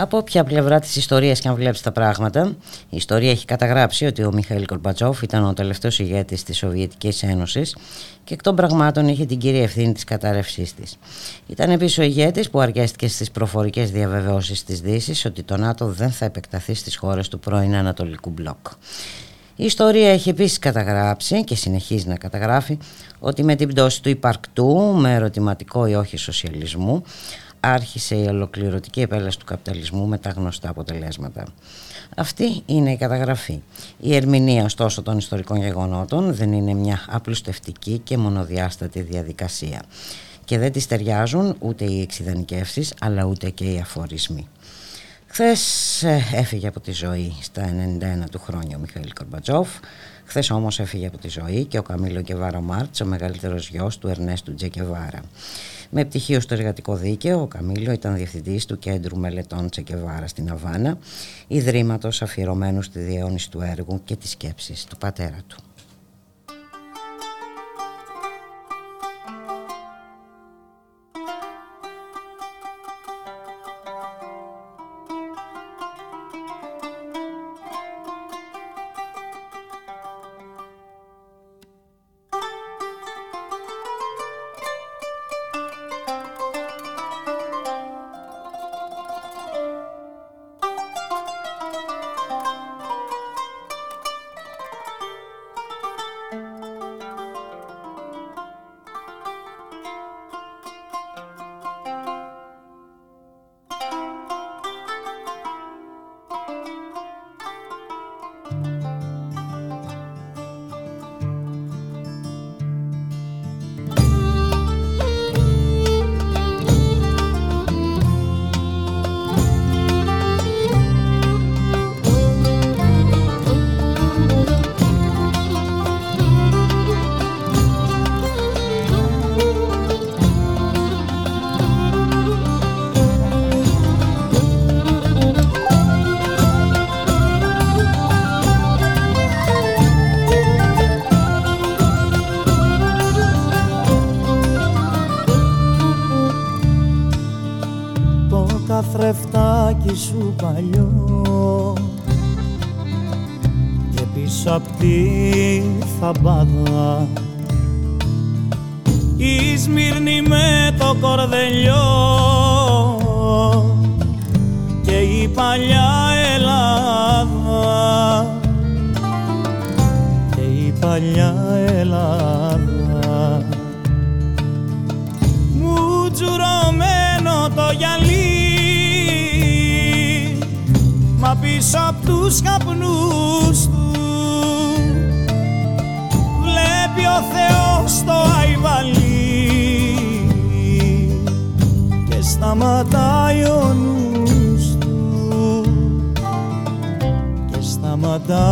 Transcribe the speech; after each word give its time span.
Από 0.00 0.16
όποια 0.16 0.44
πλευρά 0.44 0.80
της 0.80 0.96
ιστορίας 0.96 1.40
και 1.40 1.48
αν 1.48 1.54
βλέπεις 1.54 1.80
τα 1.80 1.92
πράγματα, 1.92 2.56
η 2.88 2.96
ιστορία 2.96 3.30
έχει 3.30 3.44
καταγράψει 3.44 4.06
ότι 4.06 4.24
ο 4.24 4.32
Μιχαήλ 4.32 4.66
Κορμπατσόφ 4.66 5.22
ήταν 5.22 5.44
ο 5.44 5.52
τελευταίος 5.52 5.98
ηγέτης 5.98 6.42
της 6.42 6.56
Σοβιετικής 6.56 7.22
Ένωσης 7.22 7.76
και 8.24 8.34
εκ 8.34 8.42
των 8.42 8.56
πραγμάτων 8.56 9.08
είχε 9.08 9.24
την 9.24 9.38
κύρια 9.38 9.62
ευθύνη 9.62 9.92
της 9.92 10.04
κατάρρευσής 10.04 10.74
της. 10.74 10.98
Ήταν 11.46 11.70
επίσης 11.70 11.98
ο 11.98 12.02
ηγέτης 12.02 12.50
που 12.50 12.60
αρκέστηκε 12.60 13.08
στις 13.08 13.30
προφορικές 13.30 13.90
διαβεβαιώσεις 13.90 14.64
της 14.64 14.80
Δύσης 14.80 15.24
ότι 15.24 15.42
το 15.42 15.56
ΝΑΤΟ 15.56 15.86
δεν 15.86 16.10
θα 16.10 16.24
επεκταθεί 16.24 16.74
στις 16.74 16.96
χώρες 16.96 17.28
του 17.28 17.38
πρώην 17.38 17.74
Ανατολικού 17.74 18.30
Μπλοκ. 18.30 18.66
Η 19.56 19.64
ιστορία 19.64 20.10
έχει 20.10 20.28
επίσης 20.28 20.58
καταγράψει 20.58 21.44
και 21.44 21.54
συνεχίζει 21.54 22.08
να 22.08 22.16
καταγράφει 22.16 22.78
ότι 23.18 23.44
με 23.44 23.54
την 23.54 23.68
πτώση 23.68 24.02
του 24.02 24.08
υπαρκτού, 24.08 24.94
με 24.96 25.14
ερωτηματικό 25.14 25.86
ή 25.86 25.94
όχι 25.94 26.16
σοσιαλισμού, 26.16 27.02
άρχισε 27.60 28.14
η 28.14 28.26
ολοκληρωτική 28.26 29.00
επέλαση 29.00 29.38
του 29.38 29.44
καπιταλισμού 29.44 30.06
με 30.06 30.18
τα 30.18 30.30
γνωστά 30.30 30.68
αποτελέσματα. 30.68 31.44
Αυτή 32.16 32.62
είναι 32.66 32.92
η 32.92 32.96
καταγραφή. 32.96 33.62
Η 34.00 34.14
ερμηνεία 34.14 34.64
ωστόσο 34.64 35.02
των 35.02 35.18
ιστορικών 35.18 35.56
γεγονότων 35.56 36.34
δεν 36.34 36.52
είναι 36.52 36.74
μια 36.74 37.04
απλουστευτική 37.08 37.98
και 37.98 38.16
μονοδιάστατη 38.16 39.00
διαδικασία 39.00 39.82
και 40.44 40.58
δεν 40.58 40.72
τις 40.72 40.86
ταιριάζουν 40.86 41.56
ούτε 41.58 41.84
οι 41.84 42.00
εξειδανικεύσεις 42.00 42.94
αλλά 43.00 43.24
ούτε 43.24 43.50
και 43.50 43.64
οι 43.64 43.78
αφορισμοί. 43.78 44.48
Χθες 45.26 46.02
ε, 46.02 46.22
έφυγε 46.32 46.68
από 46.68 46.80
τη 46.80 46.92
ζωή 46.92 47.34
στα 47.42 47.62
91 48.24 48.30
του 48.30 48.38
χρόνια 48.38 48.76
ο 48.76 48.80
Μιχαήλ 48.80 49.12
Κορμπατζόφ. 49.12 49.68
Χθες 50.24 50.50
όμως 50.50 50.80
έφυγε 50.80 51.06
από 51.06 51.18
τη 51.18 51.28
ζωή 51.28 51.64
και 51.64 51.78
ο 51.78 51.82
Καμίλο 51.82 52.22
Κεβάρο 52.22 52.60
Μάρτς, 52.60 53.00
ο 53.00 53.04
μεγαλύτερος 53.04 53.68
γιος 53.68 53.98
του 53.98 54.08
Ερνέστου 54.08 54.54
Τζεκεβάρα. 54.54 55.20
Με 55.92 56.04
πτυχίο 56.04 56.40
στο 56.40 56.54
εργατικό 56.54 56.96
δίκαιο, 56.96 57.40
ο 57.40 57.46
Καμίλιο 57.46 57.92
ήταν 57.92 58.14
διευθυντής 58.14 58.66
του 58.66 58.78
Κέντρου 58.78 59.16
Μελετών 59.16 59.70
Τσεκεβάρα 59.70 60.26
στην 60.26 60.50
Αβάνα, 60.50 60.98
ιδρύματος 61.46 62.22
αφιερωμένου 62.22 62.82
στη 62.82 62.98
διαιώνιση 62.98 63.50
του 63.50 63.60
έργου 63.60 64.00
και 64.04 64.16
της 64.16 64.30
σκέψης 64.30 64.84
του 64.84 64.96
πατέρα 64.96 65.38
του. 65.46 65.56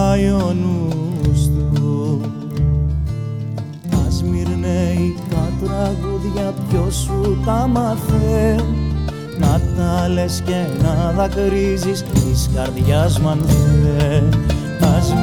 πάει 0.08 0.30
ο 0.30 0.54
του. 1.74 2.20
Ας 4.06 4.22
τραγούδια 5.64 6.54
ποιος 6.68 6.94
σου 6.94 7.38
τα 7.44 7.66
μάθε. 7.66 8.54
Να 9.38 9.60
τα 9.76 10.08
και 10.44 10.82
να 10.82 11.12
δακρύζεις 11.16 12.02
της 12.02 12.50
καρδιάς 12.54 13.20
μανθέ 13.20 14.22
Ας 14.96 15.14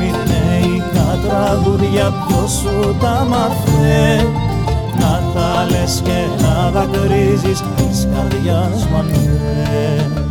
Τα 0.94 1.20
τραγούδια 1.28 2.14
ποιος 2.28 2.52
σου 2.52 2.96
τα 3.02 3.26
μάθε. 3.30 4.24
Να 5.00 5.22
τα 5.34 5.66
και 6.04 6.44
να 6.44 6.72
δακρύζεις 6.72 7.64
της 7.76 8.08
καρδιάς 8.14 8.88
μανθέ 8.92 10.25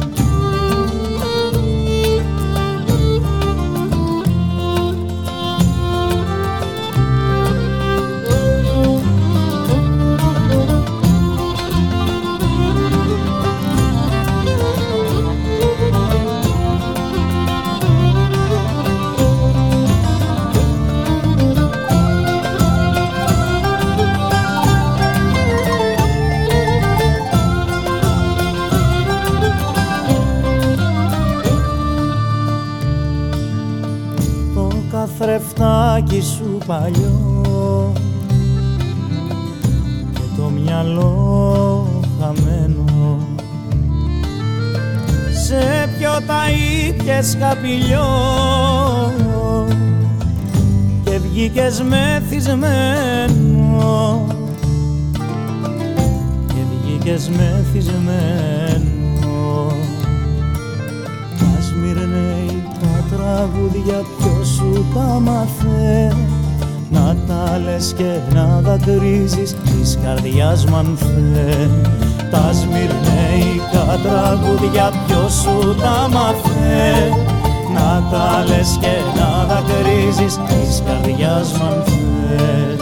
παλιό 36.67 37.93
και 40.13 40.21
το 40.37 40.43
μυαλό 40.43 41.87
χαμένο. 42.21 42.85
Σε 45.47 45.89
ποιο 45.99 46.11
τα 46.27 46.43
ήπιες 46.89 47.37
καπηλιός 47.41 49.13
και 51.05 51.19
βγήκες 51.19 51.83
μεθυσμένο. 51.83 53.35
Βρίσκες 57.05 57.29
μεθυσμένο. 57.37 58.03
Τα 61.39 61.47
τα 62.81 63.17
τραγούδια 63.17 64.03
ποιος 64.19 64.49
σου 64.49 64.87
τα 64.95 65.21
μάθε 65.21 66.24
να 67.35 67.51
τα 67.51 67.59
λες 67.59 67.95
και 67.97 68.35
να 68.35 68.61
δακρύζεις 68.61 69.55
της 69.55 69.99
καρδιάς 70.05 70.65
μανθέ 70.65 71.71
Τα 72.31 72.53
σμυρνέικα 72.53 73.99
τραγούδια 74.03 74.93
ποιος 75.07 75.33
σου 75.33 75.75
τα 75.75 76.09
μάθε 76.13 77.09
να 77.75 78.09
τα 78.11 78.45
λες 78.49 78.79
και 78.81 79.21
να 79.21 79.45
δακρύζεις 79.45 80.35
της 80.35 80.83
καρδιάς 80.87 81.53
μανθέ 81.53 81.95
σταματάει 82.35 82.74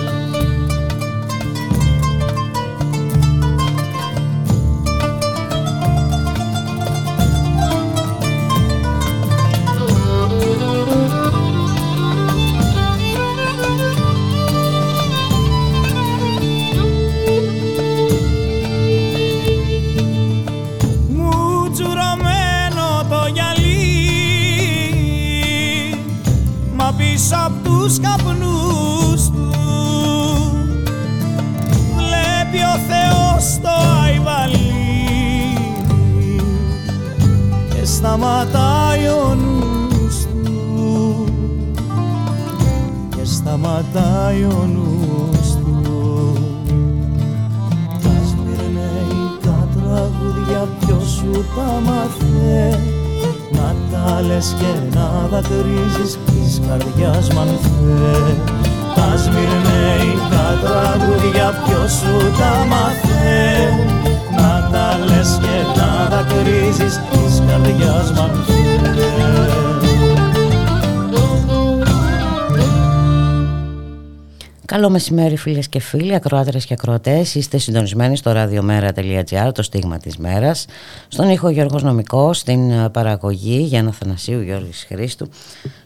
μεσημέρι 75.12 75.36
φίλες 75.36 75.68
και 75.68 75.80
φίλοι, 75.80 76.14
ακροάτρες 76.14 76.64
και 76.64 76.72
ακροατές. 76.72 77.34
Είστε 77.34 77.58
συντονισμένοι 77.58 78.16
στο 78.16 78.32
radiomera.gr, 78.34 79.50
το 79.54 79.62
στίγμα 79.62 79.98
της 79.98 80.16
μέρας. 80.16 80.66
Στον 81.08 81.28
ήχο 81.28 81.48
Γιώργος 81.48 81.82
Νομικός, 81.82 82.38
στην 82.38 82.90
παραγωγή 82.90 83.60
Γιάννα 83.60 83.92
Θανασίου 83.92 84.40
Γιώργης 84.40 84.84
Χρήστου. 84.88 85.28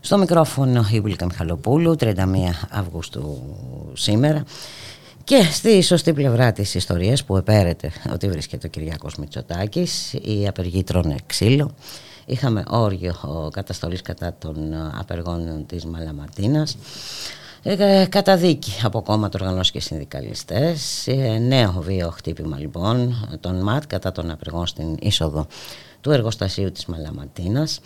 Στο 0.00 0.18
μικρόφωνο 0.18 0.86
η 0.92 1.00
Βουλίκα 1.00 1.24
Μιχαλοπούλου, 1.24 1.96
31 1.96 2.14
Αυγούστου 2.70 3.42
σήμερα. 3.92 4.44
Και 5.24 5.42
στη 5.50 5.82
σωστή 5.82 6.12
πλευρά 6.12 6.52
της 6.52 6.74
ιστορίας 6.74 7.24
που 7.24 7.36
επέρεται 7.36 7.90
ότι 8.12 8.28
βρίσκεται 8.28 8.66
ο 8.66 8.70
Κυριάκος 8.70 9.16
Μητσοτάκης, 9.16 10.12
οι 10.12 10.46
απεργοί 10.48 10.82
τρώνε 10.82 11.16
ξύλο. 11.26 11.70
Είχαμε 12.26 12.62
όριο 12.68 13.14
καταστολής 13.52 14.02
κατά 14.02 14.34
των 14.38 14.56
απεργών 15.00 15.64
της 15.66 15.84
Μαλαματίνας. 15.84 16.76
Ε, 17.68 18.06
καταδίκη 18.08 18.72
από 18.82 19.02
κόμματα 19.02 19.38
οργανώσεις 19.40 19.72
και 19.72 19.80
συνδικαλιστές. 19.80 21.06
Ε, 21.06 21.38
νέο 21.38 21.72
βίο 21.80 22.10
χτύπημα 22.10 22.58
λοιπόν 22.58 23.28
των 23.40 23.62
ΜΑΤ 23.62 23.82
κατά 23.86 24.12
των 24.12 24.30
απεργών 24.30 24.66
στην 24.66 24.96
είσοδο 25.00 25.46
του 26.00 26.10
εργοστασίου 26.10 26.72
της 26.72 26.86
Μαλαματίνας. 26.86 27.80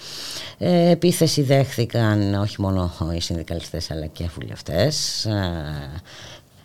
Ε, 0.59 0.91
επίθεση 0.91 1.43
δέχθηκαν 1.43 2.35
όχι 2.35 2.61
μόνο 2.61 2.93
οι 3.15 3.21
συνδικαλιστές 3.21 3.91
αλλά 3.91 4.07
και 4.07 4.31
βουλευτές. 4.35 5.27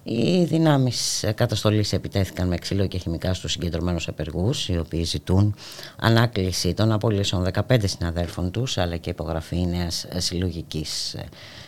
Οι 0.07 0.44
δυνάμεις 0.44 1.25
καταστολής 1.36 1.94
επιτέθηκαν 1.94 2.48
με 2.48 2.57
ξύλο 2.57 2.88
και 2.88 2.98
χημικά 2.98 3.34
στους 3.34 3.52
συγκεντρωμένους 3.52 4.07
απεργούς, 4.07 4.69
οι 4.69 4.78
οποίοι 4.78 5.04
ζητούν 5.04 5.56
ανάκληση 6.00 6.74
των 6.74 6.92
απολύσεων 6.92 7.44
15 7.68 7.88
συναδέλφων 7.88 8.52
τους, 8.52 8.78
αλλά 8.78 8.98
και 8.98 9.10
υπογραφή 9.10 9.66
νέας 9.66 10.06
συλλογικής 10.18 11.16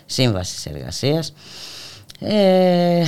σύμβασης 0.05 0.65
εργασίας. 0.65 1.33
Ε, 2.19 3.03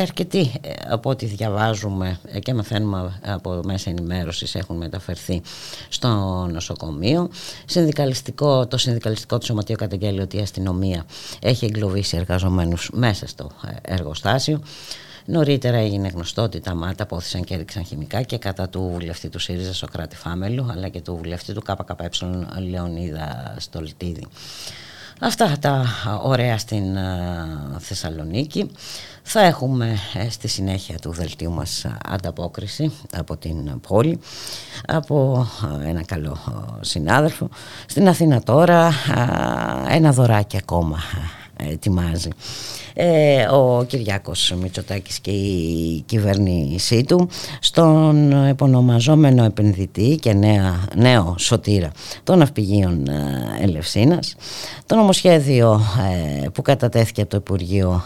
αρκετοί 0.00 0.52
από 0.88 1.10
ό,τι 1.10 1.26
διαβάζουμε 1.26 2.18
και 2.42 2.54
μαθαίνουμε 2.54 3.20
από 3.24 3.60
μέσα 3.64 3.90
ενημέρωσης 3.90 4.54
έχουν 4.54 4.76
μεταφερθεί 4.76 5.42
στο 5.88 6.08
νοσοκομείο 6.52 7.30
συνδικαλιστικό, 7.64 8.66
το 8.66 8.76
συνδικαλιστικό 8.76 9.38
του 9.38 9.44
σωματείο 9.44 9.76
καταγγέλει 9.76 10.20
ότι 10.20 10.36
η 10.36 10.40
αστυνομία 10.40 11.06
έχει 11.40 11.64
εγκλωβίσει 11.64 12.16
εργαζομένους 12.16 12.90
μέσα 12.92 13.26
στο 13.26 13.50
εργοστάσιο 13.82 14.60
Νωρίτερα 15.24 15.76
έγινε 15.76 16.08
γνωστό 16.08 16.42
ότι 16.42 16.60
τα 16.60 16.74
ΜΑΤΑ 16.74 17.02
απόθυσαν 17.02 17.44
και 17.44 17.54
έριξαν 17.54 17.84
χημικά 17.84 18.22
και 18.22 18.38
κατά 18.38 18.68
του 18.68 18.90
βουλευτή 18.92 19.28
του 19.28 19.38
ΣΥΡΙΖΑ 19.38 19.74
Σοκράτη 19.74 20.16
Φάμελου 20.16 20.66
αλλά 20.70 20.88
και 20.88 21.00
του 21.00 21.16
βουλευτή 21.16 21.52
του 21.52 21.62
ΚΚΕ 21.62 22.08
Λεωνίδα 22.68 23.54
Στολτίδη. 23.58 24.26
Αυτά 25.24 25.56
τα 25.60 25.84
ωραία 26.22 26.58
στην 26.58 26.96
Θεσσαλονίκη. 27.78 28.70
Θα 29.22 29.40
έχουμε 29.40 29.96
ε, 30.14 30.30
στη 30.30 30.48
συνέχεια 30.48 30.98
του 30.98 31.12
δελτίου 31.12 31.52
μας 31.52 31.86
ανταπόκριση 32.04 32.92
από 33.16 33.36
την 33.36 33.80
πόλη, 33.80 34.20
από 34.86 35.46
ένα 35.84 36.04
καλό 36.04 36.38
συνάδελφο. 36.80 37.48
Στην 37.86 38.08
Αθήνα 38.08 38.42
τώρα 38.42 38.92
ένα 39.88 40.12
δωράκι 40.12 40.56
ακόμα 40.56 40.98
ετοιμάζει. 41.70 42.28
Ε, 42.94 43.42
ο 43.44 43.84
Κυριάκος 43.86 44.54
Μητσοτάκης 44.60 45.18
και 45.18 45.30
η 45.30 46.02
κυβέρνησή 46.06 47.04
του 47.04 47.28
στον 47.60 48.32
επωνομαζόμενο 48.32 49.44
επενδυτή 49.44 50.18
και 50.20 50.32
νέα, 50.32 50.84
νέο 50.96 51.34
σωτήρα 51.38 51.90
των 52.24 52.38
ναυπηγείων 52.38 53.08
ε, 53.08 53.62
Ελευσίνας 53.62 54.36
το 54.86 54.96
νομοσχέδιο 54.96 55.80
ε, 56.42 56.48
που 56.48 56.62
κατατέθηκε 56.62 57.20
από 57.20 57.30
το 57.30 57.36
Υπουργείο 57.36 58.02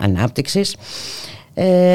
Ανάπτυξης. 0.00 0.72
ε, 0.72 0.78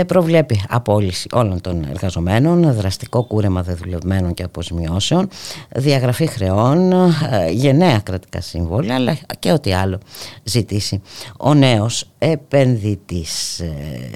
προβλέπει 0.07 0.61
απόλυση 0.69 1.27
όλων 1.31 1.61
των 1.61 1.85
εργαζομένων, 1.89 2.73
δραστικό 2.73 3.23
κούρεμα 3.23 3.63
δεδουλευμένων 3.63 4.33
και 4.33 4.43
αποσμιώσεων, 4.43 5.27
διαγραφή 5.75 6.25
χρεών, 6.25 6.91
ε, 6.91 7.49
γενναία 7.51 7.99
κρατικά 7.99 8.41
σύμβολα, 8.41 8.95
αλλά 8.95 9.17
και 9.39 9.51
ό,τι 9.51 9.73
άλλο 9.73 9.99
ζητήσει 10.43 11.01
ο 11.37 11.53
νέος 11.53 12.09
επενδυτής. 12.17 13.59
Ε, 13.59 14.09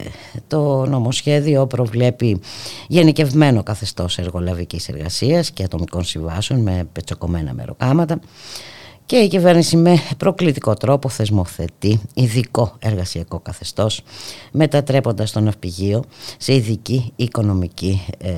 το 0.47 0.85
νομοσχέδιο 0.85 1.67
προβλέπει 1.67 2.41
γενικευμένο 2.87 3.63
καθεστώς 3.63 4.17
εργολαβικής 4.17 4.89
εργασίας 4.89 5.51
και 5.51 5.63
ατομικών 5.63 6.03
συμβάσεων 6.03 6.61
με 6.61 6.87
πετσοκομμένα 6.93 7.53
μεροκάματα, 7.53 8.19
και 9.11 9.17
η 9.17 9.27
κυβέρνηση 9.27 9.77
με 9.77 9.97
προκλητικό 10.17 10.73
τρόπο 10.73 11.09
θεσμοθετεί 11.09 12.01
ειδικό 12.13 12.75
εργασιακό 12.79 13.39
καθεστώς 13.39 14.01
μετατρέποντας 14.51 15.31
το 15.31 15.39
ναυπηγείο 15.39 16.03
σε 16.37 16.53
ειδική 16.53 17.13
οικονομική 17.15 18.05
ε, 18.17 18.31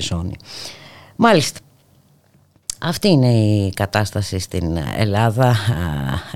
ζώνη. 0.00 0.36
Μάλιστα, 1.16 1.58
αυτή 2.78 3.08
είναι 3.08 3.32
η 3.32 3.72
κατάσταση 3.74 4.38
στην 4.38 4.78
Ελλάδα 4.96 5.56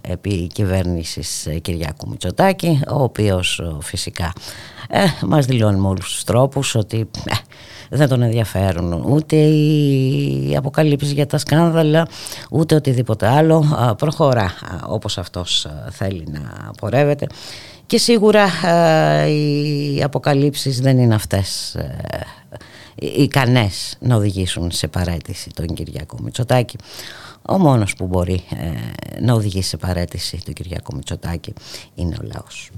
επί 0.03 0.47
κυβέρνησης 0.47 1.49
Κυριάκου 1.63 2.09
Μητσοτάκη, 2.09 2.81
ο 2.89 3.03
οποίος 3.03 3.63
φυσικά 3.81 4.33
ε, 4.97 5.27
μας 5.27 5.47
δηλώνει 5.47 5.81
με 5.81 5.89
όλους 5.89 6.13
τους 6.13 6.25
τρόπους 6.25 6.75
ότι 6.75 7.11
ε, 7.25 7.35
δεν 7.91 8.09
τον 8.09 8.23
ενδιαφέρουν 8.23 8.93
ούτε 8.93 9.37
οι 9.37 10.57
αποκαλύψεις 10.57 11.13
για 11.13 11.27
τα 11.27 11.39
σκάνδαλα 11.39 12.09
ούτε 12.51 12.75
οτιδήποτε 12.75 13.27
άλλο. 13.27 13.65
Προχωρά 13.99 14.53
όπως 14.87 15.19
αυτός 15.19 15.67
θέλει 15.91 16.25
να 16.31 16.71
πορεύεται. 16.81 17.27
Και 17.87 17.99
σίγουρα 17.99 18.49
οι 19.29 20.03
αποκαλύψεις 20.03 20.81
δεν 20.81 20.99
είναι 20.99 21.15
αυτές 21.15 21.77
ικανές 22.95 23.97
να 24.01 24.17
οδηγήσουν 24.17 24.71
σε 24.71 24.89
παρέτηση 24.89 25.51
τον 25.55 25.67
Κυριακό 25.67 26.17
Μητσοτάκη. 26.23 26.77
Ο 27.49 27.59
μόνος 27.59 27.95
που 27.95 28.07
μπορεί 28.07 28.45
ε, 28.57 29.21
να 29.21 29.35
οδηγήσει 29.35 29.69
σε 29.69 29.77
παρέτηση 29.77 30.41
τον 30.45 30.55
Κυριακό 30.55 30.95
Μητσοτάκη 30.95 31.53
είναι 31.95 32.17
ο 32.21 32.27
λαός 32.35 32.71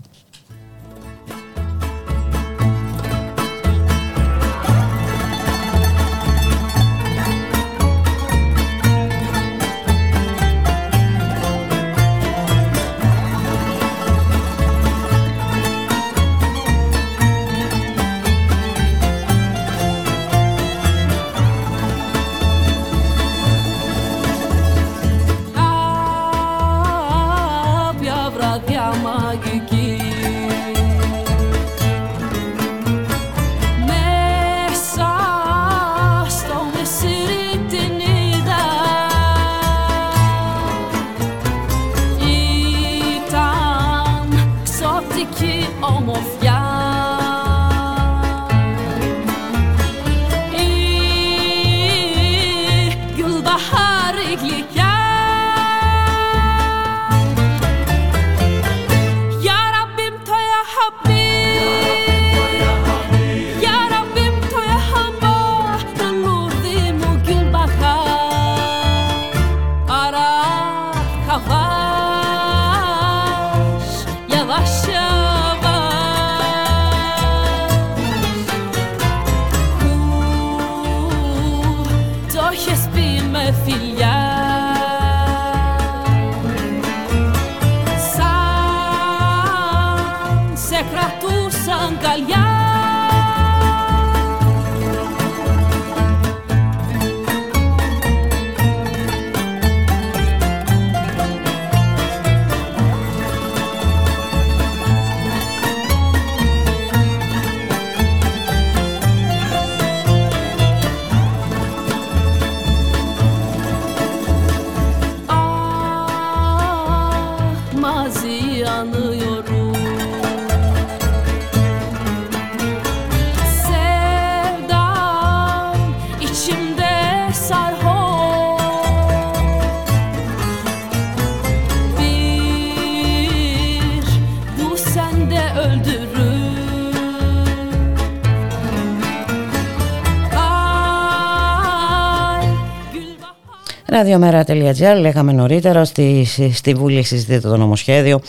Ραδιομέρα.gr 144.24 145.00
λέγαμε 145.00 145.32
νωρίτερα 145.32 145.84
στη, 145.84 146.26
στη 146.52 146.74
Βουλή 146.74 147.02
συζητείται 147.02 147.48
το 147.48 147.56
νομοσχέδιο 147.56 148.20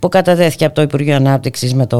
που 0.00 0.08
κατατέθηκε 0.08 0.64
από 0.64 0.74
το 0.74 0.82
Υπουργείο 0.82 1.16
Ανάπτυξης 1.16 1.74
με 1.74 1.86
το 1.86 1.98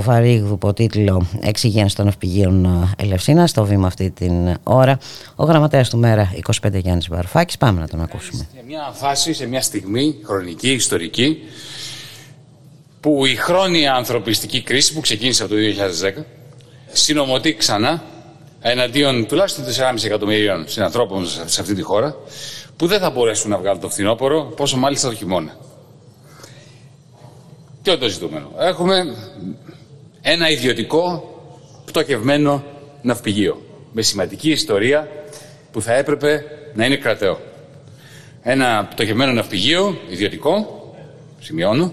βαρύγδουπο 0.00 0.72
τίτλο 0.72 1.26
«Εξυγένση 1.40 1.96
των 1.96 2.06
Ευπηγείων 2.06 2.88
Ελευσίνας» 2.96 3.50
στο 3.50 3.64
βήμα 3.64 3.86
αυτή 3.86 4.10
την 4.10 4.56
ώρα. 4.62 4.98
Ο 5.34 5.44
γραμματέας 5.44 5.90
του 5.90 5.98
Μέρα 5.98 6.32
25 6.62 6.72
Γιάννης 6.72 7.08
Βαρφάκης. 7.08 7.58
Πάμε 7.58 7.80
να 7.80 7.88
τον 7.88 8.00
ακούσουμε. 8.00 8.46
Σε 8.54 8.62
μια 8.66 8.90
φάση, 8.92 9.32
σε 9.32 9.46
μια 9.46 9.60
στιγμή 9.60 10.14
χρονική, 10.24 10.70
ιστορική 10.70 11.38
που 13.00 13.26
η 13.26 13.34
χρόνια 13.34 13.94
ανθρωπιστική 13.94 14.62
κρίση 14.62 14.92
που 14.92 15.00
ξεκίνησε 15.00 15.42
από 15.42 15.54
το 15.54 15.60
2010 16.18 16.22
συνομωτεί 16.92 17.54
ξανά 17.54 18.02
εναντίον 18.60 19.26
τουλάχιστον 19.26 19.64
4,5 19.64 20.04
εκατομμυρίων 20.04 20.64
συνανθρώπων 20.68 21.26
σε 21.46 21.60
αυτή 21.60 21.74
τη 21.74 21.82
χώρα 21.82 22.16
που 22.82 22.88
δεν 22.88 23.00
θα 23.00 23.10
μπορέσουν 23.10 23.50
να 23.50 23.58
βγάλουν 23.58 23.80
το 23.80 23.88
φθινόπωρο, 23.88 24.52
πόσο 24.56 24.76
μάλιστα 24.76 25.08
το 25.08 25.14
χειμώνα. 25.14 25.56
Ποιο 27.82 27.92
είναι 27.92 28.02
το 28.02 28.08
ζητούμενο. 28.08 28.50
Έχουμε 28.58 29.16
ένα 30.22 30.50
ιδιωτικό 30.50 31.34
πτωχευμένο 31.84 32.64
ναυπηγείο 33.02 33.62
με 33.92 34.02
σημαντική 34.02 34.50
ιστορία 34.50 35.08
που 35.72 35.82
θα 35.82 35.92
έπρεπε 35.94 36.44
να 36.74 36.84
είναι 36.84 36.96
κρατεό. 36.96 37.38
Ένα 38.42 38.88
πτωχευμένο 38.90 39.32
ναυπηγείο, 39.32 39.98
ιδιωτικό, 40.08 40.84
σημειώνω, 41.40 41.92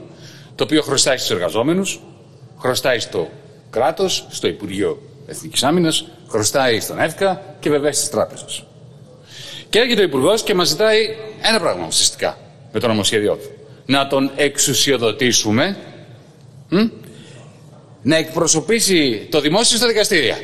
το 0.55 0.63
οποίο 0.63 0.81
χρωστάει 0.81 1.17
στους 1.17 1.29
εργαζόμενους, 1.31 2.01
χρωστάει 2.59 2.99
στο 2.99 3.29
κράτος, 3.69 4.27
στο 4.29 4.47
Υπουργείο 4.47 5.01
Εθνικής 5.27 5.63
Άμυνας, 5.63 6.07
χρωστάει 6.27 6.79
στον 6.79 6.99
ΕΦΚΑ 6.99 7.41
και 7.59 7.69
βεβαίω 7.69 7.93
στις 7.93 8.09
τράπεζες. 8.09 8.63
Και 9.69 9.79
έρχεται 9.79 10.01
ο 10.01 10.03
Υπουργός 10.03 10.43
και 10.43 10.53
μας 10.53 10.67
ζητάει 10.67 11.15
ένα 11.41 11.59
πράγμα 11.59 11.85
ουσιαστικά 11.87 12.37
με 12.71 12.79
το 12.79 12.87
νομοσχέδιό 12.87 13.35
του. 13.35 13.49
Να 13.85 14.07
τον 14.07 14.31
εξουσιοδοτήσουμε 14.35 15.77
μ, 16.69 16.77
να 18.01 18.15
εκπροσωπήσει 18.15 19.27
το 19.31 19.41
δημόσιο 19.41 19.77
στα 19.77 19.87
δικαστήρια. 19.87 20.37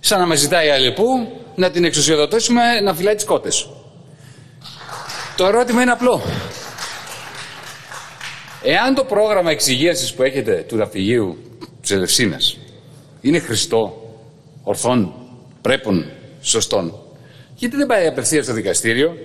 Σαν 0.00 0.20
να 0.20 0.26
μας 0.26 0.38
ζητάει 0.38 0.68
αλληλεπού 0.68 1.04
να 1.54 1.70
την 1.70 1.84
εξουσιοδοτήσουμε 1.84 2.80
να 2.80 2.94
φυλάει 2.94 3.14
τις 3.14 3.24
κότες. 3.24 3.68
Το 5.36 5.46
ερώτημα 5.46 5.82
είναι 5.82 5.90
απλό. 5.90 6.22
Εάν 8.62 8.94
το 8.94 9.04
πρόγραμμα 9.04 9.50
εξυγίασης 9.50 10.12
που 10.12 10.22
έχετε 10.22 10.64
του 10.68 10.76
ναυπηγείου 10.76 11.38
της 11.80 11.90
Ελευσίνας 11.90 12.58
είναι 13.20 13.38
χρηστό 13.38 14.12
ορθών, 14.62 15.14
πρέπων, 15.62 16.10
σωστών. 16.40 17.11
Γιατί 17.54 17.76
δεν 17.76 17.86
πάει 17.86 18.06
απευθείας 18.06 18.44
στο 18.44 18.54
δικαστήριο; 18.54 19.16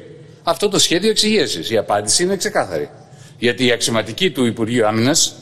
Αυτό 0.43 0.69
το 0.69 0.79
σχέδιο 0.79 1.09
εξηγήσεις. 1.09 1.69
Η 1.69 1.77
απάντηση 1.77 2.23
είναι 2.23 2.35
ξεκάθαρη. 2.35 2.89
Γιατί 3.37 3.65
η 3.65 3.71
αξιωματική 3.71 4.31
του 4.31 4.45
Υπουργείου 4.45 4.87
Άμυνας, 4.87 5.35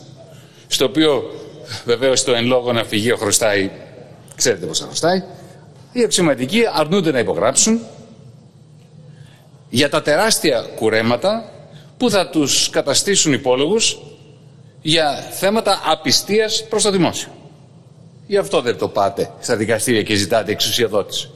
στο 0.67 0.85
οποίο 0.85 1.23
βεβαίως 1.85 2.23
το 2.23 2.33
εν 2.33 2.45
λόγω 2.45 2.73
ναυπηγείο 2.73 3.15
χρωστάει, 3.17 3.71
ξέρετε 4.35 4.65
πόσα 4.65 4.85
χρωστάει, 4.85 5.23
οι 5.91 6.03
αξιωματικοί 6.03 6.61
αρνούνται 6.73 7.11
να 7.11 7.19
υπογράψουν 7.19 7.81
για 9.69 9.89
τα 9.89 10.01
τεράστια 10.01 10.65
κουρέματα 10.75 11.49
που 11.97 12.09
θα 12.09 12.29
τους 12.29 12.69
καταστήσουν 12.69 13.33
υπόλογους 13.33 13.97
για 14.81 15.13
θέματα 15.31 15.81
απιστίας 15.85 16.65
προς 16.69 16.83
το 16.83 16.91
δημόσιο. 16.91 17.29
Γι' 18.27 18.37
αυτό 18.37 18.61
δεν 18.61 18.77
το 18.77 18.87
πάτε 18.87 19.31
στα 19.39 19.55
δικαστήρια 19.55 20.03
και 20.03 20.15
ζητάτε 20.15 20.51
εξουσιοδότηση. 20.51 21.29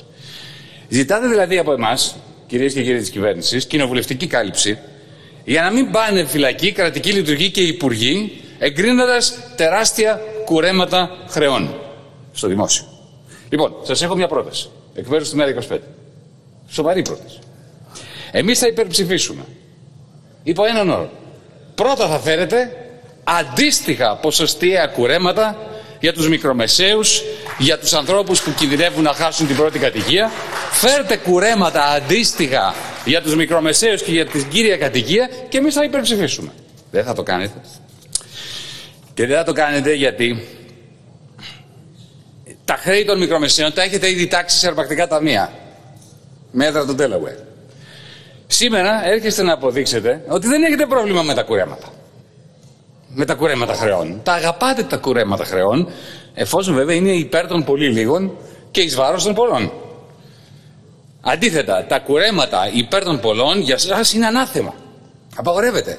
Ζητάτε 0.90 1.28
δηλαδή 1.28 1.58
από 1.58 1.72
εμάς, 1.72 2.16
κυρίες 2.48 2.74
και 2.74 2.84
κύριοι 2.84 3.00
της 3.00 3.10
κυβέρνησης, 3.10 3.66
κοινοβουλευτική 3.66 4.28
κάλυψη, 4.28 4.78
για 5.44 5.62
να 5.62 5.72
μην 5.72 5.92
πάνε 5.92 6.26
φυλακή, 6.26 6.72
κρατική 6.72 7.12
λειτουργή 7.12 7.52
και 7.52 7.62
υπουργοί, 7.62 8.42
εγκρίνοντας 8.60 9.34
τεράστια 9.56 10.22
κουρέματα 10.46 11.18
χρεών 11.30 11.76
στο 12.34 12.48
δημόσιο. 12.48 12.86
Λοιπόν, 13.50 13.74
σας 13.84 14.02
έχω 14.02 14.16
μια 14.16 14.28
πρόταση. 14.28 14.70
Εκ 14.96 15.08
μέρους 15.08 15.30
του 15.30 15.36
ΜΕΡΑ 15.36 15.50
25. 15.50 15.78
Σοβαρή 16.70 17.02
πρόταση. 17.02 17.40
Εμείς 18.32 18.60
θα 18.60 18.68
υπερψηφίσουμε. 18.68 19.46
Υπό 20.44 20.66
έναν 20.66 20.90
όρο. 20.90 21.12
Πρώτα 21.76 22.08
θα 22.08 22.20
φέρετε 22.20 22.72
αντίστοιχα 23.24 24.16
ποσοστιαία 24.16 24.88
κουρέματα 24.88 25.58
για 26.00 26.14
τους 26.14 26.30
μικρομεσαίους, 26.30 27.22
για 27.60 27.80
τους 27.80 27.94
ανθρώπους 27.94 28.42
που 28.42 28.54
κινδυνεύουν 28.54 29.04
να 29.04 29.14
χάσουν 29.14 29.48
την 29.48 29.56
πρώτη 29.56 29.80
κατοικία. 29.80 30.32
Φέρτε 30.72 31.18
κουρέματα 31.18 31.84
αντίστοιχα 31.84 32.74
για 33.06 33.22
τους 33.22 33.36
μικρομεσαίους 33.36 34.04
και 34.04 34.12
για 34.12 34.26
την 34.26 34.48
κύρια 34.50 34.78
κατοικία 34.78 35.30
και 35.50 35.58
εμείς 35.58 35.74
θα 35.74 35.84
υπερψηφίσουμε. 35.84 36.52
Δεν 36.92 37.04
θα 37.04 37.14
το 37.14 37.24
κάνετε. 37.24 37.62
Και 39.14 39.26
δεν 39.26 39.38
θα 39.38 39.44
το 39.44 39.54
κάνετε 39.54 39.94
γιατί 39.94 40.48
τα 42.66 42.76
χρέη 42.76 43.06
των 43.06 43.18
μικρομεσαίων 43.18 43.74
τα 43.74 43.82
έχετε 43.82 44.10
ήδη 44.10 44.28
τάξει 44.28 44.58
σε 44.58 44.68
αρπακτικά 44.68 45.08
ταμεία. 45.08 45.54
Μέτρα 46.52 46.86
του 46.86 46.96
Delaware. 47.00 47.44
Σήμερα 48.48 49.08
έρχεστε 49.08 49.44
να 49.44 49.54
αποδείξετε 49.54 50.24
ότι 50.28 50.48
δεν 50.48 50.64
έχετε 50.64 50.86
πρόβλημα 50.86 51.22
με 51.22 51.34
τα 51.34 51.44
κουρέματα 51.44 51.88
με 53.14 53.26
τα 53.26 53.34
κουρέματα 53.34 53.74
χρεών. 53.74 54.20
Τα 54.24 54.34
αγαπάτε 54.34 54.84
τα 54.84 54.98
κουρέματα 54.98 55.46
χρεών, 55.46 55.90
εφόσον 56.34 56.76
βέβαια 56.76 56.96
είναι 56.96 57.12
υπέρ 57.12 57.48
των 57.48 57.64
πολύ 57.64 57.88
λίγων 57.88 58.32
και 58.72 58.82
εις 58.82 58.96
βάρος 58.96 59.24
των 59.24 59.34
πολλών. 59.34 59.72
Αντίθετα, 61.22 61.86
τα 61.86 62.00
κουρέματα 62.00 62.72
υπέρ 62.74 63.04
των 63.04 63.20
πολλών 63.20 63.60
για 63.60 63.78
σας 63.78 64.14
είναι 64.14 64.26
ανάθεμα. 64.26 64.74
Απαγορεύεται. 65.36 65.98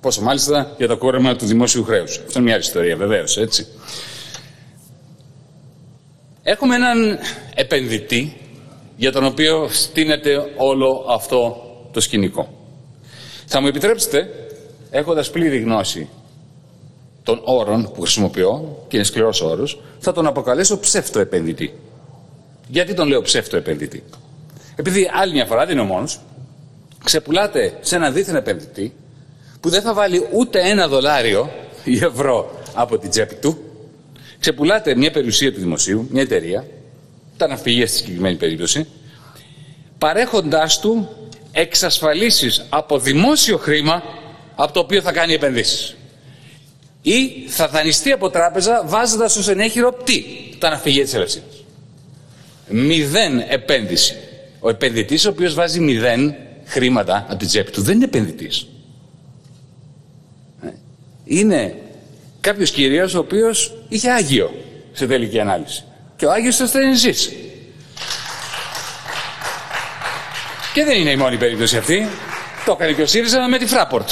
Πόσο 0.00 0.22
μάλιστα 0.22 0.74
για 0.76 0.88
το 0.88 0.96
κούρεμα 0.96 1.36
του 1.36 1.46
δημόσιου 1.46 1.84
χρέους. 1.84 2.16
Αυτό 2.16 2.32
είναι 2.32 2.42
μια 2.42 2.54
άλλη 2.54 2.62
ιστορία 2.62 2.96
βεβαίως, 2.96 3.36
έτσι. 3.36 3.66
Έχουμε 6.42 6.74
έναν 6.74 7.18
επενδυτή 7.54 8.36
για 8.96 9.12
τον 9.12 9.24
οποίο 9.24 9.68
στείνεται 9.72 10.52
όλο 10.56 11.04
αυτό 11.08 11.62
το 11.92 12.00
σκηνικό. 12.00 12.48
Θα 13.46 13.60
μου 13.60 13.66
επιτρέψετε, 13.66 14.28
έχοντας 14.90 15.30
πλήρη 15.30 15.58
γνώση 15.58 16.08
των 17.28 17.40
όρων 17.44 17.92
που 17.94 18.00
χρησιμοποιώ, 18.00 18.84
και 18.88 18.96
είναι 18.96 19.04
σκληρός 19.04 19.40
όρος, 19.40 19.80
θα 19.98 20.12
τον 20.12 20.26
αποκαλέσω 20.26 20.78
ψεύτο 20.78 21.20
επενδυτή. 21.20 21.74
Γιατί 22.68 22.94
τον 22.94 23.08
λέω 23.08 23.22
ψεύτο 23.22 23.56
επενδυτή; 23.56 24.02
Επειδή 24.76 25.10
άλλη 25.12 25.32
μια 25.32 25.46
φορά 25.46 25.64
δεν 25.64 25.72
είναι 25.72 25.80
ο 25.80 25.84
μόνος, 25.84 26.20
ξεπουλάτε 27.04 27.78
σε 27.80 27.96
έναν 27.96 28.12
δίθεν 28.12 28.36
επενδυτή 28.36 28.92
που 29.60 29.68
δεν 29.68 29.82
θα 29.82 29.94
βάλει 29.94 30.26
ούτε 30.32 30.60
ένα 30.60 30.88
δολάριο 30.88 31.50
ή 31.84 31.96
ευρώ 32.04 32.60
από 32.74 32.98
την 32.98 33.10
τσέπη 33.10 33.34
του, 33.34 33.58
ξεπουλάτε 34.40 34.96
μια 34.96 35.10
περιουσία 35.10 35.52
του 35.52 35.60
δημοσίου, 35.60 36.08
μια 36.10 36.22
εταιρεία, 36.22 36.66
τα 37.36 37.46
ναυπηγεία 37.46 37.86
στη 37.86 37.96
συγκεκριμένη 37.96 38.36
περίπτωση, 38.36 38.86
παρέχοντάς 39.98 40.80
του 40.80 41.08
εξασφαλίσεις 41.52 42.66
από 42.68 42.98
δημόσιο 42.98 43.58
χρήμα 43.58 44.02
από 44.54 44.72
το 44.72 44.80
οποίο 44.80 45.00
θα 45.02 45.12
κάνει 45.12 45.32
επενδύσεις 45.32 45.97
ή 47.08 47.44
θα 47.48 47.68
δανειστεί 47.68 48.12
από 48.12 48.30
τράπεζα 48.30 48.82
βάζοντας 48.84 49.36
ω 49.36 49.50
ενέχειρο 49.50 49.92
τι, 49.92 50.24
τα 50.58 50.70
ναυπηγεία 50.70 51.04
τη 51.06 51.16
Ελευσίνα. 51.16 51.44
Μηδέν 52.68 53.44
επένδυση 53.48 54.16
Ο 54.60 54.68
επενδυτής 54.68 55.26
ο 55.26 55.28
οποίος 55.28 55.54
βάζει 55.54 55.80
μηδέν 55.80 56.34
χρήματα 56.64 57.26
από 57.28 57.36
την 57.36 57.48
τσέπη 57.48 57.70
του 57.70 57.82
δεν 57.82 57.94
είναι 57.94 58.04
επενδυτής. 58.04 58.66
Ε, 60.64 60.68
είναι 61.24 61.74
κάποιος 62.40 62.70
κυρίως 62.70 63.14
ο 63.14 63.18
οποίος 63.18 63.78
είχε 63.88 64.10
Άγιο 64.10 64.54
σε 64.92 65.06
τελική 65.06 65.40
ανάλυση. 65.40 65.84
Και 66.16 66.26
ο 66.26 66.30
Άγιος 66.32 66.56
θα 66.56 66.66
θέλει 66.66 66.94
ζήσει. 66.94 67.36
Και 70.74 70.84
δεν 70.84 70.98
είναι 70.98 71.10
η 71.10 71.16
μόνη 71.16 71.36
περίπτωση 71.36 71.76
αυτή. 71.76 72.08
Το 72.64 72.72
έκανε 72.72 72.92
και 72.92 73.02
ο 73.02 73.06
ΣΥΡΙΖΑ 73.06 73.48
με 73.48 73.58
τη 73.58 73.66
Φράπορτ. 73.66 74.10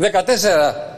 14 0.00 0.90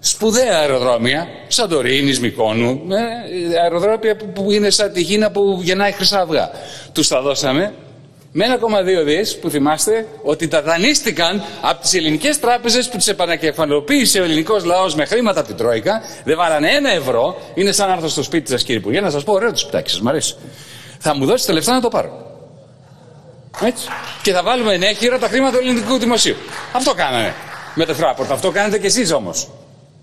σπουδαία 0.00 0.58
αεροδρόμια, 0.58 1.28
Σαντορίνης, 1.48 2.20
Μικόνου, 2.20 2.82
ε, 2.90 3.60
αεροδρόμια 3.62 4.16
που 4.34 4.50
είναι 4.50 4.70
σαν 4.70 4.92
τη 4.92 5.00
Γίνα 5.00 5.30
που 5.30 5.60
γεννάει 5.62 5.92
χρυσά 5.92 6.20
αυγά. 6.20 6.50
Τους 6.92 7.08
τα 7.08 7.20
δώσαμε 7.20 7.74
με 8.32 8.44
1,2 8.44 9.04
δις 9.04 9.38
που 9.38 9.50
θυμάστε 9.50 10.06
ότι 10.22 10.48
τα 10.48 10.62
δανείστηκαν 10.62 11.42
από 11.60 11.80
τις 11.80 11.94
ελληνικές 11.94 12.38
τράπεζες 12.40 12.88
που 12.88 12.96
τις 12.96 13.08
επανακεφαλοποίησε 13.08 14.20
ο 14.20 14.24
ελληνικός 14.24 14.64
λαός 14.64 14.94
με 14.94 15.04
χρήματα 15.04 15.38
από 15.38 15.48
την 15.48 15.56
Τρόικα, 15.56 16.02
δεν 16.24 16.36
βάλανε 16.36 16.68
ένα 16.70 16.90
ευρώ, 16.90 17.36
είναι 17.54 17.72
σαν 17.72 17.88
να 17.88 17.94
έρθω 17.94 18.08
στο 18.08 18.22
σπίτι 18.22 18.50
σας 18.50 18.62
κύριε 18.62 18.80
Υπουργέ, 18.80 19.00
να 19.00 19.10
σας 19.10 19.24
πω 19.24 19.32
ωραίο 19.32 19.50
το 19.50 19.56
σπιτάκι 19.56 19.90
σας, 19.90 20.00
μ' 20.00 20.08
αρέσει. 20.08 20.34
Θα 20.98 21.14
μου 21.14 21.24
δώσει 21.26 21.46
τα 21.46 21.52
λεφτά 21.52 21.72
να 21.72 21.80
το 21.80 21.88
πάρω. 21.88 22.26
Έτσι. 23.64 23.86
Και 24.22 24.32
θα 24.32 24.42
βάλουμε 24.42 24.74
ενέχειρα 24.74 25.18
τα 25.18 25.28
χρήματα 25.28 25.58
του 25.58 25.62
ελληνικού 25.62 25.98
δημοσίου. 25.98 26.36
Αυτό 26.72 26.94
κάνανε 26.94 27.34
με 27.74 27.84
το 27.84 27.94
Φράπορτ. 27.94 28.30
Αυτό 28.30 28.50
κάνετε 28.50 28.78
κι 28.78 28.86
εσείς 28.86 29.12
όμως. 29.12 29.48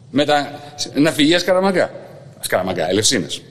Με 0.09 0.25
τα 0.25 0.59
ναυπηγεία 0.93 1.39
Σκαραμαγκά. 1.39 1.91
Σκαραμαγκά, 2.39 2.89
Ελευσίνες. 2.89 3.41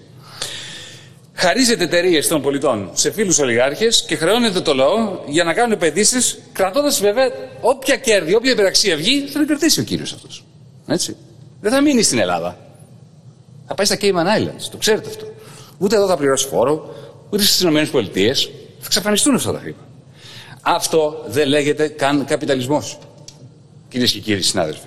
Χαρίζετε 1.38 1.85
εταιρείες 1.85 2.29
των 2.29 2.42
πολιτών 2.42 2.90
σε 2.92 3.12
φίλους 3.12 3.38
ολιγάρχες 3.38 4.05
και 4.09 4.16
χρεώνετε 4.16 4.61
το 4.61 4.75
λαό 4.75 5.19
για 5.27 5.45
να 5.45 5.55
κάνουν 5.55 5.73
επενδύσεις, 5.73 6.38
κρατώντας 6.53 7.01
βέβαια 7.01 7.31
όποια 7.61 7.97
κέρδη, 7.97 8.35
όποια 8.35 8.51
υπεραξία 8.51 8.97
βγει, 8.97 9.27
θα 9.33 9.38
την 9.38 9.49
κρατήσει 9.49 9.81
ο 9.81 9.83
κύριος 9.83 10.12
αυτός. 10.12 10.45
Έτσι. 10.87 11.16
Δεν 11.61 11.73
θα 11.73 11.81
μείνει 11.81 12.03
στην 12.03 12.19
Ελλάδα. 12.19 12.59
Θα 13.66 13.75
πάει 13.75 13.87
στα 13.87 13.97
Cayman 14.01 14.40
Islands. 14.40 14.69
Το 14.71 14.77
ξέρετε 14.77 15.09
αυτό. 15.09 15.27
Ούτε 15.79 15.97
εδώ 15.97 16.07
θα 16.07 16.16
πληρώσει 16.16 16.47
φόρο, 16.47 16.95
ούτε 17.31 17.42
στις 17.42 17.61
ΗΠΑ. 17.61 17.85
Θα 18.79 18.85
εξαφανιστούν 18.85 19.35
αυτά 19.35 19.53
τα 19.53 19.59
χρήματα. 19.59 19.85
Αυτό 20.61 21.25
δεν 21.27 21.49
λέγεται 21.49 21.88
καν 21.88 22.25
καπιταλισμός. 22.25 22.99
Κυρίες 23.88 24.12
και 24.12 24.19
κύριοι 24.19 24.42
συνάδελφοι. 24.42 24.87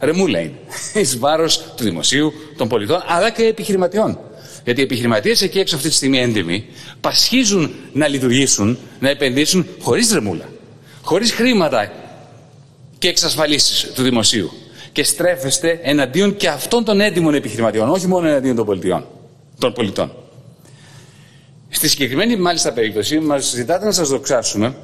Ρεμούλα 0.00 0.38
είναι. 0.40 0.58
Εις 0.94 1.18
βάρος 1.18 1.58
του 1.76 1.84
δημοσίου, 1.84 2.32
των 2.56 2.68
πολιτών, 2.68 3.02
αλλά 3.06 3.30
και 3.30 3.42
επιχειρηματιών. 3.44 4.18
Γιατί 4.64 4.80
οι 4.80 4.84
επιχειρηματίες 4.84 5.42
εκεί 5.42 5.58
έξω 5.58 5.76
αυτή 5.76 5.88
τη 5.88 5.94
στιγμή 5.94 6.18
έντιμοι 6.18 6.66
πασχίζουν 7.00 7.74
να 7.92 8.08
λειτουργήσουν, 8.08 8.78
να 8.98 9.08
επενδύσουν 9.08 9.66
χωρίς 9.80 10.12
ρεμούλα. 10.12 10.48
Χωρίς 11.02 11.32
χρήματα 11.32 11.92
και 12.98 13.08
εξασφαλίσεις 13.08 13.90
του 13.94 14.02
δημοσίου. 14.02 14.50
Και 14.92 15.04
στρέφεστε 15.04 15.80
εναντίον 15.82 16.36
και 16.36 16.48
αυτών 16.48 16.84
των 16.84 17.00
έντιμων 17.00 17.34
επιχειρηματιών, 17.34 17.88
όχι 17.88 18.06
μόνο 18.06 18.28
εναντίον 18.28 18.56
των 18.56 18.66
πολιτών. 18.66 19.06
Των 19.58 19.72
πολιτών. 19.72 20.12
Στη 21.68 21.88
συγκεκριμένη 21.88 22.36
μάλιστα 22.36 22.72
περίπτωση 22.72 23.18
μας 23.18 23.50
ζητάτε 23.50 23.84
να 23.84 23.92
σας 23.92 24.08
δοξάσουμε 24.08 24.74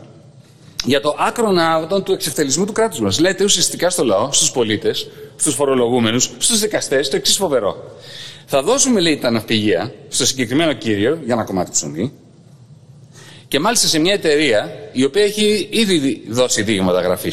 για 0.84 1.00
το 1.00 1.16
άκρον 1.18 1.58
άδων 1.58 2.02
του 2.02 2.12
εξευτελισμού 2.12 2.64
του 2.64 2.72
κράτους 2.72 3.00
μας. 3.00 3.18
Λέτε 3.20 3.44
ουσιαστικά 3.44 3.90
στο 3.90 4.04
λαό, 4.04 4.32
στους 4.32 4.50
πολίτες, 4.50 5.08
στους 5.36 5.54
φορολογούμενους, 5.54 6.30
στους 6.38 6.60
δικαστές, 6.60 7.08
το 7.08 7.16
εξής 7.16 7.36
φοβερό. 7.36 7.96
Θα 8.46 8.62
δώσουμε, 8.62 9.00
λέει, 9.00 9.18
τα 9.18 9.30
ναυπηγεία 9.30 9.94
στο 10.08 10.26
συγκεκριμένο 10.26 10.72
κύριο 10.72 11.18
για 11.24 11.34
ένα 11.34 11.44
κομμάτι 11.44 11.70
ψωμί 11.70 12.12
και 13.48 13.60
μάλιστα 13.60 13.86
σε 13.86 13.98
μια 13.98 14.12
εταιρεία 14.12 14.72
η 14.92 15.04
οποία 15.04 15.22
έχει 15.22 15.68
ήδη 15.70 16.22
δώσει 16.28 16.62
δείγματα 16.62 17.00
γραφή. 17.00 17.32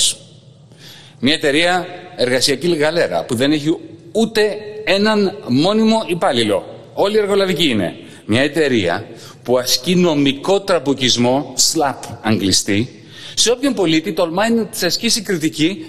Μια 1.19 1.33
εταιρεία 1.33 1.85
εργασιακή 2.15 2.75
γαλέρα 2.75 3.23
που 3.23 3.35
δεν 3.35 3.51
έχει 3.51 3.77
ούτε 4.11 4.57
έναν 4.83 5.37
μόνιμο 5.47 6.03
υπάλληλο. 6.07 6.65
Όλοι 6.93 7.17
εργολαβικοί 7.17 7.69
είναι. 7.69 7.95
Μια 8.25 8.41
εταιρεία 8.41 9.05
που 9.43 9.57
ασκεί 9.57 9.95
νομικό 9.95 10.61
τραμπουκισμό, 10.61 11.53
slap 11.73 12.17
αγγλιστή, 12.21 12.98
σε 13.39 13.51
όποιον 13.51 13.73
πολίτη 13.73 14.13
τολμάει 14.13 14.51
να 14.51 14.65
της 14.65 14.83
ασκήσει 14.83 15.21
κριτική 15.21 15.85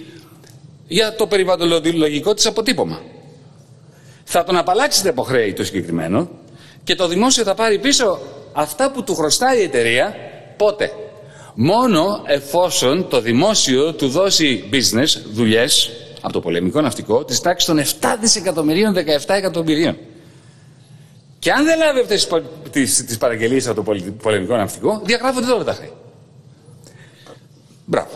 για 0.88 1.14
το 1.16 1.26
περιβαλλοντολογικό 1.26 2.34
της 2.34 2.46
αποτύπωμα. 2.46 3.00
Θα 4.24 4.44
τον 4.44 4.56
απαλλάξετε 4.56 5.08
από 5.08 5.22
χρέη 5.22 5.52
το 5.52 5.64
συγκεκριμένο 5.64 6.28
και 6.84 6.94
το 6.94 7.08
δημόσιο 7.08 7.44
θα 7.44 7.54
πάρει 7.54 7.78
πίσω 7.78 8.18
αυτά 8.52 8.90
που 8.90 9.04
του 9.04 9.14
χρωστάει 9.14 9.58
η 9.58 9.62
εταιρεία 9.62 10.14
πότε; 10.56 10.92
Μόνο 11.54 12.22
εφόσον 12.26 13.08
το 13.08 13.20
δημόσιο 13.20 13.92
του 13.94 14.08
δώσει 14.08 14.68
business, 14.72 15.20
δουλειές 15.32 15.90
από 16.20 16.32
το 16.32 16.40
πολεμικό 16.40 16.80
ναυτικό, 16.80 17.24
της 17.24 17.40
τάξης 17.40 17.68
των 17.68 17.78
7 17.78 18.16
δισεκατομμυρίων 18.20 18.94
17 18.94 19.34
εκατομμυρίων. 19.34 19.96
Και 21.38 21.52
αν 21.52 21.64
δεν 21.64 21.78
λάβει 21.78 22.00
αυτές 22.00 22.28
τις 23.06 23.18
παραγγελίες 23.18 23.66
από 23.66 23.82
το 23.82 23.94
πολεμικό 24.22 24.56
ναυτικό, 24.56 25.00
διαγράφονται 25.04 25.46
τώρα 25.46 25.64
τα 25.64 25.72
χρέη. 25.72 25.92
Μπράβο. 27.90 28.11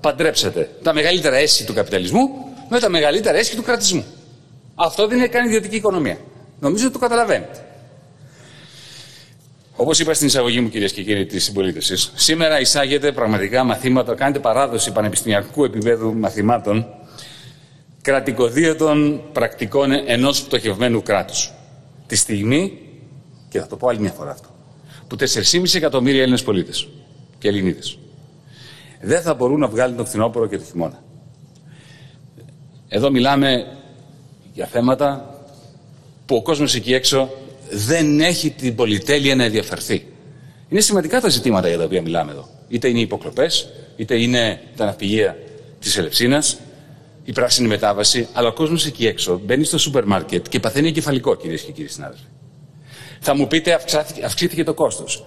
Παντρέψετε 0.00 0.70
τα 0.82 0.94
μεγαλύτερα 0.94 1.36
αίσθη 1.36 1.64
του 1.64 1.74
καπιταλισμού 1.74 2.28
με 2.68 2.78
τα 2.78 2.88
μεγαλύτερα 2.88 3.38
αίσθη 3.38 3.56
του 3.56 3.62
κρατισμού. 3.62 4.04
Αυτό 4.74 5.06
δεν 5.06 5.18
είναι 5.18 5.26
καν 5.26 5.46
ιδιωτική 5.46 5.76
οικονομία. 5.76 6.18
Νομίζω 6.60 6.84
ότι 6.84 6.92
το 6.92 6.98
καταλαβαίνετε. 6.98 7.64
Όπως 9.76 9.98
είπα 9.98 10.14
στην 10.14 10.26
εισαγωγή 10.26 10.60
μου, 10.60 10.68
κυρίες 10.68 10.92
και 10.92 11.02
κύριοι 11.02 11.26
της 11.26 11.44
συμπολίτευσης, 11.44 12.12
σήμερα 12.14 12.60
εισάγεται 12.60 13.12
πραγματικά 13.12 13.64
μαθήματα, 13.64 14.14
κάνετε 14.14 14.38
παράδοση 14.38 14.92
πανεπιστημιακού 14.92 15.64
επίπεδου 15.64 16.14
μαθημάτων 16.14 16.86
κρατικοδίαιτων 18.02 19.22
πρακτικών 19.32 19.92
ενός 20.06 20.42
πτωχευμένου 20.42 21.02
κράτους. 21.02 21.52
Τη 22.06 22.16
στιγμή, 22.16 22.78
και 23.48 23.60
θα 23.60 23.66
το 23.66 23.76
πω 23.76 23.88
άλλη 23.88 24.00
μια 24.00 24.12
φορά 24.12 24.30
αυτό, 24.30 24.48
που 25.08 25.16
4,5 25.16 25.74
εκατομμύρια 25.74 26.20
Έλληνες 26.20 26.42
πολίτες 26.42 26.88
και 27.38 27.48
Ελληνίδες 27.48 27.99
δεν 29.00 29.22
θα 29.22 29.34
μπορούν 29.34 29.60
να 29.60 29.68
βγάλουν 29.68 29.96
το 29.96 30.04
φθινόπωρο 30.04 30.46
και 30.46 30.58
το 30.58 30.64
χειμώνα. 30.64 31.02
Εδώ 32.88 33.10
μιλάμε 33.10 33.66
για 34.52 34.66
θέματα 34.66 35.34
που 36.26 36.36
ο 36.36 36.42
κόσμος 36.42 36.74
εκεί 36.74 36.94
έξω 36.94 37.30
δεν 37.70 38.20
έχει 38.20 38.50
την 38.50 38.74
πολυτέλεια 38.74 39.34
να 39.34 39.44
ενδιαφερθεί. 39.44 40.06
Είναι 40.68 40.80
σημαντικά 40.80 41.20
τα 41.20 41.28
ζητήματα 41.28 41.68
για 41.68 41.78
τα 41.78 41.84
οποία 41.84 42.02
μιλάμε 42.02 42.32
εδώ. 42.32 42.48
Είτε 42.68 42.88
είναι 42.88 42.98
οι 42.98 43.02
υποκλοπές, 43.02 43.68
είτε 43.96 44.20
είναι 44.20 44.60
τα 44.76 44.84
ναυπηγεία 44.84 45.38
της 45.80 45.96
Ελευσίνας, 45.96 46.58
η 47.24 47.32
πράσινη 47.32 47.68
μετάβαση, 47.68 48.28
αλλά 48.32 48.48
ο 48.48 48.52
κόσμος 48.52 48.86
εκεί 48.86 49.06
έξω 49.06 49.40
μπαίνει 49.44 49.64
στο 49.64 49.78
σούπερ 49.78 50.04
μάρκετ 50.04 50.48
και 50.48 50.60
παθαίνει 50.60 50.88
εγκεφαλικό, 50.88 51.34
κυρίες 51.34 51.62
και 51.62 51.72
κύριοι 51.72 51.88
συνάδελφοι. 51.88 52.24
Θα 53.20 53.34
μου 53.34 53.46
πείτε, 53.46 53.72
αυξήθηκε, 53.72 54.24
αυξήθηκε 54.24 54.64
το 54.64 54.74
κόστος. 54.74 55.24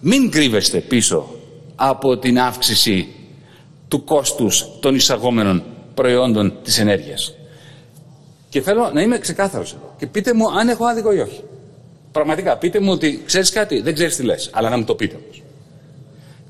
Μην 0.00 0.30
κρύβεστε 0.30 0.78
πίσω 0.78 1.34
από 1.76 2.16
την 2.18 2.40
αύξηση 2.40 3.08
του 3.88 4.04
κόστους 4.04 4.66
των 4.80 4.94
εισαγόμενων 4.94 5.62
προϊόντων 5.94 6.52
της 6.62 6.78
ενέργειας. 6.78 7.34
Και 8.48 8.60
θέλω 8.60 8.90
να 8.92 9.00
είμαι 9.00 9.18
ξεκάθαρος 9.18 9.72
εδώ. 9.72 9.94
Και 9.98 10.06
πείτε 10.06 10.34
μου 10.34 10.50
αν 10.58 10.68
έχω 10.68 10.84
άδικο 10.84 11.12
ή 11.12 11.18
όχι. 11.18 11.42
Πραγματικά, 12.12 12.56
πείτε 12.56 12.80
μου 12.80 12.92
ότι 12.92 13.22
ξέρεις 13.26 13.50
κάτι, 13.50 13.80
δεν 13.80 13.94
ξέρεις 13.94 14.16
τι 14.16 14.22
λες, 14.22 14.50
αλλά 14.52 14.70
να 14.70 14.76
μου 14.76 14.84
το 14.84 14.94
πείτε 14.94 15.16
όμως. 15.24 15.42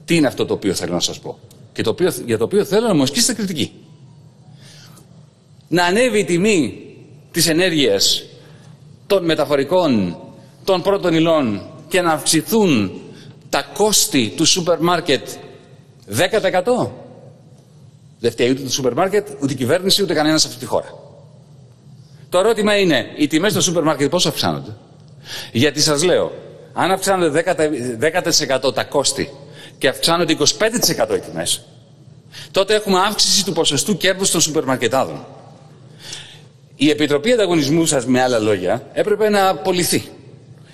Τι 0.05 0.17
είναι 0.17 0.27
αυτό 0.27 0.47
το 0.47 0.55
οποίο 0.55 0.75
θέλω 0.75 0.93
να 0.93 1.01
σας 1.01 1.19
πω. 1.19 1.39
Και 1.73 1.83
το 1.83 1.91
οποίο, 1.91 2.13
για 2.27 2.39
το 2.39 2.45
οποίο 2.45 2.65
θέλω 2.65 2.87
να 2.87 2.95
μου 2.95 3.03
ασκήσετε 3.03 3.33
κριτική. 3.33 3.73
Να 5.69 5.85
ανέβει 5.85 6.19
η 6.19 6.25
τιμή 6.25 6.83
της 7.31 7.49
ενέργειας 7.49 8.25
των 9.07 9.25
μεταφορικών, 9.25 10.17
των 10.65 10.83
πρώτων 10.83 11.15
υλών 11.15 11.63
και 11.89 12.01
να 12.01 12.13
αυξηθούν 12.13 12.93
τα 13.55 13.63
κόστη 13.75 14.33
του 14.37 14.45
σούπερ 14.45 14.79
μάρκετ 14.79 15.29
10%. 16.17 16.89
Δεν 18.19 18.31
φταίει 18.31 18.51
ούτε 18.51 18.63
το 18.63 18.71
σούπερ 18.71 18.93
μάρκετ, 18.93 19.29
ούτε 19.43 19.53
η 19.53 19.57
κυβέρνηση, 19.57 20.03
ούτε 20.03 20.15
κανένας 20.15 20.41
σε 20.41 20.47
αυτή 20.47 20.59
τη 20.59 20.67
χώρα. 20.67 20.95
Το 22.29 22.39
ερώτημα 22.39 22.77
είναι, 22.77 23.07
οι 23.17 23.27
τιμές 23.27 23.53
στο 23.53 23.61
σούπερ 23.61 23.83
μάρκετ 23.83 24.11
πώς 24.11 24.27
αυξάνονται; 24.27 24.77
Γιατί 25.53 25.81
σας 25.81 26.03
λέω, 26.03 26.33
αν 26.73 26.91
αυξάνονται 26.91 27.43
10%, 27.99 28.69
10 28.71 28.73
τα 28.73 28.85
κόστη 28.85 29.31
και 29.79 29.89
αυξάνονται 29.89 30.33
25% 30.33 31.17
οι 31.17 31.19
τιμές, 31.19 31.65
τότε 32.51 32.75
έχουμε 32.75 32.99
αύξηση 32.99 33.45
του 33.45 33.53
ποσοστού 33.53 33.97
κέρδους 33.97 34.31
των 34.31 34.41
σούπερ 34.41 34.65
μαρκετάδων. 34.65 35.27
Η 36.77 36.91
Επιτροπή 36.91 37.33
Ανταγωνισμού 37.33 37.87
σας, 37.87 38.07
με 38.07 38.23
άλλα 38.23 38.39
λόγια, 38.39 38.87
έπρεπε 38.93 39.29
να 39.29 39.49
απολυθεί. 39.49 40.09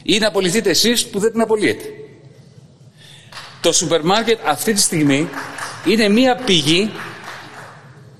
Ή 0.03 0.19
να 0.19 0.29
απολυθείτε 0.29 0.71
εσείς 0.71 1.07
που 1.07 1.19
δεν 1.19 1.33
την 1.33 1.41
απολύετε. 1.41 1.85
Το 3.61 3.73
σούπερ 3.73 4.03
μάρκετ 4.03 4.39
αυτή 4.45 4.73
τη 4.73 4.81
στιγμή 4.81 5.29
είναι 5.87 6.09
μία 6.09 6.37
πηγή 6.37 6.91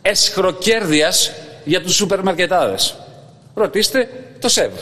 εσχροκέρδειας 0.03 1.33
για 1.65 1.83
τους 1.83 1.95
σούπερ 1.95 2.23
μαρκετάδες. 2.23 2.97
Ρωτήστε 3.55 4.09
το 4.41 4.49
ΣΕΒ. 4.49 4.73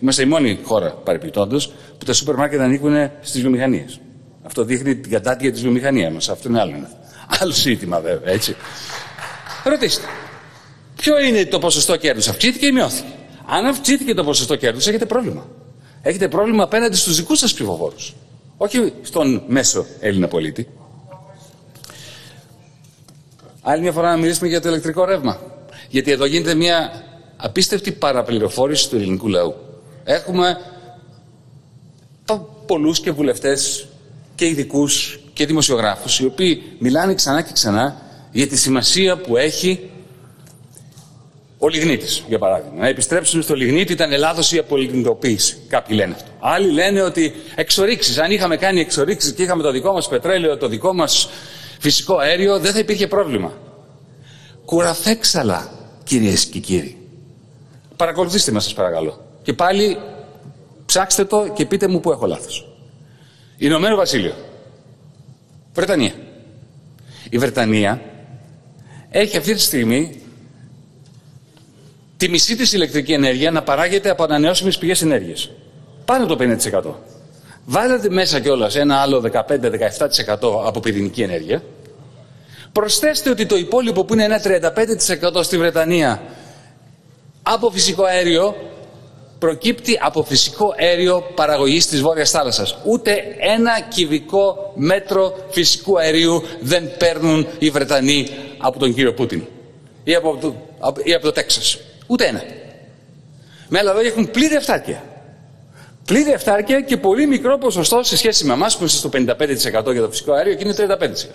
Είμαστε 0.00 0.22
η 0.22 0.26
μόνη 0.26 0.60
χώρα 0.64 0.90
παρεπιπτόντως 0.90 1.72
που 1.98 2.04
τα 2.04 2.12
σούπερ 2.12 2.34
μάρκετ 2.34 2.60
ανήκουν 2.60 3.10
στις 3.20 3.40
βιομηχανίες. 3.40 4.00
Αυτό 4.42 4.64
δείχνει 4.64 4.96
την 4.96 5.10
κατάτια 5.10 5.52
της 5.52 5.60
βιομηχανίας 5.62 6.12
μας. 6.12 6.28
Αυτό 6.28 6.48
είναι 6.48 6.60
άλλο. 6.60 6.88
Άλλο 7.40 7.52
ζήτημα 7.52 8.00
βέβαια, 8.00 8.32
έτσι. 8.32 8.56
Ρωτήστε. 9.64 10.06
Ποιο 10.96 11.18
είναι 11.18 11.44
το 11.44 11.58
ποσοστό 11.58 11.96
κέρδους, 11.96 12.28
αυξήθηκε 12.28 12.66
ή 12.66 12.72
μειώθηκε; 12.72 13.12
Αν 13.46 13.66
αυξήθηκε 13.66 14.14
το 14.14 14.24
ποσοστό 14.24 14.56
κέρδους, 14.56 14.86
έχετε 14.86 15.06
πρόβλημα. 15.06 15.46
Έχετε 16.02 16.28
πρόβλημα 16.28 16.62
απέναντι 16.62 16.96
στους 16.96 17.16
δικούς 17.16 17.38
σας 17.38 17.54
ψηφοφόρους. 17.54 18.14
Όχι 18.56 18.92
στον 19.02 19.42
μέσο 19.46 19.86
Έλληνα 20.00 20.28
πολίτη. 20.28 20.68
Άλλη 23.62 23.82
μια 23.82 23.92
φορά 23.92 24.10
να 24.10 24.16
μιλήσουμε 24.16 24.48
για 24.48 24.60
το 24.60 24.68
ηλεκτρικό 24.68 25.04
ρεύμα. 25.04 25.40
Γιατί 25.88 26.10
εδώ 26.10 26.24
γίνεται 26.24 26.54
μια 26.54 27.04
απίστευτη 27.36 27.92
παραπληροφόρηση 27.92 28.88
του 28.88 28.96
ελληνικού 28.96 29.28
λαού. 29.28 29.54
Έχουμε 30.04 30.56
πολλούς 32.66 33.00
και 33.00 33.10
βουλευτές 33.10 33.86
και 34.34 34.46
ειδικούς 34.46 35.20
και 35.32 35.46
δημοσιογράφους 35.46 36.20
οι 36.20 36.24
οποίοι 36.24 36.62
μιλάνε 36.78 37.14
ξανά 37.14 37.42
και 37.42 37.52
ξανά 37.52 38.02
για 38.32 38.46
τη 38.46 38.56
σημασία 38.56 39.16
που 39.16 39.36
έχει 39.36 39.90
ο 41.64 41.68
λιγνίτης, 41.68 42.24
για 42.28 42.38
παράδειγμα. 42.38 42.80
Να 42.80 42.88
επιστρέψουμε 42.88 43.42
στο 43.42 43.54
λιγνίτη 43.54 43.92
ήταν 43.92 44.18
λάθο 44.18 44.56
η 44.56 44.58
απολιγνητοποίηση. 44.58 45.56
Κάποιοι 45.68 45.96
λένε 46.00 46.14
αυτό. 46.14 46.30
Άλλοι 46.40 46.70
λένε 46.70 47.02
ότι 47.02 47.34
εξορίξεις. 47.54 48.18
Αν 48.18 48.30
είχαμε 48.30 48.56
κάνει 48.56 48.80
εξορίξεις 48.80 49.32
και 49.32 49.42
είχαμε 49.42 49.62
το 49.62 49.70
δικό 49.70 49.92
μας 49.92 50.08
πετρέλαιο, 50.08 50.56
το 50.56 50.68
δικό 50.68 50.94
μας 50.94 51.28
φυσικό 51.78 52.16
αέριο, 52.16 52.58
δεν 52.58 52.72
θα 52.72 52.78
υπήρχε 52.78 53.06
πρόβλημα. 53.06 53.52
Κουραφέξαλα, 54.64 55.70
κυρίες 56.04 56.44
και 56.44 56.58
κύριοι. 56.58 56.96
Παρακολουθήστε 57.96 58.52
με, 58.52 58.60
σας 58.60 58.74
παρακαλώ. 58.74 59.24
Και 59.42 59.52
πάλι 59.52 59.96
ψάξτε 60.86 61.24
το 61.24 61.48
και 61.54 61.66
πείτε 61.66 61.88
μου 61.88 62.00
πού 62.00 62.10
έχω 62.10 62.26
λάθος. 62.26 62.68
Ηνωμένο 63.56 63.96
Βασίλειο. 63.96 64.34
Βρετανία. 65.72 66.12
Η 67.30 67.38
Βρετανία 67.38 68.02
έχει 69.10 69.36
αυτή 69.36 69.54
τη 69.54 69.60
στιγμή 69.60 70.18
τη 72.16 72.28
μισή 72.28 72.56
της 72.56 72.72
ηλεκτρική 72.72 73.12
ενέργεια 73.12 73.50
να 73.50 73.62
παράγεται 73.62 74.10
από 74.10 74.22
ανανεώσιμες 74.22 74.78
πηγές 74.78 75.02
ενέργειας. 75.02 75.50
Πάνω 76.04 76.26
το 76.26 76.36
50%. 76.40 76.94
Βάλετε 77.64 78.10
μέσα 78.10 78.40
κιόλας 78.40 78.76
ένα 78.76 78.96
άλλο 78.96 79.20
15-17% 79.20 80.66
από 80.66 80.80
πυρηνική 80.80 81.22
ενέργεια. 81.22 81.62
Προσθέστε 82.72 83.30
ότι 83.30 83.46
το 83.46 83.56
υπόλοιπο 83.56 84.04
που 84.04 84.12
είναι 84.12 84.24
ένα 84.24 84.40
35% 85.36 85.44
στη 85.44 85.58
Βρετανία 85.58 86.22
από 87.42 87.70
φυσικό 87.70 88.04
αέριο 88.04 88.54
προκύπτει 89.38 89.98
από 90.02 90.22
φυσικό 90.22 90.74
αέριο 90.78 91.24
παραγωγής 91.34 91.86
της 91.86 92.00
Βόρειας 92.00 92.30
Θάλασσας. 92.30 92.76
Ούτε 92.84 93.22
ένα 93.56 93.80
κυβικό 93.88 94.72
μέτρο 94.74 95.34
φυσικού 95.50 95.98
αερίου 95.98 96.42
δεν 96.60 96.96
παίρνουν 96.96 97.46
οι 97.58 97.70
Βρετανοί 97.70 98.28
από 98.58 98.78
τον 98.78 98.94
κύριο 98.94 99.14
Πούτιν 99.14 99.44
ή 100.04 100.14
από 100.14 100.38
το, 100.40 100.54
ή 101.04 101.14
από 101.14 101.24
το 101.24 101.32
Τέξας. 101.32 101.78
Ούτε 102.06 102.26
ένα. 102.26 102.42
Με 103.68 103.78
άλλα 103.78 103.92
λόγια 103.92 104.08
έχουν 104.08 104.30
πλήρη 104.30 104.56
αυτάρκεια. 104.56 105.02
Πλήρη 106.04 106.32
αυτάρκεια 106.32 106.80
και 106.80 106.96
πολύ 106.96 107.26
μικρό 107.26 107.58
ποσοστό 107.58 108.02
σε 108.02 108.16
σχέση 108.16 108.44
με 108.44 108.52
εμάς 108.52 108.72
που 108.72 108.78
είμαστε 108.80 108.98
στο 108.98 109.08
55% 109.88 109.92
για 109.92 110.00
το 110.00 110.10
φυσικό 110.10 110.32
αέριο 110.32 110.54
και 110.54 110.64
είναι 110.64 110.74
35%. 110.78 111.28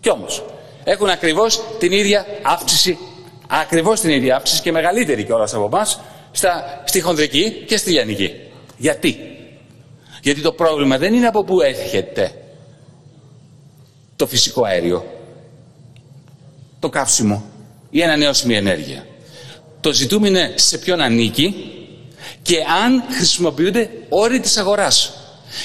Κι 0.00 0.10
όμως 0.10 0.44
έχουν 0.84 1.08
ακριβώς 1.08 1.60
την 1.78 1.92
ίδια 1.92 2.26
αύξηση, 2.42 2.98
ακριβώς 3.48 4.00
την 4.00 4.10
ίδια 4.10 4.36
αύξηση 4.36 4.62
και 4.62 4.72
μεγαλύτερη 4.72 5.24
κιόλας 5.24 5.54
από 5.54 5.64
εμάς 5.64 6.00
στη 6.84 7.00
χονδρική 7.00 7.64
και 7.66 7.76
στη 7.76 7.90
λιανική. 7.90 8.34
Γιατί; 8.76 9.18
Γιατί 10.22 10.40
το 10.40 10.52
πρόβλημα 10.52 10.98
δεν 10.98 11.14
είναι 11.14 11.26
από 11.26 11.44
πού 11.44 11.60
έρχεται 11.60 12.32
το 14.16 14.26
φυσικό 14.26 14.64
αέριο, 14.64 15.04
το 16.78 16.88
καύσιμο, 16.88 17.44
η 17.90 18.02
ανανεώσιμη 18.02 18.54
ενέργεια. 18.56 19.06
Το 19.80 19.92
ζητούμε 19.92 20.28
είναι 20.28 20.52
σε 20.54 20.78
ποιον 20.78 21.00
ανήκει 21.00 21.72
και 22.42 22.56
αν 22.84 23.02
χρησιμοποιούνται 23.10 23.90
όροι 24.08 24.40
της 24.40 24.56
αγοράς. 24.56 25.12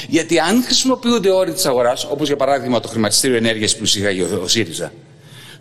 Γιατί 0.07 0.39
αν 0.39 0.63
χρησιμοποιούνται 0.63 1.29
όροι 1.29 1.53
της 1.53 1.65
αγοράς, 1.65 2.07
όπως 2.09 2.27
για 2.27 2.35
παράδειγμα 2.35 2.79
το 2.79 2.87
χρηματιστήριο 2.87 3.37
ενέργειας 3.37 3.75
που 3.75 3.83
εισήγαγε 3.83 4.23
ο 4.23 4.47
ΣΥΡΙΖΑ, 4.47 4.91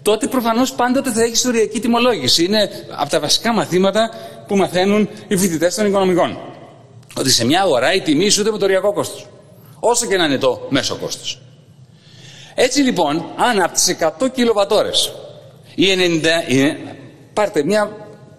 τότε 0.03 0.27
προφανώς 0.27 0.73
πάντοτε 0.73 1.13
θα 1.13 1.23
έχει 1.23 1.33
ιστοριακή 1.33 1.81
τιμολόγηση. 1.81 2.45
Είναι 2.45 2.71
από 2.97 3.11
τα 3.11 3.21
βασικά 3.21 3.53
μαθήματα 3.53 4.11
που 4.47 4.57
μαθαίνουν 4.57 5.09
οι 5.29 5.37
φοιτητές 5.37 5.75
των 5.75 5.87
οικονομικών. 5.87 6.39
Ότι 7.17 7.31
σε 7.31 7.45
μια 7.45 7.61
αγορά 7.61 7.95
η 7.95 8.01
τιμή 8.01 8.25
ισούται 8.25 8.51
με 8.51 8.59
το 8.59 8.65
οριακό 8.65 8.93
κόστος. 8.93 9.27
Όσο 9.81 10.07
και 10.07 10.17
να 10.17 10.25
είναι 10.25 10.39
το 10.39 10.67
μέσο 10.69 10.97
κόστος. 10.97 11.41
Έτσι 12.55 12.81
λοιπόν, 12.81 13.25
αν 13.37 13.63
από 13.63 13.73
τις 13.73 13.97
100 14.21 14.31
κιλοβατόρε 14.33 14.91
ή 15.75 15.87
90. 15.95 16.77
πάρτε 17.33 17.65
μια 17.65 17.91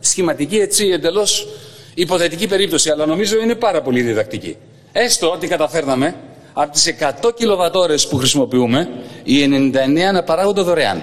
σχηματική 0.04 0.58
έτσι 0.58 0.88
εντελώς 0.88 1.48
υποθετική 1.94 2.48
περίπτωση, 2.48 2.90
αλλά 2.90 3.06
νομίζω 3.06 3.40
είναι 3.42 3.56
πάρα 3.56 3.82
πολύ 3.82 4.02
διδακτική. 4.02 4.58
Έστω 4.92 5.32
ότι 5.32 5.48
καταφέρναμε 5.48 6.16
από 6.54 6.72
τις 6.72 6.96
100 7.22 7.34
κιλοβατόρες 7.36 8.08
που 8.08 8.18
χρησιμοποιούμε, 8.18 8.90
οι 9.24 9.44
99 9.44 10.12
να 10.14 10.24
παράγονται 10.24 10.62
δωρεάν. 10.62 11.02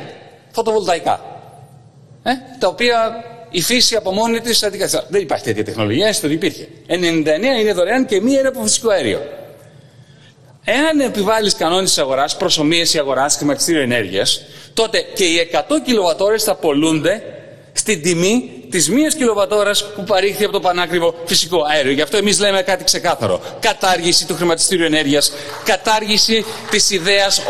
Φωτοβολταϊκά. 0.50 1.20
Ε, 2.22 2.30
τα 2.58 2.68
οποία 2.68 3.24
η 3.50 3.60
φύση 3.60 3.96
από 3.96 4.12
μόνη 4.12 4.40
της 4.40 4.62
αντικαθιστά. 4.62 5.04
Δεν 5.08 5.20
υπάρχει 5.20 5.44
τέτοια 5.44 5.64
τεχνολογία, 5.64 6.06
έστω 6.06 6.26
ότι 6.26 6.34
υπήρχε. 6.34 6.68
99 6.86 7.60
είναι 7.60 7.72
δωρεάν 7.72 8.06
και 8.06 8.20
μία 8.20 8.38
είναι 8.38 8.48
από 8.48 8.62
φυσικό 8.62 8.90
αέριο. 8.90 9.20
Εάν 10.64 11.00
επιβάλλεις 11.00 11.54
κανόνες 11.54 11.88
της 11.88 11.98
αγοράς, 11.98 12.36
προσωμείωση 12.36 12.98
αγοράς, 12.98 13.36
χρηματιστήριο 13.36 13.80
ενέργειας, 13.82 14.42
τότε 14.74 15.04
και 15.14 15.24
οι 15.24 15.38
100 15.52 15.80
κιλοβατόρες 15.84 16.42
θα 16.42 16.54
πολλούνται 16.54 17.22
στην 17.72 18.02
τιμή 18.02 18.50
της 18.70 18.90
μίας 18.90 19.14
κιλοβατόρας 19.14 19.92
που 19.94 20.04
παρήχθη 20.04 20.44
από 20.44 20.52
το 20.52 20.60
πανάκριβο 20.60 21.14
φυσικό 21.24 21.64
αέριο. 21.70 21.92
Γι' 21.92 22.02
αυτό 22.02 22.16
εμείς 22.16 22.40
λέμε 22.40 22.62
κάτι 22.62 22.84
ξεκάθαρο. 22.84 23.40
Κατάργηση 23.60 24.26
του 24.26 24.34
χρηματιστήριου 24.34 24.84
ενέργειας, 24.84 25.32
κατάργηση 25.64 26.44
της 26.70 26.90
ιδέας 26.90 27.42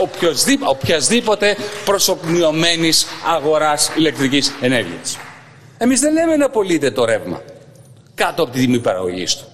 οποιασδήποτε 0.64 1.56
προσωπιωμένη 1.85 2.92
αγοράς 3.35 3.90
ηλεκτρικής 3.96 4.52
ενέργειας. 4.61 5.18
Εμείς 5.78 6.00
δεν 6.00 6.12
λέμε 6.12 6.37
να 6.37 6.50
πωλείτε 6.50 6.90
το 6.90 7.04
ρεύμα 7.04 7.42
κάτω 8.14 8.42
από 8.42 8.52
τη 8.52 8.61
τιμή 8.61 8.78
παραγωγής 8.78 9.37
του. 9.37 9.44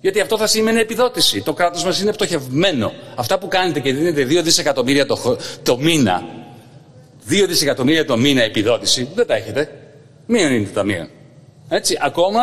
Γιατί 0.00 0.20
αυτό 0.20 0.38
θα 0.38 0.46
σημαίνει 0.46 0.80
επιδότηση. 0.80 1.42
Το 1.42 1.52
κράτος 1.52 1.84
μας 1.84 2.00
είναι 2.00 2.12
πτωχευμένο. 2.12 2.92
Αυτά 3.14 3.38
που 3.38 3.48
κάνετε 3.48 3.80
και 3.80 3.92
δίνετε 3.92 4.24
2 4.24 4.42
δισεκατομμύρια 4.42 5.06
το, 5.06 5.36
το 5.62 5.78
μήνα, 5.78 6.24
2 7.30 7.44
δισεκατομμύρια 7.48 8.04
το 8.04 8.16
μήνα 8.16 8.42
επιδότηση, 8.42 9.08
δεν 9.14 9.26
τα 9.26 9.34
έχετε. 9.34 9.70
Μείον 10.26 10.52
είναι 10.52 10.66
τα 10.66 10.82
μείον. 10.82 11.08
Έτσι, 11.68 11.98
ακόμα 12.00 12.40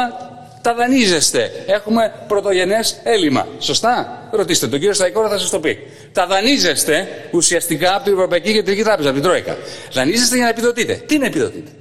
τα 0.62 0.74
δανείζεστε. 0.76 1.52
Έχουμε 1.68 2.14
πρωτογενές 2.28 3.00
έλλειμμα. 3.04 3.48
Σωστά; 3.60 4.28
Ρωτήστε 4.32 4.68
τον 4.68 4.80
κύριο 4.80 4.94
Σταϊκόρα, 4.94 5.30
θα 5.30 5.40
σας 5.40 5.50
το 5.50 5.60
πει. 5.60 5.80
Τα 6.12 6.28
δανείζεστε 6.28 7.08
ουσιαστικά 7.32 7.96
από 7.96 8.04
την 8.04 8.14
Ευρωπαϊκή 8.14 8.54
Κεντρική 8.54 8.84
Τράπεζα, 8.84 9.10
από 9.10 9.20
την 9.20 9.28
Τρόικα. 9.28 9.58
Δανείζεστε 9.94 10.36
για 10.36 10.44
να 10.44 10.50
επιδοτείτε. 10.50 10.94
Τι 10.94 11.18
να 11.18 11.26
επιδοτείτε; 11.26 11.72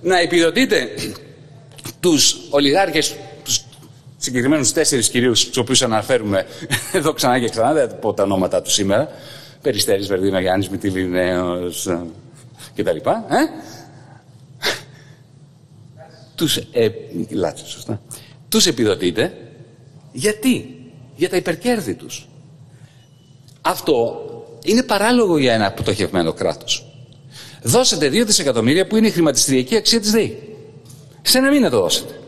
Να 0.00 0.18
επιδοτείτε 0.18 0.88
τους 2.00 2.36
ολιγάρχες, 2.50 3.14
τους 3.44 3.64
συγκεκριμένους 4.16 4.72
τέσσερις 4.72 5.08
κυρίους, 5.08 5.46
τους 5.46 5.56
οποίους 5.56 5.82
αναφέρουμε 5.82 6.46
εδώ 6.92 7.12
ξανά 7.12 7.38
και 7.40 7.48
ξανά, 7.48 7.72
δεν 7.72 7.88
θα 7.88 7.94
πω 7.94 8.14
τα 8.14 8.22
ονόματα 8.22 8.62
τους 8.62 8.72
σήμερα, 8.72 9.08
Περιστέρης, 9.62 10.06
Βερδίνα, 10.06 10.40
Γιάννης, 10.40 10.68
Μητυλινέος 10.68 11.86
ε, 11.86 12.02
κτλ. 12.74 12.96
Ε; 12.96 13.02
τους, 16.34 16.56
ε, 16.56 16.90
λάτσε, 17.30 17.66
σωστά. 17.66 18.00
τους 18.48 18.66
επιδοτείτε 18.66 19.36
γιατί, 20.12 20.76
για 21.16 21.28
τα 21.28 21.36
υπερκέρδη 21.36 21.94
τους. 21.94 22.28
Αυτό 23.60 24.26
είναι 24.64 24.82
παράλογο 24.82 25.38
για 25.38 25.54
ένα 25.54 25.72
πτωχευμένο 25.72 26.32
κράτος. 26.32 26.86
Δώσετε 27.62 28.08
2 28.08 28.24
δισεκατομμύρια 28.26 28.86
που 28.86 28.96
είναι 28.96 29.06
η 29.06 29.10
χρηματιστηριακή 29.10 29.76
αξία 29.76 30.00
της 30.00 30.10
ΔΕΗ. 30.10 30.56
Σε 31.22 31.38
ένα 31.38 31.50
μήνα 31.50 31.70
το 31.70 31.80
δώσετε. 31.80 32.20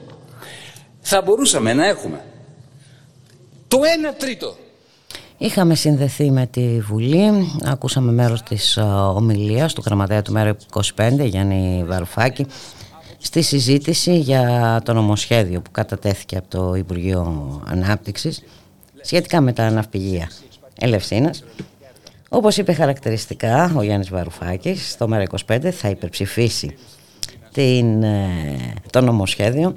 Θα 1.00 1.22
μπορούσαμε 1.22 1.72
να 1.72 1.86
έχουμε 1.86 2.24
το 3.68 3.78
1 4.10 4.14
τρίτο 4.18 4.56
Είχαμε 5.44 5.74
συνδεθεί 5.74 6.30
με 6.30 6.46
τη 6.46 6.80
Βουλή, 6.80 7.52
ακούσαμε 7.64 8.12
μέρος 8.12 8.42
της 8.42 8.78
ομιλίας 9.14 9.72
του 9.72 9.82
γραμματέα 9.84 10.22
του 10.22 10.32
Μέρο 10.32 10.56
25, 10.96 11.24
Γιάννη 11.24 11.84
Βαρουφάκη, 11.86 12.46
στη 13.18 13.42
συζήτηση 13.42 14.18
για 14.18 14.80
το 14.84 14.92
νομοσχέδιο 14.92 15.60
που 15.60 15.70
κατατέθηκε 15.70 16.36
από 16.36 16.48
το 16.48 16.74
Υπουργείο 16.74 17.62
Ανάπτυξης 17.66 18.42
σχετικά 19.00 19.40
με 19.40 19.52
τα 19.52 19.70
ναυπηγεία 19.70 20.30
Ελευσίνας 20.78 21.44
όπως 22.28 22.56
είπε 22.56 22.72
χαρακτηριστικά 22.72 23.72
ο 23.76 23.82
Γιάννης 23.82 24.08
Βαρουφάκης, 24.10 24.90
στο 24.90 25.08
ΜΕΡΑ25 25.12 25.70
θα 25.70 25.88
υπερψηφίσει 25.88 26.76
την, 27.52 28.02
ε, 28.02 28.28
το 28.90 29.00
νομοσχέδιο 29.00 29.74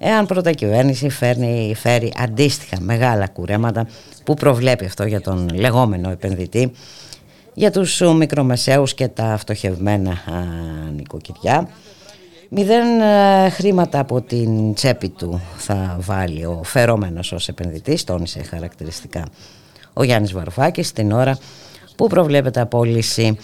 εάν 0.00 0.26
πρώτα 0.26 0.52
κυβέρνηση 0.52 1.08
φέρνει, 1.08 1.74
φέρει 1.76 2.12
αντίστοιχα 2.16 2.80
μεγάλα 2.80 3.26
κουρέματα 3.28 3.86
που 4.24 4.34
προβλέπει 4.34 4.84
αυτό 4.84 5.04
για 5.04 5.20
τον 5.20 5.48
λεγόμενο 5.54 6.10
επενδυτή 6.10 6.72
για 7.54 7.70
τους 7.70 8.00
μικρομεσαίους 8.00 8.94
και 8.94 9.08
τα 9.08 9.36
φτωχευμένα 9.36 10.12
νοικοκυριά. 10.96 11.68
Μηδέν 12.48 13.00
ε, 13.00 13.48
χρήματα 13.50 13.98
από 13.98 14.20
την 14.20 14.74
τσέπη 14.74 15.08
του 15.08 15.40
θα 15.56 15.96
βάλει 16.00 16.44
ο 16.44 16.60
φερόμενος 16.64 17.32
ως 17.32 17.48
επενδυτής, 17.48 18.04
τόνισε 18.04 18.42
χαρακτηριστικά 18.42 19.24
ο 19.92 20.02
Γιάννης 20.02 20.32
Βαρουφάκης 20.32 20.92
την 20.92 21.12
ώρα 21.12 21.38
που 21.96 22.06
προβλέπεται 22.06 22.60
απόλυση 22.60 23.36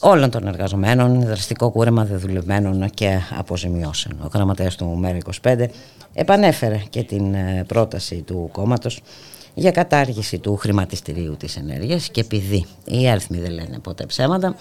όλων 0.00 0.30
των 0.30 0.46
εργαζομένων, 0.46 1.20
δραστικό 1.20 1.70
κούρεμα 1.70 2.04
δεδουλευμένων 2.04 2.90
και 2.90 3.18
αποζημιώσεων. 3.38 4.20
Ο 4.22 4.30
γραμματέας 4.34 4.76
του 4.76 5.00
ΜΕΡΑ25 5.04 5.64
επανέφερε 6.14 6.80
και 6.90 7.02
την 7.02 7.34
ε, 7.34 7.64
πρόταση 7.66 8.22
του 8.22 8.48
κόμματος 8.52 9.00
για 9.54 9.70
κατάργηση 9.70 10.38
του 10.38 10.56
χρηματιστηρίου 10.56 11.36
της 11.36 11.56
ενέργειας 11.56 12.08
και 12.08 12.20
επειδή 12.20 12.66
οι 12.84 13.08
αριθμοί 13.08 13.38
δεν 13.38 13.50
λένε 13.50 13.78
ποτέ 13.78 14.06
ψέματα 14.06 14.56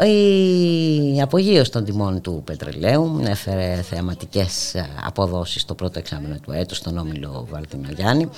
η 0.00 1.20
απογείωση 1.20 1.70
των 1.70 1.84
τιμών 1.84 2.20
του 2.20 2.42
πετρελαίου 2.44 3.20
έφερε 3.26 3.82
θεαματικές 3.82 4.74
ε, 4.74 4.86
αποδόσεις 5.04 5.62
στο 5.62 5.74
πρώτο 5.74 5.98
εξάμεινο 5.98 6.36
του 6.42 6.52
έτους 6.52 6.76
στον 6.76 6.98
Όμιλο 6.98 7.46
Βαλτινογιάννη 7.50 8.28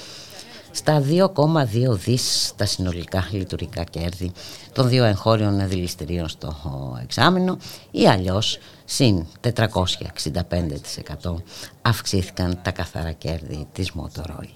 στα 0.76 1.02
2,2 1.08 1.90
δις 1.90 2.52
τα 2.56 2.66
συνολικά 2.66 3.28
λειτουργικά 3.30 3.84
κέρδη 3.84 4.32
των 4.72 4.88
δύο 4.88 5.04
εγχώριων 5.04 5.68
δηληστηρίων 5.68 6.28
στο 6.28 6.54
εξάμεινο 7.02 7.56
ή 7.90 8.08
αλλιώς 8.08 8.58
συν 8.84 9.26
465% 9.40 11.34
αυξήθηκαν 11.82 12.58
τα 12.62 12.70
καθαρά 12.70 13.12
κέρδη 13.12 13.66
της 13.72 13.92
Μοτορόι. 13.92 14.50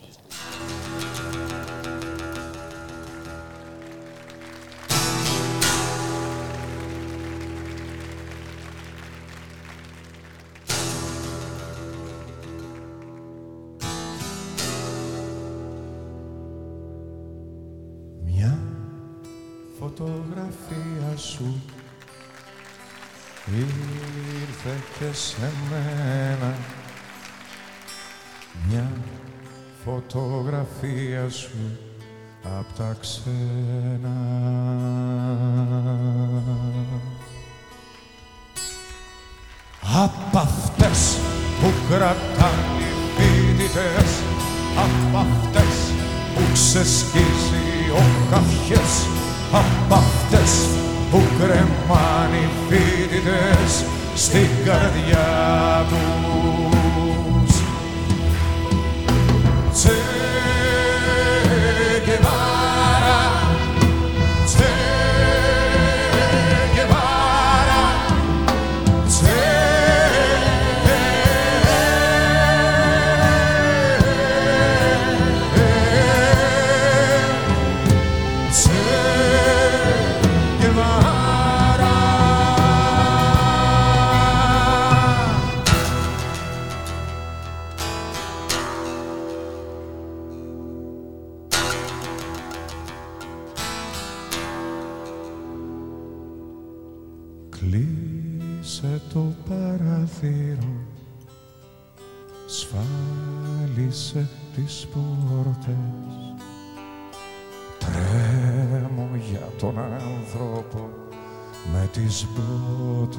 Και 24.98 25.12
σε 25.12 25.50
μένα 25.70 26.54
μια 28.68 28.90
φωτογραφία 29.84 31.30
σου 31.30 31.78
απ' 32.42 32.76
τα 32.76 32.96
ξένα. 33.00 34.16
Απ' 40.02 40.36
αυτές 40.36 41.16
που 41.60 41.72
κρατάνε 41.88 42.78
οι 42.78 42.92
φοιτητές, 43.16 44.10
απ' 44.76 45.16
αυτές 45.16 45.92
που 46.34 46.52
ξεσκίζει 46.52 47.90
ο 47.92 48.30
καφιές, 48.30 49.06
απ' 49.52 49.92
αυτές 49.92 50.66
που 51.10 51.22
κρεμάνε 51.38 52.36
οι 52.36 52.48
φοιτητές 52.68 53.97
στην 54.17 54.47
καρδιά 54.65 55.85
τους. 55.89 57.53
Τις 112.04 112.26
μπότες. 112.34 113.18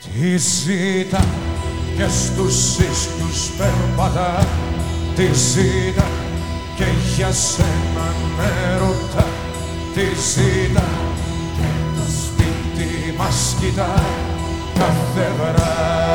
Τη 0.00 0.36
ζήτα 0.36 1.24
και 1.96 2.06
στους 2.08 2.78
ίσκους 2.78 3.50
περπατά, 3.58 4.46
τη 5.16 5.24
ζήτα 5.24 6.06
και 6.76 6.84
για 7.16 7.32
σένα 7.32 8.14
έρωτα, 8.72 9.26
τη 9.94 10.00
ζήτα 10.00 10.84
και 11.56 11.68
το 11.96 12.04
σπίτι 12.24 13.14
μας 13.18 13.56
κοιτά 13.60 14.04
κάθε 14.78 15.32
βράδυ. 15.38 16.12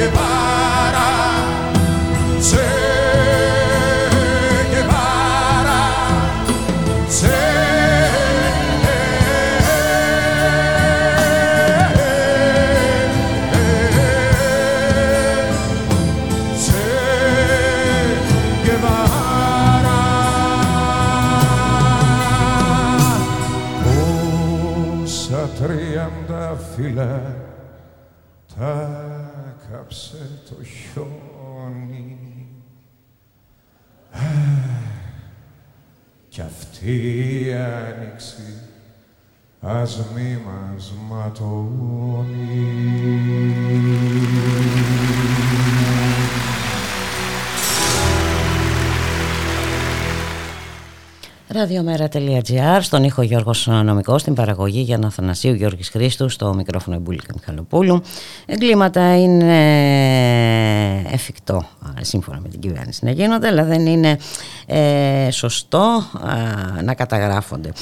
que 0.00 0.06
vai. 0.06 0.29
as 39.70 39.98
mimas 40.12 40.90
matoni. 41.08 42.60
Ραδιομέρα.gr, 51.52 52.78
στον 52.80 53.04
ήχο 53.04 53.22
Γιώργος 53.22 53.66
Νομικός, 53.66 54.20
στην 54.20 54.34
παραγωγή 54.34 54.80
για 54.80 55.00
Αθανασίου 55.04 55.54
Γιώργης 55.54 55.88
Χρήστου, 55.88 56.28
στο 56.28 56.54
μικρόφωνο 56.54 56.96
Εμπούλικα 56.96 57.32
Μιχαλοπούλου. 57.34 58.02
Εγκλήματα 58.46 59.16
είναι 59.16 59.54
εφικτό, 61.12 61.64
σύμφωνα 62.00 62.40
με 62.40 62.48
την 62.48 62.60
κυβέρνηση 62.60 63.04
να 63.04 63.10
γίνονται, 63.10 63.46
αλλά 63.46 63.64
δεν 63.64 63.86
είναι 63.86 64.18
ε, 64.66 65.28
σωστό 65.30 66.04
να 66.84 66.94
καταγράφονται. 66.94 67.72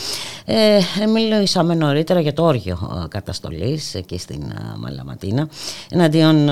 Ε, 0.45 1.07
μιλήσαμε 1.07 1.75
νωρίτερα 1.75 2.21
για 2.21 2.33
το 2.33 2.45
όργιο 2.45 3.07
καταστολής 3.11 3.95
εκεί 3.95 4.19
στην 4.19 4.53
Μαλαματίνα, 4.79 5.49
εναντίον 5.91 6.47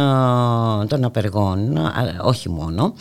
των 0.89 1.05
απεργών, 1.05 1.79
όχι 2.23 2.49
μόνο, 2.49 2.95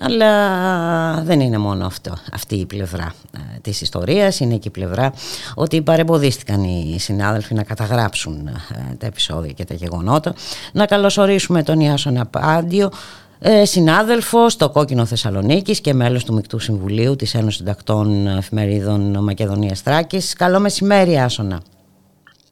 αλλά 0.00 1.22
δεν 1.22 1.40
είναι 1.40 1.58
μόνο 1.58 1.86
αυτό, 1.86 2.16
αυτή 2.32 2.54
η 2.54 2.66
πλευρά 2.66 3.14
της 3.62 3.80
ιστορίας, 3.80 4.40
είναι 4.40 4.56
και 4.56 4.68
η 4.68 4.70
πλευρά 4.70 5.12
ότι 5.54 5.82
παρεμποδίστηκαν 5.82 6.62
οι 6.62 6.96
συνάδελφοι 6.98 7.54
να 7.54 7.62
καταγράψουν 7.62 8.46
ε, 8.46 8.94
τα 8.98 9.06
επεισόδια 9.06 9.52
και 9.52 9.64
τα 9.64 9.74
γεγονότα. 9.74 10.34
Να 10.72 10.86
καλωσορίσουμε 10.86 11.62
τον 11.62 11.80
Ιάσονα 11.80 12.26
Πάντιο, 12.26 12.90
ε, 13.38 13.64
συνάδελφος 13.64 14.52
στο 14.52 14.70
Κόκκινο 14.70 15.04
Θεσσαλονίκης 15.04 15.80
και 15.80 15.94
μέλος 15.94 16.24
του 16.24 16.34
Μικτού 16.34 16.58
Συμβουλίου 16.58 17.16
της 17.16 17.34
Ένωσης 17.34 17.56
Συντακτών 17.56 18.26
Εφημερίδων 18.26 19.24
Μακεδονίας 19.24 19.82
Τράκης. 19.82 20.34
Καλό 20.34 20.60
μεσημέρι 20.60 21.18
Άσονα. 21.18 21.60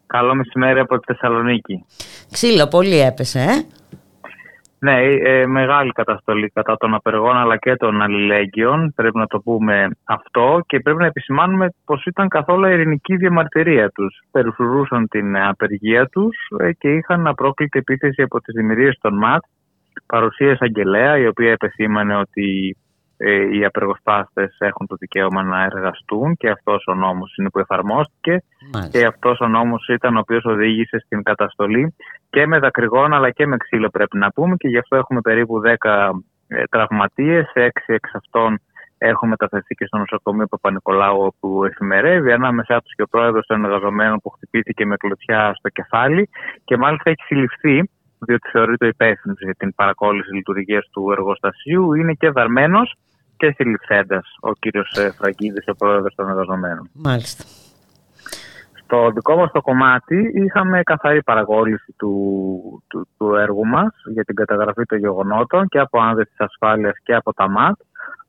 Καλό 0.07 0.35
μεσημέρι 0.35 0.81
από 0.81 0.99
τη 0.99 1.13
Θεσσαλονίκη. 1.13 1.85
Ξύλο, 2.31 2.67
πολύ 2.67 2.99
έπεσε, 3.01 3.39
ε; 3.39 3.67
Ναι, 4.83 5.03
ε, 5.03 5.47
μεγάλη 5.47 5.93
καταστολή 5.93 6.49
κατά 6.49 6.77
των 6.77 6.95
απεργών 6.95 7.37
αλλά 7.37 7.57
και 7.57 7.75
των 7.77 8.03
αλληλέγγυων. 8.03 8.93
Πρέπει 8.97 9.19
να 9.19 9.27
το 9.27 9.41
πούμε 9.41 9.89
αυτό 10.05 10.61
και 10.67 10.81
πρέπει 10.81 10.99
να 10.99 11.07
επισημάνουμε 11.07 11.69
πως 11.85 12.05
ήταν 12.05 12.29
καθόλου 12.29 12.67
ειρηνική 12.67 13.17
διαμαρτυρία 13.17 13.91
τους. 13.91 14.21
Περιφρουρούσαν 14.31 15.09
την 15.09 15.37
απεργία 15.37 16.07
τους 16.07 16.37
ε, 16.59 16.73
και 16.73 16.89
είχαν 16.89 17.27
απρόκλητη 17.27 17.79
επίθεση 17.79 18.23
από 18.23 18.41
τις 18.41 18.55
δημιουργίες 18.55 18.99
των 19.01 19.17
ΜΑΤ. 19.17 19.43
Παρουσία 20.07 20.57
αγγελέα 20.61 21.19
η 21.19 21.27
οποία 21.27 21.51
επεσήμανε 21.51 22.17
ότι 22.17 22.77
ε, 22.77 22.90
οι 23.53 23.65
απεργοσπάστες 23.65 24.57
έχουν 24.59 24.87
το 24.87 24.95
δικαίωμα 24.99 25.43
να 25.43 25.63
εργαστούν 25.63 26.37
και 26.37 26.51
αυτός 26.51 26.85
ο 26.87 26.95
νόμος 26.95 27.37
είναι 27.37 27.51
που 27.51 27.59
εφαρμόστηκε. 27.59 28.43
Και 28.91 29.05
αυτός 29.05 29.41
ο 29.41 29.49
νόμος 29.49 29.89
ήταν 29.89 30.17
ο 30.17 30.19
οποίος 30.19 30.45
οδήγησε 30.45 30.99
στην 30.99 31.23
καταστολή 31.23 31.95
και 32.31 32.47
με 32.47 32.59
δακρυγόνα 32.59 33.17
αλλά 33.17 33.31
και 33.31 33.47
με 33.47 33.57
ξύλο 33.57 33.89
πρέπει 33.89 34.19
να 34.19 34.31
πούμε 34.31 34.57
και 34.57 34.69
γι' 34.69 34.79
αυτό 34.79 34.97
έχουμε 34.97 35.21
περίπου 35.21 35.61
10 35.65 36.11
ε, 36.49 36.63
τραυματίες, 36.71 37.53
6 37.55 37.69
εξ 37.87 38.15
αυτών 38.15 38.61
έχουν 38.99 39.29
μεταφερθεί 39.29 39.75
και 39.75 39.87
στο 39.87 39.99
νοσοκομείο 39.99 40.47
Παπα-Νικολάου 40.47 41.21
όπου 41.21 41.65
εφημερεύει 41.65 42.33
ανάμεσά 42.33 42.81
τους 42.81 42.95
και 42.95 43.03
ο 43.03 43.07
πρόεδρος 43.07 43.47
των 43.47 43.65
εργαζομένων 43.65 44.19
που 44.23 44.31
χτυπήθηκε 44.31 44.87
με 44.87 44.97
κλωτσιά 44.97 45.55
στο 45.55 45.69
κεφάλι. 45.69 46.29
Και 46.65 46.77
μάλιστα 46.77 47.11
έχει 47.11 47.23
συλληφθεί 47.23 47.91
διότι 48.19 48.49
θεωρείται 48.51 48.87
υπεύθυνος 48.87 49.39
για 49.41 49.55
την 49.55 49.75
παρακόλληση 49.75 50.35
λειτουργίας 50.35 50.89
του 50.93 51.11
εργοστασίου. 51.11 51.95
Είναι 51.95 52.13
και 52.13 52.31
δαρμένος 52.31 52.97
και 53.41 53.55
συλληφθέντα 53.57 54.23
ο 54.41 54.53
κύριος 54.53 54.93
ε, 54.97 55.11
Φραγκίδης, 55.11 55.65
ο 55.69 55.75
πρόεδρος 55.75 56.15
των 56.15 56.29
εργαζομένων. 56.29 56.91
Μάλιστα. 56.93 57.45
Στο 58.83 59.11
δικό 59.11 59.37
μας 59.37 59.51
το 59.53 59.61
κομμάτι 59.61 60.33
είχαμε 60.35 60.83
καθαρή 60.83 61.23
παραγώγηση 61.23 61.95
του, 61.97 62.13
του, 62.89 63.09
του 63.17 63.35
έργου 63.35 63.67
μας 63.67 63.95
για 64.13 64.25
την 64.25 64.35
καταγραφή 64.35 64.85
των 64.85 64.99
γεγονότων 64.99 65.69
και 65.69 65.79
από 65.79 66.01
άνδρες 66.01 66.29
της 66.29 66.41
ασφάλειας 66.41 66.95
και 67.03 67.15
από 67.15 67.33
τα 67.35 67.49
ΜΑΤ, 67.49 67.79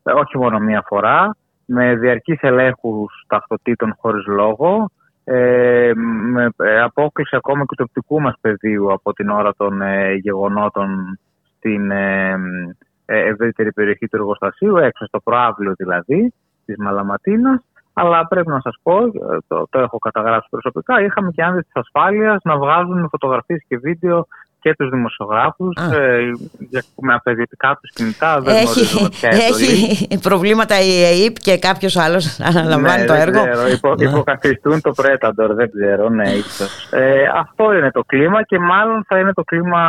ε, 0.04 0.12
όχι 0.12 0.38
μόνο 0.38 0.60
μία 0.60 0.84
φορά, 0.88 1.36
με 1.66 1.96
διαρκείς 1.96 2.42
ελέγχους 2.42 3.26
ταυτοτήτων 3.28 3.96
χωρίς 4.00 4.26
λόγο, 4.26 4.92
ε, 5.24 5.92
με 6.32 6.52
απόκληση 6.84 7.36
ακόμα 7.36 7.66
και 7.66 7.76
του 7.78 7.86
οπτικού 7.88 8.22
μας 8.22 8.36
πεδίου 8.42 8.94
από 8.94 9.14
την 9.14 9.30
ώρα 9.30 9.54
των 9.58 9.82
ε, 9.82 10.14
γεγονότων 10.14 11.20
στην 11.58 11.92
ε, 11.92 12.38
ευρύτερη 13.16 13.72
περιοχή 13.74 14.08
του 14.08 14.16
εργοστασίου, 14.16 14.78
έξω 14.78 15.06
στο 15.06 15.20
προάβλιο 15.20 15.74
δηλαδή 15.78 16.34
της 16.66 16.76
Μαλαματίνας. 16.78 17.66
Αλλά 17.94 18.28
πρέπει 18.28 18.48
να 18.48 18.60
σας 18.60 18.76
πω, 18.84 19.12
το, 19.48 19.68
το 19.70 19.80
έχω 19.80 19.98
καταγράψει 19.98 20.48
προσωπικά, 20.50 21.02
είχαμε 21.02 21.32
και 21.32 21.44
άνδρες 21.44 21.64
της 21.64 21.76
ασφάλειας 21.76 22.42
να 22.44 22.58
βγάζουν 22.58 23.08
φωτογραφίες 23.10 23.64
και 23.68 23.78
βίντεο 23.78 24.28
και 24.62 24.76
τους 24.76 24.90
δημοσιογράφους 24.90 25.76
ε, 25.76 26.32
με 26.96 27.14
απαιτητικά 27.14 27.78
τους 27.82 27.92
κινητά. 27.94 28.42
Δεν 28.42 28.56
έχει, 28.56 28.82
έχει 29.22 30.20
προβλήματα 30.22 30.80
η 30.80 31.04
ΕΕΠ 31.04 31.36
και 31.40 31.58
κάποιος 31.58 31.98
άλλος 31.98 32.40
αναλαμβάνει 32.40 33.02
ναι, 33.02 33.08
το 33.08 33.14
έργο; 33.14 33.50
Ξέρω, 33.50 33.68
υπο, 33.68 33.96
ναι. 33.96 34.10
υποκαθιστούν 34.10 34.82
το 34.82 34.92
Predator, 34.98 35.50
δεν 35.56 35.72
ξέρω, 35.72 36.10
ναι, 36.10 36.30
ίσως. 36.30 36.90
Ε, 36.92 37.24
αυτό 37.36 37.74
είναι 37.74 37.92
το 37.92 38.04
κλίμα 38.04 38.44
και 38.44 38.60
μάλλον 38.60 39.06
θα 39.08 39.20
είναι 39.20 39.34
το 39.34 39.44
κλίμα 39.44 39.82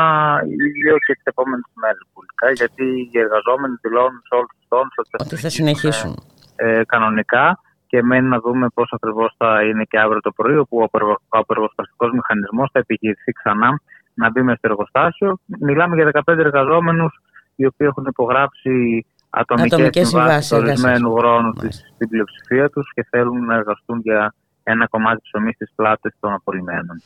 λίγο 0.84 0.96
και 1.06 1.14
τις 1.14 1.24
επόμενες 1.24 1.70
μέρες 1.74 2.06
γιατί 2.54 2.84
οι 3.12 3.18
εργαζόμενοι 3.18 3.74
δηλώνουν 3.80 4.22
σε 4.28 4.34
όλους 4.34 4.50
τους 4.56 4.66
τόνους 4.68 4.94
ότι 5.18 5.36
θα 5.36 5.48
συνεχίσουν. 5.48 6.22
Ε, 6.56 6.82
κανονικά 6.86 7.58
και 7.86 8.02
μένει 8.02 8.28
να 8.28 8.38
δούμε 8.38 8.66
πώς 8.74 8.92
ακριβώς 8.92 9.34
θα 9.38 9.62
είναι 9.62 9.84
και 9.84 9.98
αύριο 9.98 10.20
το 10.20 10.32
πρωί, 10.32 10.56
όπου 10.56 10.88
ο 11.28 11.38
απεργοσπαστικός 11.38 12.10
μηχανισμός 12.12 12.70
θα 12.72 12.78
επιχειρηθεί 12.78 13.32
ξανά 13.32 13.80
να 14.14 14.30
μπει 14.30 14.42
με 14.42 14.54
στο 14.56 14.68
εργοστάσιο. 14.68 15.38
Μιλάμε 15.60 15.94
για 15.94 16.10
15 16.24 16.38
εργαζόμενους 16.38 17.20
οι 17.56 17.66
οποίοι 17.66 17.86
έχουν 17.90 18.04
υπογράψει 18.08 19.06
ατομικές 19.30 20.08
συμβάσεις 20.08 20.52
ορισμένου 20.52 21.14
χρόνου 21.14 21.52
στην 21.94 22.08
πλειοψηφία 22.08 22.70
τους 22.70 22.92
και 22.94 23.06
θέλουν 23.10 23.44
να 23.44 23.54
εργαστούν 23.54 24.00
για 24.02 24.34
ένα 24.62 24.86
κομμάτι 24.86 25.20
ψωμί 25.22 25.52
στι 25.52 25.66
πλάτες 25.74 26.14
των 26.20 26.32
απολυμμένων. 26.32 27.02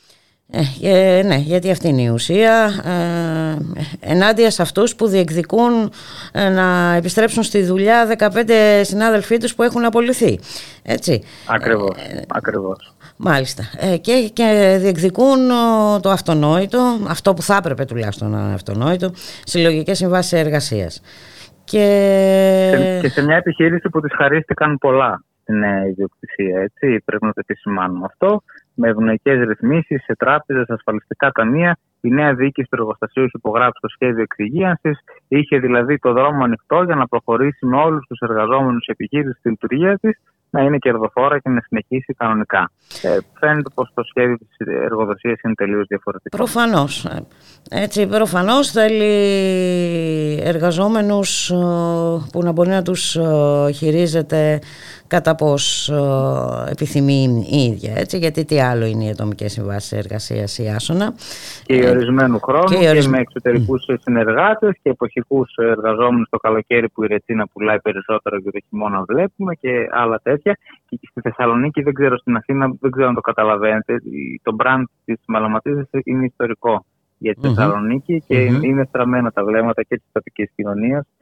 Ε, 0.51 1.21
ναι, 1.25 1.35
γιατί 1.35 1.71
αυτή 1.71 1.87
είναι 1.87 2.01
η 2.01 2.07
ουσία 2.07 2.69
ε, 2.83 4.11
ενάντια 4.11 4.51
σε 4.51 4.61
αυτούς 4.61 4.95
που 4.95 5.07
διεκδικούν 5.07 5.91
ε, 6.31 6.49
να 6.49 6.93
επιστρέψουν 6.93 7.43
στη 7.43 7.63
δουλειά 7.63 8.15
15 8.17 8.49
συνάδελφοί 8.81 9.37
τους 9.37 9.55
που 9.55 9.63
έχουν 9.63 9.85
απολυθεί 9.85 10.39
έτσι. 10.83 11.23
Ακριβώς, 11.47 11.95
ε, 11.97 12.21
ακριβώς. 12.27 12.95
Μάλιστα 13.17 13.63
ε, 13.77 13.97
και, 13.97 14.29
και 14.33 14.77
διεκδικούν 14.81 15.47
το 16.01 16.09
αυτονόητο 16.09 16.97
αυτό 17.07 17.33
που 17.33 17.41
θα 17.41 17.55
έπρεπε 17.55 17.85
τουλάχιστον 17.85 18.29
να 18.29 18.39
είναι 18.39 18.53
αυτονόητο 18.53 19.11
συλλογικές 19.43 19.97
συμβάσεις 19.97 20.33
εργασίας 20.39 21.01
και... 21.63 22.99
και 23.01 23.09
σε 23.09 23.23
μια 23.23 23.35
επιχείρηση 23.35 23.89
που 23.89 24.01
τις 24.01 24.15
χαρίστηκαν 24.15 24.77
πολλά 24.77 25.23
στην 25.41 25.63
ιδιοκτησία 25.89 26.59
έτσι, 26.61 27.01
πρέπει 27.05 27.25
να 27.25 27.33
το 27.33 27.39
επισημάνουμε 27.43 28.05
αυτό 28.05 28.41
με 28.77 28.87
ευνοϊκές 28.89 29.47
ρυθμίσεις 29.47 30.03
σε 30.03 30.15
τράπεζες, 30.15 30.69
ασφαλιστικά 30.69 31.31
ταμεία. 31.31 31.77
Η 32.01 32.09
νέα 32.09 32.33
διοίκηση 32.33 32.67
του 32.69 32.77
εργοστασίου 32.79 33.23
έχει 33.23 33.37
υπογράψει 33.41 33.79
το 33.81 33.87
σχέδιο 33.87 34.21
εξυγίανσης. 34.21 34.99
Είχε 35.27 35.57
δηλαδή 35.57 35.97
το 35.97 36.11
δρόμο 36.13 36.43
ανοιχτό 36.43 36.83
για 36.83 36.95
να 36.95 37.07
προχωρήσει 37.07 37.65
με 37.65 37.77
όλους 37.77 38.05
τους 38.07 38.19
εργαζόμενους 38.19 38.85
επιχείρηση 38.85 39.39
στη 39.39 39.49
λειτουργία 39.49 39.97
της 39.97 40.19
να 40.49 40.61
είναι 40.61 40.77
κερδοφόρα 40.77 41.39
και 41.39 41.49
να 41.49 41.61
συνεχίσει 41.61 42.13
κανονικά. 42.13 42.71
Ε, 43.01 43.17
φαίνεται 43.39 43.69
πως 43.73 43.91
το 43.93 44.03
σχέδιο 44.03 44.37
της 44.37 44.67
εργοδοσίας 44.67 45.39
είναι 45.41 45.53
τελείως 45.53 45.87
διαφορετικό. 45.87 46.37
Προφανώς. 46.37 47.07
Έτσι, 47.69 48.07
προφανώς 48.07 48.71
θέλει 48.71 49.03
εργαζόμενους 50.43 51.49
ε, 51.49 51.55
που 52.31 52.41
να 52.43 52.51
μπορεί 52.51 52.69
να 52.69 52.81
τους 52.81 53.15
ε, 53.15 53.71
χειρίζεται 53.73 54.59
κατά 55.07 55.35
πώς 55.35 55.89
ε, 55.89 56.71
επιθυμεί 56.71 57.47
η 57.51 57.57
ίδια. 57.57 57.93
Έτσι, 57.95 58.17
γιατί 58.17 58.45
τι 58.45 58.61
άλλο 58.61 58.85
είναι 58.85 59.03
οι 59.03 59.09
ατομικές 59.09 59.51
συμβάσεις 59.51 59.91
εργασίας 59.91 60.57
η 60.57 60.67
Άσονα. 60.67 61.13
Και 61.63 61.75
οι 61.75 61.89
ορισμένου 61.89 62.39
χρόνου 62.39 62.65
και, 62.65 62.99
και 62.99 63.07
με 63.07 63.19
εξωτερικούς 63.19 63.85
mm. 63.89 63.95
συνεργάτες 64.01 64.77
και 64.81 64.89
εποχικούς 64.89 65.55
εργαζόμενους 65.55 66.29
το 66.29 66.37
καλοκαίρι 66.37 66.89
που 66.89 67.03
η 67.03 67.07
Ρετσίνα 67.07 67.47
πουλάει 67.47 67.79
περισσότερο 67.79 68.39
και 68.39 68.51
το 68.51 68.59
χειμώνα 68.69 69.03
βλέπουμε 69.03 69.55
και 69.55 69.87
άλλα 69.91 70.19
τέτοια. 70.23 70.57
Και 70.89 70.99
στη 71.09 71.21
Θεσσαλονίκη 71.21 71.81
δεν 71.81 71.93
ξέρω 71.93 72.17
στην 72.17 72.35
Αθήνα, 72.35 72.75
δεν 72.79 72.91
ξέρω 72.91 73.07
αν 73.07 73.15
το 73.15 73.21
καταλαβαίνετε, 73.21 74.01
το 74.41 74.55
brand 74.59 74.83
της 75.05 75.17
Μαλαματίζας 75.27 75.87
είναι 76.03 76.25
ιστορικό 76.25 76.85
για 77.17 77.33
τη 77.33 77.47
Θεσσαλονίκη 77.47 78.23
και 78.27 78.35
είναι 78.61 78.85
στραμμένα 78.87 79.31
τα 79.31 79.43
βλέμματα 79.43 79.83
και 79.83 79.95
της 79.95 80.05
τοπικής 80.11 80.51
κοινωνίας 80.55 81.01
ε, 81.01 81.16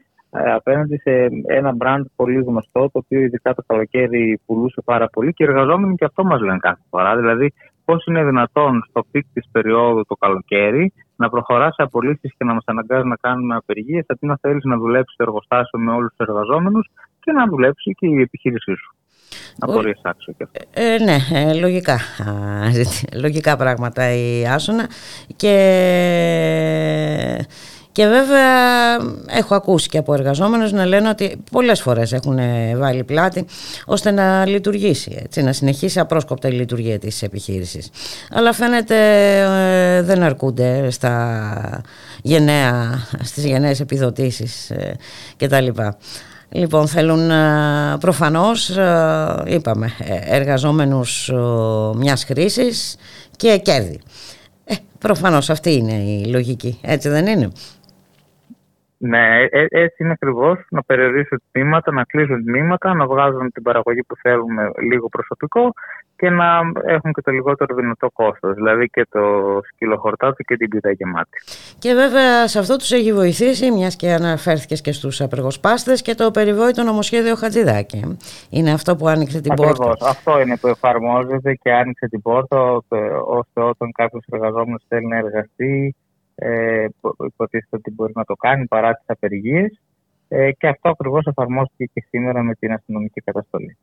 απέναντι 0.56 0.98
σε 0.98 1.12
ένα 1.46 1.72
brand 1.72 2.06
πολύ 2.16 2.42
γνωστό, 2.42 2.80
το 2.80 3.00
οποίο 3.04 3.20
ειδικά 3.20 3.54
το 3.54 3.64
καλοκαίρι 3.68 4.40
πουλούσε 4.46 4.82
πάρα 4.86 5.08
πολύ 5.08 5.34
και 5.34 5.44
οι 5.44 5.48
εργαζόμενοι 5.50 5.96
και 5.96 6.06
αυτό 6.06 6.24
μας 6.24 6.42
λένε 6.42 6.58
κάθε 6.58 6.82
φορά. 6.90 7.16
Δηλαδή, 7.16 7.54
πώς 7.86 8.06
είναι 8.06 8.24
δυνατόν 8.24 8.84
στο 8.90 9.06
peak 9.12 9.26
της 9.34 9.46
περίοδου 9.52 10.06
το 10.08 10.16
καλοκαίρι 10.16 10.94
να 11.16 11.30
προχωράς 11.30 11.74
σε 11.76 11.82
απολύσεις 11.82 12.34
και 12.38 12.44
να 12.46 12.54
μας 12.54 12.64
αναγκάζει 12.66 13.08
να 13.08 13.16
κάνουμε 13.16 13.56
απεργίες, 13.56 14.06
αντί 14.08 14.26
να 14.26 14.38
θέλεις 14.42 14.64
να 14.64 14.78
δουλέψεις 14.78 15.14
στο 15.14 15.24
εργοστάσιο 15.24 15.80
με 15.80 15.92
όλους 15.92 16.14
τους 16.16 16.28
εργαζόμενους 16.28 16.90
και 17.20 17.32
να 17.32 17.48
δουλέψει 17.48 17.92
και 17.92 18.08
η 18.08 18.22
επιχείρησή 18.22 18.76
σου. 18.76 18.96
Απορίες 19.60 20.00
άξιο 20.04 20.34
και 20.38 20.44
αυτό. 20.44 20.60
Ε, 20.74 20.98
ναι, 21.04 21.18
ε, 21.40 21.54
λογικά. 21.60 22.00
λογικά 23.24 23.58
πράγματα 23.58 24.14
η 24.14 24.48
Άσονα 24.48 24.90
και 25.36 25.56
και 27.96 28.08
βέβαια 28.08 28.96
έχω 29.28 29.56
ακούσει 29.56 29.89
και 29.89 29.98
από 29.98 30.14
εργαζόμενους 30.14 30.72
να 30.72 30.86
λένε 30.86 31.10
ότι 31.10 31.43
πολλές 31.52 31.82
φορές 31.82 32.14
έχουν 32.14 32.39
βάλει 32.76 33.04
πλάτη 33.04 33.46
ώστε 33.86 34.12
να 34.12 34.46
λειτουργήσει, 34.46 35.20
έτσι, 35.24 35.41
να 35.41 35.54
συνεχίσει 35.54 36.00
απρόσκοπτα 36.00 36.48
η 36.48 36.52
λειτουργία 36.52 37.00
της 37.00 37.22
επιχείρησης. 37.22 37.89
Αλλά 38.32 38.54
φαίνεται 38.54 38.96
ε, 39.98 40.02
δεν 40.02 40.24
αρκούνται 40.24 40.89
στα 40.89 41.82
γενναία, 42.22 43.08
στις 43.24 43.46
γενναίες 43.46 43.80
επιδοτήσεις 43.80 44.70
ε, 44.70 44.96
κτλ. 45.38 45.68
Λοιπόν, 46.50 46.88
θέλουν 46.88 47.32
ε, 47.32 47.98
προφανώς, 48.00 48.70
είπαμε, 49.46 49.91
εργαζόμενους 50.26 51.32
μιας 51.96 52.24
χρήσης 52.24 52.96
και 53.36 53.58
κέρδη. 53.58 54.00
Ε, 54.66 54.76
προφανώς 55.00 55.50
αυτή 55.50 55.74
είναι 55.74 55.93
η 55.93 56.26
λογική, 56.26 56.80
έτσι 56.82 57.10
δεν 57.10 57.28
είναι; 57.28 57.50
Ναι, 59.08 59.41
ε, 59.41 59.47
ε, 59.49 59.66
έτσι 59.70 60.03
είναι 60.03 60.12
ακριβώς. 60.12 60.66
Να 60.70 60.84
περιορίσουν 60.84 61.41
τμήματα, 61.51 61.91
να 61.91 62.03
κλείσουν 62.03 62.43
τμήματα, 62.43 62.93
να 62.93 63.06
βγάζουν 63.08 63.51
την 63.51 63.64
παραγωγή 63.64 64.03
που 64.03 64.16
θέλουμε 64.16 64.70
λίγο 64.89 65.10
προσωπικό 65.10 65.74
και 66.16 66.30
να 66.30 66.60
έχουν 66.86 67.14
και 67.14 67.22
το 67.22 67.32
λιγότερο 67.32 67.76
δυνατό 67.76 68.10
κόστος. 68.14 68.53
Δηλαδή 68.56 68.88
και 68.88 69.08
το 69.10 69.22
σκύλο 69.74 69.97
χορτάτο 69.97 70.43
και 70.43 70.58
την 70.58 70.70
πίτα 70.70 70.91
γεμάτη. 70.91 71.38
Και 71.80 71.93
βέβαια 71.93 72.47
σε 72.47 72.60
αυτό 72.60 72.76
τους 72.76 72.91
έχει 72.91 73.14
βοηθήσει, 73.14 73.72
μιας 73.72 73.95
και 73.95 74.12
αναφέρθηκες 74.12 74.82
και 74.82 74.91
στους 74.91 75.22
απεργοσπάστες, 75.22 76.01
και 76.01 76.16
το 76.16 76.32
περιβόητο 76.32 76.84
νομοσχέδιο 76.84 77.36
Χατζηδάκη. 77.36 78.18
Είναι 78.49 78.72
αυτό 78.72 78.95
που 78.95 79.08
άνοιξε 79.08 79.41
την 79.41 79.51
Ακριβώς. 79.51 79.78
πόρτα. 79.78 80.10
Αυτό 80.10 80.41
είναι 80.41 80.58
που 80.58 80.68
εφαρμόζεται 80.68 81.53
και 81.53 81.72
άνοιξε 81.72 82.08
την 82.08 82.22
πόρτα 82.22 82.72
ώστε 83.26 83.62
όταν 83.62 83.91
κάποιος 83.91 84.24
εργαζόμενος 84.32 84.84
θέλει 84.88 85.08
να 85.08 85.18
εργαστεί 85.18 85.95
ε, 86.36 86.86
υποτίθεται 87.26 87.76
ότι 87.76 87.92
μπορεί 87.92 88.12
να 88.16 88.24
το 88.24 88.36
κάνει 88.36 88.66
παρά 88.68 88.94
τις 88.94 89.06
απεργίες. 89.06 89.80
Ε, 90.28 90.52
και 90.52 90.68
αυτό 90.68 90.90
ακριβώς 90.90 91.26
εφαρμόστηκε 91.26 91.90
και 91.94 92.06
σήμερα 92.10 92.42
με 92.42 92.54
την 92.54 92.72
αστυνομική 92.72 93.22
καταστολή. 93.22 93.78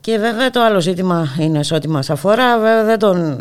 Και 0.00 0.18
βέβαια 0.18 0.50
το 0.50 0.62
άλλο 0.62 0.80
ζήτημα 0.80 1.26
είναι 1.40 1.62
σε 1.62 1.74
ό,τι 1.74 1.88
μας 1.88 2.10
αφορά, 2.10 2.58
βέβαια 2.58 2.84
δεν, 2.84 2.98
τον, 2.98 3.40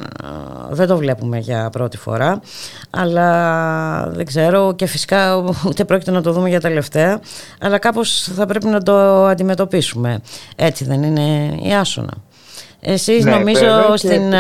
δεν 0.69 0.87
το 0.87 0.97
βλέπουμε 0.97 1.37
για 1.37 1.69
πρώτη 1.69 1.97
φορά, 1.97 2.39
αλλά 2.89 4.09
δεν 4.09 4.25
ξέρω 4.25 4.73
και 4.75 4.85
φυσικά 4.85 5.43
ούτε 5.67 5.85
πρόκειται 5.85 6.11
να 6.11 6.21
το 6.21 6.31
δούμε 6.31 6.49
για 6.49 6.59
τελευταία, 6.59 7.19
αλλά 7.61 7.77
κάπως 7.77 8.31
θα 8.35 8.45
πρέπει 8.45 8.65
να 8.65 8.81
το 8.83 9.25
αντιμετωπίσουμε. 9.25 10.19
Έτσι 10.55 10.85
δεν 10.85 11.03
είναι 11.03 11.57
η 11.61 11.73
Άσονα. 11.73 12.13
Εσείς 12.79 13.25
Ναι, 13.25 13.31
νομίζω 13.31 13.59
βέβαια, 13.59 13.87
και- 13.87 13.97
στην... 13.97 14.33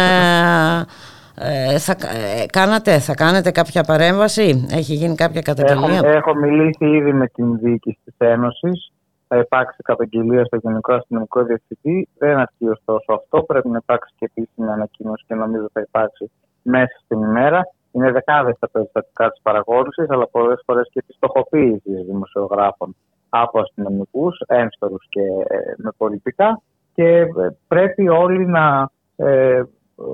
ε, 1.39 1.73
ε, 1.73 1.77
θα, 1.79 1.91
ε, 1.91 2.45
κάνατε, 2.45 2.99
θα 2.99 3.13
κάνετε 3.13 3.51
κάποια 3.51 3.83
παρέμβαση, 3.83 4.67
έχει 4.71 4.93
γίνει 4.93 5.15
κάποια 5.15 5.41
καταγγελία; 5.41 5.97
Έχω, 6.03 6.07
έχω 6.07 6.35
μιλήσει 6.35 6.85
ήδη 6.85 7.13
με 7.13 7.27
την 7.27 7.59
διοίκηση 7.59 7.99
της 8.03 8.15
Ένωσης. 8.17 8.91
Θα 9.27 9.37
υπάρξει 9.37 9.81
καταγγελία 9.83 10.45
στο 10.45 10.57
Γενικό 10.57 10.93
Αστυνομικό 10.93 11.43
Διευθυντή. 11.43 12.07
Δεν 12.17 12.37
αρκεί 12.37 12.67
ωστόσο 12.67 13.13
αυτό. 13.13 13.43
Πρέπει 13.43 13.69
να 13.69 13.77
υπάρξει 13.81 14.13
και 14.17 14.25
επίσημη 14.35 14.71
ανακοίνωση 14.71 15.23
και 15.27 15.35
νομίζω 15.35 15.69
θα 15.73 15.81
υπάρξει 15.81 16.31
μέσα 16.61 16.99
στην 17.03 17.21
ημέρα. 17.21 17.61
Είναι 17.91 18.11
δεκάδες 18.11 18.55
τα 18.59 18.69
περιστατικά 18.69 19.29
της 19.29 19.41
παραγόρηση, 19.41 20.05
αλλά 20.09 20.27
πολλές 20.27 20.61
φορές 20.65 20.89
και 20.91 21.01
της 21.07 21.15
στοχοποίησης 21.15 22.05
δημοσιογράφων 22.05 22.95
από 23.29 23.59
αστυνομικούς, 23.59 24.41
ένστορους 24.47 25.05
και 25.09 25.21
ε, 25.47 25.57
με 25.77 25.91
πολιτικά. 25.97 26.61
Και 26.93 27.07
ε, 27.17 27.27
πρέπει 27.67 28.09
όλοι 28.09 28.45
να 28.47 28.89
ε, 29.15 29.61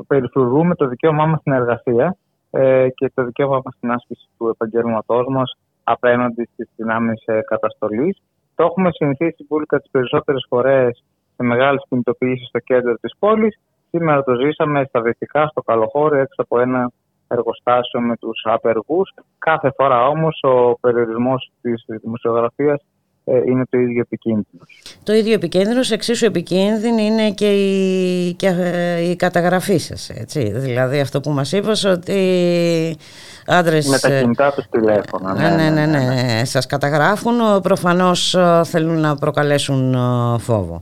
περιφρουρούμε 0.07 0.75
το 0.75 0.87
δικαίωμά 0.87 1.25
μας 1.25 1.39
στην 1.39 1.51
εργασία 1.51 2.17
ε, 2.51 2.89
και 2.89 3.11
το 3.13 3.23
δικαίωμά 3.23 3.61
μας 3.65 3.73
στην 3.77 3.91
άσκηση 3.91 4.27
του 4.37 4.47
επαγγέλματό 4.47 5.25
μας 5.29 5.57
απέναντι 5.83 6.49
στις 6.53 6.69
δυνάμεις 6.75 7.23
καταστολής. 7.47 8.21
Το 8.55 8.63
έχουμε 8.63 8.89
συνηθίσει 8.91 9.43
πουλικά 9.43 9.79
τις 9.79 9.91
περισσότερες 9.91 10.45
φορές 10.49 11.03
σε 11.35 11.43
μεγάλες 11.43 11.83
κινητοποιήσεις 11.89 12.47
στο 12.47 12.59
κέντρο 12.59 12.95
της 12.95 13.13
πόλης. 13.19 13.59
Σήμερα 13.89 14.23
το 14.23 14.35
ζήσαμε 14.35 14.85
στα 14.87 15.01
δυτικά, 15.01 15.47
στο 15.47 15.61
Καλοχώρι, 15.61 16.19
έξω 16.19 16.41
από 16.41 16.59
ένα 16.59 16.91
εργοστάσιο 17.27 18.01
με 18.01 18.17
τους 18.17 18.41
απεργούς. 18.43 19.13
Κάθε 19.37 19.71
φορά 19.77 20.07
όμως 20.07 20.39
ο 20.41 20.79
περιορισμός 20.79 21.51
της 21.61 21.85
δημοσιογραφίας 21.87 22.81
ε, 22.81 22.85
είναι 23.25 23.63
το 23.69 23.77
ίδιο 23.77 24.01
επικίνδυνο. 24.01 24.63
Το 25.03 25.13
ίδιο 25.13 25.33
επικίνδυνο, 25.33 25.79
εξίσου 25.91 26.25
επικίνδυνη 26.25 27.05
είναι 27.05 27.31
και 27.31 27.51
η, 27.51 28.33
και 28.33 28.47
ε, 28.47 29.09
η 29.09 29.15
καταγραφή 29.15 29.77
σας, 29.77 30.09
έτσι. 30.09 30.51
Δηλαδή 30.55 30.99
αυτό 30.99 31.21
που 31.21 31.29
μας 31.29 31.51
είπες 31.51 31.83
ότι 31.83 32.97
άντρες... 33.45 33.87
Με 33.87 33.99
τα 33.99 34.19
κινητά 34.19 34.53
τους 34.53 34.65
τηλέφωνα. 34.69 35.33
Ναι, 35.33 35.49
ναι, 35.49 35.69
ναι, 35.69 35.85
ναι, 35.85 36.45
σας 36.45 36.65
καταγράφουν, 36.65 37.61
προφανώς 37.61 38.35
ε, 38.35 38.61
θέλουν 38.63 38.99
να 38.99 39.15
προκαλέσουν 39.15 39.93
ε, 39.93 40.37
φόβο. 40.39 40.81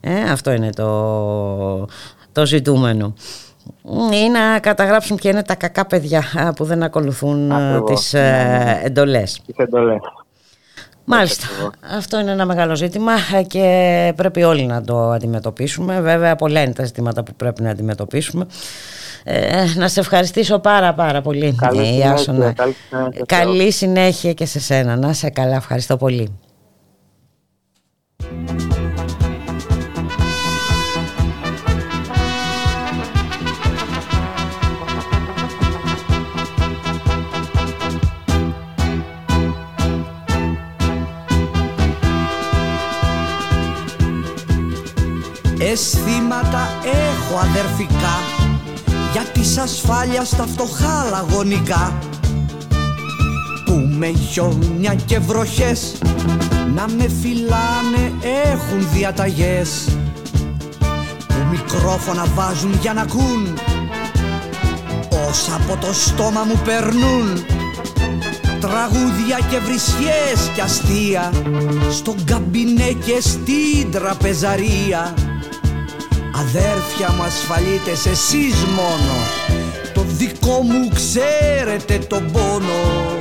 Ε, 0.00 0.30
αυτό 0.30 0.52
είναι 0.52 0.70
το, 0.70 1.88
το 2.32 2.46
ζητούμενο. 2.46 3.14
Ή 4.12 4.28
να 4.28 4.58
καταγράψουν 4.58 5.16
ποια 5.16 5.30
είναι 5.30 5.42
τα 5.42 5.54
κακά 5.54 5.86
παιδιά 5.86 6.22
ε, 6.36 6.50
που 6.56 6.64
δεν 6.64 6.82
ακολουθούν 6.82 7.50
ε, 7.50 7.54
Ακριβώς, 7.54 8.00
τις 8.00 8.12
ναι, 8.12 8.20
ναι, 8.20 8.64
ναι. 8.64 8.80
ε, 8.82 8.86
εντολές. 8.86 9.42
Τις 9.46 9.56
εντολές. 9.56 10.00
Μάλιστα. 11.04 11.46
Αυτό 11.96 12.20
είναι 12.20 12.30
ένα 12.30 12.46
μεγάλο 12.46 12.76
ζήτημα 12.76 13.12
και 13.46 14.12
πρέπει 14.16 14.42
όλοι 14.42 14.66
να 14.66 14.82
το 14.82 15.10
αντιμετωπίσουμε. 15.10 16.00
Βέβαια, 16.00 16.36
πολλά 16.36 16.62
είναι 16.62 16.72
τα 16.72 16.84
ζητήματα 16.84 17.22
που 17.22 17.32
πρέπει 17.36 17.62
να 17.62 17.70
αντιμετωπίσουμε. 17.70 18.46
Ε, 19.24 19.64
να 19.74 19.88
σε 19.88 20.00
ευχαριστήσω 20.00 20.58
πάρα 20.58 20.94
πάρα 20.94 21.20
πολύ 21.22 21.54
Καλή 21.54 21.80
ε, 21.80 21.84
συνέχεια, 21.84 22.06
Ιάσονα. 22.08 22.52
καλή 22.52 22.74
συνέχεια 22.88 23.18
σε 23.18 23.24
Καλή 23.26 23.70
συνέχεια 23.70 24.32
και 24.32 24.46
σε 24.46 24.60
σένα. 24.60 24.96
Να 24.96 25.12
σε 25.12 25.30
καλά. 25.30 25.56
Ευχαριστώ 25.56 25.96
πολύ. 25.96 26.38
Αισθήματα 45.72 46.68
έχω 46.84 47.38
αδερφικά; 47.38 48.18
Για 49.12 49.22
της 49.22 49.58
ασφάλειας 49.58 50.36
τα 50.36 50.46
φτωχά 50.46 51.06
λαγωνικά. 51.10 51.98
Που 53.64 53.72
με 53.98 54.06
χιόνια 54.06 54.94
και 54.94 55.18
βροχές 55.18 55.98
Να 56.74 56.86
με 56.96 57.08
φυλάνε 57.22 58.12
έχουν 58.44 58.88
διαταγές. 58.92 59.88
Που 61.26 61.34
μικρόφωνα 61.50 62.24
βάζουν 62.34 62.78
για 62.80 62.92
να 62.92 63.00
ακούν 63.00 63.58
Όσα 65.28 65.54
από 65.54 65.86
το 65.86 65.92
στόμα 65.92 66.44
μου 66.44 66.60
περνούν. 66.64 67.44
Τραγούδια 68.60 69.38
και 69.50 69.58
βρισιές 69.58 70.50
και 70.54 70.60
αστεία 70.60 71.32
Στον 71.90 72.24
καμπινέ 72.24 72.92
και 73.04 73.20
στην 73.20 73.90
τραπεζαρία 73.90 75.14
Αδέρφια 76.54 77.12
μου 77.16 77.22
ασφαλίτες 77.22 78.06
εσείς 78.06 78.64
μόνο. 78.64 79.14
Το 79.94 80.02
δικό 80.06 80.62
μου 80.62 80.88
ξέρετε 80.94 81.98
τον 81.98 82.32
πόνο. 82.32 83.18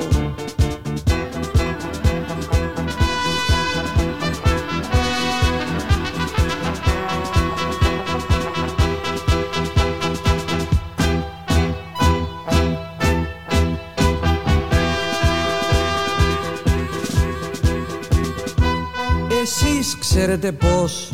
Εσείς 19.41 19.97
ξέρετε 19.99 20.51
πως 20.51 21.09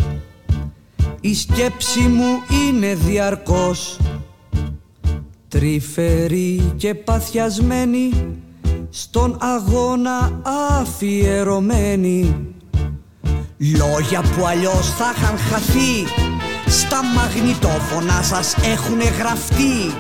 η 1.28 1.36
σκέψη 1.36 2.00
μου 2.00 2.44
είναι 2.50 2.96
διαρκώς 2.96 4.00
Τρυφερή 5.48 6.74
και 6.78 6.96
παθιασμένη 6.96 8.10
Στον 8.90 9.38
αγώνα 9.40 10.42
αφιερωμένη. 10.80 12.36
Λόγια 13.58 14.22
που 14.22 14.46
αλλιώς 14.46 14.90
θα 14.98 15.14
είχαν 15.16 15.38
χαθεί 15.38 16.06
Στα 16.68 17.04
μαγνητόφωνα 17.04 18.22
σας 18.22 18.56
έχουνε 18.56 19.04
γραφτεί. 19.04 19.96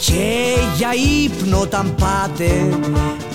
Και 0.00 0.54
για 0.76 0.88
ύπνο 1.24 1.60
όταν 1.60 1.94
πάτε 1.94 2.78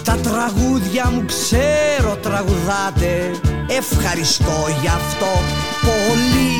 Τα 0.03 0.15
τραγούδια 0.15 1.11
μου 1.13 1.25
ξέρω 1.25 2.15
τραγουδάτε. 2.15 3.31
Ευχαριστώ 3.67 4.65
γι' 4.81 4.87
αυτό 4.87 5.66
πολύ. 5.87 6.55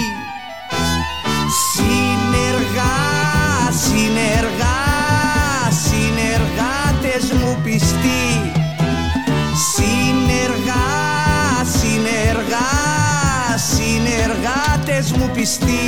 Συνεργά, 1.71 2.95
συνεργά, 3.83 4.79
συνεργάτες 5.85 7.31
μου 7.39 7.57
πιστοί. 7.63 8.51
Συνεργά, 9.73 10.85
συνεργά, 11.79 12.69
συνεργάτες 13.73 15.11
μου 15.11 15.29
πιστοί 15.33 15.87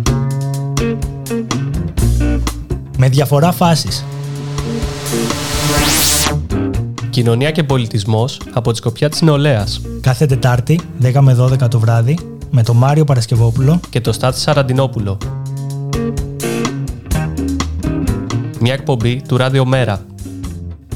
με 3.03 3.09
διαφορά 3.09 3.51
φάσεις. 3.51 4.05
Κοινωνία 7.09 7.51
και 7.51 7.63
πολιτισμός 7.63 8.41
από 8.53 8.71
τη 8.71 8.77
σκοπιά 8.77 9.09
της 9.09 9.21
νεολαίας 9.21 9.81
Κάθε 10.01 10.25
Τετάρτη, 10.25 10.79
10 11.01 11.21
με 11.21 11.33
12 11.33 11.67
το 11.67 11.79
βράδυ, 11.79 12.17
με 12.51 12.63
τον 12.63 12.77
Μάριο 12.77 13.03
Παρασκευόπουλο 13.03 13.79
και 13.89 14.01
το 14.01 14.11
Στάθη 14.11 14.39
Σαραντινόπουλο. 14.39 15.17
Μια 18.59 18.73
εκπομπή 18.73 19.21
του 19.27 19.37
Ράδιο 19.37 19.65
Μέρα. 19.65 20.05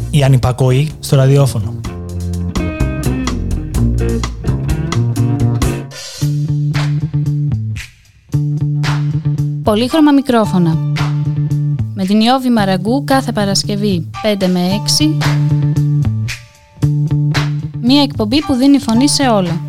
η 0.09 0.23
ανυπακοή 0.23 0.91
στο 0.99 1.15
ραδιόφωνο. 1.15 1.73
Πολύχρωμα 9.63 10.11
μικρόφωνα. 10.11 10.93
Με 11.97 12.05
την 12.05 12.19
Ιώβη 12.19 12.49
Μαραγκού 12.49 13.03
κάθε 13.03 13.31
Παρασκευή 13.31 14.09
5 14.39 14.47
με 14.47 14.83
6. 14.99 15.17
Μία 17.81 18.01
εκπομπή 18.01 18.41
που 18.41 18.53
δίνει 18.53 18.79
φωνή 18.79 19.09
σε 19.09 19.23
όλα. 19.29 19.61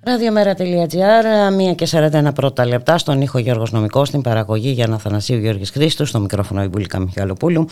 Ραδιομέρα.gr, 0.00 1.70
1 1.70 1.74
και 1.74 1.88
41 1.90 2.34
πρώτα 2.34 2.66
λεπτά, 2.66 2.98
στον 2.98 3.20
ήχο 3.20 3.38
Γιώργος 3.38 3.72
Νομικός, 3.72 4.08
στην 4.08 4.20
παραγωγή 4.20 4.70
για 4.70 4.88
Αθανασίου 4.92 5.38
Γιώργης 5.38 5.70
Χρήστου, 5.70 6.04
στο 6.06 6.20
μικρόφωνο 6.20 6.62
Ιμπουλίκα 6.62 6.98
Μιχαλοπούλου. 6.98 7.66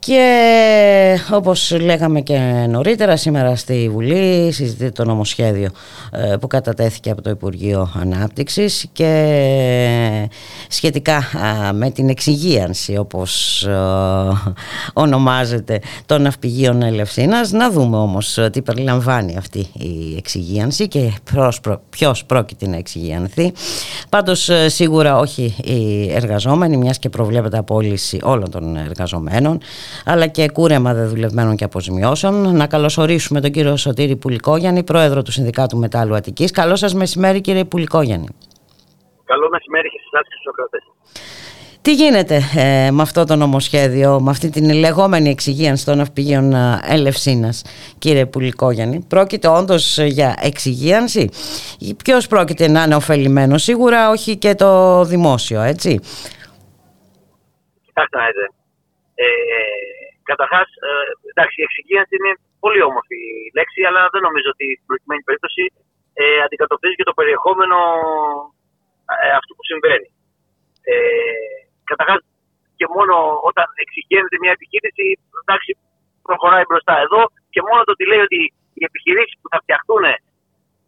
Και 0.00 1.18
όπως 1.32 1.76
λέγαμε 1.80 2.20
και 2.20 2.38
νωρίτερα 2.68 3.16
σήμερα 3.16 3.56
στη 3.56 3.88
Βουλή 3.92 4.52
συζητείται 4.52 4.90
το 4.90 5.04
νομοσχέδιο 5.04 5.70
ε, 6.12 6.36
που 6.40 6.46
κατατέθηκε 6.46 7.10
από 7.10 7.22
το 7.22 7.30
Υπουργείο 7.30 7.92
Ανάπτυξης 8.00 8.86
και 8.92 10.28
σχετικά 10.68 11.24
με 11.72 11.90
την 11.90 12.08
εξυγίανση 12.08 12.96
όπως 12.96 13.62
ε, 13.62 13.72
ονομάζεται 14.92 15.80
των 16.06 16.22
ναυπηγείων 16.22 16.82
Ελευσίνας. 16.82 17.50
Να 17.50 17.70
δούμε 17.70 17.96
όμως 17.96 18.38
ε, 18.38 18.50
τι 18.50 18.62
περιλαμβάνει 18.62 19.36
αυτή 19.36 19.58
η 19.58 20.14
εξυγίανση 20.16 20.88
και 20.88 21.12
ποιος 21.90 22.24
πρόκειται 22.24 22.68
να 22.68 22.76
εξυγιανθεί. 22.76 23.52
Πάντως 24.08 24.50
σίγουρα 24.66 25.18
όχι 25.18 25.54
οι 25.64 26.12
εργαζόμενοι 26.12 26.76
μιας 26.76 26.98
και 26.98 27.08
προβλέπεται 27.08 27.58
απόλυση 27.58 28.18
όλων 28.22 28.50
των 28.50 28.76
εργαζομένων 28.76 29.60
αλλά 30.04 30.26
και 30.26 30.48
κούρεμα 30.52 30.94
δεδουλευμένων 30.94 31.56
και 31.56 31.64
αποζημιώσεων. 31.64 32.56
Να 32.56 32.66
καλωσορίσουμε 32.66 33.40
τον 33.40 33.50
κύριο 33.50 33.76
Σωτήρη 33.76 34.16
Πουλικόγιαννη, 34.16 34.82
πρόεδρο 34.82 35.22
του 35.22 35.32
Συνδικάτου 35.32 35.76
Μετάλλου 35.76 36.14
Αττικής. 36.14 36.50
Καλό 36.50 36.76
σας 36.76 36.94
μεσημέρι 36.94 37.40
κύριε 37.40 37.64
Πουλικόγιαννη. 37.64 38.28
Καλό 39.24 39.48
μεσημέρι 39.50 39.88
και 39.88 39.98
στις 40.00 40.20
άσχες 40.20 40.40
Σοκρατές. 40.44 40.82
Τι 41.82 41.94
γίνεται 41.94 42.40
ε, 42.56 42.90
με 42.90 43.02
αυτό 43.02 43.24
το 43.24 43.36
νομοσχέδιο, 43.36 44.20
με 44.20 44.30
αυτή 44.30 44.50
την 44.50 44.74
λεγόμενη 44.74 45.28
εξυγίανση 45.28 45.84
των 45.84 45.96
ναυπηγείων 45.96 46.52
ε, 46.52 46.80
Ελευσίνας, 46.88 47.64
κύριε 47.98 48.26
Πουλικόγιαννη; 48.26 49.04
Πρόκειται 49.08 49.48
όντως 49.48 49.98
για 49.98 50.34
εξυγίανση; 50.40 51.28
Ή 51.78 51.94
ποιος 51.94 52.26
πρόκειται 52.26 52.68
να 52.68 52.82
είναι 52.82 52.94
ωφελημένος, 52.94 53.62
σίγουρα 53.62 54.10
όχι 54.10 54.36
και 54.36 54.54
το 54.54 55.04
δημόσιο, 55.04 55.60
έτσι. 55.60 56.00
Κοιτάξτε 57.84 58.16
να 58.18 58.24
ε, 59.22 59.28
Καταρχάς, 60.30 60.68
ε, 60.88 60.90
εντάξει, 61.32 61.56
η 61.60 61.66
εξυγίανση 61.68 62.14
είναι 62.18 62.32
πολύ 62.64 62.80
όμορφη 62.88 63.18
λέξη, 63.58 63.80
αλλά 63.88 64.02
δεν 64.12 64.22
νομίζω 64.28 64.48
ότι 64.54 64.66
στην 64.76 64.88
προκειμένη 64.90 65.22
περίπτωση 65.28 65.64
ε, 66.20 66.24
αντικατοπτρίζει 66.46 66.98
και 66.98 67.08
το 67.10 67.18
περιεχόμενο 67.18 67.78
ε, 69.24 69.30
αυτού 69.38 69.52
που 69.56 69.64
συμβαίνει. 69.70 70.08
Ε, 70.92 70.96
Καταρχάς, 71.90 72.20
και 72.78 72.86
μόνο 72.96 73.14
όταν 73.50 73.66
εξηγένεται 73.84 74.36
μια 74.42 74.54
επιχείρηση, 74.58 75.06
εντάξει, 75.42 75.70
προχωράει 76.28 76.64
μπροστά 76.68 76.94
εδώ 77.06 77.22
και 77.52 77.60
μόνο 77.68 77.80
το 77.86 77.92
ότι 77.96 78.04
λέει 78.10 78.22
ότι 78.28 78.40
οι 78.78 78.82
επιχειρήσεις 78.90 79.36
που 79.40 79.48
θα 79.52 79.58
φτιαχτούν 79.62 80.04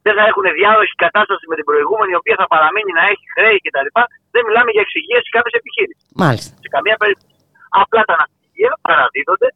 δεν 0.06 0.14
θα 0.18 0.24
έχουν 0.30 0.46
διάδοχη 0.58 0.94
κατάσταση 1.06 1.44
με 1.50 1.56
την 1.58 1.66
προηγούμενη, 1.70 2.10
η 2.14 2.18
οποία 2.22 2.36
θα 2.40 2.46
παραμείνει 2.52 2.92
να 2.98 3.04
έχει 3.12 3.24
χρέη 3.34 3.58
κτλ. 3.64 3.88
Δεν 4.34 4.42
μιλάμε 4.46 4.70
για 4.74 4.82
εξυγίαση 4.86 5.28
κάποια 5.36 5.56
επιχείρηση. 5.62 6.02
Μάλιστα. 6.22 6.52
Σε 6.64 6.68
καμία 6.74 6.96
περίπτωση. 7.02 7.31
Απλά 7.80 8.00
τα 8.08 8.14
ναυπηγεία 8.18 8.72
παραδίδονται 8.86 9.48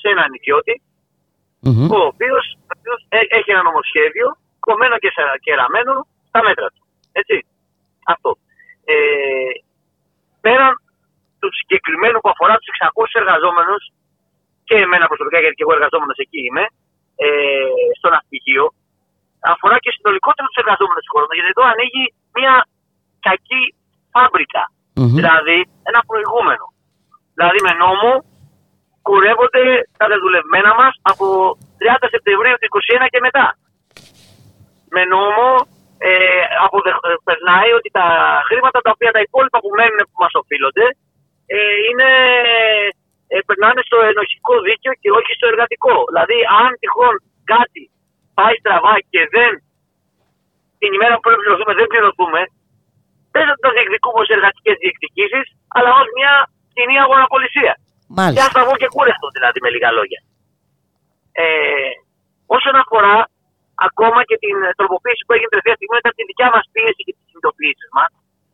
σε 0.00 0.06
έναν 0.14 0.28
ιδιώτη, 0.38 0.74
Mm-hmm. 1.66 1.88
ο 1.96 2.00
οποίος 2.12 2.44
έχει 3.38 3.50
ένα 3.54 3.62
νομοσχέδιο 3.62 4.26
κομμένο 4.66 4.96
και 5.02 5.10
κεραμένο 5.44 5.94
στα 6.28 6.40
μέτρα 6.46 6.68
του. 6.74 6.82
Έτσι. 7.20 7.36
Αυτό. 8.12 8.30
Ε, 8.92 9.52
πέραν 10.44 10.72
του 11.40 11.50
συγκεκριμένου 11.58 12.18
που 12.20 12.30
αφορά 12.34 12.54
τους 12.56 12.68
600 12.70 13.20
εργαζόμενους 13.22 13.82
και 14.68 14.76
εμένα 14.84 15.06
προσωπικά, 15.10 15.38
γιατί 15.42 15.56
και 15.58 15.64
εγώ 15.66 15.74
εργαζόμενος 15.78 16.18
εκεί 16.24 16.40
είμαι, 16.46 16.64
ε, 17.24 17.28
στο 17.98 18.08
ναυπηγείο, 18.14 18.64
αφορά 19.54 19.76
και 19.84 19.90
συνολικότερα 19.96 20.46
τους 20.48 20.60
εργαζόμενους 20.62 21.02
τη 21.04 21.10
χώρα. 21.12 21.26
Γιατί 21.36 21.50
εδώ 21.54 21.64
ανοίγει 21.72 22.04
μια 22.38 22.54
κακή 23.26 23.62
φάμπρικα. 24.12 24.64
Mm-hmm. 24.70 25.16
Δηλαδή 25.18 25.58
ένα 25.90 26.00
προηγούμενο. 26.10 26.64
Δηλαδή 27.42 27.60
με 27.68 27.74
νόμο 27.84 28.10
κουρεύονται 29.06 29.64
τα 29.98 30.06
δεδουλευμένα 30.12 30.72
μας 30.80 30.94
από 31.12 31.26
30 31.82 32.14
Σεπτεμβρίου 32.14 32.56
του 32.58 32.68
2021 33.04 33.06
και 33.12 33.24
μετά. 33.26 33.46
Με 34.94 35.02
νόμο 35.14 35.46
ε, 36.08 36.42
αποδεχ, 36.64 36.96
ε, 37.08 37.10
περνάει 37.28 37.70
ότι 37.78 37.88
τα 37.98 38.06
χρήματα 38.48 38.78
τα 38.84 38.90
οποία 38.94 39.10
τα 39.16 39.24
υπόλοιπα 39.26 39.58
που 39.62 39.70
μένουν 39.78 40.00
που 40.08 40.18
μας 40.22 40.34
οφείλονται 40.40 40.86
ε, 41.54 41.58
είναι, 41.88 42.10
ε, 43.32 43.36
περνάνε 43.48 43.80
στο 43.88 43.98
ενοχικό 44.10 44.54
δίκαιο 44.68 44.92
και 45.02 45.10
όχι 45.18 45.32
στο 45.38 45.46
εργατικό. 45.52 45.94
Δηλαδή, 46.10 46.38
αν 46.60 46.70
τυχόν 46.80 47.14
κάτι 47.52 47.82
πάει 48.38 48.54
στραβά 48.60 48.94
και 49.12 49.22
δεν 49.36 49.52
την 50.80 50.90
ημέρα 50.96 51.14
που 51.14 51.24
πρέπει 51.24 51.38
να 51.38 51.44
πληρωθούμε 51.44 51.74
δεν 51.80 51.88
πληρωθούμε, 51.92 52.40
δεν 53.34 53.44
θα 53.48 53.54
το 53.62 53.68
διεκδικούμε 53.74 54.18
ως 54.24 54.30
εργατικές 54.36 54.76
διεκδικήσεις, 54.82 55.46
αλλά 55.76 55.90
ως 56.00 56.08
μια 56.18 56.34
κοινή 56.76 56.96
αγοραπολισία. 57.04 57.74
Μάλιστα. 58.16 58.36
Και 58.36 58.44
ασταγό 58.48 58.74
και 58.82 58.88
κούρευτο 58.94 59.26
δηλαδή 59.36 59.58
με 59.64 59.70
λίγα 59.74 59.90
λόγια. 59.98 60.20
Ε, 61.42 61.90
όσον 62.56 62.74
αφορά 62.82 63.16
ακόμα 63.88 64.20
και 64.28 64.36
την 64.44 64.56
τροποποίηση 64.78 65.22
που 65.24 65.32
έγινε 65.34 65.50
τελευταία 65.54 65.76
στιγμή 65.78 65.96
μετά 66.00 66.10
τη 66.16 66.22
δικιά 66.30 66.48
μας 66.54 66.64
πίεση 66.74 67.02
και 67.06 67.12
τις 67.16 67.24
συνειδητοποιήσει 67.26 67.86
μας, 67.96 68.10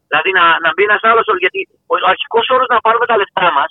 δηλαδή 0.08 0.30
να, 0.38 0.44
να 0.64 0.68
μπει 0.72 0.82
ένας 0.88 1.02
άλλος 1.10 1.24
όρος, 1.30 1.42
γιατί 1.44 1.60
ο 1.92 1.94
αρχικός 2.12 2.46
όρος 2.54 2.68
να 2.74 2.78
πάρουμε 2.84 3.06
τα 3.10 3.16
λεφτά 3.20 3.46
μας, 3.58 3.70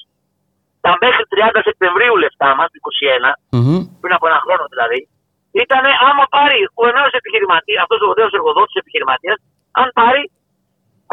τα 0.86 0.92
μέχρι 1.04 1.24
30 1.34 1.62
Σεπτεμβρίου 1.68 2.16
λεφτά 2.24 2.50
μας, 2.58 2.68
του 2.72 2.82
2021, 2.86 3.32
Mm-hmm. 3.56 3.80
πριν 4.02 4.14
από 4.18 4.26
ένα 4.32 4.40
χρόνο 4.46 4.64
δηλαδή, 4.74 5.00
ήταν 5.64 5.84
άμα 6.10 6.26
πάρει 6.36 6.60
ο 6.82 6.86
νέο 6.98 7.08
επιχειρηματία, 7.20 7.80
αυτός 7.86 8.00
ο 8.08 8.10
νέο 8.20 8.30
εργοδότης 8.38 8.76
επιχειρηματίας, 8.82 9.38
αν 9.80 9.88
πάρει 10.00 10.22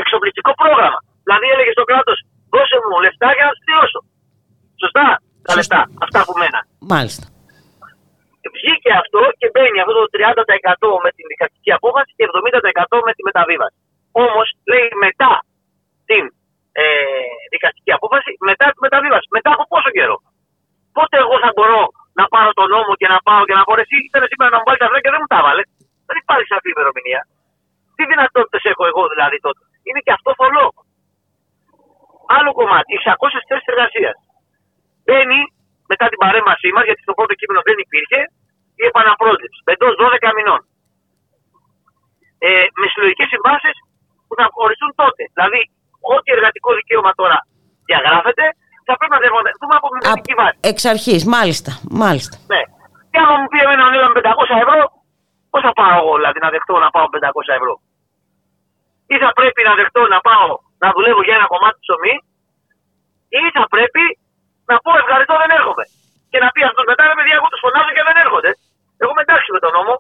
εξοπλιστικό 0.03 0.51
πρόγραμμα. 0.63 1.01
Δηλαδή 1.25 1.47
έλεγε 1.55 1.73
στο 1.77 1.85
κράτος, 1.91 2.19
δώσε 2.55 2.77
μου 2.85 2.97
λεφτά 3.05 3.29
για 3.37 3.45
να 3.49 3.53
σου 3.55 3.63
πληρώσω. 3.67 4.01
Σωστά 4.83 5.07
τα 5.47 5.53
λεφτά, 5.59 5.81
αυτά 6.05 6.21
που 6.27 6.35
μένα. 6.43 6.61
Μάλιστα. 6.93 7.25
Βγήκε 8.57 8.91
αυτό 9.03 9.21
και 9.39 9.47
μπαίνει 9.53 9.79
αυτό 9.83 9.93
το 10.01 10.07
30% 10.15 11.05
με 11.05 11.11
την 11.17 11.27
δικαστική 11.33 11.71
απόφαση 11.79 12.11
και 12.17 12.25
70% 12.95 13.07
με 13.07 13.13
τη 13.17 13.23
μεταβίβαση. 13.29 13.79
Όμως 14.25 14.47
λέει 14.73 14.89
μετά 15.07 15.33
την 16.11 16.25
ε, 16.83 16.85
δικαστική 17.55 17.93
απόφαση, 17.99 18.31
μετά 18.51 18.67
τη 18.73 18.79
μεταβίβαση. 18.87 19.27
Μετά 19.37 19.51
από 19.57 19.65
πόσο 19.73 19.91
καιρό; 19.97 20.17
Πότε 20.97 21.15
εγώ 21.25 21.37
θα 21.45 21.51
μπορώ 21.57 21.83
να 22.19 22.25
πάρω 22.33 22.51
τον 22.59 22.69
νόμο 22.75 22.93
και 23.01 23.09
να 23.15 23.19
πάω 23.27 23.43
και 23.49 23.57
να 23.59 23.63
πω 23.67 23.73
εσύ 23.85 23.97
ήθελε 24.07 24.27
σήμερα 24.31 24.51
να 24.55 24.59
μου 24.61 24.67
βάλει 24.69 24.81
τα 24.83 24.89
και 25.05 25.13
δεν 25.15 25.21
μου 25.23 25.31
τα 25.35 25.41
βάλε. 25.47 25.63
Δεν 26.09 26.17
υπάρχει 26.23 26.47
σαφή 26.53 26.69
ημερομηνία. 26.75 27.23
Τι 27.97 28.03
δυνατότητες 28.13 28.63
έχω 28.73 28.85
εγώ 28.91 29.03
δηλαδή 29.13 29.37
τότε; 29.47 29.63
Είναι 29.87 30.01
και 30.07 30.13
αυτό 30.19 30.31
θολό. 30.41 30.67
Άλλο 32.37 32.51
κομμάτι, 32.61 32.91
600 33.03 33.39
θέσεις 33.49 33.69
εργασίας. 33.73 34.17
Μπαίνει 35.05 35.41
μετά 35.93 36.05
την 36.11 36.19
παρέμβασή 36.25 36.69
μας, 36.75 36.85
γιατί 36.89 37.01
στο 37.07 37.15
πρώτο 37.19 37.33
κείμενο 37.41 37.61
δεν 37.69 37.77
υπήρχε, 37.85 38.21
η 38.81 38.83
επαναπρόσληψη 38.91 39.61
εντός 39.75 39.93
12 40.03 40.31
μηνών. 40.39 40.61
Ε, 42.47 42.49
με 42.81 42.87
συλλογικές 42.93 43.29
συμβάσεις 43.35 43.77
που 44.27 44.35
θα 44.39 44.45
διασφαλιστούν 44.47 44.93
τότε. 45.03 45.23
Δηλαδή, 45.35 45.61
ό,τι 46.15 46.29
εργατικό 46.37 46.71
δικαίωμα 46.79 47.13
τώρα 47.21 47.39
διαγράφεται, 47.89 48.45
θα 48.87 48.93
πρέπει 48.99 49.15
να 49.17 49.21
διαπραγματευτούμε 49.23 49.75
από 49.79 49.89
μηδενική 49.95 50.35
βάση. 50.41 50.57
Εξ 50.71 50.79
αρχής, 50.95 51.23
μάλιστα, 51.37 51.71
μάλιστα. 52.03 52.37
Ναι. 52.53 52.63
Και 53.11 53.19
άμα 53.23 53.35
μου 53.41 53.49
πει 53.51 53.59
εμένα 53.65 53.83
ο 53.87 53.91
με 54.17 54.21
500 54.29 54.65
ευρώ, 54.65 54.81
πώς 55.51 55.61
θα 55.67 55.73
πάω 55.79 55.97
εγώ 56.03 56.13
δηλαδή 56.21 56.39
να 56.45 56.51
δεχτώ 56.55 56.75
να 56.85 56.91
πάω 56.95 57.07
500 57.15 57.59
ευρώ; 57.59 57.75
Ή 59.13 59.15
θα 59.25 59.31
πρέπει 59.39 59.61
να 59.69 59.73
δεχτώ 59.79 60.03
να 60.15 60.19
πάω 60.29 60.51
να 60.85 60.91
δουλεύω 60.97 61.23
για 61.27 61.37
ένα 61.39 61.47
κομμάτι 61.53 61.79
ψωμί, 61.85 62.15
ή 63.41 63.43
θα 63.57 63.65
πρέπει 63.75 64.05
να 64.71 64.77
πω 64.85 64.91
ευχαριστώ 65.03 65.35
δεν 65.43 65.51
έρχομαι. 65.59 65.85
Και 66.31 66.39
να 66.45 66.49
πει 66.53 66.61
αυτός 66.71 66.85
μετά 66.91 67.03
ρε 67.11 67.15
παιδιά, 67.19 67.35
εγώ 67.39 67.49
τους 67.53 67.63
φωνάζω 67.65 67.93
και 67.97 68.07
δεν 68.09 68.17
έρχονται. 68.25 68.51
Εγώ 69.01 69.11
είμαι 69.13 69.25
εντάξει 69.27 69.49
με 69.57 69.61
τον 69.65 69.73
νόμο. 69.77 69.95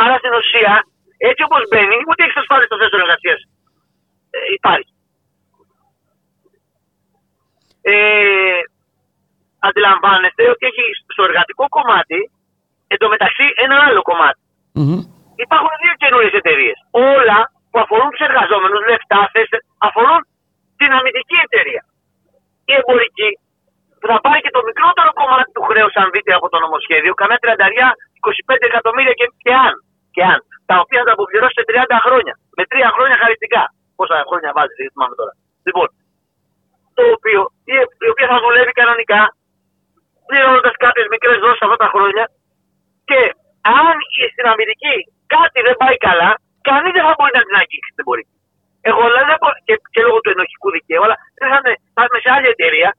Άρα 0.00 0.16
στην 0.22 0.32
ουσία, 0.40 0.72
έτσι 1.28 1.42
όπως 1.48 1.62
μπαίνει, 1.68 1.96
ούτε 2.08 2.22
εξασφάλιση 2.28 2.70
των 2.72 2.78
θέσεων 2.80 3.02
εργασίας 3.04 3.40
ε, 4.36 4.38
υπάρχει. 4.58 4.92
Ε, 7.92 8.60
αντιλαμβάνεστε 9.68 10.42
ότι 10.54 10.64
έχει 10.70 10.84
στο 11.12 11.22
εργατικό 11.28 11.64
κομμάτι 11.76 12.18
εντωμεταξύ 12.94 13.46
ένα 13.64 13.76
άλλο 13.86 14.02
κομμάτι. 14.10 14.40
Mm-hmm. 14.78 15.00
Υπάρχουν 15.44 15.74
δύο 15.82 15.94
καινούριες 16.02 16.34
εταιρείες. 16.40 16.78
Όλα 16.90 17.38
που 17.70 17.78
αφορούν 17.82 18.10
τους 18.12 18.22
εργαζόμενους, 18.28 18.80
λεφτά, 18.90 19.20
θέσει, 19.32 19.58
αφορούν 19.86 20.20
την 20.80 20.90
αμυντική 20.96 21.38
εταιρεία. 21.46 21.82
Η 22.70 22.72
εμπορική 22.80 23.30
που 24.00 24.06
θα 24.10 24.18
πάρει 24.24 24.40
και 24.44 24.52
το 24.56 24.62
μικρότερο 24.68 25.10
κομμάτι 25.20 25.50
του 25.56 25.64
χρέους, 25.68 25.94
αν 26.00 26.08
δείτε 26.14 26.32
από 26.38 26.46
το 26.52 26.58
νομοσχέδιο, 26.64 27.12
καμιά 27.20 27.38
τριανταριά, 27.42 27.88
25 28.20 28.70
εκατομμύρια 28.70 29.14
και, 29.20 29.26
και, 29.44 29.52
αν, 29.66 29.74
και 30.14 30.22
αν. 30.32 30.38
Τα 30.70 30.76
οποία 30.82 31.00
θα 31.06 31.12
αποπληρώσει 31.16 31.54
σε 31.58 31.64
30 31.70 31.98
χρόνια. 32.06 32.34
Με 32.58 32.64
3 32.72 32.74
χρόνια 32.96 33.16
χαριστικά. 33.22 33.62
Πόσα 33.98 34.16
χρόνια 34.28 34.50
βάζεις, 34.56 34.76
δεν 34.78 34.90
θυμάμαι 34.92 35.14
τώρα. 35.20 35.32
Λοιπόν, 35.66 35.88
το 36.96 37.02
οποίο, 37.16 37.40
η, 37.72 37.74
η 38.06 38.08
οποία 38.12 38.28
θα 38.32 38.38
δουλεύει 38.44 38.72
κανονικά, 38.80 39.20
πληρώνοντας 40.28 40.74
κάποιες 40.84 41.06
μικρές 41.14 41.38
δόσεις 41.44 41.62
αυτά 41.64 41.78
τα 41.84 41.88
χρόνια. 41.94 42.24
Και 43.08 43.20
αν 43.82 43.94
στην 44.34 44.46
Αμερική 44.54 44.94
κάτι 45.34 45.58
δεν 45.66 45.76
πάει 45.82 45.96
καλά, 46.08 46.30
κανεί 46.68 46.88
δεν 46.96 47.04
θα 47.06 47.12
μπορεί 47.16 47.32
να 47.38 47.44
την 47.46 47.54
αγγίξει 47.60 47.90
την 47.94 48.02
εμπορική. 48.04 48.36
Εγώ 48.90 49.02
δεν 49.14 49.24
μπορώ, 49.40 49.54
και, 49.66 49.74
και 49.94 50.00
λόγω 50.06 50.18
του 50.22 50.30
ενοχικού 50.34 50.68
δικαίου, 50.76 51.02
αλλά 51.06 51.16
δεν 51.40 51.48
θα 51.94 52.02
είμαι 52.04 52.20
σε 52.24 52.30
άλλη 52.36 52.48
εταιρεία, 52.54 52.90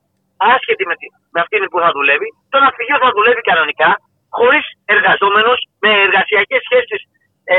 άσχετη 0.53 0.83
με, 0.89 0.95
με 1.33 1.39
αυτήν 1.43 1.61
που 1.71 1.79
θα 1.83 1.89
δουλεύει, 1.97 2.29
το 2.51 2.57
ναυπηγείο 2.63 2.97
θα 3.05 3.09
δουλεύει 3.17 3.41
κανονικά, 3.51 3.89
χωρίς 4.37 4.65
εργαζόμενος, 4.95 5.59
με 5.83 5.89
εργασιακές 6.07 6.61
σχέσεις 6.67 7.01
ε, 7.55 7.57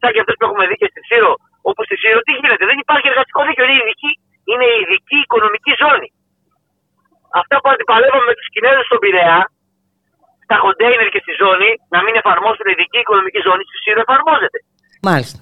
σαν 0.00 0.10
και 0.12 0.20
αυτές 0.22 0.34
που 0.36 0.44
έχουμε 0.46 0.64
δει 0.68 0.76
και 0.80 0.88
στη 0.92 1.00
Σύρο, 1.08 1.32
όπου 1.68 1.80
στη 1.88 1.96
Σύρο 2.02 2.18
τι 2.26 2.32
γίνεται, 2.38 2.64
δεν 2.70 2.78
υπάρχει 2.84 3.06
εργατικό 3.12 3.40
δίκαιο, 3.48 3.64
είναι 3.66 3.80
ειδική, 3.82 4.12
είναι 4.50 4.66
ειδική 4.80 5.18
οικονομική 5.24 5.72
ζώνη. 5.82 6.08
Αυτά 7.40 7.54
που 7.60 7.68
αντιπαλεύαμε 7.72 8.26
με 8.30 8.34
τους 8.38 8.48
Κινέζους 8.52 8.86
στον 8.88 9.00
Πειραιά, 9.02 9.40
στα 10.46 10.56
κοντέινερ 10.64 11.08
και 11.14 11.20
στη 11.24 11.32
ζώνη, 11.42 11.70
να 11.94 11.98
μην 12.04 12.14
εφαρμόσουν 12.20 12.66
ειδική 12.72 12.98
οικονομική 13.04 13.40
ζώνη, 13.46 13.62
στη 13.68 13.78
Σύρο 13.84 14.00
εφαρμόζεται. 14.06 14.58
Μάλιστα. 15.10 15.38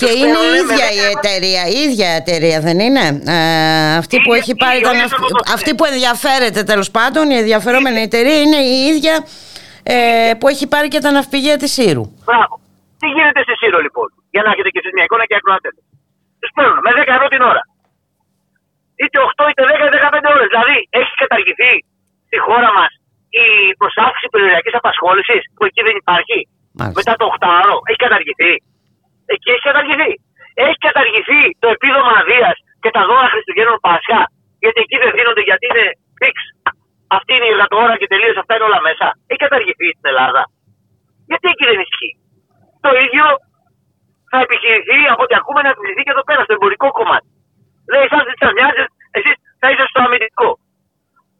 Και 0.00 0.10
είναι 0.20 0.38
η 0.48 0.50
ίδια 0.62 0.86
η 1.00 1.02
εταιρεία, 1.16 1.62
η 1.76 1.78
ίδια 1.86 2.08
εταιρεία 2.20 2.58
δεν 2.66 2.78
είναι; 2.86 3.04
Ε, 3.36 3.96
αυτή 4.02 4.16
που 4.24 4.32
έχει 4.38 4.52
πάρει 4.62 4.80
τα 4.80 4.90
Αυτή 5.56 5.70
που 5.76 5.84
ενδιαφέρεται 5.92 6.60
τέλος 6.70 6.88
πάντων, 6.96 7.24
η 7.34 7.36
ενδιαφερόμενη 7.42 8.00
εταιρεία 8.08 8.38
είναι 8.44 8.60
η 8.74 8.76
ίδια 8.90 9.14
ε, 9.94 10.32
που 10.38 10.46
έχει 10.52 10.66
πάρει 10.72 10.88
και 10.94 11.00
τα 11.04 11.10
ναυπηγεία 11.16 11.56
της 11.62 11.70
Σύρου. 11.76 12.04
Μπράβο. 12.28 12.54
Τι 13.00 13.06
γίνεται 13.14 13.40
στη 13.46 13.54
Σύρο 13.60 13.78
λοιπόν, 13.86 14.08
για 14.34 14.42
να 14.44 14.50
έχετε 14.52 14.68
και 14.72 14.80
εσείς 14.82 14.92
μια 14.96 15.04
εικόνα 15.06 15.24
και 15.28 15.36
ακροατέ. 15.40 15.70
Τους 16.40 16.50
παίρνουν 16.56 16.78
με 16.86 16.90
10 16.98 17.14
ευρώ 17.16 17.26
την 17.34 17.42
ώρα. 17.52 17.62
Είτε 19.02 19.16
8 19.28 19.50
είτε 19.50 19.62
10 19.70 19.86
είτε 19.86 19.98
15 20.24 20.34
ώρες. 20.34 20.48
Δηλαδή 20.52 20.76
έχει 21.00 21.12
καταργηθεί 21.22 21.72
στη 22.28 22.38
χώρα 22.46 22.70
μας 22.78 22.90
η 23.44 23.46
προσάυξη 23.80 24.26
περιοριακή 24.32 24.70
απασχόλησης 24.80 25.42
που 25.54 25.62
εκεί 25.68 25.80
δεν 25.88 25.96
υπάρχει; 26.02 26.38
Μάλιστα. 26.78 26.98
Μετά 27.00 27.14
το 27.20 27.26
8 27.36 27.48
ώρο 27.62 27.76
έχει 27.88 28.00
καταργηθεί 28.06 28.52
εκεί 29.34 29.48
έχει 29.54 29.64
καταργηθεί. 29.70 30.12
Έχει 30.64 30.78
καταργηθεί 30.88 31.42
το 31.62 31.68
επίδομα 31.76 32.12
αδείας 32.20 32.56
και 32.82 32.90
τα 32.96 33.02
δώρα 33.08 33.28
Χριστουγέννων 33.32 33.78
Πάσχα. 33.86 34.20
Γιατί 34.62 34.78
εκεί 34.84 34.96
δεν 35.02 35.10
δίνονται 35.16 35.44
γιατί 35.48 35.64
είναι 35.70 35.86
φίξ. 36.20 36.36
Αυτή 37.16 37.32
είναι 37.36 37.48
η 37.48 37.52
εργατοώρα 37.54 37.94
και 38.00 38.08
τελείως 38.12 38.36
αυτά 38.42 38.52
είναι 38.54 38.66
όλα 38.68 38.80
μέσα. 38.88 39.06
Έχει 39.30 39.42
καταργηθεί 39.46 39.88
στην 39.96 40.06
Ελλάδα. 40.12 40.42
Γιατί 41.30 41.46
εκεί 41.52 41.64
δεν 41.70 41.78
ισχύει. 41.86 42.14
Το 42.84 42.90
ίδιο 43.04 43.24
θα 44.30 44.38
επιχειρηθεί 44.46 45.00
από 45.12 45.22
ό,τι 45.24 45.34
ακούμε 45.40 45.60
να 45.64 45.70
επιχειρηθεί 45.72 46.02
και 46.06 46.14
εδώ 46.16 46.24
πέρα 46.28 46.42
στο 46.46 46.54
εμπορικό 46.56 46.88
κομμάτι. 46.98 47.28
Λέει, 47.92 48.04
εσάς 48.08 48.24
δεν 48.28 48.36
σας 48.42 48.52
νοιάζει, 48.58 48.84
εσείς 49.16 49.34
θα 49.60 49.66
είστε 49.70 49.84
στο 49.92 50.00
αμυντικό. 50.06 50.50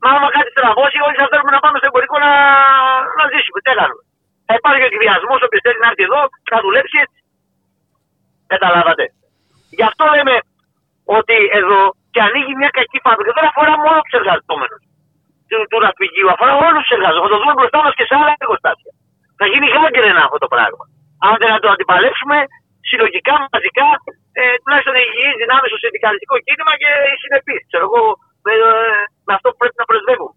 Μα 0.02 0.08
άμα 0.14 0.28
κάτι 0.36 0.50
στραβώσει, 0.54 0.98
όλοι 1.06 1.16
σα 1.20 1.26
θέλουμε 1.32 1.52
να 1.56 1.60
πάμε 1.64 1.76
στο 1.80 1.88
εμπορικό 1.90 2.16
να, 2.24 2.32
να 3.18 3.24
ζήσουμε. 3.32 3.58
Τι 3.64 3.70
κάνουμε. 3.80 4.02
Θα 4.50 4.58
υπάρχει 4.60 4.84
ο 4.86 4.90
εκβιασμός, 4.92 5.40
όποιος 5.46 5.62
θέλει 5.64 5.80
να 5.84 5.88
έρθει 5.90 6.04
εδώ 6.08 6.20
να 6.52 6.58
δουλέψει 6.64 6.96
έτσι. 7.04 7.20
Καταλάβατε. 8.52 9.04
Γι' 9.78 9.86
αυτό 9.90 10.04
λέμε 10.14 10.34
ότι 11.18 11.36
εδώ 11.60 11.80
και 12.12 12.20
ανοίγει 12.26 12.52
μια 12.60 12.70
κακή 12.78 12.98
φабρικα 13.04 13.32
δεν 13.38 13.46
αφορά 13.50 13.72
μόνο 13.84 13.98
τους 14.04 14.14
εργαζόμενους 14.20 14.82
του, 15.50 15.58
του 15.70 15.78
ναυπηγείου, 15.84 16.28
αφορά 16.34 16.52
όλους 16.66 16.82
τους 16.84 16.94
εργαζόμενους. 16.98 17.30
Θα 17.30 17.34
το 17.34 17.40
δούμε 17.42 17.54
μπροστά 17.58 17.78
μας 17.84 17.92
και 17.98 18.06
σε 18.08 18.14
άλλα 18.18 18.32
εργοστάσια. 18.44 18.92
Θα 19.40 19.46
γίνει 19.50 19.66
γάγκρενα 19.74 20.22
αυτό 20.26 20.38
το 20.44 20.48
πράγμα. 20.54 20.84
Αν 21.26 21.32
δεν 21.40 21.50
το 21.64 21.68
αντιπαλέψουμε 21.74 22.36
συλλογικά, 22.88 23.36
μαζικά, 23.54 23.88
ε, 24.38 24.42
τουλάχιστον 24.62 24.94
οι 24.98 25.04
υγιείς 25.08 25.36
δυνάμεις 25.42 25.68
στο 25.72 25.78
συνδικαλιστικό 25.84 26.34
κίνημα 26.46 26.72
και 26.82 26.90
οι 27.10 27.16
συνεπείς. 27.22 27.62
Ξέρω 27.70 27.84
εγώ, 27.88 28.02
με, 28.44 28.52
ε, 28.70 29.02
με 29.26 29.32
αυτό 29.36 29.46
που 29.50 29.58
πρέπει 29.60 29.78
να 29.82 29.86
πρεσβεύουμε. 29.90 30.34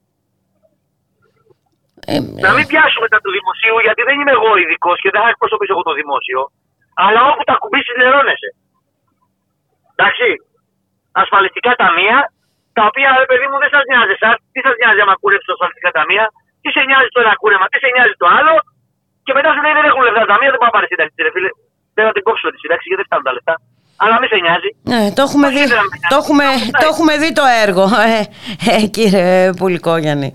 Ε, 2.12 2.16
να 2.46 2.52
μην 2.56 2.66
πιάσουμε 2.72 3.08
τα 3.14 3.20
του 3.24 3.32
δημοσίου, 3.38 3.78
γιατί 3.86 4.02
δεν 4.08 4.16
είμαι 4.20 4.34
εγώ 4.40 4.52
ειδικός 4.62 4.98
και 5.04 5.12
δεν 5.14 5.22
θα 5.24 5.30
εκπροσωπήσω 5.34 5.74
εγώ 5.76 5.84
το 5.90 5.94
δημόσιο. 6.02 6.40
Αλλά 7.06 7.22
όπου 7.30 7.44
τα 7.50 7.56
κουμπίσεις 7.62 7.96
νερώνεσαι. 8.02 8.50
Εντάξει. 9.96 10.28
Ασφαλιστικά 11.24 11.72
ταμεία, 11.82 12.18
τα 12.78 12.84
οποία 12.90 13.10
ρε 13.24 13.28
παιδί 13.30 13.46
μου 13.50 13.58
δεν 13.64 13.72
σας 13.76 13.84
νοιάζει 13.90 14.14
εσά. 14.18 14.32
Τι 14.54 14.60
σας 14.66 14.76
νοιάζει 14.80 15.00
άμα 15.04 15.16
κούρεψει 15.22 15.48
τα 15.50 15.54
ασφαλιστικά 15.58 15.90
ταμεία, 15.98 16.26
τι 16.62 16.70
σε 16.76 16.82
νοιάζει 16.90 17.10
το 17.16 17.20
ένα 17.26 17.34
κούρεμα, 17.42 17.66
τι 17.72 17.78
σε 17.84 17.90
νοιάζει 17.96 18.16
το 18.22 18.28
άλλο. 18.38 18.56
Και 19.26 19.34
μετά 19.38 19.50
σου 19.54 19.62
λέει 19.64 19.74
δεν 19.80 19.86
έχουν 19.90 20.02
λεφτά 20.08 20.20
τα 20.26 20.30
ταμεία, 20.34 20.50
δεν 20.54 20.60
πάω 20.62 20.70
να 20.72 20.76
πάρει 20.76 20.88
σύνταξη, 20.92 21.18
ρε 21.26 21.32
φίλε. 21.36 21.52
Δεν 21.96 22.04
θα 22.08 22.12
την 22.16 22.24
κόψω 22.28 22.46
τη 22.54 22.58
σύνταξη 22.64 22.86
γιατί 22.90 23.00
δεν 23.02 23.08
φτάνουν 23.10 23.26
τα 23.30 23.34
λεφτά. 23.38 23.56
Αλλά 24.04 24.16
μην 24.20 24.28
σε 24.34 24.38
νοιάζει. 24.46 24.70
Ναι, 24.92 25.02
το 25.16 25.22
έχουμε, 25.28 25.48
δει, 25.56 25.64
το, 26.12 26.16
έχουμε, 26.22 26.46
το 26.82 26.86
έχουμε 26.92 27.14
δει 27.22 27.30
το 27.40 27.46
έργο, 27.66 27.86
ε, 28.16 28.20
ε, 28.74 28.86
κύριε 28.96 29.30
Πουλικόγιαννη. 29.58 30.30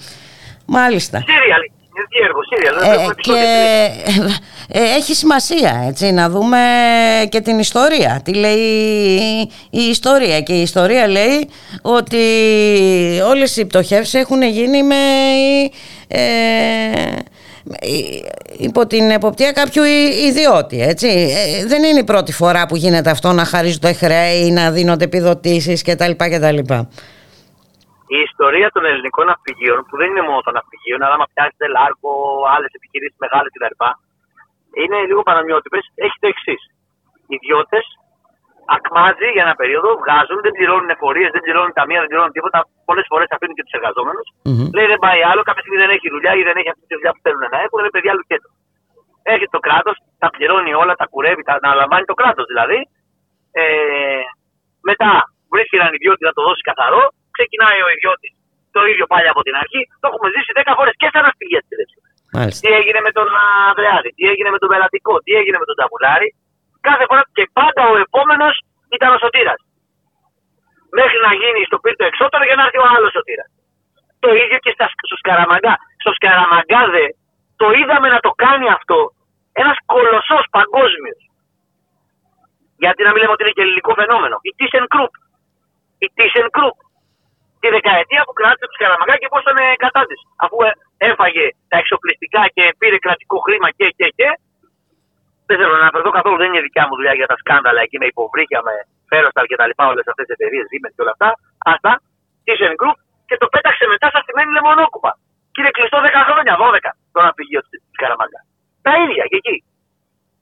Μάλιστα. 0.71 1.19
Σύριαλ, 1.19 1.61
ε, 2.83 3.09
και 3.21 3.33
ε, 4.69 4.81
έχει 4.81 5.15
σημασία 5.15 5.85
έτσι, 5.89 6.13
να 6.13 6.29
δούμε 6.29 6.59
και 7.29 7.41
την 7.41 7.59
ιστορία. 7.59 8.21
Τι 8.25 8.35
λέει 8.35 9.51
η 9.71 9.81
ιστορία. 9.91 10.41
Και 10.41 10.53
η 10.53 10.61
ιστορία 10.61 11.09
λέει 11.09 11.49
ότι 11.83 12.17
όλες 13.29 13.57
οι 13.57 13.67
πτωχεύσεις 13.67 14.15
έχουν 14.15 14.43
γίνει 14.43 14.83
με... 14.83 14.95
Ε, 16.09 16.19
υπό 18.59 18.87
την 18.87 19.11
εποπτεία 19.11 19.53
κάποιου 19.53 19.83
ιδιώτη 20.29 20.83
έτσι. 20.83 21.07
Ε, 21.07 21.67
δεν 21.67 21.83
είναι 21.83 21.99
η 21.99 22.05
πρώτη 22.05 22.33
φορά 22.33 22.67
που 22.67 22.77
γίνεται 22.77 23.11
αυτό 23.11 23.33
να 23.33 23.45
χαρίζονται 23.45 23.93
χρέη, 23.93 24.51
να 24.51 24.71
δίνονται 24.71 25.05
επιδοτήσεις 25.05 25.83
κτλ. 25.83 26.11
κτλ 26.17 26.59
η 28.17 28.19
ιστορία 28.29 28.69
των 28.75 28.83
ελληνικών 28.91 29.27
ναυπηγείων, 29.31 29.79
που 29.89 29.95
δεν 30.01 30.09
είναι 30.11 30.25
μόνο 30.29 30.41
των 30.47 30.53
ναυπηγείων, 30.57 31.01
αλλά 31.05 31.15
άμα 31.19 31.27
πιάσετε 31.33 31.67
λάρκο, 31.77 32.11
άλλες 32.55 32.71
επιχειρήσεις 32.79 33.19
μεγάλες 33.25 33.51
κτλ., 33.55 33.77
είναι 34.81 34.99
λίγο 35.09 35.23
παραμοιότυπε. 35.29 35.79
Έχει 36.07 36.17
το 36.23 36.29
εξής. 36.33 36.63
Οι 37.29 37.35
ιδιώτες 37.39 37.85
ακμάζει 38.77 39.29
για 39.35 39.43
ένα 39.47 39.55
περίοδο, 39.61 39.89
βγάζουν, 40.03 40.39
δεν 40.45 40.53
πληρώνουν 40.57 40.91
εφορίες, 40.97 41.31
δεν 41.35 41.43
πληρώνουν 41.45 41.73
ταμεία, 41.79 42.01
δεν 42.03 42.11
πληρώνουν 42.11 42.35
τίποτα. 42.37 42.59
Πολλές 42.89 43.07
φορές 43.11 43.29
αφήνουν 43.35 43.55
και 43.57 43.65
τους 43.67 43.77
εργαζόμενους. 43.79 44.27
Mm-hmm. 44.33 44.69
Λέει 44.77 44.87
δεν 44.93 45.01
πάει 45.05 45.21
άλλο, 45.31 45.43
κάποια 45.49 45.63
στιγμή 45.63 45.81
δεν 45.85 45.91
έχει 45.97 46.09
δουλειά 46.15 46.33
ή 46.41 46.43
δεν 46.49 46.57
έχει 46.61 46.71
αυτή 46.75 46.85
τη 46.89 46.95
δουλειά 46.99 47.13
που 47.15 47.23
θέλουν 47.25 47.45
να 47.55 47.59
έχουν, 47.65 47.79
είναι 47.81 47.95
παιδιά 47.97 48.13
λουκέτο. 48.19 48.49
Έρχεται 49.33 49.55
το 49.57 49.63
κράτος, 49.67 49.97
τα 50.23 50.29
πληρώνει 50.35 50.73
όλα, 50.83 50.95
τα 51.01 51.07
κουρεύει, 51.13 51.43
τα 51.49 51.55
αναλαμβάνει 51.63 52.07
το 52.11 52.17
κράτος 52.21 52.47
δηλαδή. 52.53 52.79
Ε, 53.61 54.23
μετά 54.89 55.11
βρίσκει 55.53 55.77
έναν 55.81 55.93
ιδιώτη 55.99 56.23
να 56.29 56.33
το 56.37 56.43
δώσει 56.47 56.63
καθαρό 56.71 57.05
ξεκινάει 57.39 57.81
ο 57.87 57.89
ιδιώτης 57.97 58.33
το 58.77 58.81
ίδιο 58.91 59.07
πάλι 59.13 59.29
από 59.35 59.41
την 59.47 59.55
αρχή. 59.63 59.81
Το 60.01 60.05
έχουμε 60.11 60.29
ζήσει 60.35 60.51
10 60.61 60.73
φορές 60.79 60.95
και 61.01 61.09
σαν 61.13 61.23
ναυπηγεία 61.27 61.63
τη 61.67 61.75
Τι 62.63 62.69
έγινε 62.79 63.01
με 63.07 63.13
τον 63.19 63.29
Ανδρεάδη, 63.69 64.11
τι 64.17 64.25
έγινε 64.33 64.51
με 64.55 64.59
τον 64.63 64.69
Πελατικό, 64.73 65.15
τι 65.25 65.33
έγινε 65.41 65.59
με 65.63 65.67
τον 65.71 65.77
Ταβουλάρη. 65.81 66.29
Κάθε 66.89 67.05
φορά 67.09 67.23
και 67.37 67.45
πάντα 67.59 67.83
ο 67.93 67.95
επόμενος 68.07 68.55
ήταν 68.97 69.11
ο 69.17 69.19
Σωτήρας. 69.25 69.61
Μέχρι 70.99 71.19
να 71.27 71.33
γίνει 71.41 71.61
στο 71.69 71.77
πύρτο 71.83 72.05
εξώτερο 72.11 72.43
για 72.49 72.57
να 72.59 72.63
έρθει 72.67 72.79
ο 72.85 72.87
άλλος 72.95 73.11
Σωτήρας. 73.17 73.51
Το 74.25 74.31
ίδιο 74.43 74.59
και 74.65 74.73
στα, 74.77 74.87
στο 75.09 75.17
Σκαραμαγκά. 75.23 75.75
Στο 76.03 76.11
Σκαραμαγκάδε 76.19 77.07
το 77.61 77.67
είδαμε 77.79 78.09
να 78.15 78.21
το 78.27 78.31
κάνει 78.45 78.67
αυτό 78.79 78.99
ένας 79.63 79.77
κολοσσός 79.93 80.45
παγκόσμιος. 80.57 81.21
Γιατί 82.83 83.01
να 83.07 83.11
μην 83.11 83.21
λέμε 83.21 83.35
ότι 83.35 83.43
είναι 83.45 83.57
και 83.57 83.65
ελληνικό 83.67 83.93
φαινόμενο. 84.01 84.37
Η 84.49 84.51
ThyssenKrupp. 84.57 85.15
Η 86.05 86.07
ThyssenKrupp. 86.17 86.79
Τη 87.61 87.69
δεκαετία 87.77 88.23
που 88.27 88.35
κράτησε 88.39 88.67
τους 88.71 88.79
Καραμαγκά 88.83 89.15
και 89.21 89.29
πώς 89.33 89.41
ήταν 89.45 89.57
ε, 89.65 89.67
κατά 89.85 90.03
της. 90.09 90.21
Αφού 90.45 90.57
ε, 90.69 90.71
έφαγε 91.11 91.45
τα 91.71 91.77
εξοπλιστικά 91.83 92.43
και 92.55 92.65
πήρε 92.81 92.97
κρατικό 93.07 93.37
χρήμα 93.47 93.69
και 93.79 93.87
και 93.99 94.09
και. 94.19 94.29
Δεν 95.49 95.57
θέλω 95.59 95.75
να 95.77 95.83
αναφερθώ 95.85 96.11
καθόλου, 96.19 96.39
δεν 96.43 96.49
είναι 96.51 96.67
δικιά 96.69 96.85
μου 96.89 96.95
δουλειά 96.99 97.15
για 97.21 97.29
τα 97.33 97.37
σκάνδαλα 97.43 97.81
εκεί 97.87 97.97
με 98.03 98.07
υποβρύχια, 98.13 98.61
με 98.67 98.75
φέροστα 99.11 99.41
και 99.51 99.57
τα 99.61 99.67
λοιπά, 99.71 99.85
όλες 99.93 100.07
αυτές 100.11 100.25
τις 100.27 100.35
εταιρείες, 100.37 100.65
Siemens 100.71 100.93
και 100.95 101.03
όλα 101.05 101.15
αυτά. 101.17 101.29
Αυτά. 101.75 101.93
ThyssenKrupp 102.45 102.99
και 103.29 103.37
το 103.43 103.47
πέταξε 103.55 103.85
μετά 103.93 104.07
στα 104.13 104.21
στημένη 104.25 104.51
λεμονόκουπα. 104.57 105.13
Και 105.53 105.61
είναι 105.61 105.73
κλειστό 105.77 105.99
10 106.07 106.29
χρόνια, 106.29 106.53
12 106.63 106.91
το 107.13 107.19
ναυπηγείο 107.25 107.61
τη 107.71 107.77
Καραμαγκά. 108.01 108.41
Τα 108.87 108.93
ίδια 109.05 109.25
και 109.31 109.39
εκεί. 109.43 109.57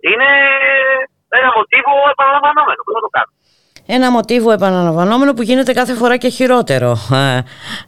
Είναι 0.08 0.28
ένα 1.38 1.48
μοτίβο 1.56 1.92
επαναλαμβανόμενο. 2.14 2.80
Πώς 2.86 2.94
θα 2.96 3.02
το 3.06 3.10
κάνω. 3.16 3.32
Ένα 3.86 4.10
μοτίβο 4.10 4.50
επαναλαμβανόμενο 4.58 5.32
που 5.34 5.42
γίνεται 5.42 5.72
κάθε 5.72 5.94
φορά 5.94 6.16
και 6.16 6.28
χειρότερο, 6.28 6.90
ε, 7.12 7.40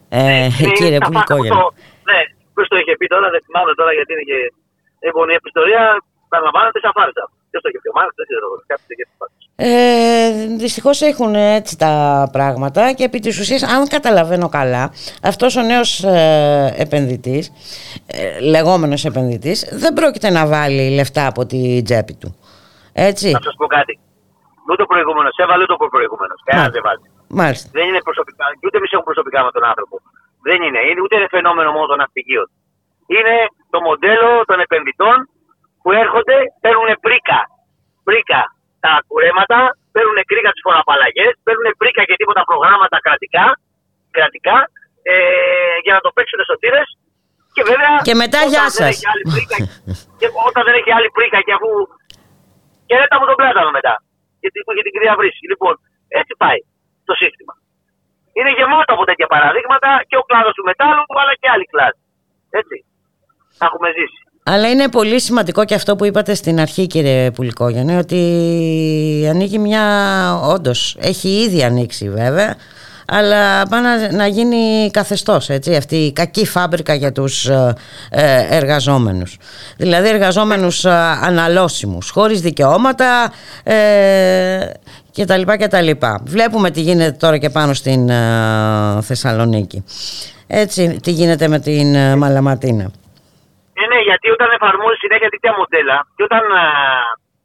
ε, 0.09 0.49
κύριε 0.79 0.99
Πουλικόγεννη. 1.05 1.61
Ναι, 2.11 2.21
ποιος 2.55 2.69
το 2.69 2.77
είχε 2.81 2.95
πει 2.99 3.07
τώρα, 3.15 3.27
δεν 3.35 3.41
θυμάμαι 3.47 3.73
τώρα 3.79 3.93
γιατί 3.93 4.11
είναι 4.13 4.27
και. 4.31 4.39
Λοιπόν, 5.07 5.25
η 5.33 5.35
επιστορία 5.41 5.83
επαναλαμβάνεται 6.29 6.79
σαν 6.85 6.93
φάρσα. 6.99 7.25
Ποιος 7.51 7.63
το 7.63 7.69
είχε 7.71 7.79
πει, 7.83 7.89
ο 7.93 7.95
Μάρξ, 7.99 8.13
δεν 8.21 8.27
ξέρω, 8.31 8.47
κάποιος 8.71 8.87
το 8.89 8.95
είχε 8.95 9.07
πει. 9.09 9.39
Ε, 9.61 10.57
δυστυχώς 10.57 11.01
έχουν 11.01 11.35
έτσι 11.35 11.79
τα 11.79 12.29
πράγματα 12.33 12.93
και 12.93 13.05
επί 13.05 13.19
της 13.19 13.39
ουσίας 13.39 13.63
αν 13.63 13.89
καταλαβαίνω 13.89 14.49
καλά 14.49 14.93
αυτός 15.23 15.57
ο 15.57 15.63
νέος 15.63 16.05
ε, 16.05 16.75
επενδυτής 16.77 17.53
ε, 18.07 18.41
λεγόμενος 18.41 19.05
επενδυτής 19.05 19.69
δεν 19.73 19.93
πρόκειται 19.93 20.31
να 20.31 20.47
βάλει 20.47 20.95
λεφτά 20.95 21.27
από 21.27 21.47
την 21.47 21.85
τσέπη 21.85 22.15
του 22.15 22.37
έτσι 22.93 23.31
Να 23.31 23.41
σας 23.43 23.55
πω 23.57 23.67
κάτι 23.67 23.99
ούτε 24.71 24.83
ο 24.87 24.89
προηγούμενος 24.93 25.35
έβαλε 25.43 25.63
ούτε 25.65 25.75
ο 25.89 25.93
προηγούμενος 25.97 26.39
κανένας 26.47 26.73
δεν 26.77 26.83
βάζει 26.87 27.07
Μάλιστα. 27.41 27.69
δεν 27.77 27.85
είναι 27.89 28.03
προσωπικά 28.09 28.45
και 28.59 28.67
ούτε 28.67 28.77
εμείς 28.81 28.91
έχουμε 28.93 29.09
προσωπικά 29.11 29.39
με 29.47 29.51
τον 29.57 29.65
άνθρωπο 29.71 29.95
δεν 30.49 30.59
είναι, 30.67 30.81
είναι 30.89 31.01
ούτε 31.05 31.15
είναι 31.17 31.29
φαινόμενο 31.37 31.69
μόνο 31.77 31.87
των 31.91 31.99
ναυπηγείων 32.03 32.49
είναι 33.15 33.35
το 33.73 33.79
μοντέλο 33.87 34.31
των 34.49 34.59
επενδυτών 34.67 35.17
που 35.83 35.91
έρχονται, 36.03 36.37
παίρνουν 36.63 36.89
πρίκα 37.07 37.41
πρίκα 38.09 38.41
τα 38.85 38.93
κουρέματα, 39.09 39.59
παίρνουν 39.95 40.19
κρίκα 40.31 40.51
τις 40.55 40.63
φοροαπαλλαγές, 40.67 41.33
παίρνουν 41.47 41.67
πρίκα 41.81 42.03
και 42.09 42.17
τίποτα 42.21 42.43
προγράμματα 42.51 42.97
κρατικά, 43.07 43.47
κρατικά 44.17 44.57
ε, 45.11 45.15
για 45.85 45.95
να 45.97 46.01
το 46.05 46.11
παίξουν 46.17 46.41
σωτήρε. 46.51 46.83
Και 47.57 47.63
βέβαια. 47.71 47.95
Και 48.09 48.17
μετά 48.23 48.41
γεια 48.53 48.67
σας. 48.79 48.95
και 50.19 50.29
όταν 50.49 50.63
δεν 50.67 50.75
έχει 50.81 50.91
άλλη 50.99 51.11
πρίκα 51.17 51.39
και 51.47 51.53
αφού. 51.59 51.71
Και 52.89 52.97
δεν 53.01 53.19
μου 53.21 53.27
τον 53.31 53.37
πλάτανο 53.41 53.71
μετά. 53.79 53.95
Γιατί 54.43 54.59
που 54.65 54.71
είχε 54.73 54.83
την 54.87 54.95
κυρία 54.95 55.15
Βρύση. 55.19 55.43
Λοιπόν, 55.53 55.75
έτσι 56.21 56.33
πάει 56.43 56.61
το 57.09 57.15
σύστημα. 57.23 57.55
Είναι 58.39 58.53
γεμάτο 58.59 58.91
από 58.97 59.05
τέτοια 59.11 59.29
παραδείγματα 59.35 59.91
και 60.09 60.17
ο 60.21 60.25
κλάδος 60.29 60.55
του 60.57 60.65
μετάλλου, 60.71 61.05
αλλά 61.21 61.33
και 61.41 61.49
άλλοι 61.55 61.67
κλάδοι. 61.73 62.01
Έτσι. 62.61 62.77
Θα 63.59 63.65
έχουμε 63.69 63.89
ζήσει. 63.97 64.21
Αλλά 64.53 64.67
είναι 64.71 64.89
πολύ 64.99 65.21
σημαντικό 65.21 65.65
και 65.65 65.75
αυτό 65.75 65.97
που 65.97 66.05
είπατε 66.05 66.35
στην 66.35 66.61
αρχή 66.61 66.87
κύριε 66.87 67.31
Πουλικόγιαννη 67.31 67.97
ότι 67.97 68.21
ανοίγει 69.33 69.59
μια, 69.59 69.85
όντως 70.55 70.97
έχει 71.01 71.29
ήδη 71.29 71.65
ανοίξει 71.65 72.11
βέβαια 72.11 72.57
αλλά 73.11 73.67
πάει 73.69 73.81
να, 74.11 74.27
γίνει 74.27 74.91
καθεστώς 74.91 75.49
έτσι, 75.49 75.75
αυτή 75.77 75.97
η 75.97 76.13
κακή 76.13 76.47
φάμπρικα 76.47 76.95
για 76.95 77.13
τους 77.13 77.47
ε, 77.47 77.75
ε 78.11 78.57
εργαζόμενους. 78.57 79.37
Δηλαδή 79.77 80.09
εργαζόμενους 80.09 80.85
ε, 80.85 80.91
αναλώσιμους 81.23 82.11
χωρίς 82.11 82.41
δικαιώματα 82.41 83.33
ε, 83.65 84.71
και 85.11 85.25
τα 85.25 85.37
λοιπά 85.37 85.57
και 85.57 85.67
τα 85.67 85.81
λοιπά. 85.81 86.23
Βλέπουμε 86.27 86.71
τι 86.71 86.81
γίνεται 86.81 87.17
τώρα 87.25 87.39
και 87.39 87.51
πάνω 87.51 87.73
στην 87.75 88.09
ε, 88.09 88.23
Θεσσαλονίκη. 89.03 89.85
Έτσι 90.47 91.01
τι 91.03 91.11
γίνεται 91.11 91.49
με 91.49 91.59
την 91.59 91.95
ε, 91.95 92.17
Μαλαματίνα. 92.17 92.87
Ναι, 93.79 93.87
ναι, 93.93 94.01
γιατί 94.09 94.27
όταν 94.37 94.49
εφαρμόζει 94.57 94.99
συνέχεια 95.05 95.29
τέτοια 95.35 95.53
μοντέλα 95.59 95.97
και 96.17 96.23
όταν 96.29 96.43
α, 96.63 96.65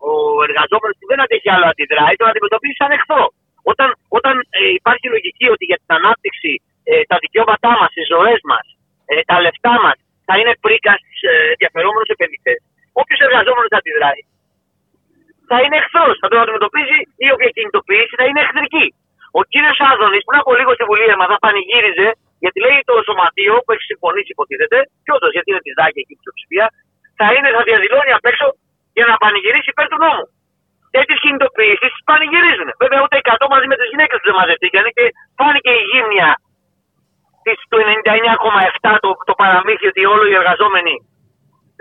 ο 0.09 0.11
εργαζόμενος 0.47 0.95
δεν 1.11 1.19
αντέχει 1.23 1.49
άλλο 1.55 1.65
αντιδράει, 1.71 2.15
τον 2.19 2.27
αντιμετωπίζεις 2.31 2.77
σαν 2.81 2.91
εχθρό. 2.97 3.25
Όταν, 3.71 3.89
όταν 4.17 4.35
ε, 4.57 4.59
υπάρχει 4.79 5.07
λογική 5.15 5.47
ότι 5.53 5.63
για 5.69 5.79
την 5.81 5.91
ανάπτυξη 5.99 6.51
ε, 6.89 6.93
τα 7.09 7.17
δικαιώματά 7.23 7.71
μας, 7.79 7.91
οι 7.99 8.03
ζωές 8.13 8.39
μας, 8.51 8.65
ε, 9.11 9.13
τα 9.29 9.35
λεφτά 9.45 9.75
μας 9.83 9.97
θα 10.27 10.33
είναι 10.39 10.53
πρίκα 10.63 10.91
στου 10.99 11.13
ε, 11.31 11.33
ενδιαφερόμενους 11.53 12.09
επενδυτές, 12.15 12.59
όποιος 13.01 13.19
εργαζόμενος 13.27 13.71
αντιδράει 13.79 14.21
θα 15.49 15.57
είναι 15.63 15.77
εχθρός. 15.81 16.15
Θα 16.21 16.27
τον 16.31 16.39
αντιμετωπίζει 16.43 16.99
ή 17.25 17.27
όποια 17.35 17.49
κινητοποίηση 17.55 18.13
θα 18.19 18.25
είναι 18.27 18.41
εχθρική. 18.45 18.87
Ο 19.39 19.41
κύριος 19.51 19.77
Άδωνης 19.89 20.23
πριν 20.27 20.39
από 20.43 20.51
λίγο 20.59 20.71
στη 20.77 20.83
Βουλή 20.89 21.05
έμαθα 21.15 21.37
πανηγύριζε 21.45 22.09
γιατί 22.43 22.57
λέει 22.65 22.79
το 22.89 22.95
σωματείο 23.07 23.55
που 23.63 23.71
έχει 23.73 23.85
συμφωνήσει, 23.91 24.29
υποτίθεται, 24.35 24.79
και 25.03 25.11
όντως 25.15 25.31
γιατί 25.35 25.47
είναι 25.51 25.63
της 25.65 25.75
ΔΑΚη 25.79 25.99
εκεί 26.03 26.15
ψηφία, 26.37 26.65
θα, 27.19 27.27
είναι, 27.35 27.49
θα 27.55 27.61
διαδηλώνει 27.69 28.11
απ' 28.17 28.27
έξω 28.31 28.45
για 28.97 29.05
να 29.09 29.15
πανηγυρίσει 29.23 29.69
υπέρ 29.73 29.87
του 29.91 29.99
νόμου. 30.03 30.25
Τέτοιε 30.95 31.15
κινητοποιήσεις 31.23 31.91
τις 31.93 32.03
πανηγυρίζουν. 32.09 32.69
Βέβαια, 32.83 32.99
ούτε 33.05 33.15
100 33.21 33.53
μαζί 33.53 33.67
με 33.71 33.75
τις 33.79 33.87
γυναίκες 33.91 34.17
τους 34.17 34.27
δεν 34.29 34.37
μαζευτήκαν 34.39 34.85
και 34.97 35.05
φάνηκε 35.39 35.71
η 35.81 35.83
γύμνια 35.91 36.29
της, 37.45 37.57
του 37.69 37.77
99,7 37.79 38.97
το, 39.03 39.09
το 39.29 39.33
παραμύθι 39.41 39.85
ότι 39.91 40.01
όλοι 40.13 40.27
οι 40.29 40.37
εργαζόμενοι 40.41 40.95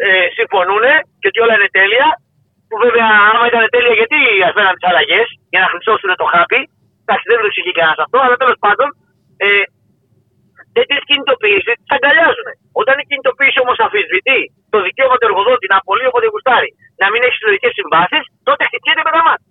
ε, 0.04 0.26
συμφωνούν 0.38 0.84
και 1.20 1.28
ότι 1.30 1.38
όλα 1.44 1.54
είναι 1.56 1.70
τέλεια. 1.78 2.08
Που 2.68 2.76
βέβαια, 2.84 3.08
άμα 3.30 3.44
ήταν 3.50 3.62
τέλεια, 3.74 3.94
γιατί 4.00 4.18
έφεραν 4.48 4.74
τις 4.76 4.86
αλλαγές 4.90 5.26
για 5.52 5.60
να 5.62 5.68
χρυσώσουν 5.72 6.10
το 6.22 6.26
χάπι. 6.32 6.60
Εντάξει, 7.02 7.26
δεν 7.30 7.38
το 7.40 7.46
εξηγεί 7.50 7.72
κανένας 7.78 8.00
αυτό, 8.04 8.18
αλλά 8.24 8.36
τέλος 8.42 8.58
πάντων 8.64 8.88
ε, 9.44 9.64
τέτοιε 10.76 10.98
κινητοποιήσεις 11.08 11.74
τις 11.80 11.92
αγκαλιάζουν. 11.96 12.48
Όταν 12.80 12.94
η 13.02 13.04
κινητοποίηση 13.10 13.58
όμως 13.64 13.78
αφισβητεί 13.86 14.40
το 14.72 14.78
δικαίωμα 14.86 15.16
του 15.16 15.26
εργοδότη 15.28 15.66
να 15.72 15.76
απολύει 15.80 16.08
όποτε 16.10 16.28
γουστάρει, 16.32 16.70
να 17.02 17.08
μην 17.12 17.20
έχεις 17.26 17.38
συλλογικέ 17.40 17.70
συμβάσεις, 17.78 18.22
τότε 18.48 18.62
χτυπιέται 18.68 19.02
με 19.06 19.12
τα 19.16 19.22
μάτια. 19.28 19.50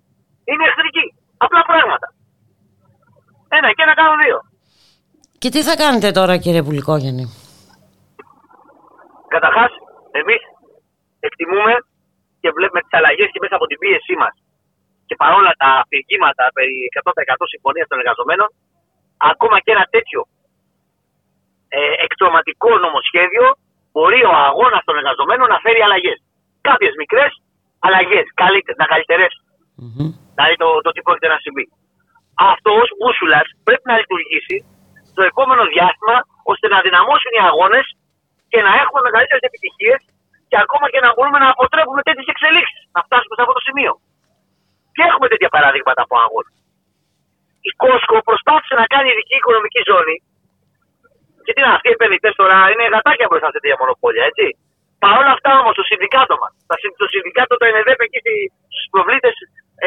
Είναι 0.50 0.64
εχθρική. 0.68 1.06
Απλά 1.44 1.60
πράγματα. 1.70 2.06
Ένα 3.58 3.68
και 3.74 3.82
ένα 3.86 3.94
κάνω 4.00 4.14
δύο. 4.22 4.38
Και 5.42 5.48
τι 5.54 5.60
θα 5.68 5.74
κάνετε 5.82 6.08
τώρα, 6.18 6.34
κύριε 6.44 6.62
Πουλικόγεννη. 6.66 7.26
Καταρχάς, 9.34 9.72
εμείς 10.20 10.42
εκτιμούμε 11.26 11.74
και 12.40 12.50
βλέπουμε 12.56 12.80
τις 12.84 12.94
αλλαγές 12.98 13.28
και 13.32 13.42
μέσα 13.44 13.54
από 13.58 13.66
την 13.70 13.78
πίεσή 13.82 14.14
μας 14.22 14.34
και 15.08 15.16
παρόλα 15.22 15.52
τα 15.62 15.68
αφηγήματα 15.82 16.44
περί 16.56 16.76
100% 17.00 17.52
συμφωνίας 17.52 17.86
των 17.90 17.98
εργαζομένων, 18.02 18.48
ακόμα 19.30 19.56
και 19.64 19.72
ένα 19.76 19.86
τέτοιο 19.94 20.20
ε, 21.78 21.80
εκτροματικό 22.06 22.70
νομοσχέδιο 22.84 23.46
μπορεί 23.92 24.20
ο 24.30 24.34
αγώνας 24.48 24.82
των 24.86 24.94
εργαζομένων 25.00 25.46
να 25.54 25.58
φέρει 25.64 25.80
αλλαγές. 25.86 26.18
Κάποιες 26.68 26.94
μικρές 27.02 27.32
αλλαγές, 27.86 28.26
να 28.80 28.86
καλυτερεύσει. 28.92 29.42
Mm-hmm. 29.82 30.10
Δηλαδή 30.34 30.54
το, 30.62 30.68
το 30.84 30.90
τι 30.94 31.00
πρόκειται 31.06 31.30
να 31.34 31.38
συμβεί. 31.44 31.66
Αυτό 32.52 32.70
ως 32.82 32.90
μπούσουλας 32.96 33.46
πρέπει 33.66 33.86
να 33.90 33.96
λειτουργήσει 34.00 34.56
το 35.16 35.22
επόμενο 35.30 35.62
διάστημα 35.74 36.16
ώστε 36.52 36.66
να 36.74 36.78
δυναμώσουν 36.86 37.32
οι 37.36 37.42
αγώνες 37.50 37.86
και 38.52 38.60
να 38.66 38.72
έχουμε 38.82 39.00
μεγαλύτερες 39.06 39.44
επιτυχίες 39.48 40.00
και 40.50 40.58
ακόμα 40.64 40.86
και 40.92 41.00
να 41.04 41.10
μπορούμε 41.14 41.38
να 41.44 41.48
αποτρέπουμε 41.54 42.00
τέτοιες 42.08 42.28
εξελίξεις. 42.34 42.80
Να 42.94 43.00
φτάσουμε 43.06 43.34
σε 43.36 43.42
αυτό 43.44 43.54
το 43.58 43.62
σημείο. 43.68 43.92
Και 44.94 45.02
έχουμε 45.10 45.26
τέτοια 45.32 45.50
παραδείγματα 45.56 46.00
από 46.06 46.14
αγώνες. 46.24 46.54
Η 47.68 47.70
Κόσκο 47.82 48.16
προσπάθησε 48.28 48.74
να 48.80 48.86
κάνει 48.92 49.08
ειδική 49.12 49.36
οικονομική 49.40 49.80
ζώνη 49.90 50.16
και 51.44 51.52
τι 51.54 51.60
να, 51.64 51.70
αυτοί 51.76 51.88
οι 51.90 51.96
επενδυτές 51.98 52.34
τώρα 52.40 52.56
είναι 52.72 52.84
γατάκια 52.94 53.26
μπροστά 53.28 53.48
σε 53.52 53.58
τέτοια 53.62 53.76
μονοπόλια, 53.80 54.24
έτσι. 54.30 54.46
Παρ' 55.02 55.16
όλα 55.20 55.32
αυτά 55.36 55.50
όμως 55.62 55.74
το 55.78 55.84
συνδικάτο 55.90 56.34
μας, 56.42 56.52
το 57.02 57.06
συνδικάτο 57.14 57.52
το 57.60 57.64
ΕΝΕΔΕΠ 57.70 58.00
εκεί 58.06 58.20
στου 58.76 58.88
προβλήτες 58.94 59.34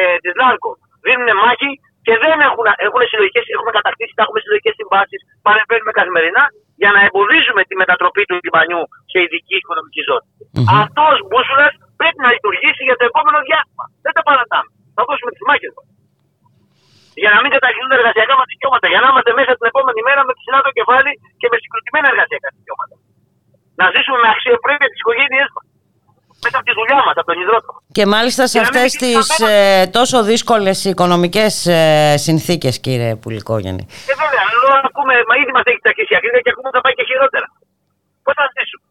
ε, 0.00 0.02
της 0.22 0.32
ΛΑΡΚΟ 0.40 0.70
δίνουν 1.06 1.30
μάχη 1.44 1.70
και 2.06 2.14
δεν 2.24 2.36
έχουν, 2.48 2.66
έχουν 2.86 3.02
συλλογικές, 3.10 3.44
έχουμε 3.56 3.72
κατακτήσει, 3.78 4.12
τα 4.16 4.22
έχουμε 4.24 4.38
συλλογικές 4.44 4.74
συμβάσεις, 4.80 5.20
παρεμβαίνουμε 5.46 5.92
καθημερινά 5.98 6.44
για 6.82 6.90
να 6.94 7.00
εμποδίζουμε 7.06 7.62
τη 7.68 7.74
μετατροπή 7.82 8.22
του 8.28 8.36
λιμανιού 8.46 8.82
σε 9.10 9.18
ειδική 9.24 9.56
οικονομική 9.62 10.02
ζώνη. 10.08 10.28
Mm-hmm. 10.34 10.80
Αυτός 10.82 11.14
μπούσουλας 11.28 11.72
πρέπει 12.00 12.20
να 12.24 12.30
λειτουργήσει 12.34 12.82
για 12.88 12.96
το 13.00 13.04
επόμενο 13.10 13.38
διάστημα. 13.48 13.84
Δεν 14.04 14.12
τα 14.16 14.22
παρατάμε. 14.28 14.70
Θα 14.96 15.02
δώσουμε 15.08 15.30
τι 15.36 15.42
μάχε 15.48 15.70
μα 15.76 15.82
για 17.22 17.30
να 17.34 17.38
μην 17.42 17.50
καταργηθούν 17.56 17.90
τα 17.92 17.96
εργασιακά 18.00 18.34
μας 18.38 18.48
δικαιώματα. 18.52 18.86
Για 18.92 19.00
να 19.02 19.06
είμαστε 19.10 19.32
μέσα 19.38 19.52
την 19.58 19.66
επόμενη 19.72 20.00
μέρα 20.08 20.20
με 20.28 20.32
ψηλά 20.38 20.58
το 20.66 20.70
κεφάλι 20.78 21.12
και 21.40 21.46
με 21.52 21.56
συγκροτημένα 21.62 22.06
εργασιακά 22.12 22.48
δικαιώματα. 22.58 22.94
Να 23.80 23.84
ζήσουμε 23.94 24.18
με 24.24 24.28
αξιοπρέπεια 24.34 24.88
τις 24.92 25.00
οικογένειές 25.02 25.48
μας. 25.54 25.64
Μέσα 26.44 26.56
από 26.58 26.66
τη 26.68 26.74
δουλειά 26.78 27.00
μας, 27.06 27.14
από 27.20 27.28
τον 27.30 27.38
υδρότο. 27.42 27.70
Και 27.96 28.06
μάλιστα 28.06 28.46
σε 28.46 28.58
αυτές 28.64 28.92
τις 28.92 29.38
ε, 29.38 29.86
τόσο 29.98 30.22
δύσκολες 30.30 30.84
οικονομικές 30.84 31.66
ε, 31.66 32.14
συνθήκες, 32.16 32.80
κύριε 32.80 33.16
Πουλικόγεννη. 33.16 33.84
Ε, 34.10 34.14
βέβαια, 34.22 34.42
εδώ 34.54 34.70
ακούμε, 34.88 35.14
μα 35.28 35.34
ήδη 35.42 35.52
μας 35.56 35.62
έχει 35.70 35.80
ταχύσει 35.82 36.12
η 36.14 36.16
ακρίβεια 36.16 36.40
και 36.40 36.50
ακούμε 36.52 36.68
ότι 36.68 36.76
θα 36.76 36.82
πάει 36.84 36.94
και 36.98 37.04
χειρότερα. 37.10 37.46
Πώς 38.24 38.34
θα 38.38 38.44
ζήσουμε; 38.56 38.84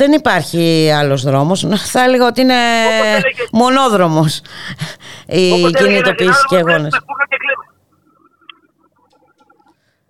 Δεν 0.00 0.12
υπάρχει 0.12 0.90
άλλος 1.00 1.22
δρόμος. 1.22 1.60
Θα 1.92 2.02
έλεγα 2.04 2.26
ότι 2.26 2.40
είναι 2.40 2.60
μονόδρομος 3.52 4.42
η 5.26 5.70
κινητοποίηση 5.78 6.44
και 6.48 6.56
αγώνες. 6.56 7.00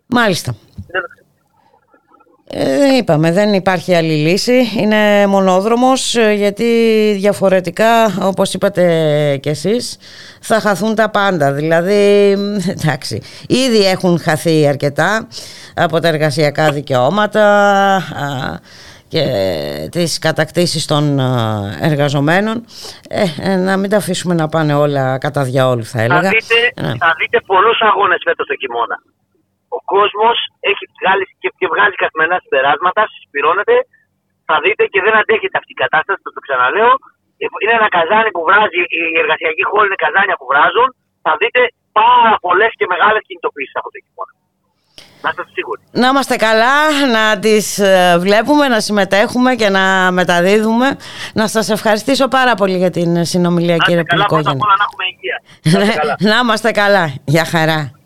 Μάλιστα. 0.06 0.54
Ε, 2.52 2.96
είπαμε, 2.96 3.32
δεν 3.32 3.52
υπάρχει 3.52 3.94
άλλη 3.94 4.12
λύση. 4.12 4.70
Είναι 4.78 5.26
μονόδρομος 5.26 6.16
ε, 6.16 6.32
γιατί 6.32 6.64
διαφορετικά, 7.18 8.04
όπως 8.20 8.54
είπατε 8.54 9.38
κι 9.42 9.48
εσείς, 9.48 9.98
θα 10.40 10.60
χαθούν 10.60 10.94
τα 10.94 11.10
πάντα. 11.10 11.52
Δηλαδή, 11.52 12.30
εντάξει, 12.76 13.22
ήδη 13.48 13.86
έχουν 13.86 14.20
χαθεί 14.20 14.66
αρκετά 14.66 15.28
από 15.74 16.00
τα 16.00 16.08
εργασιακά 16.08 16.70
δικαιώματα 16.70 18.02
και 19.08 19.24
τις 19.90 20.18
κατακτήσεις 20.18 20.86
των 20.86 21.18
εργαζομένων. 21.80 22.64
Ε, 23.08 23.50
ε, 23.50 23.56
να 23.56 23.76
μην 23.76 23.90
τα 23.90 23.96
αφήσουμε 23.96 24.34
να 24.34 24.48
πάνε 24.48 24.74
όλα 24.74 25.18
κατά 25.18 25.42
διαόλου 25.42 25.84
θα 25.84 26.02
έλεγα. 26.02 26.20
Θα 26.20 26.28
δείτε, 26.28 26.82
ναι. 26.82 26.96
θα 26.98 27.14
δείτε 27.18 27.40
πολλούς 27.46 27.80
αγώνες 27.80 28.20
φέτος 28.24 28.46
το 28.46 28.54
χειμώνα 28.60 29.02
ο 29.76 29.78
κόσμος 29.94 30.36
έχει 30.70 30.84
βγάλει 30.98 31.24
και, 31.42 31.48
και 31.60 31.66
βγάζει 31.72 31.96
καθημερινά 32.04 32.38
συμπεράσματα, 32.44 33.00
συσπηρώνεται. 33.12 33.76
Θα 34.48 34.56
δείτε 34.64 34.82
και 34.92 35.00
δεν 35.06 35.14
αντέχεται 35.20 35.56
αυτή 35.60 35.72
η 35.76 35.80
κατάσταση, 35.84 36.20
το, 36.24 36.30
το 36.36 36.40
ξαναλέω. 36.46 36.92
Είναι 37.62 37.74
ένα 37.80 37.88
καζάνι 37.96 38.30
που 38.36 38.42
βράζει, 38.48 38.80
οι 38.96 39.02
εργασιακοί 39.22 39.64
χώροι 39.70 39.86
είναι 39.88 40.00
καζάνια 40.04 40.36
που 40.40 40.46
βράζουν. 40.52 40.88
Θα 41.24 41.32
δείτε 41.40 41.60
πάρα 42.00 42.36
πολλές 42.44 42.70
και 42.78 42.86
μεγάλες 42.92 43.22
κινητοποιήσει 43.28 43.74
από 43.80 43.88
το 43.92 43.98
χειμώνα. 44.04 44.32
Να 45.22 45.28
είστε 45.30 45.44
σίγουροι. 45.56 45.80
Να 46.02 46.06
είμαστε 46.08 46.36
καλά, 46.48 46.76
να 47.16 47.24
τις 47.38 47.78
ε, 47.78 48.16
βλέπουμε, 48.24 48.64
να 48.74 48.80
συμμετέχουμε 48.80 49.50
και 49.60 49.68
να 49.68 49.84
μεταδίδουμε. 50.18 50.88
Να 51.34 51.46
σας 51.54 51.66
ευχαριστήσω 51.76 52.28
πάρα 52.28 52.54
πολύ 52.54 52.76
για 52.76 52.90
την 52.90 53.24
συνομιλία 53.24 53.76
να 53.76 53.84
κύριε 53.84 54.02
καλά, 54.02 54.26
Πουλικόγεννη. 54.26 54.58
Πρώτα 54.58 54.60
απ' 54.60 54.66
όλα 54.66 54.76
να 54.80 54.86
έχουμε 54.88 55.04
υγεία. 55.12 55.36
Να 55.78 55.84
είστε 55.84 56.00
καλά. 56.00 56.14
να 56.34 56.36
είμαστε 56.42 56.70
καλά. 56.70 57.04
Για 57.24 57.44
χαρά. 57.44 57.99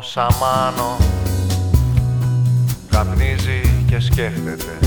Σαμάνο 0.00 0.96
καπνίζει 2.90 3.84
και 3.86 4.00
σκέφτεται. 4.00 4.78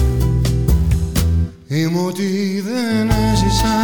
Είμαι 1.68 2.00
ότι 2.00 2.64
δεν 2.66 3.10
έζησα. 3.10 3.78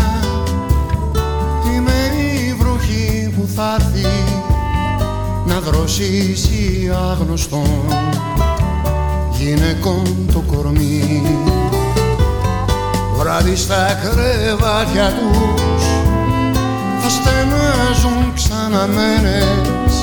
Είμαι 1.73 2.21
η 2.21 2.53
βροχή 2.53 3.33
που 3.35 3.47
θα 3.55 3.77
έρθει 3.79 4.39
να 5.45 5.59
δροσίσει 5.59 6.91
άγνωστον 7.11 7.85
γυναικών 9.37 10.29
το 10.33 10.39
κορμί. 10.39 11.21
Βράδυ 13.17 13.55
στα 13.55 13.99
κρεβάτια 14.01 15.09
τους 15.09 15.83
θα 17.01 17.09
στενάζουν 17.09 18.33
ξαναμένες 18.33 20.00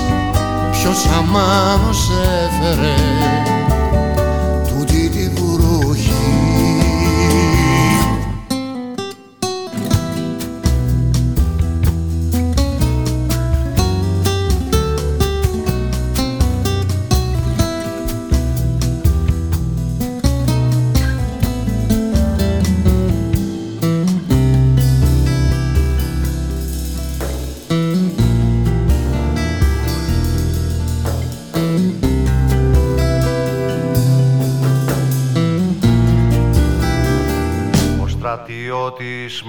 ποιος 0.80 1.06
αμάνος 1.06 2.10
έφερε 2.10 2.94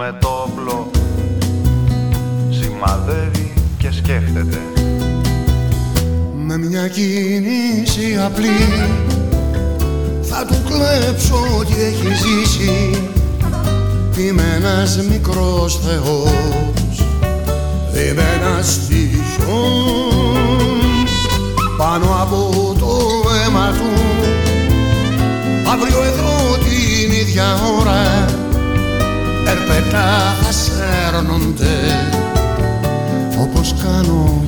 με 0.02 0.18
το 0.20 0.28
όπλο 0.28 0.92
σημαδεύει 2.50 3.54
και 3.78 3.92
σκέφτεται. 3.92 4.58
Με 6.36 6.58
μια 6.58 6.88
κίνηση 6.88 8.18
απλή 8.26 8.68
θα 10.22 10.46
του 10.46 10.56
κλέψω 10.66 11.58
ό,τι 11.60 11.74
έχει 11.82 12.08
ζήσει. 12.14 13.04
Είμαι 14.18 14.44
ένας 14.56 14.98
μικρός 15.10 15.80
θεός 15.80 17.04
Είμαι 17.94 18.24
ένας 18.42 18.80
πάνω 21.78 22.22
από 22.22 22.76
το 22.80 22.98
αίμα 23.30 23.72
του 23.72 24.02
αύριο 25.72 26.04
εδώ 26.04 26.58
την 26.58 27.12
ίδια 27.12 27.60
ώρα 27.80 28.19
ερπετά 29.70 30.36
θα 30.42 30.52
σέρνονται 30.52 31.78
όπως 33.40 33.76
κάνω 33.84 34.39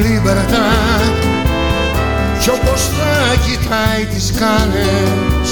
φωνάξει 0.00 0.12
λιμπερτά 0.12 0.68
κι 2.40 2.50
όπως 2.50 2.82
θα 2.82 3.34
κοιτάει 3.34 4.04
τις 4.14 4.32
κάνες 4.32 5.50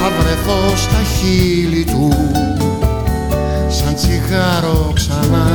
θα 0.00 0.10
βρεθώ 0.20 0.76
στα 0.76 1.02
χείλη 1.02 1.84
του 1.84 2.12
σαν 3.68 3.94
τσιγάρο 3.94 4.92
ξανά 4.94 5.46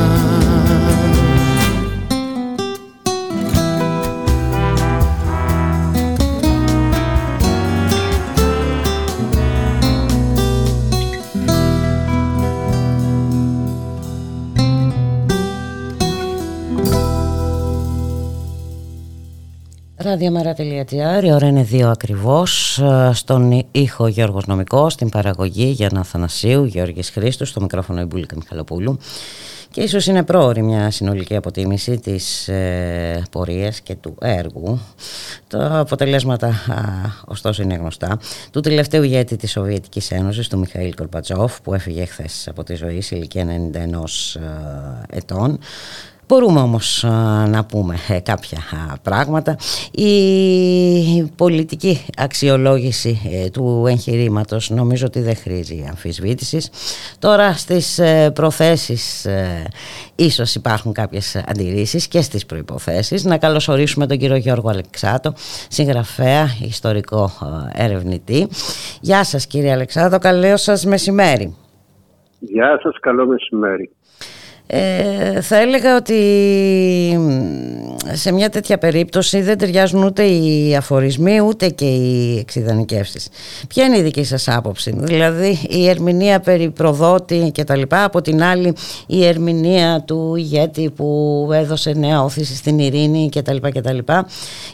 Ραδιομέρα.gr, 20.06 21.24
η 21.24 21.32
ώρα 21.32 21.46
είναι 21.46 21.62
δύο 21.62 21.88
ακριβώς, 21.88 22.78
ε, 22.78 23.10
στον 23.12 23.66
ήχο 23.70 24.06
Γιώργος 24.06 24.46
Νομικός, 24.46 24.92
στην 24.92 25.08
παραγωγή 25.08 25.64
Γιάννα 25.64 26.04
Θανασίου, 26.04 26.64
Γιώργης 26.64 27.10
Χρήστος, 27.10 27.48
στο 27.48 27.60
μικρόφωνο 27.60 28.00
Ιμπούλικα 28.00 28.36
Μιχαλοπούλου 28.36 28.98
και 29.70 29.80
ίσως 29.82 30.06
είναι 30.06 30.22
πρόωρη 30.22 30.62
μια 30.62 30.90
συνολική 30.90 31.36
αποτίμηση 31.36 31.98
της 31.98 32.48
ε, 32.48 33.22
πορείας 33.30 33.80
και 33.80 33.94
του 33.94 34.14
έργου. 34.20 34.80
Τα 35.48 35.78
αποτελέσματα, 35.78 36.52
ωστόσο 37.24 37.62
είναι 37.62 37.74
γνωστά, 37.74 38.18
του 38.50 38.60
τελευταίου 38.60 39.02
ηγέτη 39.02 39.36
της 39.36 39.50
Σοβιετικής 39.50 40.10
Ένωσης, 40.10 40.48
του 40.48 40.58
Μιχαήλ 40.58 40.94
Κορπατσόφ, 40.94 41.60
που 41.60 41.74
έφυγε 41.74 42.04
χθες 42.04 42.48
από 42.48 42.64
τη 42.64 42.74
ζωή 42.74 43.00
σε 43.00 43.16
ηλικία 43.16 43.44
91 43.44 44.36
ε, 45.10 45.16
ετών. 45.16 45.58
Μπορούμε 46.28 46.60
όμως 46.60 47.04
να 47.48 47.64
πούμε 47.64 47.94
ε, 48.08 48.20
κάποια 48.20 48.58
πράγματα. 49.02 49.56
Η 49.92 51.32
πολιτική 51.36 52.04
αξιολόγηση 52.18 53.20
ε, 53.32 53.50
του 53.50 53.84
εγχειρήματος 53.88 54.70
νομίζω 54.70 55.06
ότι 55.06 55.20
δεν 55.20 55.36
χρήζει 55.36 55.86
αμφισβήτησης. 55.88 56.70
Τώρα 57.18 57.52
στις 57.52 57.98
ε, 57.98 58.30
προθέσεις 58.34 59.26
ίσως 60.16 60.54
υπάρχουν 60.54 60.92
κάποιες 60.92 61.36
αντιρρήσεις 61.48 62.08
και 62.08 62.20
στις 62.20 62.46
προϋποθέσεις. 62.46 63.24
Να 63.24 63.38
καλωσορίσουμε 63.38 64.06
τον 64.06 64.18
κύριο 64.18 64.36
Γιώργο 64.36 64.68
Αλεξάτο, 64.68 65.32
συγγραφέα, 65.68 66.46
ιστορικό 66.68 67.30
ερευνητή. 67.72 68.48
Γεια 69.00 69.24
σας 69.24 69.46
κύριε 69.46 69.72
Αλεξάτο, 69.72 70.18
καλό 70.18 70.56
σας 70.56 70.84
μεσημέρι. 70.84 71.56
Γεια 72.38 72.80
σας, 72.82 72.98
καλό 73.00 73.26
μεσημέρι. 73.26 73.95
Ε, 74.68 75.40
θα 75.40 75.56
έλεγα 75.56 75.96
ότι 75.96 76.14
σε 78.12 78.32
μια 78.32 78.48
τέτοια 78.48 78.78
περίπτωση 78.78 79.40
δεν 79.40 79.58
ταιριάζουν 79.58 80.02
ούτε 80.02 80.22
οι 80.22 80.76
αφορισμοί 80.76 81.40
ούτε 81.40 81.68
και 81.68 81.84
οι 81.84 82.38
εξειδανικεύσεις. 82.38 83.28
Ποια 83.68 83.84
είναι 83.84 83.98
η 83.98 84.02
δική 84.02 84.24
σας 84.24 84.48
άποψη, 84.48 84.94
δηλαδή 84.98 85.58
η 85.68 85.88
ερμηνεία 85.88 86.40
περί 86.40 86.70
προδότη 86.70 87.50
και 87.52 87.64
τα 87.64 87.76
λοιπά, 87.76 88.04
από 88.04 88.20
την 88.20 88.42
άλλη 88.42 88.74
η 89.06 89.26
ερμηνεία 89.26 90.02
του 90.06 90.34
ηγέτη 90.36 90.90
που 90.90 91.48
έδωσε 91.52 91.92
νέα 91.92 92.22
όθηση 92.22 92.56
στην 92.56 92.78
ειρήνη 92.78 93.28
και 93.28 93.42
τα 93.42 93.52
λοιπά 93.52 93.70
και 93.70 93.80
τα 93.80 93.92
λοιπά 93.92 94.26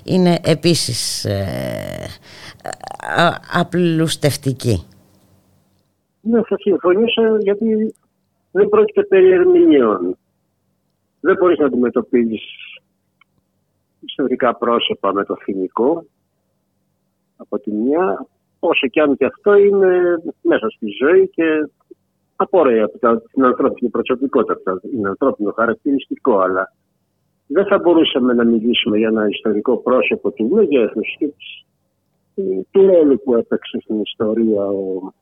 είναι 0.04 0.38
επίσης 0.44 1.24
ε, 1.24 2.06
απλουστευτική. 3.52 4.86
Ναι, 6.20 6.42
θα 6.42 6.56
συμφωνήσω 6.58 7.22
γιατί 7.42 7.94
δεν 8.52 8.68
πρόκειται 8.68 9.02
περί 9.02 9.30
ερμηνεών. 9.30 10.16
Δεν 11.20 11.36
μπορείς 11.36 11.58
να 11.58 11.66
αντιμετωπίζεις 11.66 12.42
ιστορικά 14.00 14.56
πρόσωπα 14.56 15.12
με 15.12 15.24
το 15.24 15.34
φοινικό 15.34 16.04
από 17.36 17.58
τη 17.58 17.70
μια, 17.70 18.26
όσο 18.58 18.86
και 18.86 19.00
αν 19.00 19.16
και 19.16 19.24
αυτό 19.24 19.56
είναι 19.56 20.22
μέσα 20.42 20.68
στη 20.68 20.86
ζωή 21.02 21.28
και 21.28 21.68
απορρέει 22.36 22.80
από 22.80 22.98
την 23.32 23.44
ανθρώπινη 23.44 23.90
προσωπικότητα. 23.90 24.80
Είναι 24.94 25.08
ανθρώπινο 25.08 25.52
χαρακτηριστικό, 25.52 26.38
αλλά 26.38 26.72
δεν 27.46 27.66
θα 27.66 27.78
μπορούσαμε 27.78 28.32
να 28.32 28.44
μιλήσουμε 28.44 28.98
για 28.98 29.08
ένα 29.08 29.28
ιστορικό 29.28 29.76
πρόσωπο 29.76 30.30
του 30.30 30.48
μεγέθους 30.48 31.16
και 31.18 31.32
του 32.70 32.86
ρόλου 32.86 33.20
που 33.24 33.34
έπαιξε 33.34 33.78
στην 33.80 34.00
ιστορία 34.00 34.64
ο, 34.64 35.12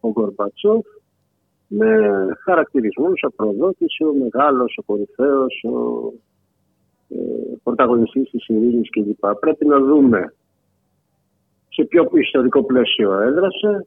ο 0.00 0.10
Γκορμπατσόφ 0.10 0.86
με 1.72 1.88
χαρακτηρισμούς, 2.44 3.22
ο 3.22 3.30
προδότης, 3.30 4.00
ο 4.00 4.12
μεγάλος, 4.22 4.78
ο 4.78 4.82
κορυφαίος, 4.82 5.64
ο 5.64 6.12
ε, 7.08 7.56
πρωταγωνιστής 7.62 8.30
της 8.30 8.48
ειρήνης 8.48 8.90
κλπ. 8.90 9.34
Πρέπει 9.40 9.66
να 9.66 9.78
δούμε 9.78 10.34
σε 11.68 11.84
ποιο 11.84 12.08
ιστορικό 12.12 12.64
πλαίσιο 12.64 13.20
έδρασε, 13.20 13.86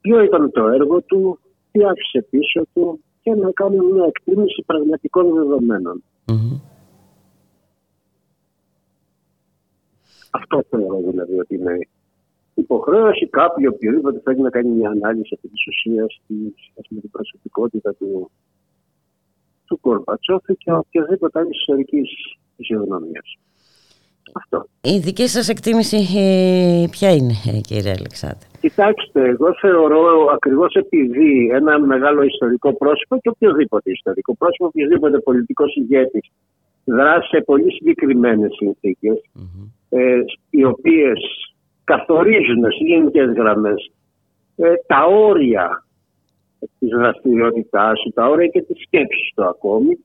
ποιο 0.00 0.22
ήταν 0.22 0.50
το 0.50 0.68
έργο 0.68 1.00
του, 1.02 1.38
τι 1.72 1.84
άφησε 1.84 2.26
πίσω 2.30 2.66
του 2.72 3.00
και 3.22 3.34
να 3.34 3.50
κάνουμε 3.50 3.92
μια 3.92 4.04
εκτίμηση 4.04 4.62
πραγματικών 4.66 5.34
δεδομένων. 5.34 6.02
Αυτό 10.30 10.62
θεωρώ 10.70 11.00
δηλαδή 11.10 11.38
ότι 11.38 11.54
είναι 11.54 11.78
υποχρέωση 12.54 13.26
κάποιου 13.26 13.70
οποιοδήποτε 13.74 14.20
θέλει 14.24 14.40
να 14.40 14.50
κάνει 14.50 14.68
μια 14.68 14.90
ανάλυση 14.90 15.34
από 15.38 15.48
της 15.48 15.66
ουσίας 15.66 16.20
με 16.74 16.82
την 16.88 17.10
προσωπικότητα 17.10 17.94
του, 17.94 18.30
του 19.66 19.80
Κορμπατσόφ 19.80 20.44
και 20.58 20.72
οποιαδήποτε 20.72 21.38
άλλης 21.38 21.58
ιστορικής 21.58 22.08
φυσιογνωμίας. 22.56 23.36
Αυτό. 24.32 24.66
Η 24.80 24.98
δική 24.98 25.26
σας 25.26 25.48
εκτίμηση 25.48 25.96
ε, 25.96 26.84
ποια 26.90 27.10
είναι 27.14 27.34
ε, 27.46 27.60
κύριε 27.60 27.94
Αλεξάνδρη. 27.98 28.46
Κοιτάξτε, 28.60 29.28
εγώ 29.28 29.54
θεωρώ 29.60 30.30
ακριβώς 30.34 30.74
επειδή 30.74 31.50
ένα 31.52 31.78
μεγάλο 31.80 32.22
ιστορικό 32.22 32.74
πρόσωπο 32.76 33.18
και 33.18 33.28
οποιοδήποτε 33.28 33.90
ιστορικό 33.90 34.34
πρόσωπο, 34.34 34.66
οποιοδήποτε 34.66 35.18
πολιτικός 35.18 35.74
ηγέτης 35.74 36.30
δράσει 36.84 37.28
σε 37.28 37.40
πολύ 37.40 37.72
συγκεκριμένες 37.72 38.50
ε, 39.88 40.20
οι 40.50 40.64
οποίες 40.64 41.51
καθορίζουν 41.84 42.72
στις 42.72 42.86
γενικές 42.86 43.32
γραμμές 43.32 43.92
ε, 44.56 44.72
τα 44.86 45.04
όρια 45.04 45.84
της 46.78 46.88
δραστηριότητάς 46.88 48.00
του, 48.00 48.12
τα 48.12 48.28
όρια 48.28 48.46
και 48.46 48.62
της 48.62 48.82
σκέψης 48.82 49.32
του 49.34 49.44
ακόμη, 49.44 49.98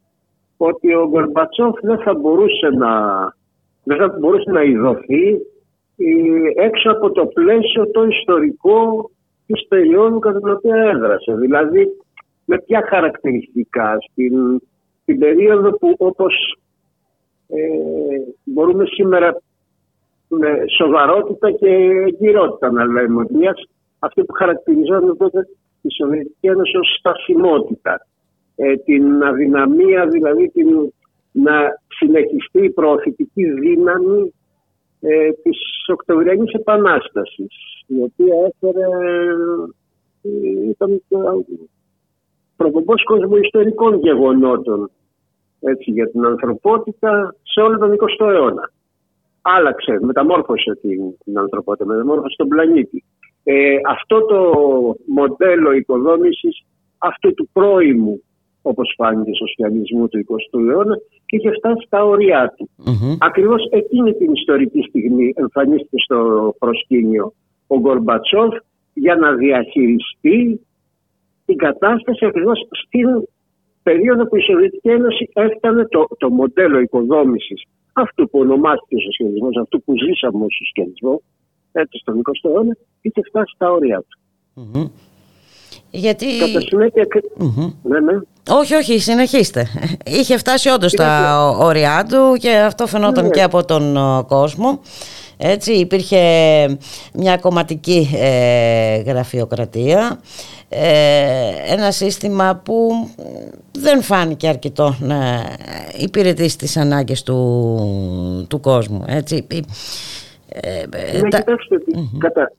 ότι 0.57 0.93
ο 0.93 1.07
Γκορμπατσόφ 1.07 1.79
δεν 1.81 1.97
θα 1.97 2.13
μπορούσε 2.13 2.69
να, 2.69 2.91
δεν 3.83 3.97
θα 3.97 4.15
μπορούσε 4.19 4.51
να 4.51 4.61
ειδωθεί 4.61 5.27
ε, 5.97 6.63
έξω 6.63 6.91
από 6.91 7.11
το 7.11 7.25
πλαίσιο 7.25 7.91
το 7.91 8.03
ιστορικό 8.03 9.09
της 9.45 9.67
περίοδου 9.67 10.19
κατά 10.19 10.39
την 10.39 10.51
οποία 10.51 10.75
έδρασε. 10.75 11.35
Δηλαδή 11.35 11.87
με 12.45 12.59
ποια 12.59 12.85
χαρακτηριστικά 12.89 13.97
στην, 14.09 14.61
στην 15.01 15.19
περίοδο 15.19 15.71
που 15.71 15.95
όπως 15.97 16.57
ε, 17.47 17.57
μπορούμε 18.43 18.85
σήμερα 18.85 19.41
με 20.27 20.63
σοβαρότητα 20.77 21.51
και 21.51 21.67
εγκυρότητα 22.07 22.71
να 22.71 22.85
λέμε 22.85 23.21
ότι 23.21 23.35
μιας 23.35 23.69
αυτό 23.99 24.23
που 24.23 24.33
χαρακτηριζόταν 24.33 25.17
τότε 25.17 25.47
τη 25.81 25.93
Σοβιετική 25.93 26.47
Ένωση 26.47 26.77
ως 26.77 26.95
στασιμότητα. 26.99 28.07
Ε, 28.55 28.75
την 28.75 29.23
αδυναμία 29.23 30.07
δηλαδή 30.07 30.49
την, 30.49 30.93
να 31.31 31.53
συνεχιστεί 31.87 32.63
η 32.63 32.69
προωθητική 32.69 33.51
δύναμη 33.51 34.33
ε, 34.99 35.31
της 35.31 35.59
Οκτωβριανής 35.87 36.51
Επανάστασης 36.51 37.83
η 37.87 38.01
οποία 38.01 38.35
έφερε 38.47 38.85
ε, 40.21 40.69
ήταν 40.69 41.01
προπομπός 42.55 43.03
κόσμου 43.03 43.35
ιστορικών 43.35 43.99
γεγονότων 43.99 44.91
έτσι, 45.59 45.91
για 45.91 46.09
την 46.09 46.25
ανθρωπότητα 46.25 47.35
σε 47.43 47.61
όλο 47.61 47.77
τον 47.77 47.95
20ο 47.97 48.29
αιώνα 48.31 48.71
άλλαξε, 49.55 49.99
μεταμόρφωσε 50.01 50.75
την, 50.81 50.99
την 51.23 51.37
ανθρωπότητα, 51.37 51.85
μεταμόρφωσε 51.85 52.35
τον 52.37 52.47
πλανήτη. 52.47 53.03
Ε, 53.43 53.75
αυτό 53.87 54.25
το 54.25 54.51
μοντέλο 55.05 55.71
οικοδόμησης 55.71 56.65
αυτού 56.97 57.33
του 57.33 57.49
πρώιμου 57.53 58.21
όπως 58.61 58.93
φάνηκε 58.97 59.31
σοσιαλισμού 59.33 60.07
του 60.07 60.25
20ου 60.27 60.69
αιώνα 60.69 60.95
και 61.25 61.35
είχε 61.35 61.51
φτάσει 61.51 61.85
στα 61.85 62.05
όρια 62.05 62.53
του. 62.57 62.69
mm 62.85 63.17
Ακριβώς 63.19 63.67
εκείνη 63.71 64.13
την 64.13 64.33
ιστορική 64.33 64.81
στιγμή 64.81 65.33
εμφανίστηκε 65.35 65.97
στο 65.97 66.53
προσκήνιο 66.59 67.33
ο 67.67 67.79
Γκορμπατσόφ 67.79 68.55
για 68.93 69.15
να 69.15 69.33
διαχειριστεί 69.33 70.61
την 71.45 71.57
κατάσταση 71.57 72.25
ακριβώς 72.25 72.59
στην 72.85 73.07
περίοδο 73.83 74.27
που 74.27 74.35
η 74.35 74.41
Σοβιετική 74.41 74.89
Ένωση 74.89 75.29
έφτανε 75.33 75.87
το, 75.87 76.07
το 76.17 76.29
μοντέλο 76.29 76.79
οικοδόμησης 76.79 77.63
αυτό 78.01 78.23
που 78.25 78.39
ονομάστηκε 78.39 78.95
ο 78.95 78.99
σοσιαλισμός, 78.99 79.55
αυτό 79.61 79.79
που 79.79 79.93
ζήσαμε 80.03 80.45
ως 80.45 80.55
σοσιαλισμό, 80.61 81.21
έτσι 81.71 81.97
στον 81.97 82.15
20ο 82.15 82.49
αιώνα, 82.49 82.77
είχε 83.01 83.21
φτάσει 83.29 83.51
στα 83.55 83.71
όρια 83.71 84.03
του. 84.07 84.19
Mm-hmm. 84.57 84.89
Γιατί... 85.91 86.25
Κατά 86.37 86.61
συνέπεια... 86.61 87.05
Mm-hmm. 87.39 87.73
Ναι, 87.83 87.99
ναι. 87.99 88.19
Όχι, 88.49 88.73
όχι, 88.73 88.99
συνεχίστε. 88.99 89.67
Είχε 90.05 90.37
φτάσει 90.37 90.69
όντως 90.69 90.91
στα 90.91 91.41
όρια 91.49 92.05
του 92.09 92.37
και 92.39 92.55
αυτό 92.57 92.87
φαινόταν 92.87 93.23
ναι. 93.23 93.29
και 93.29 93.43
από 93.43 93.65
τον 93.65 93.97
κόσμο. 94.27 94.79
Έτσι, 95.37 95.73
υπήρχε 95.73 96.17
μια 97.13 97.37
κομματική 97.37 98.09
ε, 98.15 99.01
γραφειοκρατία 99.01 100.19
ε, 100.69 101.73
ένα 101.73 101.91
σύστημα 101.91 102.61
που 102.65 102.89
δεν 103.71 104.01
φάνηκε 104.01 104.47
αρκετό 104.47 104.95
να 104.99 105.17
υπηρετήσει 106.03 106.57
τις 106.57 106.77
ανάγκες 106.77 107.23
του, 107.23 108.45
του 108.49 108.59
κόσμου. 108.59 109.03
Έτσι. 109.07 109.47
Ε, 110.49 110.83
ε 110.91 111.21
ναι, 111.21 111.29
τα... 111.29 111.37
κοιτάξτε, 111.37 111.77
κατά, 112.17 112.51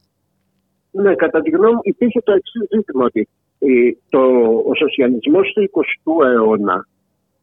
ναι, 0.91 1.15
κατά 1.15 1.41
τη 1.41 1.51
γνώμη 1.51 1.75
μου 1.75 1.81
υπήρχε 1.83 2.21
το 2.21 2.33
εξής 2.33 2.69
ζήτημα 2.71 3.05
ότι 3.05 3.29
το, 4.09 4.21
ο 4.67 4.75
σοσιαλισμός 4.75 5.53
του 5.53 5.71
20ου 5.73 6.27
αιώνα 6.27 6.87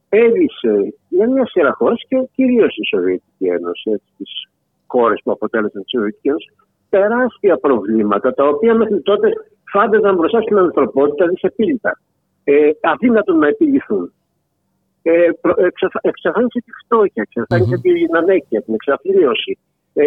έδισε 0.10 0.94
για 1.10 1.30
μια 1.30 1.46
σειρά 1.46 1.74
χώρες 1.74 2.06
και 2.08 2.28
κυρίως 2.36 2.78
η 2.78 2.86
Σοβιετική 2.86 3.46
Ένωση, 3.46 4.02
τις 4.18 4.48
χώρες 4.96 5.20
που 5.24 5.32
αποτέλεσαν 5.32 5.82
τη 5.84 5.90
Σοβιετική 5.90 6.28
Ένωση, 6.28 6.52
τεράστια 6.90 7.56
προβλήματα 7.58 8.34
τα 8.34 8.44
οποία 8.48 8.74
μέχρι 8.76 9.02
τότε 9.02 9.28
φάνταζαν 9.74 10.16
μπροστά 10.16 10.42
στην 10.42 10.58
ανθρωπότητα 10.58 11.28
δυσεπίλητα. 11.28 11.92
Ε, 12.44 12.70
αδύνατον 12.82 13.38
να 13.38 13.48
επιληθούν. 13.48 14.14
Ε, 15.02 15.30
εξαφάνισε 16.02 16.60
τη 16.66 16.72
φτώχεια, 16.84 17.26
εξαφάνισε 17.28 17.78
την 17.82 18.16
ανέχεια, 18.16 18.62
την 18.62 18.74
εξαφλίωση. 18.74 19.58
Ε, 19.94 20.06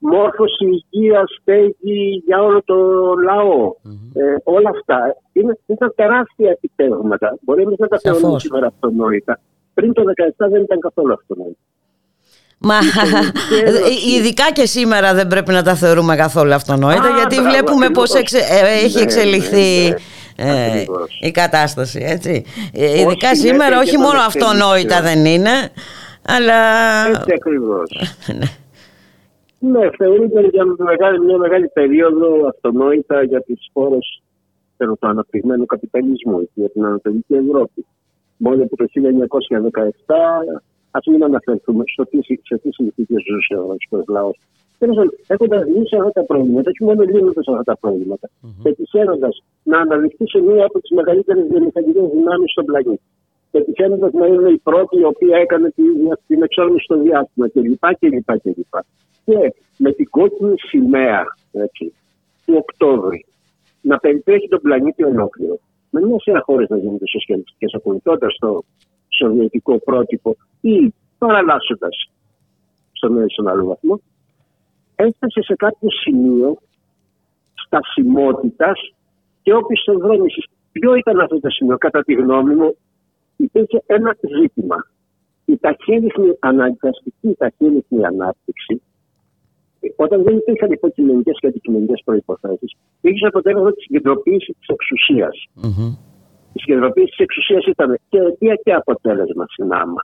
μόρφωση 0.00 0.64
υγείας, 0.90 1.38
στέγη 1.40 2.22
για 2.26 2.42
όλο 2.42 2.62
το 2.64 2.76
λαό. 3.24 3.74
Ε, 4.14 4.36
όλα 4.44 4.70
αυτά 4.70 5.16
είναι, 5.32 5.58
ήταν 5.66 5.92
τεράστια 5.96 6.50
επιτεύγματα. 6.50 7.38
Μπορεί 7.40 7.62
εμείς 7.62 7.78
να 7.78 7.88
τα 7.88 7.98
θεωρούμε 7.98 8.38
σήμερα 8.40 8.66
αυτονόητα. 8.66 9.40
Πριν 9.74 9.92
το 9.92 10.02
2017 10.02 10.48
δεν 10.50 10.62
ήταν 10.62 10.78
καθόλου 10.80 11.12
αυτονόητα. 11.12 11.58
Μα 12.64 12.78
ειδικά 14.16 14.52
και 14.52 14.66
σήμερα 14.66 15.14
δεν 15.14 15.26
πρέπει 15.26 15.52
να 15.52 15.62
τα 15.62 15.74
θεωρούμε 15.74 16.16
καθόλου 16.16 16.54
αυτονόητα 16.54 17.08
Α, 17.08 17.16
γιατί 17.16 17.34
μπράβο, 17.34 17.50
βλέπουμε 17.50 17.90
πώς 17.90 18.14
εξε, 18.14 18.38
ε, 18.38 18.84
έχει 18.84 18.96
ναι, 18.96 19.02
εξελιχθεί 19.02 19.88
ναι, 20.36 20.44
ναι. 20.44 20.80
Ε, 20.80 20.84
η 21.20 21.30
κατάσταση 21.30 22.00
έτσι. 22.02 22.44
Ε, 22.72 23.00
ειδικά 23.00 23.34
σήμερα 23.34 23.78
όχι 23.78 23.98
μόνο 23.98 24.18
αυτονόητα 24.26 25.00
δεν 25.02 25.24
είναι 25.24 25.50
αλλά... 26.28 26.60
Έτσι 27.08 27.32
ακριβώς. 27.34 27.90
ναι. 28.38 28.48
ναι, 29.70 29.90
θεωρείται 29.98 30.40
για 30.40 30.64
μεγάλη, 30.78 31.20
μια 31.20 31.36
μεγάλη 31.36 31.68
περίοδο 31.68 32.46
αυτονόητα 32.48 33.22
για 33.22 33.40
τις 33.42 33.70
χώρες 33.72 34.22
του 34.76 34.98
αναπτυγμένου 35.00 35.66
καπιταλισμού 35.66 36.50
για 36.54 36.70
την 36.70 36.84
Ανατολική 36.84 37.34
Ευρώπη. 37.34 37.86
Μόνο 38.36 38.62
από 38.62 38.76
το 38.76 38.84
1917 40.54 40.60
Α 40.96 40.98
μην 41.10 41.24
αναφερθούμε 41.24 41.84
στο 41.86 42.02
τι, 42.06 42.18
σε 42.22 42.56
τι 42.62 42.72
συνθήκες 42.72 43.22
ζούσε 43.30 43.54
ο 43.54 43.66
ρωσικό 43.70 44.04
λαός. 44.16 44.36
Έχοντας 45.26 45.66
λύσει 45.66 45.96
αυτά 45.96 46.10
τα 46.10 46.24
προβλήματα, 46.24 46.70
όχι 46.70 46.84
μόνο 46.84 47.02
λύνοντας 47.02 47.48
αυτά 47.48 47.62
τα 47.62 47.76
προβλήματα, 47.76 48.28
mm-hmm. 48.28 48.62
πετυχαίνοντας 48.62 49.42
να 49.62 49.78
αναδειχθεί 49.78 50.28
σε 50.28 50.40
μία 50.40 50.64
από 50.64 50.80
τις 50.80 50.90
μεγαλύτερες 50.90 51.46
βιομηχανικές 51.50 52.08
δυνάμεις 52.14 52.50
στον 52.50 52.64
πλανήτη. 52.64 53.06
Πετυχαίνοντας 53.50 54.12
να 54.12 54.26
είναι 54.26 54.50
η 54.50 54.60
πρώτη 54.68 54.98
η 54.98 55.04
οποία 55.04 55.36
έκανε 55.36 55.72
την 56.26 56.42
εξόρμηση 56.42 56.84
στο 56.84 56.96
διάστημα 56.98 57.48
κλπ. 57.48 57.84
κλπ, 57.98 58.30
κλπ. 58.42 58.74
Και 59.24 59.54
με 59.76 59.92
την 59.92 60.08
κόκκινη 60.10 60.54
σημαία 60.56 61.24
έτσι, 61.52 61.92
του 62.46 62.54
Οκτώβρη 62.56 63.24
να 63.80 63.98
περιπέχει 63.98 64.48
τον 64.48 64.60
πλανήτη 64.60 65.04
ολόκληρο. 65.04 65.58
Με 65.90 66.00
μια 66.00 66.20
σειρά 66.20 66.40
χώρες 66.40 66.68
να 66.68 66.76
γίνονται 66.76 67.06
σοσιαλιστικές, 67.06 67.74
ακολουθώντας 67.74 68.36
το 68.40 68.64
σοβιετικό 69.18 69.78
πρότυπο 69.78 70.36
ή 70.60 70.94
παραλλάσσοντας 71.18 72.08
στον 72.92 73.16
ένα 73.16 73.28
στον 73.28 73.48
άλλο 73.48 73.64
βαθμό, 73.64 74.00
έφτασε 74.94 75.42
σε 75.42 75.54
κάποιο 75.54 75.90
σημείο 75.90 76.58
στασιμότητας 77.66 78.92
και 79.42 79.54
οπισθοδρόμησης. 79.54 80.44
Ποιο 80.72 80.94
ήταν 80.94 81.20
αυτό 81.20 81.40
το 81.40 81.50
σημείο, 81.50 81.78
κατά 81.78 82.02
τη 82.02 82.12
γνώμη 82.14 82.54
μου, 82.54 82.76
υπήρχε 83.36 83.82
ένα 83.86 84.16
ζήτημα. 84.40 84.76
Η 85.44 85.56
ταχύρυθμη 85.56 86.36
αναγκαστική 86.38 87.34
ταχύρυθμη 87.38 88.04
ανάπτυξη, 88.04 88.82
όταν 89.96 90.22
δεν 90.22 90.36
υπήρχαν 90.36 90.72
υποκειμενικές 90.72 91.36
και 91.40 91.46
αντικειμενικές 91.46 92.02
προποθέσει, 92.04 92.76
είχε 93.00 93.26
αποτέλεσμα 93.26 93.72
της 93.72 93.82
συγκεντρωποίηση 93.82 94.56
της 94.58 94.68
εξουσίας. 94.68 95.46
Mm-hmm. 95.62 96.13
Η 96.56 96.60
συγκεντρωποίηση 96.60 97.10
της 97.10 97.18
εξουσίας 97.18 97.64
ήταν 97.66 97.98
και 98.08 98.18
αιτία 98.18 98.54
και 98.54 98.72
αποτέλεσμα 98.72 99.44
συνάμα. 99.48 100.00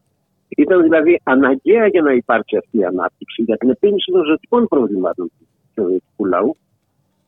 Ήταν 0.48 0.82
δηλαδή 0.82 1.20
αναγκαία 1.22 1.86
για 1.86 2.02
να 2.02 2.12
υπάρξει 2.12 2.56
αυτή 2.56 2.78
η 2.78 2.84
ανάπτυξη 2.84 3.42
για 3.42 3.56
την 3.56 3.70
επίλυση 3.70 4.10
των 4.12 4.24
ζωτικών 4.24 4.68
προβλημάτων 4.68 5.26
του 5.26 5.46
σοβιετικού 5.74 6.24
λαού. 6.24 6.56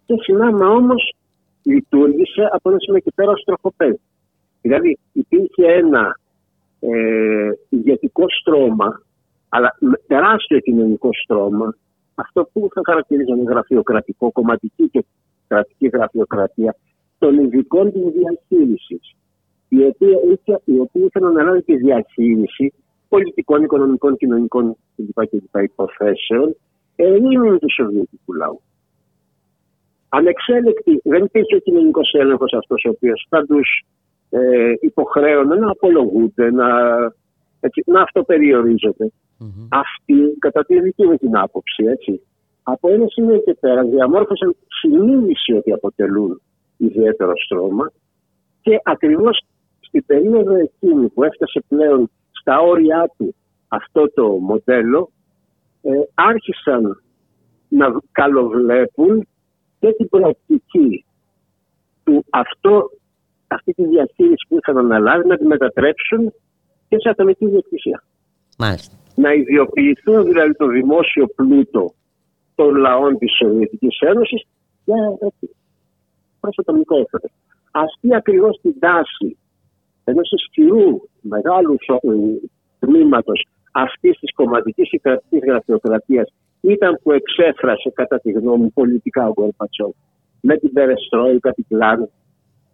Και 0.06 0.14
συνάμα 0.20 0.68
όμως 0.68 1.14
λειτουργήσε 1.62 2.48
από 2.52 2.70
ένα 2.70 2.78
σημείο 2.78 3.00
και 3.00 3.12
πέρα 3.14 3.30
ω 3.30 3.34
τροχοπέδι. 3.44 4.00
Δηλαδή 4.62 4.98
υπήρχε 5.12 5.66
ένα 5.66 6.16
ε, 6.80 7.50
ηγετικό 7.68 8.24
στρώμα, 8.40 9.02
αλλά 9.48 9.78
τεράστιο 10.06 10.58
κοινωνικό 10.58 11.08
στρώμα, 11.22 11.74
αυτό 12.14 12.48
που 12.52 12.68
θα 12.74 12.80
χαρακτηρίζαμε 12.84 13.42
γραφειοκρατικό, 13.42 14.32
κομματική 14.32 14.88
και 14.88 15.04
κρατική 15.48 15.86
γραφειοκρατία, 15.86 16.76
των 17.22 17.38
ειδικών 17.38 17.92
της 17.92 18.02
διαχείρισης, 18.02 19.14
οι 19.68 20.78
οποίοι 20.78 21.04
είχαν 21.06 21.24
αναλάβει 21.24 21.62
τη 21.62 21.76
διαχείριση 21.76 22.72
πολιτικών, 23.08 23.62
οικονομικών, 23.62 24.16
κοινωνικών 24.16 24.76
κλπ. 24.96 25.62
υποθέσεων 25.62 26.56
ερήμην 26.96 27.58
του 27.58 27.72
Σοβιετικού 27.72 28.32
λαού. 28.32 28.60
Ανεξέλεκτη, 30.08 31.00
δεν 31.04 31.24
υπήρχε 31.24 31.56
ο 31.56 31.58
κοινωνικός 31.58 32.12
έλεγχος 32.12 32.52
αυτός 32.52 32.84
ο 32.86 32.88
οποίος 32.88 33.26
θα 33.28 33.46
τους 33.46 33.84
ε, 34.30 34.72
υποχρέωνε 34.80 35.54
να 35.54 35.70
απολογούνται, 35.70 36.50
να, 36.50 36.68
έτσι, 37.60 37.82
να 37.86 38.02
αυτοπεριορίζονται. 38.02 39.12
Mm-hmm. 39.40 39.66
Αυτοί, 39.68 40.36
κατά 40.38 40.64
τη 40.64 40.80
δική 40.80 41.04
μου 41.06 41.16
την 41.16 41.36
άποψη, 41.36 41.84
έτσι, 41.84 42.20
από 42.62 42.88
ένα 42.88 43.06
σημείο 43.08 43.38
και 43.38 43.54
πέρα 43.60 43.84
διαμόρφωσαν 43.84 44.56
συνείδηση 44.80 45.52
ότι 45.52 45.72
αποτελούν 45.72 46.40
ιδιαίτερο 46.84 47.32
στρώμα 47.44 47.92
και 48.60 48.80
ακριβώς 48.84 49.44
στην 49.80 50.04
περίοδο 50.06 50.54
εκείνη 50.54 51.08
που 51.08 51.24
έφτασε 51.24 51.64
πλέον 51.68 52.10
στα 52.30 52.60
όρια 52.60 53.10
του 53.16 53.34
αυτό 53.68 54.12
το 54.14 54.26
μοντέλο 54.28 55.10
ε, 55.82 55.90
άρχισαν 56.14 57.02
να 57.68 57.86
καλοβλέπουν 58.12 59.28
και 59.78 59.92
την 59.92 60.08
προοπτική 60.08 61.04
του 62.04 62.24
αυτό, 62.30 62.90
αυτή 63.46 63.72
τη 63.72 63.86
διαχείριση 63.86 64.46
που 64.48 64.56
είχαν 64.56 64.78
αναλάβει 64.78 65.28
να 65.28 65.36
τη 65.36 65.44
μετατρέψουν 65.44 66.32
και 66.88 66.96
σε 66.98 67.08
ατομική 67.08 67.46
διοκτησία. 67.46 68.04
Μάλιστα. 68.58 68.96
Να 69.14 69.32
ιδιοποιηθούν 69.32 70.24
δηλαδή 70.24 70.54
το 70.54 70.66
δημόσιο 70.66 71.26
πλούτο 71.26 71.94
των 72.54 72.74
λαών 72.74 73.18
της 73.18 73.36
Σοβιετικής 73.36 73.98
Ένωσης 74.00 74.42
για 74.84 75.18
προς 76.42 76.58
ατομικό 76.58 76.96
έφερε. 76.96 77.28
Αυτή 77.70 78.14
ακριβώς 78.14 78.58
την 78.62 78.74
τάση 78.78 79.36
ενός 80.04 80.32
ισχυρού 80.32 81.00
μεγάλους 81.20 81.86
τμήματος 82.78 83.46
αυτής 83.72 84.18
της 84.18 84.34
κομματικής 84.34 84.92
ή 84.92 84.98
κρατική 84.98 85.38
γραφειοκρατίας 85.46 86.32
ήταν 86.60 86.98
που 87.02 87.12
εξέφρασε, 87.12 87.90
κατά 87.90 88.18
τη 88.20 88.30
γνώμη 88.30 88.62
μου, 88.62 88.72
πολιτικά 88.72 89.28
ο 89.28 89.32
Γκορπατσόφ 89.32 89.94
με 90.40 90.56
την 90.56 90.72
Περεστρόικα, 90.72 91.52
την 91.52 91.64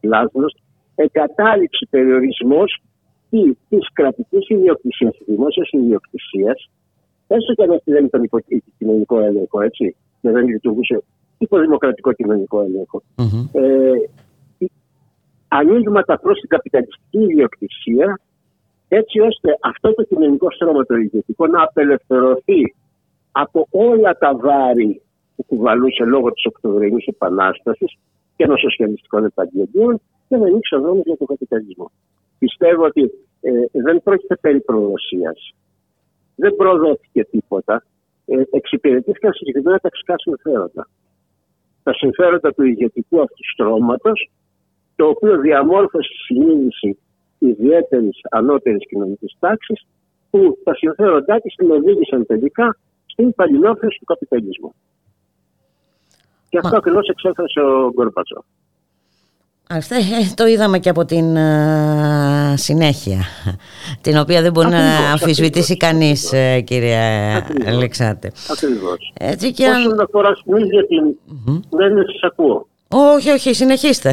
Κλάσνος, 0.01 0.57
εγκατάλειψη 0.95 1.87
περιορισμός 1.91 2.83
τη 3.69 3.79
κρατικής 3.93 4.49
ιδιοκτησίας, 4.49 5.17
της 5.17 5.27
δημόσιας 5.27 5.69
ιδιοκτησίας, 5.71 6.71
έστω 7.27 7.55
και 7.55 7.63
αν 7.63 7.71
αυτή 7.73 7.93
δεν 7.93 8.05
ήταν 8.05 8.31
κοινωνικό 8.79 9.21
έλεγχο, 9.21 9.61
έτσι, 9.61 9.97
και 10.21 10.31
δεν 10.31 10.47
λειτουργούσε 10.47 11.03
υποδημοκρατικό 11.39 12.13
κοινωνικό 12.13 12.61
έλεγχο. 12.61 13.03
Mm-hmm. 13.17 13.49
Ε, 13.53 13.93
ανοίγματα 15.49 16.19
προς 16.19 16.41
την 16.41 16.49
καπιταλιστική 16.49 17.19
ιδιοκτησία 17.19 18.21
έτσι 18.89 19.21
ώστε 19.21 19.59
αυτό 19.61 19.95
το 19.95 20.03
κοινωνικό 20.03 20.51
στρώμα 20.51 20.85
το 20.85 20.95
ηγετικό 20.95 21.47
να 21.47 21.63
απελευθερωθεί 21.63 22.75
από 23.33 23.67
όλα 23.71 24.19
τα 24.19 24.37
βάρη 24.37 25.03
που 25.37 25.45
κουβαλούσε 25.45 26.05
λόγω 26.05 26.33
της 26.33 26.47
Οκτωβρινής 26.47 27.07
Επανάστασης 27.07 27.99
και 28.37 28.47
των 28.47 28.59
σοσιαλιστικών 28.59 29.25
επαγγελίων 29.25 30.01
και 30.29 30.37
να 30.37 30.47
ανοίξει 30.47 30.75
ο 30.75 30.81
δρόμος 30.81 31.05
για 31.05 31.17
τον 31.17 31.27
καπιταλισμό. 31.27 31.91
Πιστεύω 32.39 32.85
ότι 32.85 33.03
ε, 33.41 33.51
δεν 33.73 34.03
πρόκειται 34.03 34.37
περί 34.37 34.61
προδοσίας. 34.61 35.55
Δεν 36.35 36.57
προδόθηκε 36.57 37.25
τίποτα. 37.25 37.85
Ε, 38.27 38.43
εξυπηρετήθηκαν 38.51 39.33
συγκεκριμένα 39.33 39.79
ταξικά 39.79 40.15
συμφέροντα. 40.19 40.89
Τα 41.89 41.95
συμφέροντα 41.95 42.55
του 42.55 42.65
ηγετικού 42.65 43.21
αυτού 43.21 43.43
στρώματος, 43.53 44.31
το 44.97 45.07
οποίο 45.07 45.41
διαμόρφωσε 45.41 46.11
συνείδηση 46.27 46.99
ιδιαίτερης 47.39 48.21
ανώτερης 48.31 48.87
κοινωνικής 48.89 49.37
τάξης 49.39 49.87
που 50.31 50.59
τα 50.65 50.75
συμφέροντά 50.75 51.41
της 51.41 51.55
την 51.55 51.71
οδήγησαν 51.71 52.27
τελικά 52.27 52.77
στην 53.07 53.35
παλινόφρηση 53.35 53.99
του 53.99 54.05
καπιταλισμού. 54.05 54.75
Και 56.49 56.59
αυτό 56.59 56.77
ακριβώς 56.77 57.09
εξέφρασε 57.09 57.61
ο 57.61 57.91
Γκορμπατσόφ. 57.93 58.45
Αυτό 59.71 59.95
ε, 59.95 60.01
το 60.35 60.47
είδαμε 60.47 60.79
και 60.79 60.89
από 60.89 61.05
την 61.05 61.37
uh, 61.37 62.53
συνέχεια, 62.55 63.21
την 64.01 64.19
οποία 64.19 64.43
δεν 64.43 64.53
μπορεί 64.53 64.67
ακριβώς, 64.67 65.01
να 65.01 65.11
αμφισβητήσει 65.11 65.77
κανείς, 65.77 66.33
ε, 66.33 66.61
κύριε 66.61 66.99
Αλεξάνδρε. 67.67 68.29
Ακριβώς. 68.51 69.13
Όσον 69.77 70.01
αφορά 70.01 70.35
στην 70.35 70.57
ίδια 70.57 70.87
την. 70.87 71.17
Mm-hmm. 71.29 71.61
Δεν 71.71 71.97
σας 72.07 72.21
ακούω. 72.23 72.69
Όχι, 72.89 73.31
όχι, 73.31 73.55
συνεχίστε. 73.55 74.11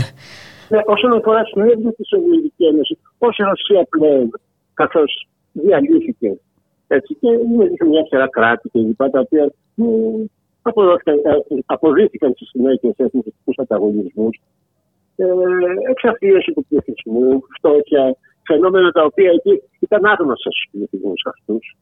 Ναι, 0.69 0.79
όσον 0.85 1.13
αφορά 1.13 1.43
στην 1.43 1.63
ίδια 1.63 1.93
τη 1.93 2.05
Σοβιετική 2.07 2.65
Ένωση, 2.65 2.97
ω 3.17 3.27
Ρωσία 3.27 3.87
πλέον 3.89 4.39
καθώς 4.73 5.27
διαλύθηκε 5.51 6.39
έτσι, 6.87 7.13
και 7.13 7.29
δημιουργήθηκε 7.37 7.85
μια 7.85 8.05
σειρά 8.05 8.27
κράτη 8.29 8.69
και 8.69 8.79
λοιπά, 8.79 9.09
τα 9.09 9.19
οποία 9.19 9.51
μ, 9.73 9.83
αποδόθηκαν- 10.61 11.25
ε, 11.25 11.31
αποδείχθηκαν 11.65 12.31
στη 12.35 12.45
συνέχεια 12.45 12.93
σε 12.95 13.03
εθνικούς 13.03 13.57
ανταγωνισμούς, 13.57 14.41
ε, 15.15 15.25
εξαφίεση 15.89 16.51
του 16.51 16.65
πληθυσμού, 16.69 17.41
φτώχεια, 17.57 18.15
φαινόμενα 18.47 18.91
τα 18.91 19.03
οποία 19.03 19.29
εκεί 19.29 19.61
ήταν 19.79 20.05
άγνωστα 20.05 20.51
στους 20.51 20.67
πληθυσμούς 20.71 21.21
αυτούς. 21.25 21.75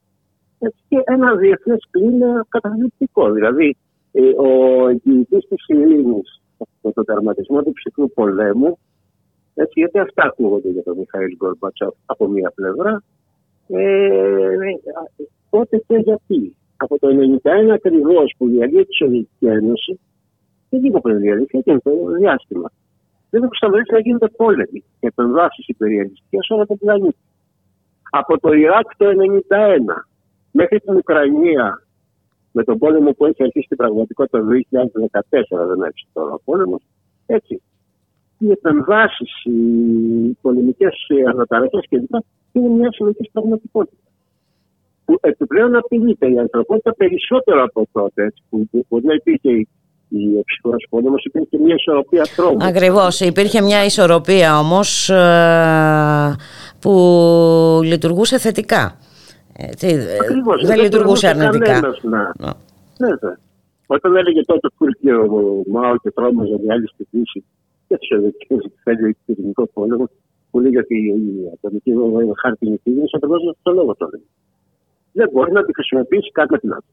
Έτσι, 0.60 0.80
και 0.90 1.02
ένα 1.04 1.36
διεθνές 1.36 1.88
κλίμα 1.92 2.46
καταδεικτικό. 2.50 3.32
Δηλαδή, 3.32 3.78
ε, 4.12 4.22
ο 4.22 4.50
εγγυητής 4.88 5.48
της 5.48 5.64
ειρήνης 5.68 6.42
από 6.58 6.94
τον 6.94 7.06
τερματισμό 7.06 7.64
του 7.64 7.74
ψυχρού 7.74 8.10
πολέμου, 8.14 8.78
έτσι, 9.54 9.80
γιατί 9.80 10.00
αυτά 10.00 10.24
ακούγονται 10.24 10.70
για 10.70 10.84
τον 10.84 10.98
Μιχαήλ 10.98 11.36
Γκορμπατσόφ 11.36 11.96
από 12.06 12.28
μία 12.28 12.52
πλευρά, 12.56 13.04
ε, 13.68 14.56
τότε 15.50 15.78
και 15.88 15.96
γιατί. 15.96 16.56
Από 16.78 17.00
το 17.00 17.08
1991 17.08 17.74
ακριβώς 17.74 18.34
που 18.38 18.48
διαλύει 18.48 18.86
τη 18.86 18.96
Σοβιετική 18.96 19.46
Ένωση, 19.46 20.00
και 20.70 20.78
λίγο 20.78 21.00
πριν 21.02 21.20
διαλύθηκε, 21.20 21.60
και 21.60 21.80
το 21.84 21.92
διάστημα. 22.20 22.72
Δεν 23.34 23.44
έχουν 23.44 23.56
σταματήσει 23.56 23.94
να 23.94 24.00
γίνονται 24.00 24.28
πόλεμοι 24.28 24.80
και 25.00 25.08
επεμβάσει 25.08 25.64
υπεριαλιστικέ 25.68 26.38
σε 26.42 26.54
όλο 26.54 26.66
τον 26.66 26.78
πλανήτη. 26.78 27.24
Από 28.10 28.40
το 28.40 28.54
Ιράκ 28.54 28.88
το 28.98 29.06
1991 29.06 29.12
μέχρι 30.52 30.80
την 30.80 30.96
Ουκρανία 30.96 31.86
με 32.52 32.64
τον 32.64 32.78
πόλεμο 32.78 33.12
που 33.12 33.26
έχει 33.26 33.44
αρχίσει 33.44 33.66
στην 33.66 33.78
πραγματικότητα 33.78 34.40
το 34.40 34.46
2014, 34.48 35.68
δεν 35.68 35.82
έχει 35.82 36.08
τώρα 36.14 36.34
ο 36.34 36.42
πόλεμο. 36.46 36.82
Έτσι. 37.26 37.62
Οι 38.38 38.52
επεμβάσει, 38.52 39.26
οι 39.44 40.38
πολεμικέ 40.42 40.88
αναταραχέ 41.30 41.80
κλπ. 41.90 42.14
είναι 42.52 42.70
μια 42.70 42.92
συνεχή 42.92 43.30
πραγματικότητα. 43.32 44.04
Που 45.06 45.18
επιπλέον 45.22 45.76
απειλείται 45.76 46.32
η 46.32 46.40
ανθρωπότητα 46.40 46.94
περισσότερο 46.94 47.64
από 47.64 47.88
τότε. 47.92 48.24
Έτσι, 48.24 48.44
που 48.50 48.68
που 48.72 48.86
μπορεί 48.90 49.06
να 49.06 49.14
υπήρχε 49.14 49.52
η, 49.52 49.68
η 50.18 50.44
ψυχρό 50.46 50.76
πόλεμο, 50.90 51.16
υπήρχε 51.24 51.48
και 51.50 51.58
μια 51.58 51.76
ισορροπία 51.76 52.24
τρόμου. 52.36 52.58
Ακριβώς. 52.62 53.20
Υπήρχε 53.20 53.62
μια 53.62 53.86
ισορροπία 53.86 54.60
όμως 54.60 55.10
ε, 55.10 56.36
που 56.80 56.92
λειτουργούσε 57.84 58.38
θετικά. 58.38 58.98
Έτσι, 59.58 59.88
ε, 59.88 60.18
Ακριβώς, 60.22 60.66
δεν 60.66 60.80
λειτουργούσε 60.80 61.28
τολμούσε 61.28 61.48
αρνητικά. 61.48 61.74
κανένας 61.74 62.00
να- 62.04 62.34
Ναι, 62.98 63.08
ναι. 63.08 63.34
Όταν 63.88 64.16
έλεγε 64.16 64.42
τότε 64.46 64.68
που 64.78 64.86
ήρθε 64.86 65.14
ο 65.16 65.64
Μάο 65.68 65.98
και 65.98 66.12
τρόμαζε 66.12 66.56
για 66.64 66.74
άλλη 66.74 66.88
στη 66.88 67.08
Δύση 67.12 67.44
και 67.88 67.98
του 67.98 68.06
Σοβιετικού 68.12 68.56
ότι 68.56 68.74
θέλει 68.84 69.14
το 69.14 69.34
ελληνικό 69.38 69.66
πόλεμο, 69.74 70.10
που 70.52 70.60
λέγε 70.60 70.78
ότι 70.78 70.96
η 70.96 71.50
ατομική 71.54 71.92
χάρτινη 72.42 72.80
είναι 72.84 73.04
ακριβώ 73.16 73.38
για 73.38 73.50
αυτό 73.50 73.62
το 73.70 73.72
λόγο 73.80 73.96
το 73.96 74.10
λέει. 74.12 74.26
Δεν 75.12 75.30
μπορεί 75.34 75.52
να 75.52 75.64
τη 75.66 75.74
χρησιμοποιήσει 75.74 76.32
κάτι 76.32 76.58
την 76.60 76.72
άλλη. 76.74 76.90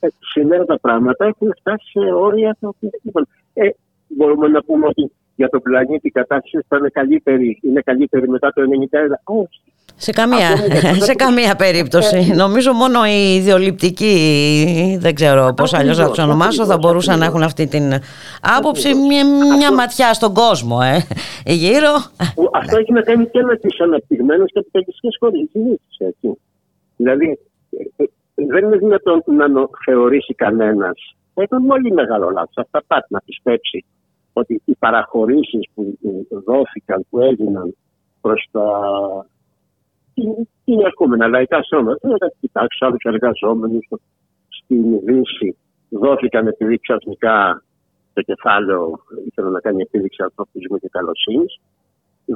Ε, 0.00 0.08
σήμερα 0.32 0.64
τα 0.64 0.78
πράγματα 0.78 1.24
έχουν 1.26 1.54
φτάσει 1.60 1.86
σε 1.90 2.12
όρια 2.14 2.56
τα 2.60 2.68
οποία. 2.68 2.90
Λοιπόν, 3.02 3.26
ε, 3.54 3.68
μπορούμε 4.08 4.48
να 4.48 4.62
πούμε 4.62 4.86
ότι 4.86 5.10
για 5.36 5.48
τον 5.48 5.60
πλανήτη 5.62 6.06
η 6.06 6.10
κατάσταση 6.10 6.64
θα 6.68 6.76
είναι 6.76 6.88
καλύτερη, 6.88 7.58
είναι 7.62 7.80
καλύτερη 7.80 8.28
μετά 8.28 8.52
το 8.52 8.62
1991. 8.62 9.20
Όχι. 9.24 9.60
Σε 10.00 10.10
καμία, 10.10 10.48
Ακόμα 10.48 10.68
και 10.80 10.86
αυτό 10.88 11.04
σε 11.10 11.12
που- 11.12 11.18
καμία 11.18 11.54
περίπτωση. 11.56 12.16
Ε, 12.30 12.34
Νομίζω 12.34 12.72
μόνο 12.72 13.04
οι 13.06 13.34
ιδεολειπτικοί, 13.34 14.96
δεν 15.00 15.14
ξέρω 15.14 15.52
πώς 15.56 15.74
αλλιώς 15.74 15.96
θα 15.96 16.08
τους 16.08 16.18
ονομάσω, 16.18 16.64
θα 16.64 16.76
μπορούσαν 16.78 17.18
να 17.18 17.24
έχουν 17.24 17.42
αυτή 17.42 17.66
την 17.66 17.92
άποψη, 18.58 18.94
μια, 18.94 19.24
μια 19.56 19.72
ματιά 19.74 20.12
στον 20.14 20.34
κόσμο, 20.34 20.78
ε, 21.44 21.52
γύρω. 21.52 21.92
που 22.34 22.50
αυτό 22.52 22.76
έχει 22.76 22.92
να 22.92 23.00
κάνει 23.02 23.26
και 23.28 23.42
με 23.42 23.56
τι 23.56 23.68
αναπτυγμένε 23.82 24.44
καπιταλιστικέ 24.52 25.08
χώρε. 25.18 25.36
έτσι. 25.98 26.40
Δηλαδή, 26.96 27.38
ε, 27.96 28.02
ε, 28.02 28.06
δεν 28.46 28.64
είναι 28.64 28.76
δυνατόν 28.76 29.22
να 29.26 29.48
νο- 29.48 29.70
θεωρήσει 29.84 30.34
κανένας. 30.34 31.14
Θα 31.34 31.42
ήταν 31.42 31.66
πολύ 31.66 31.92
μεγάλο 31.92 32.30
λάθος. 32.30 32.56
Αυτά 32.56 32.82
πάντα 32.86 33.06
να 33.08 33.20
πιστέψει 33.20 33.84
ότι 34.32 34.62
οι 34.64 34.76
παραχωρήσεις 34.78 35.68
που 35.74 35.98
ε, 36.04 36.38
δόθηκαν, 36.44 37.06
που 37.10 37.18
έγιναν 37.20 37.76
προς 38.20 38.48
τα 38.50 38.66
είναι 40.64 40.84
ερχόμενα 40.84 41.28
λαϊκά 41.28 41.62
σώματα, 41.62 42.08
δεν 42.08 42.18
θα 42.18 42.32
κοιτάξει 42.40 42.84
άλλους 42.84 43.02
εργαζόμενους 43.02 43.88
στην 44.48 45.00
Δύση. 45.04 45.56
Δόθηκαν 45.88 46.46
επειδή 46.46 46.78
ξαφνικά 46.78 47.62
το 48.12 48.22
κεφάλαιο 48.22 49.00
ήθελε 49.26 49.48
να 49.48 49.60
κάνει 49.60 49.82
επίδειξη 49.82 50.22
ανθρωπισμού 50.22 50.78
και 50.78 50.88
καλοσύνης. 50.88 51.60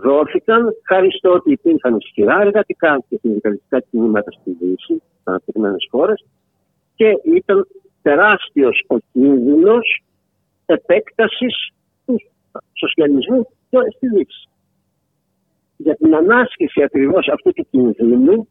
Δόθηκαν 0.01 0.75
χάρη 0.89 1.11
στο 1.11 1.33
ότι 1.33 1.53
υπήρχαν 1.53 1.97
ισχυρά 1.97 2.41
εργατικά 2.41 3.03
και 3.09 3.19
συνδικαλιστικά 3.21 3.81
κινήματα 3.81 4.31
στη 4.31 4.51
Δύση, 4.51 4.95
στι 4.95 5.03
αναπτυγμένες 5.25 5.89
χώρες, 5.91 6.25
και 6.95 7.13
ήταν 7.25 7.67
τεράστιος 8.03 8.85
ο 8.87 8.97
κίνδυνος 9.13 10.03
επέκτασης 10.67 11.69
του 12.07 12.21
σοσιαλισμού 12.73 13.49
και 13.71 13.79
στη 13.97 14.09
Δύση. 14.09 14.49
Για 15.77 15.95
την 15.95 16.15
ανάσκηση 16.15 16.83
ακριβώς 16.83 17.29
αυτού 17.29 17.53
του 17.53 17.67
κινδύνου 17.71 18.49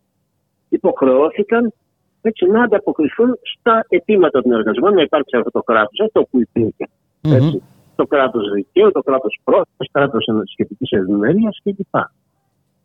υποχρεώθηκαν 0.70 1.74
έτσι, 2.22 2.46
να 2.46 2.64
ανταποκριθούν 2.64 3.40
στα 3.42 3.86
αιτήματα 3.90 4.42
των 4.42 4.52
εργαζομένων 4.52 4.96
να 4.96 5.02
υπάρξει 5.02 5.38
αυτό 5.38 5.52
το 5.52 5.62
κράτος, 5.62 6.00
αυτό 6.00 6.24
που 6.24 6.40
υπήρχε. 6.40 6.88
Έτσι. 7.22 7.62
Το 7.96 8.06
κράτος 8.06 8.52
δικαίου, 8.54 8.92
το 8.92 9.02
κράτος 9.02 9.40
πρόθεσης, 9.44 9.76
το 9.78 9.86
κράτος 9.92 10.26
σχετικής 10.52 10.92
ευημερίας 10.92 11.60
κλπ. 11.64 11.96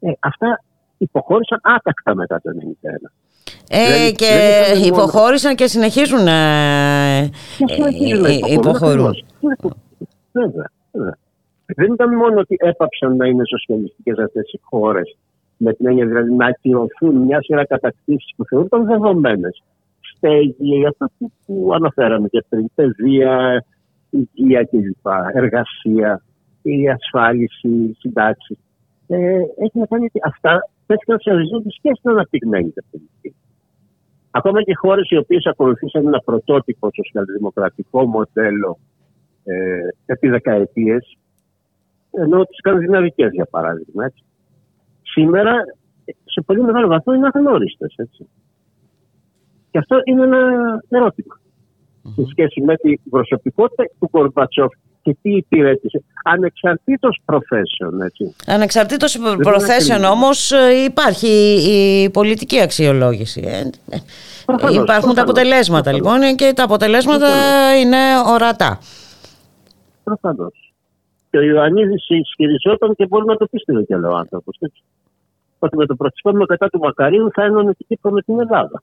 Ε, 0.01 0.13
αυτά 0.21 0.63
υποχώρησαν 0.99 1.61
άτακτα 1.63 2.15
μετά 2.15 2.41
το 2.43 2.51
1991. 2.51 3.13
Ε, 3.69 3.85
Δηλαδή, 3.87 4.13
και 4.13 4.27
δεν 4.27 4.63
ήταν 4.63 4.79
μόνο- 4.91 5.03
υποχώρησαν 5.03 5.55
και 5.55 5.67
συνεχίζουν 5.67 6.27
ε, 6.27 7.31
Και 7.57 7.73
συνεχίζουν 7.73 8.21
να 8.23 8.29
ε, 8.29 8.33
υποχωρούν, 8.33 8.53
υποχωρούν. 8.53 9.07
ακριβώς. 9.07 9.75
Βέβαια, 10.33 10.71
βέβαια. 10.93 11.17
Δεν 11.67 11.93
ήταν 11.93 12.15
μόνο 12.15 12.41
ότι 12.41 12.57
έπαψαν 12.59 13.17
να 13.17 13.27
είναι 13.27 13.43
σοσιαλιστικές 13.47 14.19
αυτές 14.19 14.53
οι 14.53 14.61
χώρες, 14.63 15.17
με 15.57 15.73
την 15.73 15.87
έννοια 15.87 16.07
δηλαδή 16.07 16.35
να 16.35 16.47
ακυρωθούν 16.47 17.15
μια 17.17 17.43
σειρά 17.43 17.65
κατακτήσεις 17.65 18.33
που 18.37 18.45
θεωρούνταν 18.45 18.85
δεδομένες. 18.87 19.63
Στέγη, 20.17 20.87
αυτό 20.87 21.07
που, 21.19 21.31
που 21.47 21.71
αναφέραμε 21.75 22.29
και 22.29 22.45
πριν, 22.49 22.67
παιδεία, 22.75 23.65
υγεία 24.35 24.65
κλπ. 24.65 25.07
Εργασία, 25.35 26.23
η 26.63 26.89
ασφάλιση, 26.89 27.97
συντάξεις. 27.99 28.59
Ε, 29.07 29.39
έχει 29.65 29.79
να 29.79 29.87
κάνει 29.87 30.05
ότι 30.05 30.21
αυτά 30.25 30.71
τέθηκαν 30.87 31.19
σε 31.21 31.31
οριζόντιες 31.31 31.79
και 31.83 31.91
στην 31.99 32.11
αναπτυγμένη 32.11 32.71
κατευθυντική. 32.71 33.35
Ακόμα 34.31 34.63
και 34.63 34.75
χώρες 34.75 35.11
οι 35.11 35.17
οποίες 35.17 35.47
ακολουθήσαν 35.47 36.07
ένα 36.07 36.21
πρωτότυπο 36.25 36.91
σοσιαλδημοκρατικό 36.95 38.07
μοντέλο 38.07 38.79
ε, 39.45 39.89
επί 40.07 40.29
δεκαετίες, 40.29 41.17
ενώ 42.11 42.45
τις 42.45 42.57
σκανδιναβικές 42.57 43.31
για 43.33 43.47
παράδειγμα, 43.51 44.05
έτσι, 44.05 44.25
σήμερα 45.03 45.53
σε 46.25 46.41
πολύ 46.41 46.63
μεγάλο 46.63 46.87
βαθμό 46.87 47.13
είναι 47.15 47.29
αγνώριστες. 47.33 47.95
Και 49.71 49.79
αυτό 49.79 50.01
είναι 50.05 50.23
ένα 50.23 50.39
ερώτημα. 50.89 51.41
Σε 52.15 52.25
σχέση 52.31 52.61
με 52.61 52.77
την 52.77 53.01
προσωπικότητα 53.11 53.85
του 53.99 54.11
Κορμπατσόφ 54.11 54.73
και 55.03 55.17
τι 55.23 55.31
υπηρέτησε. 55.37 56.03
Ανεξαρτήτως 56.25 57.21
profession, 57.27 58.05
έτσι. 58.05 58.35
Ανεξαρτήτως 58.47 59.19
Δεν 59.19 59.37
προθέσεων 59.37 59.99
είναι 59.99 60.07
όμως 60.07 60.53
ε, 60.53 60.85
υπάρχει 60.85 61.29
η 61.69 62.11
πολιτική 62.11 62.61
αξιολόγηση. 62.61 63.43
ε. 63.47 63.59
Ε, 63.97 63.99
Προφανώς, 64.47 64.75
Υπάρχουν 64.75 64.87
τα 64.87 64.95
προφανώς, 64.95 65.19
αποτελέσματα 65.23 65.93
λοιπόν 65.93 66.21
και 66.37 66.53
τα 66.57 66.65
αποτελέσματα 66.65 67.29
είναι 67.81 67.97
ορατά. 68.27 68.79
Προφανώς. 70.05 70.73
Και 71.31 71.39
ο 71.39 71.43
Ιωαννίδης 71.43 72.05
ισχυριζόταν 72.09 72.95
και 72.95 73.07
μπορεί 73.07 73.25
να 73.27 73.37
το 73.37 73.47
πίστευε 73.47 73.83
κι 73.83 73.95
άλλο 73.95 74.15
άνθρωπος. 74.15 74.59
Ότι 75.59 75.77
με 75.77 75.87
το 75.87 75.95
πραξικόπημα 75.95 76.47
κατά 76.47 76.69
του 76.69 76.79
Μακαρίου 76.79 77.31
θα 77.35 77.43
ένωνε 77.45 77.73
την 77.75 77.87
Κύπρο 77.89 78.11
με 78.11 78.23
την 78.23 78.41
Ελλάδα. 78.41 78.83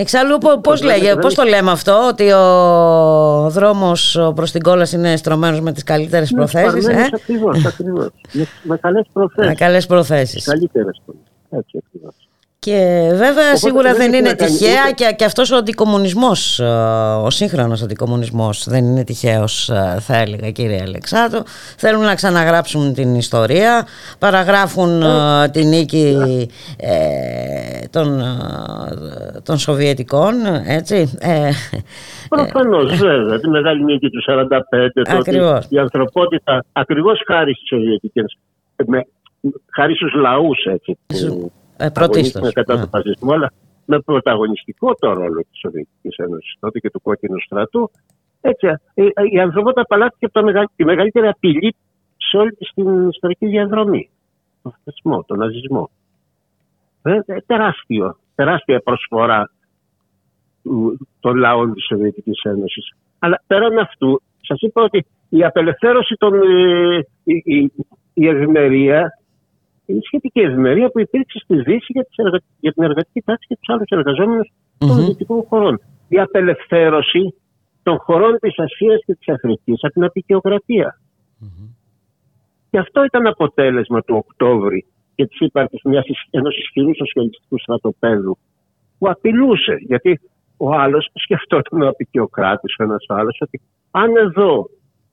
Εξάλλου 0.00 0.38
πο- 0.38 0.60
πώς, 0.60 0.80
βέβαια, 0.80 0.96
λέγε, 0.96 1.08
δεν 1.08 1.18
πώς 1.18 1.34
το 1.34 1.42
λέμε 1.42 1.70
αυτό 1.70 2.06
ότι 2.08 2.30
ο 2.32 3.50
δρόμος 3.50 4.18
προς 4.34 4.50
την 4.50 4.62
κόλαση 4.62 4.96
είναι 4.96 5.16
στρωμένος 5.16 5.60
με 5.60 5.72
τις 5.72 5.82
καλύτερες 5.82 6.30
προθέσεις 6.30 6.86
ε; 6.86 7.08
Ακριβώς, 7.14 7.64
ακριβώς. 7.66 8.08
με, 8.32 8.46
με 8.62 8.76
καλές 8.76 9.06
προθέσεις. 9.12 9.48
με 9.48 9.54
καλές 9.54 9.86
προθέσεις 9.86 10.44
Καλύτερες. 10.44 11.00
Έτσι 11.50 11.78
ακριβώς. 11.86 12.14
Και 12.66 13.08
βέβαια 13.12 13.46
Οπότε 13.46 13.56
σίγουρα 13.56 13.92
δεν 13.92 13.96
δεν 13.96 14.08
έχει 14.08 14.18
είναι 14.18 14.28
να 14.28 14.34
κάνει 14.34 14.50
τυχαία 14.50 14.82
ούτε- 14.84 14.94
και, 14.94 15.14
και 15.16 15.24
αυτός 15.24 15.50
ο 15.50 15.56
αντικομουνισμός 15.56 16.60
ε, 16.60 16.64
ο 17.24 17.30
σύγχρονος 17.30 17.82
αντικομουνισμός 17.82 18.68
δεν 18.68 18.84
είναι 18.84 19.04
τυχαίος 19.04 19.68
ε, 19.68 19.96
θα 20.00 20.16
έλεγα 20.16 20.50
κύριε 20.50 20.80
Αλεξάνδρου 20.82 21.42
θέλουν 21.76 22.02
να 22.02 22.14
ξαναγράψουν 22.14 22.94
την 22.94 23.14
ιστορία 23.14 23.86
παραγράφουν 24.18 25.02
ε, 25.02 25.48
την 25.48 25.68
νίκη 25.68 26.16
ε, 26.76 27.86
των, 27.90 28.20
ε, 28.20 29.40
των 29.44 29.58
Σοβιετικών 29.58 30.34
έτσι 30.66 31.18
ε, 31.20 31.50
Προφανώς, 32.28 32.96
βέβαια. 32.96 33.38
Τη 33.40 33.48
μεγάλη 33.48 33.84
νίκη 33.84 34.10
του 34.10 34.22
1945. 34.28 34.44
Το 34.92 35.16
ότι 35.16 35.30
Ακριβώς. 35.30 35.66
η 35.68 35.78
ανθρωπότητα, 35.78 36.64
ακριβώς 36.72 37.22
χάρη 37.26 37.54
στις 37.54 37.68
Σοβιετικές, 37.68 38.36
με 38.86 39.06
χάρη 39.74 39.94
στους 39.94 40.14
λαούς 40.14 40.64
έτσι, 40.64 40.98
που 41.06 41.52
Ε, 41.80 41.88
πρωτίστως. 41.90 42.34
αγωνίστηκαν 42.36 42.52
κατά 42.52 42.74
Ναι. 42.74 42.82
του 42.84 42.88
φασισμού, 42.88 43.32
αλλά 43.34 43.52
με 43.84 44.00
πρωταγωνιστικό 44.00 44.94
το 44.94 45.12
ρόλο 45.12 45.40
της 45.50 45.58
Σοβιετικής 45.60 46.16
Ένωσης 46.16 46.54
τότε 46.60 46.78
και 46.78 46.90
του 46.90 47.00
κόκκινου 47.00 47.40
στρατού. 47.40 47.90
Έτσι, 48.40 48.66
ε, 48.66 49.02
ε, 49.04 49.10
η 49.32 49.40
ανθρωπότητα 49.40 49.80
απαλλάχθηκε 49.80 50.24
από 50.24 50.34
τα 50.34 50.42
μεγα- 50.42 50.70
τη 50.76 50.84
μεγαλύτερη 50.84 51.26
απειλή 51.28 51.74
σε 52.16 52.36
όλη 52.36 52.50
της 52.50 52.70
την 52.74 53.08
ιστορική 53.08 53.46
διαδρομή. 53.46 54.10
Τον 54.62 54.74
φασισμό, 54.84 55.24
τον 55.26 55.38
ναζισμό. 55.38 55.90
Ε, 57.02 57.18
ε, 57.26 57.36
τεράστιο, 57.46 58.16
τεράστια 58.34 58.80
προσφορά 58.80 59.50
του- 60.62 61.08
των 61.20 61.36
λαών 61.36 61.74
της 61.74 61.84
Σοβιετικής 61.86 62.40
Ένωσης. 62.42 62.92
Αλλά 63.18 63.42
πέραν 63.46 63.78
αυτού, 63.78 64.22
σας 64.40 64.60
είπα 64.60 64.82
ότι 64.82 65.06
η 65.28 65.44
απελευθέρωση 65.44 66.14
των, 66.18 66.34
ε, 66.34 67.06
η, 67.24 67.42
η, 67.44 67.72
η 68.14 68.26
ευημερία, 68.28 69.18
η 69.90 70.00
σχετική 70.06 70.40
ευημερία 70.40 70.90
που 70.90 71.00
υπήρξε 71.00 71.38
στη 71.38 71.56
Δύση 71.62 71.86
για, 71.92 72.04
τις 72.04 72.16
εργα- 72.16 72.42
για 72.60 72.72
την 72.72 72.82
εργατική 72.82 73.20
τάξη 73.20 73.46
και 73.46 73.54
τους 73.54 73.74
άλλους 73.74 73.88
εργαζόμενους 73.88 74.52
των 74.78 74.88
Μμμ. 74.88 75.06
δυτικών 75.06 75.42
χωρών. 75.42 75.80
Η 76.08 76.18
απελευθέρωση 76.20 77.34
των 77.82 77.98
χωρών 77.98 78.38
της 78.40 78.58
Ασίας 78.58 79.00
και 79.06 79.14
της 79.14 79.28
Αφρικής 79.28 79.84
από 79.84 79.92
την 79.92 80.04
απεικιοκρατία. 80.04 81.00
Και 82.70 82.78
αυτό 82.78 83.04
ήταν 83.04 83.26
αποτέλεσμα 83.26 84.02
του 84.02 84.16
Οκτώβρη 84.16 84.86
και 85.14 85.26
της 85.26 85.40
ύπαρξης 85.40 85.80
ενός 86.30 86.58
ισχυρού 86.58 86.94
σοσιαλιστικού 86.96 87.58
στρατοπέδου 87.58 88.38
που 88.98 89.08
απειλούσε. 89.08 89.76
Γιατί 89.80 90.20
ο 90.56 90.74
άλλος 90.74 91.10
σκεφτόταν 91.14 91.82
ο 91.82 91.88
απεικιοκράτης, 91.88 92.74
ο 92.78 92.82
ένας 92.82 93.04
άλλος, 93.08 93.38
ότι 93.40 93.60
αν 93.90 94.16
εδώ 94.16 94.68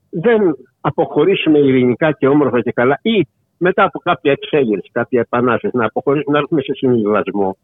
δεν 0.10 0.42
αποχωρήσουμε 0.82 1.58
ειρηνικά 1.60 2.12
και 2.12 2.28
όμορφα 2.28 2.62
και 2.62 2.72
καλά, 2.72 3.00
ή 3.02 3.28
μετά 3.58 3.84
από 3.84 4.00
κάποια 4.00 4.32
εξέγερση, 4.32 4.90
κάποια 4.92 5.20
επανάσταση, 5.20 5.78
να 5.78 5.86
αποχωρήσουμε, 5.86 6.38
να 6.38 6.40
έρθουμε 6.40 6.62
σε 6.62 6.74
συμβιβασμό, 6.74 7.58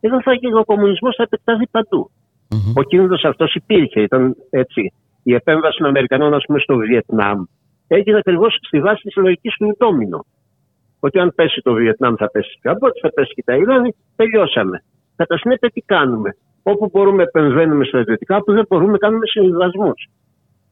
εδώ 0.00 0.22
θα 0.22 0.32
γίνει 0.32 0.58
ο 0.58 0.64
κομμουνισμός 0.64 1.14
θα 1.16 1.22
επεκταθεί 1.22 1.66
παντού. 1.70 2.10
Ο 2.74 2.82
κίνδυνος 2.82 3.24
αυτός 3.24 3.54
υπήρχε, 3.54 4.00
ήταν 4.00 4.36
έτσι. 4.50 4.92
Η 5.22 5.34
επέμβαση 5.34 5.78
των 5.78 5.86
Αμερικανών, 5.86 6.34
ας 6.34 6.44
πούμε, 6.46 6.58
στο 6.58 6.76
Βιετνάμ 6.76 7.44
έγινε 7.86 8.18
ακριβώς 8.18 8.58
στη 8.66 8.80
βάση 8.80 9.02
της 9.02 9.16
λογική 9.16 9.48
του 9.58 9.76
ντόμινο. 9.78 10.24
Ότι 11.00 11.18
αν 11.18 11.32
πέσει 11.34 11.60
το 11.62 11.72
Βιετνάμ 11.72 12.14
θα 12.14 12.30
πέσει 12.30 12.50
η 12.56 12.60
Καμπότζη, 12.60 13.00
θα 13.00 13.10
πέσει 13.12 13.34
και 13.34 13.42
τα 13.44 13.56
Ιράνη, 13.56 13.94
τελειώσαμε. 14.16 14.82
Κατά 15.16 15.38
συνέπεια 15.38 15.70
τι 15.70 15.80
κάνουμε; 15.80 16.36
Όπου 16.62 16.88
μπορούμε 16.92 17.22
επεμβαίνουμε 17.22 17.84
στρατιωτικά, 17.84 18.36
όπου 18.36 18.52
δεν 18.52 18.64
μπορούμε 18.68 18.98
κάνουμε 18.98 19.26
συμβιβασμούς. 19.26 20.08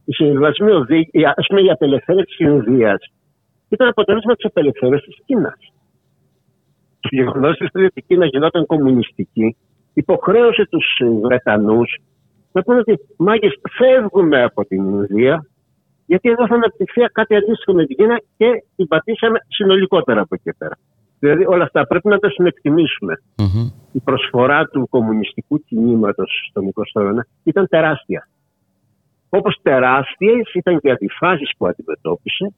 Οι 0.04 0.12
συμβιβασμοί, 0.12 0.70
ας 1.36 1.46
πούμε 1.48 1.60
η 1.60 1.70
απελευθέρωση 1.70 2.24
της 2.24 2.38
Ινδίας 2.38 3.00
ήταν 3.68 3.88
αποτέλεσμα 3.88 4.34
της 4.34 4.44
απελευθέρωσης 4.44 5.14
της 5.14 5.24
Κίνας. 5.24 5.72
Το 7.00 7.08
γεγονός 7.10 7.60
ότι 7.60 7.90
η 7.94 8.02
Κίνα 8.02 8.26
γινόταν 8.26 8.66
κομμουνιστική 8.66 9.56
υποχρέωσε 9.94 10.66
τους 10.70 11.00
Βρετανούς 11.22 11.98
να 12.52 12.62
πούνε 12.62 12.78
ότι 12.78 12.98
μάγκες 13.16 13.60
φεύγουμε 13.70 14.42
από 14.42 14.64
την 14.64 14.84
Ινδία 14.84 15.46
γιατί 16.06 16.28
εδώ 16.28 16.46
θα 16.46 16.54
αναπτυχθεί 16.54 17.00
κάτι 17.12 17.34
αντίστοιχο 17.36 17.72
με 17.72 17.86
την 17.86 17.96
Κίνα 17.96 18.20
και 18.36 18.64
την 18.76 18.86
πατήσαμε 18.88 19.38
συνολικότερα 19.48 20.20
από 20.20 20.34
εκεί 20.34 20.42
και 20.44 20.54
πέρα. 20.58 20.76
Δηλαδή 21.18 21.46
όλα 21.46 21.64
αυτά 21.64 21.86
πρέπει 21.86 22.08
να 22.08 22.18
τα 22.18 22.30
συνεκτιμήσουμε. 22.30 23.22
Η 23.92 24.00
προσφορά 24.00 24.64
του 24.64 24.88
κομμουνιστικού 24.88 25.64
κινήματος 25.64 26.46
στον 26.50 26.72
20ο 26.74 27.00
αιώνα 27.02 27.26
ήταν 27.42 27.68
τεράστια. 27.68 28.28
Όπως 29.28 29.58
τεράστιες 29.62 30.52
ήταν 30.54 30.80
και 30.80 30.88
οι 30.88 30.90
αντιφάσεις 30.90 31.50
που 31.58 31.66
αντιμετώπισε. 31.66 32.54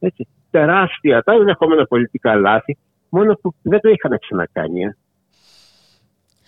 Έτσι. 0.00 0.28
Τεράστια 0.50 1.22
τα 1.22 1.32
ενδεχόμενα 1.32 1.86
πολιτικά 1.86 2.34
λάθη, 2.34 2.78
μόνο 3.08 3.34
που 3.34 3.54
δεν 3.62 3.80
το 3.80 3.88
είχαν 3.88 4.18
ξανακάνει. 4.18 4.82
Ε. 4.82 4.96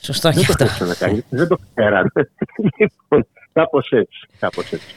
Σωστό 0.00 0.30
δεν 0.30 0.38
και 0.44 0.46
το 0.46 0.52
αυτό. 0.52 0.64
είχαν 0.64 0.94
ξανακάνει. 0.94 1.24
δεν 1.28 1.48
το 1.48 1.58
ξέρανε. 1.74 2.10
λοιπόν, 2.78 3.26
κάπως 3.52 3.90
έτσι. 3.90 4.28
Κάπως 4.38 4.72
έτσι. 4.72 4.94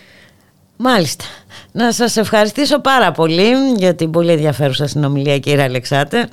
Μάλιστα. 0.77 1.23
Να 1.71 1.91
σας 1.91 2.17
ευχαριστήσω 2.17 2.79
πάρα 2.81 3.11
πολύ 3.11 3.51
για 3.77 3.95
την 3.95 4.11
πολύ 4.11 4.31
ενδιαφέρουσα 4.31 4.87
συνομιλία 4.87 5.39
κύριε 5.39 5.63
Αλεξάτε. 5.63 6.27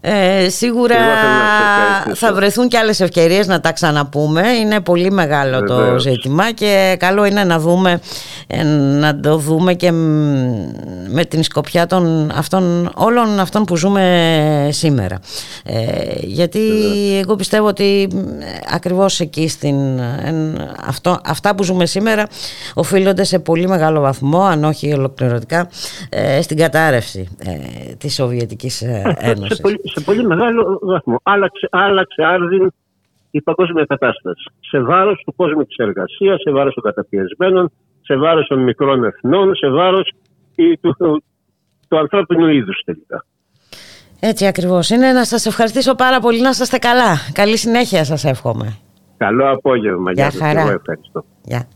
Ε, 0.00 0.48
σίγουρα 0.48 0.94
Εγώ 0.94 1.04
θέλω 1.04 1.32
να 1.32 1.56
σε 1.56 1.62
ευχαριστήσω. 1.62 2.26
θα 2.26 2.34
βρεθούν 2.34 2.68
και 2.68 2.78
άλλες 2.78 3.00
ευκαιρίες 3.00 3.46
να 3.46 3.60
τα 3.60 3.72
ξαναπούμε. 3.72 4.48
Είναι 4.48 4.80
πολύ 4.80 5.10
μεγάλο 5.10 5.62
το 5.64 5.74
Βεβαίως. 5.76 6.02
ζήτημα 6.02 6.50
και 6.52 6.96
καλό 6.98 7.24
είναι 7.24 7.44
να 7.44 7.58
δούμε 7.58 8.00
ε, 8.46 8.62
να 8.62 9.20
το 9.20 9.36
δούμε 9.36 9.74
και 9.74 9.92
μ, 9.92 9.96
με 11.08 11.24
την 11.24 11.42
σκοπιά 11.42 11.86
των 11.86 12.32
αυτών, 12.34 12.90
όλων 12.94 13.40
αυτών 13.40 13.64
που 13.64 13.76
ζούμε 13.76 14.68
σήμερα. 14.72 15.18
Ε, 15.64 15.74
γιατί 16.20 16.60
εγώ 17.22 17.36
πιστεύω 17.36 17.66
ότι 17.66 18.08
μ, 18.12 18.18
ακριβώς 18.74 19.20
εκεί 19.20 19.48
στην, 19.48 19.98
εν, 20.24 20.68
αυτό, 20.86 21.20
αυτά 21.24 21.54
που 21.54 21.62
ζούμε 21.62 21.86
σήμερα 21.86 22.26
οφείλονται 22.74 23.24
σε 23.24 23.38
πολύ 23.38 23.68
μεγάλο 23.68 23.80
βαθμό, 23.90 24.42
αν 24.42 24.64
όχι 24.64 24.92
ολοκληρωτικά, 24.92 25.68
ε, 26.08 26.42
στην 26.42 26.56
κατάρρευση 26.56 27.36
ε, 27.38 27.94
της 27.94 28.14
Σοβιετικής 28.14 28.82
ε, 28.82 29.02
σε, 29.02 29.16
Ένωσης. 29.30 29.60
πολύ, 29.60 29.80
σε 29.84 30.00
πολύ 30.00 30.24
μεγάλο 30.26 30.78
βαθμό. 30.82 31.20
Άλλαξε, 31.22 31.68
άλλαξε 31.70 32.22
άρδιν 32.24 32.72
η 33.30 33.40
παγκόσμια 33.42 33.84
κατάσταση. 33.88 34.50
Σε 34.60 34.80
βάρος 34.80 35.22
του 35.26 35.34
κόσμου 35.36 35.64
της 35.64 35.76
εργασίας, 35.76 36.40
σε 36.40 36.50
βάρος 36.50 36.74
των 36.74 36.82
καταπιεσμένων, 36.82 37.70
σε 38.00 38.16
βάρος 38.16 38.46
των 38.46 38.62
μικρών 38.62 39.04
εθνών, 39.04 39.54
σε 39.54 39.68
βάρος 39.68 40.12
η- 40.54 40.76
του, 40.78 40.94
του, 40.98 41.24
του 41.88 41.98
ανθρώπινου 41.98 42.48
είδους 42.48 42.82
τελικά. 42.84 43.24
Έτσι 44.20 44.46
ακριβώς 44.46 44.90
είναι. 44.90 45.12
Να 45.12 45.24
σας 45.24 45.46
ευχαριστήσω 45.46 45.94
πάρα 45.94 46.20
πολύ. 46.20 46.40
Να 46.40 46.48
είστε 46.48 46.78
καλά. 46.78 47.16
Καλή 47.32 47.56
συνέχεια 47.56 48.04
σας 48.04 48.24
εύχομαι. 48.24 48.76
Καλό 49.16 49.50
απόγευμα. 49.50 50.12
Γεια 50.12 50.30
σας. 50.30 50.40
χαρά. 50.40 50.60
Εγώ 50.60 50.70
ευχαριστώ. 50.70 51.24
Γεια. 51.44 51.66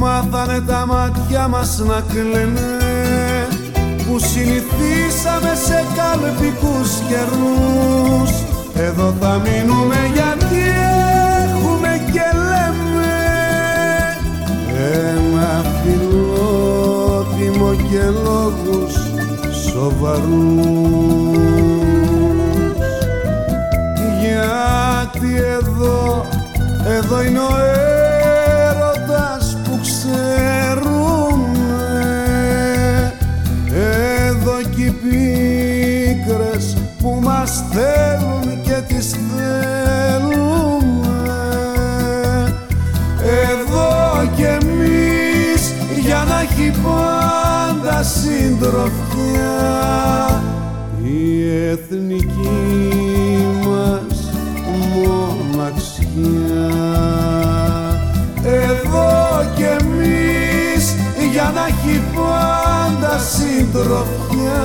Μάθανε 0.00 0.60
τα 0.60 0.86
μάτια 0.86 1.48
μας 1.48 1.78
να 1.78 2.00
κλαίνε 2.12 2.78
Που 4.06 4.18
συνηθίσαμε 4.18 5.52
σε 5.66 5.84
καλπικούς 5.96 6.90
καιρούς 7.08 8.30
Εδώ 8.74 9.14
θα 9.20 9.40
μείνουμε 9.44 10.10
γιατί 10.14 10.62
έχουμε 11.44 11.92
και 12.12 12.26
λέμε 12.34 13.12
Ένα 15.12 15.50
φιλότιμο 15.82 17.70
και 17.74 18.04
λόγους 18.22 18.94
σοβαρούς. 19.72 21.00
Γιατί 24.20 25.30
εδώ, 25.36 26.26
εδώ 26.86 27.22
είναι 27.22 27.38
ο 27.38 27.88
έρωτας 30.04 30.80
που 30.80 30.90
ξέρουμε 30.90 31.84
Εδώ 34.26 34.56
κι 34.74 34.82
οι 34.82 34.90
πίκρες 34.90 36.76
που 36.98 37.20
μας 37.22 37.64
θέλουν 37.70 38.62
και 38.62 38.94
τις 38.94 39.16
θέλουμε 39.36 39.98
Εδώ 43.50 43.90
κι 44.36 44.42
εμείς 44.42 45.74
για 46.04 46.24
να 46.28 46.40
έχει 46.40 46.72
πάντα 46.82 48.02
συντροφιά 48.02 49.58
η 51.02 51.48
εθνική 51.68 52.48
μας 53.64 54.32
μοναξιά 54.94 56.50
για 61.30 61.52
να 61.54 61.66
έχει 61.66 62.02
πάντα 62.14 63.18
συντροφιά. 63.18 64.62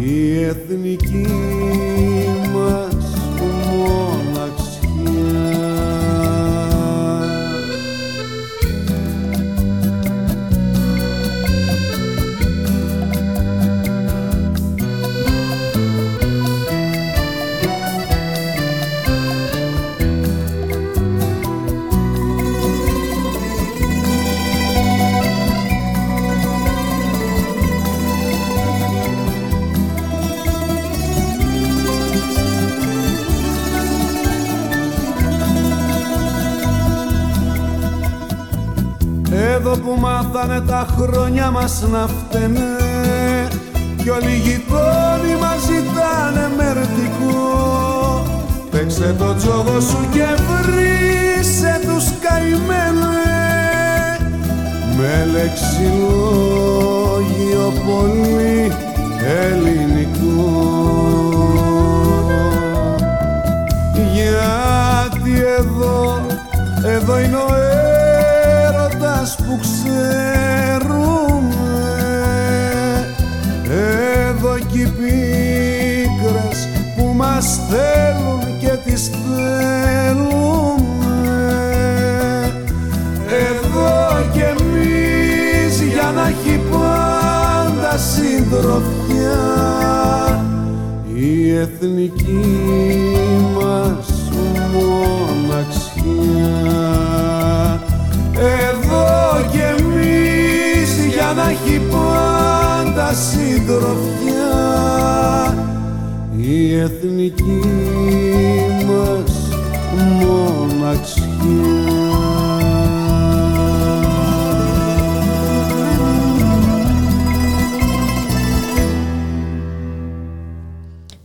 Η 0.00 0.42
εθνική 0.42 1.26
μάθανε 39.98 40.60
τα 40.60 40.86
χρόνια 40.96 41.50
μας 41.50 41.84
να 41.92 42.06
φταίνε. 42.06 42.76
Κι 43.96 44.10
όλοι 44.10 44.30
οι 44.30 44.36
γειτόνοι 44.36 45.34
μας 45.40 45.60
ζητάνε 45.60 46.50
μερτικό 46.56 47.82
παίξε 48.72 49.14
το 49.18 49.34
τζόγο 49.34 49.80
σου 49.80 50.08
και 50.10 50.26
βρήσε 50.48 51.80
τους 51.86 52.04
καημένε 52.20 53.20
με 54.96 55.28
λεξιλόγιο 55.32 56.12
πολύ 57.86 58.72
ελληνικό. 59.40 60.52
Γιατί 64.12 65.32
εδώ, 65.58 66.26
εδώ 66.84 67.18
είναι 67.18 67.36
ο 67.36 67.54
έρωτας 69.22 69.36
που 69.36 69.58
ξέρουμε 69.60 71.12
εδώ 74.28 74.58
κι 74.58 74.80
οι 74.80 74.86
πίκρες 74.86 76.68
που 76.96 77.12
μας 77.16 77.60
θέλουν 77.68 78.58
και 78.60 78.78
τις 78.84 79.10
θέλουμε. 79.10 79.52
Εδώ 83.26 83.92
κι 84.32 84.40
εμείς 84.40 85.80
για 85.80 86.12
να 86.14 86.28
έχει 86.28 86.60
πάντα 86.70 87.98
συντροφιά 87.98 89.42
η 91.14 91.52
εθνική 91.56 92.44
μας 93.54 94.11
για 101.34 101.42
να 101.42 101.50
έχει 101.50 101.80
πάντα 101.90 103.12
συντροφιά 103.14 104.46
η 106.36 106.78
εθνική 106.78 107.60
μας 108.86 109.48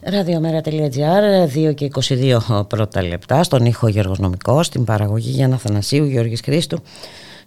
Ραδιομέρα.gr, 0.01 1.47
2 1.69 1.73
και 1.75 1.89
22 2.49 2.65
πρώτα 2.67 3.03
λεπτά, 3.03 3.43
στον 3.43 3.65
ήχο 3.65 3.87
Γιώργος 3.87 4.19
Νομικός, 4.19 4.65
στην 4.65 4.83
παραγωγή 4.83 5.29
Γιάννα 5.29 5.57
Θανασίου, 5.57 6.05
Γιώργης 6.05 6.41
Χρήστου. 6.41 6.79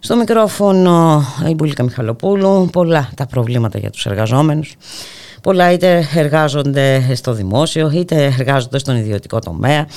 Στο 0.03 0.15
μικρόφωνο 0.15 1.23
η 1.47 1.53
Μπουλίκα 1.53 1.83
Μιχαλοπούλου, 1.83 2.69
πολλά 2.71 3.09
τα 3.15 3.25
προβλήματα 3.25 3.77
για 3.77 3.89
τους 3.89 4.05
εργαζόμενους. 4.05 4.75
Πολλά 5.41 5.71
είτε 5.71 6.07
εργάζονται 6.15 7.11
στο 7.15 7.33
δημόσιο 7.33 7.91
είτε 7.93 8.35
εργάζονται 8.39 8.77
στον 8.77 8.95
ιδιωτικό 8.95 9.39
τομέα. 9.39 9.87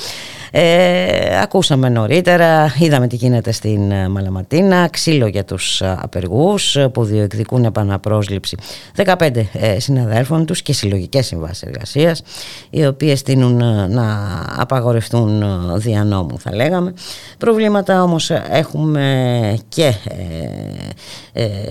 Ε, 0.56 1.40
ακούσαμε 1.40 1.88
νωρίτερα, 1.88 2.74
είδαμε 2.78 3.06
τι 3.06 3.16
γίνεται 3.16 3.52
στην 3.52 3.90
ε, 3.90 4.08
Μαλαματίνα, 4.08 4.88
ξύλο 4.88 5.26
για 5.26 5.44
τους 5.44 5.80
ε, 5.80 5.96
απεργούς 6.00 6.76
ε, 6.76 6.88
που 6.88 7.04
διεκδικούν 7.04 7.64
επαναπρόσληψη 7.64 8.56
15 9.04 9.30
συναδέρφων 9.78 10.46
τους 10.46 10.62
και 10.62 10.72
συλλογικές 10.72 11.26
συμβάσεις 11.26 11.62
εργασίας 11.62 12.22
οι 12.70 12.86
οποίες 12.86 13.22
τείνουν 13.22 13.56
να 13.90 14.16
απαγορευτούν 14.56 15.42
δια 15.80 16.04
νόμου 16.04 16.38
θα 16.38 16.54
λέγαμε. 16.54 16.94
Προβλήματα 17.38 18.02
όμως 18.02 18.30
έχουμε 18.30 19.58
και 19.68 19.92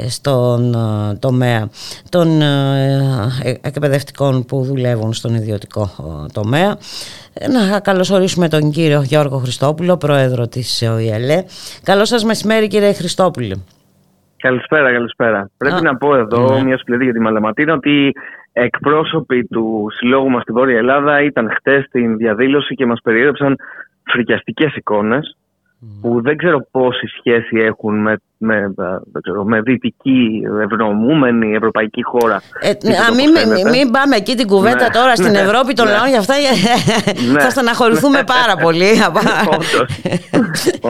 στον 0.08 0.78
τομέα 1.20 1.70
των 2.10 2.42
εκπαιδευτικών 3.62 4.46
που 4.46 4.64
δουλεύουν 4.64 5.14
στον 5.14 5.36
ιδιωτικό 5.36 5.92
τομέα 6.34 6.78
να 7.72 7.80
καλωσορίσουμε 7.80 8.48
τον 8.48 8.72
κύριο 8.72 9.02
Γιώργο 9.02 9.38
Χριστόπουλο, 9.38 9.98
πρόεδρο 9.98 10.48
της 10.48 10.82
ΟΗΕΛΕ. 10.82 11.44
Καλό 11.84 12.06
σας 12.06 12.24
μεσημέρι 12.24 12.68
κύριε 12.68 12.94
Χριστόπουλο. 12.94 13.64
Καλησπέρα, 14.38 14.92
καλησπέρα. 14.92 15.50
Πρέπει 15.58 15.82
να 15.82 15.96
πω 15.96 16.16
εδώ, 16.16 16.54
ναι. 16.54 16.64
μια 16.64 16.78
σπλαιτή 16.78 17.04
για 17.04 17.14
τη 17.14 17.20
Μαλαματίνα, 17.20 17.74
ότι 17.74 18.14
εκπρόσωποι 18.54 19.44
του 19.44 19.88
συλλόγου 19.92 20.30
μας 20.30 20.42
στη 20.42 20.52
Βόρεια 20.52 20.78
Ελλάδα 20.78 21.22
ήταν 21.22 21.52
χτες 21.56 21.84
στην 21.86 22.18
διαδήλωση 22.18 22.76
και 22.76 22.86
μας 22.86 23.00
περιέγραψαν 23.04 23.56
φρικιαστικές 24.04 24.76
εικόνες 24.76 25.38
που 26.02 26.22
δεν 26.22 26.38
ξέρω 26.38 26.68
πόση 26.72 27.08
σχέση 27.08 27.58
έχουν 27.58 28.02
με, 28.02 28.18
με, 28.38 28.74
ξέρω, 29.22 29.44
με 29.44 29.62
δυτική 29.62 30.44
ευρωμούμενη 30.64 31.56
ευρωπαϊκή 31.56 32.04
χώρα. 32.04 32.42
Ε, 32.62 32.72
μην, 33.18 33.30
μην, 33.54 33.70
μην 33.70 33.92
πάμε 33.92 34.16
εκεί 34.16 34.36
την 34.36 34.48
κουβέντα 34.48 34.84
ναι, 34.84 34.90
τώρα 34.90 35.16
στην 35.16 35.32
ναι, 35.32 35.40
Ευρώπη 35.40 35.74
των 35.74 35.86
ναι. 35.86 35.92
λαών 35.92 36.10
για 36.10 36.20
αυτά 36.20 36.34
ναι, 37.34 37.40
θα 37.40 37.50
στεναχωρηθούμε 37.50 38.18
ναι. 38.18 38.24
πάρα 38.24 38.56
πολύ. 38.62 38.92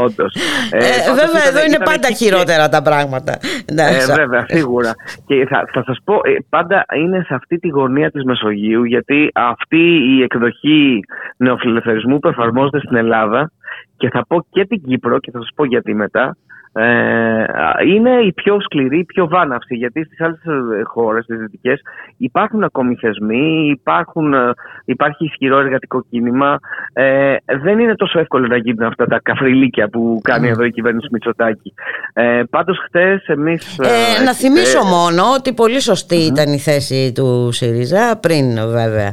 Όντως. 0.05 0.35
ε, 0.71 0.77
ε, 0.77 1.13
βέβαια 1.21 1.43
εδώ 1.47 1.63
είναι 1.67 1.77
πάντα 1.83 2.07
χειρότερα 2.11 2.69
τα 2.69 2.81
πράγματα. 2.81 3.33
Ε, 3.65 4.13
βέβαια, 4.15 4.45
σίγουρα. 4.47 4.91
Και 5.25 5.45
θα, 5.49 5.63
θα 5.73 5.83
σας 5.85 5.97
πω, 6.03 6.13
ε, 6.13 6.35
πάντα 6.49 6.85
είναι 6.95 7.23
σε 7.27 7.33
αυτή 7.33 7.57
τη 7.59 7.67
γωνία 7.67 8.11
της 8.11 8.23
Μεσογείου 8.23 8.83
γιατί 8.83 9.29
αυτή 9.33 9.83
η 10.17 10.21
εκδοχή 10.23 10.99
νεοφιλελευθερισμού 11.37 12.19
που 12.19 12.27
εφαρμόζεται 12.27 12.79
στην 12.79 12.95
Ελλάδα 12.95 13.51
και 13.97 14.09
θα 14.09 14.25
πω 14.27 14.45
και 14.49 14.65
την 14.65 14.83
Κύπρο 14.83 15.19
και 15.19 15.31
θα 15.31 15.39
σας 15.39 15.49
πω 15.55 15.65
γιατί 15.65 15.93
μετά 15.93 16.37
ε, 16.75 17.45
είναι 17.87 18.09
η 18.09 18.31
πιο 18.33 18.61
σκληρή, 18.61 18.99
η 18.99 19.05
πιο 19.05 19.27
βάναυση 19.27 19.75
γιατί 19.75 20.03
στις 20.03 20.21
άλλες 20.21 20.39
ε, 20.45 20.83
χώρες, 20.83 21.23
στις 21.23 21.37
δυτικές 21.37 21.81
υπάρχουν 22.17 22.63
ακόμη 22.63 22.95
θεσμοί, 22.95 23.69
υπάρχουν, 23.69 24.33
ε, 24.33 24.51
υπάρχει 24.85 25.25
ισχυρό 25.25 25.59
εργατικό 25.59 26.03
κίνημα. 26.09 26.59
Ε, 26.93 27.35
δεν 27.63 27.79
είναι 27.79 27.95
τόσο 27.95 28.19
εύκολο 28.19 28.47
να 28.47 28.57
γίνουν 28.57 28.87
αυτά 28.87 29.05
τα 29.05 29.19
καφριλίκια 29.23 29.89
που 29.89 30.19
κάνει 30.23 30.47
εδώ 30.47 30.63
η 30.63 30.71
κυβέρνηση 30.71 31.07
Μητσοτάκη. 31.11 31.73
Ε, 32.13 32.41
πάντως 32.49 32.77
χτες 32.85 33.25
εμείς 33.27 33.77
ε, 33.79 34.23
Να 34.23 34.33
θυμίσω 34.33 34.83
μόνο 34.83 35.23
ότι 35.37 35.53
πολύ 35.53 35.77
ήταν 36.09 36.53
η 36.53 36.59
θέση 36.59 37.11
του 37.15 37.49
ΣΥΡΙΖΑ 37.51 38.19
πριν 38.21 38.45
βέβαια 38.69 39.11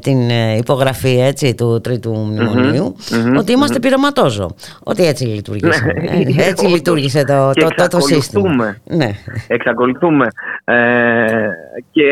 την 0.00 0.28
υπογραφή 0.58 1.20
έτσι, 1.20 1.54
του 1.54 1.80
τρίτου 1.82 2.12
μνημονίου 2.12 2.96
ότι 3.38 3.52
είμαστε 3.52 3.78
πειραματόζω 3.78 4.54
ότι 4.82 5.06
έτσι 5.06 5.24
λειτουργήσε 5.24 5.84
ναι. 5.84 6.43
Έτσι 6.48 6.66
λειτουργήσε 6.66 7.24
το, 7.24 7.50
το, 7.52 7.68
το, 7.76 7.88
το 7.88 8.00
σύστημα. 8.00 8.76
Ναι. 8.84 9.10
Εξακολουθούμε. 9.48 10.26
Ε, 10.64 11.48
και 11.90 12.04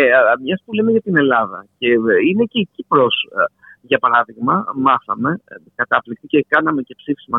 μιας 0.43 0.63
που 0.65 0.73
λέμε 0.73 0.91
για 0.91 1.01
την 1.01 1.17
Ελλάδα 1.17 1.67
και 1.79 1.89
είναι 2.29 2.45
και 2.45 2.59
η 2.59 2.69
Κύπρος 2.73 3.29
για 3.83 3.99
παράδειγμα, 3.99 4.65
μάθαμε 4.75 5.41
κατάπληκτη 5.75 6.27
και 6.27 6.47
κάναμε 6.49 6.83
και 6.83 6.95
ψήφισμα 6.97 7.39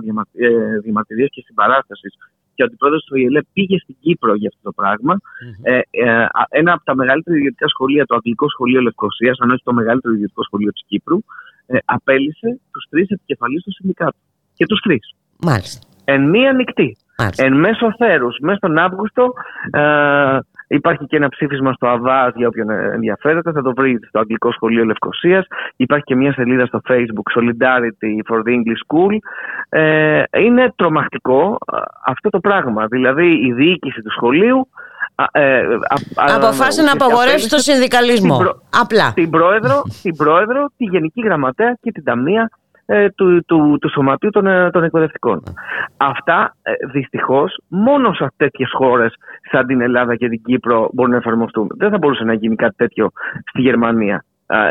διαμαρτυρία 0.84 1.28
και 1.28 1.44
συμπαράστασης 1.46 2.14
και 2.54 2.62
ο 2.64 2.66
αντιπρόεδρος 2.66 3.04
του 3.04 3.18
ΙΕΛΕ 3.18 3.42
πήγε 3.54 3.78
στην 3.80 3.96
Κύπρο 4.00 4.36
για 4.36 4.50
αυτό 4.54 4.62
το 4.64 4.72
πραγμα 4.72 5.18
Ε, 5.62 5.80
ε, 5.90 6.26
ένα 6.50 6.74
από 6.74 6.84
τα 6.84 6.96
μεγαλύτερα 6.96 7.38
ιδιωτικά 7.38 7.68
σχολεία, 7.68 8.06
το 8.06 8.16
Αγγλικό 8.16 8.50
Σχολείο 8.50 8.82
Λευκοσίας, 8.82 9.40
αν 9.40 9.50
όχι 9.50 9.64
το 9.64 9.74
μεγαλύτερο 9.74 10.14
ιδιωτικό 10.14 10.44
σχολείο 10.44 10.72
της 10.72 10.84
Κύπρου, 10.88 11.20
ε, 11.66 11.78
απέλησε 11.86 12.60
τους 12.72 12.88
τρεις 12.90 13.10
επικεφαλείς 13.10 13.64
του 13.64 13.74
συνδικάτου. 13.74 14.18
Και 14.54 14.66
τους 14.66 14.80
τρεις. 14.80 15.16
Μάλιστα 15.40 15.93
εν 16.06 16.30
μία 16.30 16.54
νυχτή. 16.54 16.98
Εν 17.36 17.54
μέσω 17.54 17.94
θέρους, 17.98 18.38
μέσα 18.42 18.58
στον 18.58 18.78
Αύγουστο, 18.78 19.34
ε, 19.72 20.38
υπάρχει 20.68 21.06
και 21.06 21.16
ένα 21.16 21.30
ψήφισμα 21.30 21.74
στο 21.74 21.88
ΑΒΑΖ 21.88 22.32
για 22.36 22.48
όποιον 22.48 22.70
ενδιαφέρεται. 22.70 23.52
Θα 23.52 23.62
το 23.62 23.74
βρείτε 23.74 24.08
στο 24.08 24.20
Αγγλικό 24.20 24.52
Σχολείο 24.52 24.86
Λευκοσίας. 24.86 25.46
Υπάρχει 25.76 26.04
και 26.04 26.16
μια 26.16 26.34
σελίδα 26.34 26.66
στο 26.66 26.82
Facebook, 26.90 27.40
Solidarity 27.40 28.34
for 28.34 28.38
the 28.38 28.52
English 28.58 28.82
School. 28.88 29.18
Ε, 29.70 30.24
είναι 30.40 30.74
τρομακτικό 30.76 31.58
ε, 31.74 31.78
αυτό 32.06 32.30
το 32.30 32.40
πράγμα. 32.40 32.86
Δηλαδή, 32.86 33.28
η 33.48 33.54
διοίκηση 33.54 34.02
του 34.02 34.12
σχολείου 34.12 34.68
ε, 35.32 35.64
αποφάσισε 36.16 36.82
να 36.82 36.92
απαγορεύσει 36.92 37.50
το 37.50 37.58
συνδικαλισμό. 37.58 38.40
Απλά. 38.82 39.12
Την 39.14 39.30
πρόεδρο, 39.30 39.82
την 40.02 40.16
πρόεδρο, 40.16 40.66
τη 40.78 40.86
γενική 40.86 41.22
γραμματέα 41.22 41.78
και 41.82 41.92
την 41.92 42.04
ταμεία 42.04 42.50
ε, 42.86 43.10
του, 43.10 43.44
του, 43.46 43.78
του 43.82 43.90
σωματείου 43.90 44.30
των, 44.30 44.48
ε, 44.48 44.70
των 44.70 44.84
εκπαιδευτικών. 44.84 45.44
Αυτά 45.98 46.56
ε, 46.62 46.72
δυστυχώς 46.92 47.60
μόνο 47.68 48.14
σε 48.14 48.32
τέτοιες 48.38 48.70
χώρες 48.74 49.14
σαν 49.52 49.66
την 49.66 49.82
Ελλάδα 49.82 50.16
και 50.16 50.30
την 50.30 50.42
Κύπρο 50.42 50.90
μπορούν 50.94 51.12
να 51.12 51.18
εφαρμοστούν. 51.18 51.68
Δεν 51.78 51.90
θα 51.90 51.98
μπορούσε 51.98 52.24
να 52.24 52.34
γίνει 52.34 52.56
κάτι 52.56 52.76
τέτοιο 52.76 53.12
στη 53.50 53.62
Γερμανία 53.62 54.24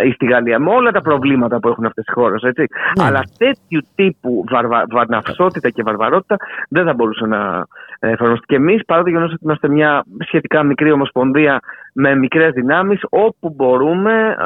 ή 0.05 0.11
στη 0.11 0.27
Γαλλία 0.27 0.59
με 0.59 0.71
όλα 0.71 0.91
τα 0.91 1.01
προβλήματα 1.01 1.59
που 1.59 1.69
έχουν 1.69 1.85
αυτές 1.85 2.05
οι 2.09 2.13
χώρες 2.13 2.43
έτσι. 2.43 2.67
Ναι. 2.99 3.05
αλλά 3.05 3.23
τέτοιου 3.39 3.81
τύπου 3.95 4.45
βαρβα, 4.51 4.85
βαρναυσότητα 4.91 5.71
και 5.71 5.83
βαρβαρότητα 5.83 6.37
δεν 6.69 6.85
θα 6.85 6.95
μπορούσε 6.95 7.27
να 7.27 7.67
εφαρμοστεί 7.99 8.47
και 8.47 8.57
εμείς 8.57 8.85
παρά 8.85 9.03
το 9.03 9.09
γεγονός 9.09 9.33
ότι 9.33 9.45
είμαστε 9.45 9.69
μια 9.69 10.05
σχετικά 10.27 10.63
μικρή 10.63 10.93
ομοσπονδία 10.93 11.61
με 11.93 12.15
μικρές 12.15 12.53
δυνάμεις 12.53 13.01
όπου 13.11 13.53
μπορούμε 13.57 14.37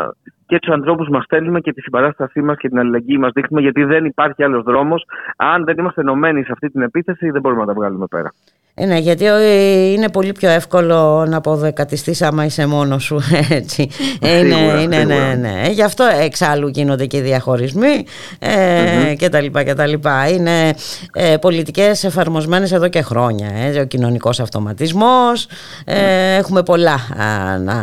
και 0.46 0.58
τους 0.58 0.72
ανθρώπους 0.74 1.08
μας 1.08 1.24
στέλνουμε 1.24 1.60
και 1.60 1.72
τη 1.72 1.80
συμπαράστασή 1.80 2.40
μας 2.40 2.56
και 2.56 2.68
την 2.68 2.78
αλληλεγγύη 2.78 3.16
μας 3.20 3.30
δείχνουμε, 3.34 3.62
γιατί 3.62 3.84
δεν 3.84 4.04
υπάρχει 4.04 4.42
άλλος 4.42 4.62
δρόμος. 4.62 5.06
Αν 5.36 5.64
δεν 5.64 5.74
είμαστε 5.78 6.00
ενωμένοι 6.00 6.42
σε 6.42 6.52
αυτή 6.52 6.70
την 6.70 6.82
επίθεση, 6.82 7.30
δεν 7.30 7.40
μπορούμε 7.40 7.60
να 7.60 7.66
τα 7.66 7.72
βγάλουμε 7.74 8.06
πέρα. 8.06 8.32
Ε, 8.78 8.86
ναι, 8.86 8.98
γιατί 8.98 9.26
ε, 9.26 9.90
είναι 9.90 10.08
πολύ 10.08 10.32
πιο 10.32 10.48
εύκολο 10.48 11.24
να 11.28 11.36
αποδεκατιστείς 11.36 12.22
άμα 12.22 12.44
είσαι 12.44 12.66
μόνος 12.66 13.04
σου, 13.04 13.20
έτσι. 13.50 13.88
Ε, 14.20 14.38
είναι, 14.38 14.54
Σίγουρα, 14.54 14.80
είναι, 14.80 14.96
σίγουρα. 14.96 15.16
ναι, 15.16 15.34
ναι. 15.34 15.68
Γι' 15.70 15.82
αυτό 15.82 16.04
εξάλλου 16.20 16.68
γίνονται 16.68 17.06
και 17.06 17.16
οι 17.16 17.20
διαχωρισμοί 17.20 18.04
ε, 18.38 19.08
Μμμ. 19.08 19.14
και 19.14 19.28
τα 19.28 19.40
λοιπά 19.40 19.62
και 19.62 19.74
τα 19.74 19.86
λοιπά. 19.86 20.28
Είναι 20.28 20.74
ε, 21.12 21.36
πολιτικές 21.36 22.04
εφαρμοσμένες 22.04 22.72
εδώ 22.72 22.88
και 22.88 23.02
χρόνια. 23.02 23.48
Ε, 23.54 23.80
ο 23.80 23.84
κοινωνικός 23.84 24.40
αυτοματισμός, 24.40 25.48
ε, 25.84 26.34
έχουμε 26.36 26.62
πολλά 26.62 26.94
α, 26.94 27.58
να 27.58 27.74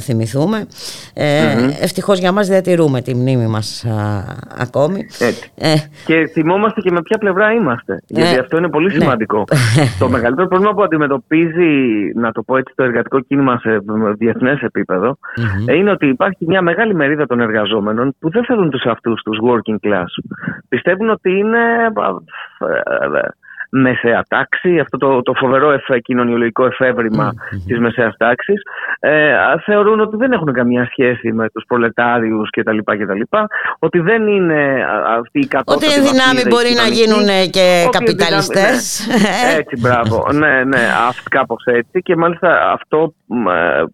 θυμηθούμε. 0.00 0.66
Ε, 1.14 1.54
Μμμ. 1.54 1.70
Ευτυχώς 1.80 2.11
για 2.18 2.32
μας 2.32 2.48
διατηρούμε 2.48 3.00
τη 3.00 3.14
μνήμη 3.14 3.46
μας 3.46 3.84
α, 3.84 4.24
ακόμη. 4.58 5.06
Έτσι. 5.18 5.52
Ε, 5.54 5.74
Και 6.06 6.26
θυμόμαστε 6.32 6.80
και 6.80 6.90
με 6.90 7.02
ποια 7.02 7.18
πλευρά 7.18 7.52
είμαστε. 7.52 8.02
Γιατί 8.06 8.36
Ε, 8.36 8.38
αυτό 8.38 8.56
είναι 8.56 8.68
πολύ 8.68 8.86
ναι. 8.86 9.00
σημαντικό. 9.00 9.44
το 9.98 10.08
μεγαλύτερο 10.08 10.48
πρόβλημα 10.48 10.74
που 10.74 10.82
αντιμετωπίζει, 10.82 11.70
να 12.14 12.32
το 12.32 12.42
πω 12.42 12.56
έτσι, 12.56 12.72
το 12.76 12.82
εργατικό 12.82 13.20
κίνημα 13.20 13.58
σε 13.58 13.82
διεθνές 14.18 14.60
επίπεδο, 14.60 15.18
μμμ. 15.36 15.68
ε, 15.68 15.74
είναι 15.74 15.90
ότι 15.90 16.06
υπάρχει 16.06 16.44
μια 16.46 16.62
μεγάλη 16.62 16.94
μερίδα 16.94 17.26
των 17.26 17.40
εργαζόμενων 17.40 18.14
που 18.18 18.30
δεν 18.30 18.44
θέλουν 18.44 18.70
τους 18.70 18.84
αυτούς, 18.84 19.22
τους 19.22 19.38
working 19.42 19.88
class. 19.88 20.10
Πιστεύουν 20.68 21.10
ότι 21.10 21.30
είναι 21.30 21.58
α, 21.58 22.08
ε, 22.68 23.18
ε, 23.18 23.28
μεσαία 23.74 24.24
τάξη, 24.28 24.78
αυτό 24.78 24.98
το, 24.98 25.22
το 25.22 25.32
φοβερό 25.34 25.70
εφέ, 25.70 25.98
κοινωνιολογικό 25.98 26.64
εφεύρημα 26.66 27.32
της 27.66 27.78
μεσαίας 27.78 28.14
τάξης. 28.16 28.62
Ε, 29.00 29.32
α, 29.34 29.58
θεωρούν 29.64 30.00
ότι 30.00 30.16
δεν 30.16 30.32
έχουν 30.32 30.52
καμία 30.52 30.84
σχέση 30.90 31.32
με 31.32 31.48
τους 31.48 31.64
προλετάριους 31.66 32.50
κτλ. 32.50 32.78
κτλ 32.84 33.20
ότι 33.78 33.98
δεν 33.98 34.26
είναι 34.26 34.84
α, 34.84 35.14
αυτή 35.18 35.38
η 35.38 35.42
Ότι 35.44 35.48
κατώτατη 35.48 35.86
οι 35.86 36.00
δυνάμει 36.00 36.12
βαθμίδα 36.22 36.48
μπορεί 36.48 36.72
να 36.76 36.86
κοινωνική. 36.88 37.00
γίνουν 37.00 37.50
και 37.50 37.84
Ότι 37.86 37.96
οι 37.96 37.98
καπιταλιστές. 37.98 39.06
δυνάμει- 39.06 39.22
ναι. 39.22 39.56
Έτσι, 39.58 39.80
μπράβο. 39.80 40.26
ναι, 40.42 40.64
ναι, 40.64 40.82
αυτό 41.08 41.22
κάπως 41.30 41.62
έτσι. 41.64 42.02
Και 42.02 42.16
μάλιστα 42.16 42.72
αυτό 42.72 43.14
μ, 43.26 43.48
ε, 43.48 43.84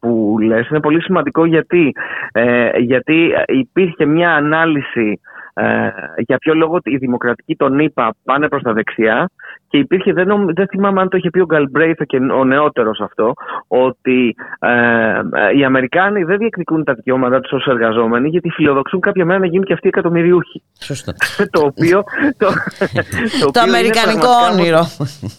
που 0.00 0.36
λες 0.42 0.68
είναι 0.68 0.80
πολύ 0.80 1.02
σημαντικό 1.02 1.44
γιατί, 1.44 1.92
ε, 2.32 2.78
γιατί 2.78 3.32
υπήρχε 3.46 4.04
μια 4.04 4.34
ανάλυση 4.34 5.20
ε, 5.58 5.90
για 6.16 6.38
ποιο 6.38 6.54
λόγο 6.54 6.78
οι 6.82 6.96
δημοκρατικοί 6.96 7.56
των 7.56 7.78
ΗΠΑ 7.78 8.14
πάνε 8.24 8.48
προς 8.48 8.62
τα 8.62 8.72
δεξιά 8.72 9.30
και 9.68 9.78
υπήρχε, 9.78 10.12
δεν, 10.12 10.26
νομ- 10.26 10.52
δεν 10.54 10.66
θυμάμαι 10.66 11.00
αν 11.00 11.08
το 11.08 11.16
είχε 11.16 11.30
πει 11.30 11.40
ο 11.40 11.44
Γκαλμπρέιθ 11.44 11.98
και 12.06 12.16
ο 12.16 12.44
νεότερος 12.44 13.00
αυτό, 13.00 13.32
ότι 13.68 14.34
ε, 14.58 14.70
ε, 14.70 15.58
οι 15.58 15.64
Αμερικάνοι 15.64 16.22
δεν 16.22 16.38
διεκδικούν 16.38 16.84
τα 16.84 16.94
δικαιώματά 16.94 17.40
τους 17.40 17.52
ως 17.52 17.66
εργαζόμενοι 17.66 18.28
γιατί 18.28 18.50
φιλοδοξούν 18.50 19.00
κάποια 19.00 19.24
μέρα 19.24 19.38
να 19.38 19.46
γίνουν 19.46 19.64
και 19.64 19.72
αυτοί 19.72 19.88
εκατομμυριούχοι. 19.88 20.62
Σωστό. 20.80 21.12
το 21.54 21.60
οποίο... 21.64 22.04
Το, 22.38 22.46
Το 23.40 23.46
οποίο 23.48 23.62
είναι 23.66 23.76
αμερικανικό 23.76 24.26
πραγματικά 24.26 24.52
όνειρο. 24.52 24.82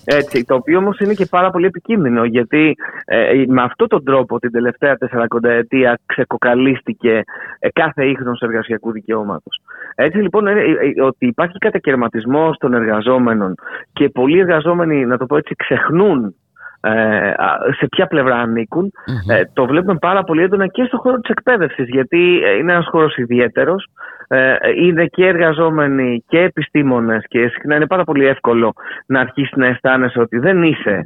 έτσι, 0.06 0.46
το 0.46 0.56
οποίο 0.56 0.78
όμως 0.78 1.00
είναι 1.00 1.14
και 1.14 1.26
πάρα 1.26 1.50
πολύ 1.52 1.66
επικίνδυνο 1.66 2.24
γιατί 2.24 2.76
ε, 3.06 3.44
με 3.48 3.62
αυτόν 3.62 3.88
τον 3.88 4.04
τρόπο 4.04 4.40
την 4.40 4.52
τελευταία 4.52 4.98
40 5.42 5.44
ετία 5.44 6.00
ξεκοκαλίστηκε 6.06 7.24
ε, 7.60 7.70
κάθε 7.70 8.06
ίχνος 8.06 8.40
εργασιακού 8.42 8.92
δικαιώματος. 8.92 9.62
Έτσι 9.96 10.18
λοιπόν 10.18 10.48
ε, 10.48 10.52
ε, 10.52 11.02
ότι 11.02 11.28
υπάρχει 11.28 11.58
κατακαιρματισμός 11.58 12.58
των 12.58 12.74
εργαζόμενων 12.74 13.56
και 13.94 14.10
πολλοί 14.20 14.40
εργαζόμενοι, 14.40 15.06
να 15.06 15.18
το 15.18 15.26
πω 15.26 15.38
έτσι, 15.38 15.56
ξεχνούν 15.56 16.36
ε, 16.82 17.30
α, 17.30 17.58
σε 17.78 17.88
ποια 17.88 18.08
πλευρά 18.08 18.36
ανήκουν. 18.36 18.92
Ε, 19.30 19.42
το 19.54 19.66
βλέπουμε 19.66 19.98
πάρα 19.98 20.24
πολύ 20.24 20.42
έντονα 20.42 20.68
και 20.68 20.84
στον 20.84 21.00
χώρο 21.00 21.18
της 21.20 21.30
εκπαίδευσης 21.30 21.88
γιατί 21.90 22.42
ε, 22.44 22.52
είναι 22.58 22.72
ένας 22.72 22.88
χώρος 22.90 23.18
ιδιαίτερος. 23.18 23.88
Ε, 24.28 24.56
είναι 24.84 25.06
και 25.06 25.26
εργαζόμενοι 25.26 26.24
και 26.28 26.40
επιστήμονες 26.40 27.24
και 27.28 27.48
συχνά 27.48 27.76
είναι 27.76 27.88
πάρα 27.88 28.04
πολύ 28.04 28.26
εύκολο 28.26 28.74
να 29.06 29.20
αρχίσεις 29.20 29.56
να 29.56 29.68
αισθάνεσαι 29.68 30.20
ότι 30.20 30.38
δεν 30.38 30.64
είσαι 30.64 30.96
α, 30.96 31.04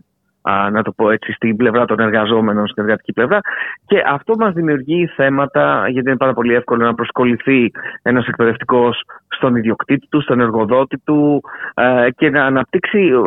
να 0.72 0.82
το 0.84 0.92
πω 0.92 1.10
έτσι, 1.10 1.32
στην 1.32 1.56
πλευρά 1.56 1.86
των 1.86 2.00
εργαζόμενων, 2.00 2.68
στην 2.68 2.84
εργατική 2.84 3.14
πλευρά. 3.14 3.40
Και 3.86 4.04
αυτό 4.08 4.36
μας 4.38 4.54
δημιουργεί 4.54 5.08
θέματα, 5.16 5.88
γιατί 5.90 6.08
είναι 6.10 6.18
πάρα 6.18 6.34
πολύ 6.34 6.54
εύκολο 6.54 6.86
να 6.86 6.94
προσκοληθεί 6.94 7.72
ένας 8.02 8.28
εκπαιδευτικός 8.28 9.04
στον 9.28 9.56
ιδιοκτήτη 9.56 10.08
του, 10.10 10.22
στον 10.22 10.40
εργοδότη 10.40 10.98
του 10.98 11.44
ε, 11.74 12.08
και 12.16 12.30
να 12.30 12.46
αναπτύξει 12.46 13.00
ε, 13.00 13.18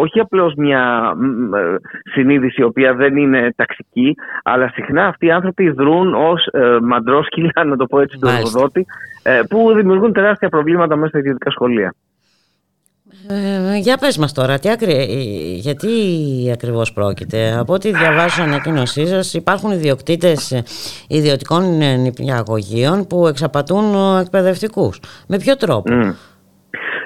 όχι 0.00 0.20
απλώς 0.20 0.54
μια 0.54 1.14
μ, 1.16 1.54
ε, 1.54 1.76
συνείδηση 2.12 2.60
η 2.60 2.64
οποία 2.64 2.94
δεν 2.94 3.16
είναι 3.16 3.52
ταξική, 3.56 4.14
αλλά 4.42 4.68
συχνά 4.68 5.06
αυτοί 5.06 5.26
οι 5.26 5.30
άνθρωποι 5.30 5.70
δρούν 5.70 6.14
ως 6.14 6.46
ε, 6.46 6.78
μαντρόσκυλα, 6.82 7.64
να 7.64 7.76
το 7.76 7.86
πω 7.86 8.00
έτσι, 8.00 8.18
του 8.18 8.26
Μάλιστα. 8.26 8.48
εργοδότη, 8.48 8.86
ε, 9.22 9.40
που 9.48 9.72
δημιουργούν 9.74 10.12
τεράστια 10.12 10.48
προβλήματα 10.48 10.96
μέσα 10.96 11.08
στα 11.08 11.18
ιδιωτικά 11.18 11.50
σχολεία. 11.50 11.94
Ε, 13.28 13.76
για 13.76 13.96
πες 13.96 14.18
μας 14.18 14.32
τώρα, 14.34 14.58
τι 14.58 14.70
ακρι... 14.70 14.92
γιατί 15.60 15.88
ακριβώς 16.52 16.92
πρόκειται; 16.92 17.56
Από 17.58 17.72
ό,τι 17.72 17.92
διαβάζω 17.92 18.28
στην 18.28 18.42
ανακοίνωσή 18.42 19.06
σας 19.06 19.34
υπάρχουν 19.34 19.70
ιδιοκτήτες 19.70 20.52
ε, 20.52 20.62
ιδιωτικών 21.08 21.80
ε, 21.80 21.96
νηπιαγωγείων 21.96 23.06
που 23.06 23.26
εξαπατούν 23.26 23.94
ε, 23.94 24.20
εκπαιδευτικούς. 24.20 25.00
Με 25.28 25.36
ποιο 25.36 25.56
τρόπο; 25.56 25.94
Μμ. 25.94 26.10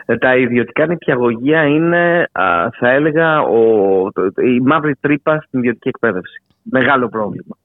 Ε, 0.06 0.16
Τα 0.16 0.36
ιδιωτικά 0.36 0.86
νηπιαγωγεία 0.86 1.62
είναι, 1.62 2.28
α, 2.32 2.44
θα 2.78 2.90
έλεγα, 2.90 3.40
ο, 3.42 3.62
το- 4.12 4.42
η 4.42 4.60
μαύρη 4.60 4.94
τρύπα 5.00 5.42
στην 5.46 5.58
ιδιωτική 5.58 5.88
εκπαίδευση. 5.88 6.42
Μεγάλο 6.62 7.08
πρόβλημα. 7.08 7.56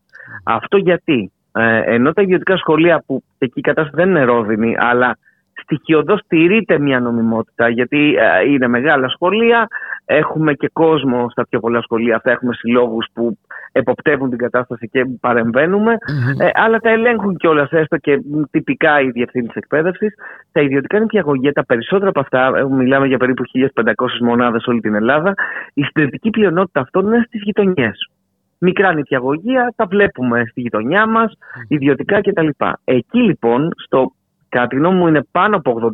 Αυτό 0.44 0.78
γιατί, 0.78 1.32
ε, 1.52 1.82
ενώ 1.94 2.14
τα 2.14 2.22
ιδιωτικά 2.22 2.58
σχολεία 2.58 3.04
που 3.06 3.24
εκεί 3.38 3.60
η 3.60 3.62
κατάσταση 3.62 3.96
δεν 3.96 4.10
είναι 4.10 4.24
ρόδινη, 4.24 4.76
αλλά 4.80 5.18
στοιχειοδός 5.62 6.22
τηρείται 6.28 6.80
μια 6.80 7.00
νομιμότητα, 7.00 7.70
γιατί 7.70 8.16
ε, 8.16 8.50
είναι 8.50 8.68
μεγάλα 8.68 9.08
σχολεία, 9.10 9.68
έχουμε 10.06 10.54
και 10.54 10.70
κόσμο 10.74 11.30
στα 11.30 11.48
πιο 11.50 11.60
πολλά 11.60 11.82
σχολεία 11.82 12.16
αυτά, 12.16 12.32
έχουμε 12.32 12.54
συλλόγους 12.54 13.08
που 13.14 13.38
εποπτεύουν 13.72 14.30
την 14.30 14.38
κατάσταση 14.38 14.90
και 14.90 15.06
παρεμβαίνουμε, 15.20 15.98
ε, 16.40 16.50
αλλά 16.54 16.78
τα 16.80 16.90
ελέγχουν 16.90 17.38
κιόλας 17.38 17.72
έστω 17.72 17.98
και 17.98 18.16
μ, 18.16 18.42
τυπικά 18.52 19.02
οι 19.02 19.10
διευθύνσεις 19.10 19.56
εκπαίδευσης. 19.56 20.14
Τα 20.52 20.62
ιδιωτικά 20.62 21.00
νηπιαγωγεία, 21.00 21.52
τα 21.52 21.66
περισσότερα 21.66 22.10
από 22.10 22.20
αυτά, 22.20 22.52
ε, 22.58 22.64
μιλάμε 22.64 23.08
για 23.08 23.18
περίπου 23.18 23.44
1.500 23.46 24.20
μονάδες 24.22 24.66
όλη 24.66 24.80
την 24.80 24.96
Ελλάδα, 24.96 25.34
η 25.74 25.84
συντριπτική 25.84 26.30
πλειονότητα 26.30 26.80
αυτών 26.80 27.06
είναι 27.06 27.24
στις 27.28 27.42
γειτονιές. 27.42 28.10
Μικρά 28.60 28.94
νηπιαγωγεία, 28.94 29.74
τα 29.76 29.86
βλέπουμε 29.86 30.44
στη 30.50 30.62
γειτονιά 30.62 31.08
μας, 31.08 31.34
ιδιωτικά 31.68 32.22
κτλ. 32.22 32.48
Εκεί 32.84 33.20
λοιπόν, 33.22 33.72
στο 33.76 34.12
κατά 34.50 34.68
τη 34.68 34.76
γνώμη 34.76 34.98
μου 34.98 35.08
είναι 35.08 35.28
πάνω 35.32 35.56
από 35.56 35.92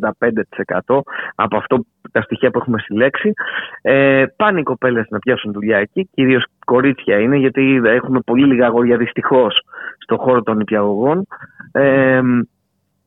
85% 0.86 1.00
από 1.34 1.56
αυτό 1.56 1.84
τα 2.12 2.22
στοιχεία 2.22 2.50
που 2.50 2.58
έχουμε 2.58 2.78
συλλέξει. 2.78 3.32
Ε, 3.82 4.24
πάνε 4.36 4.60
οι 4.60 4.62
κοπέλες 4.62 5.06
να 5.10 5.18
πιάσουν 5.18 5.52
δουλειά 5.52 5.78
εκεί, 5.78 6.08
κυρίως 6.14 6.44
κορίτσια 6.64 7.18
είναι, 7.18 7.36
γιατί 7.36 7.80
έχουμε 7.84 8.20
πολύ 8.20 8.46
λίγα 8.46 8.66
αγόρια 8.66 8.96
δυστυχώς 8.96 9.62
στον 9.98 10.18
χώρο 10.18 10.42
των 10.42 10.56
νηπιαγωγών. 10.56 11.26
Ε, 11.72 12.20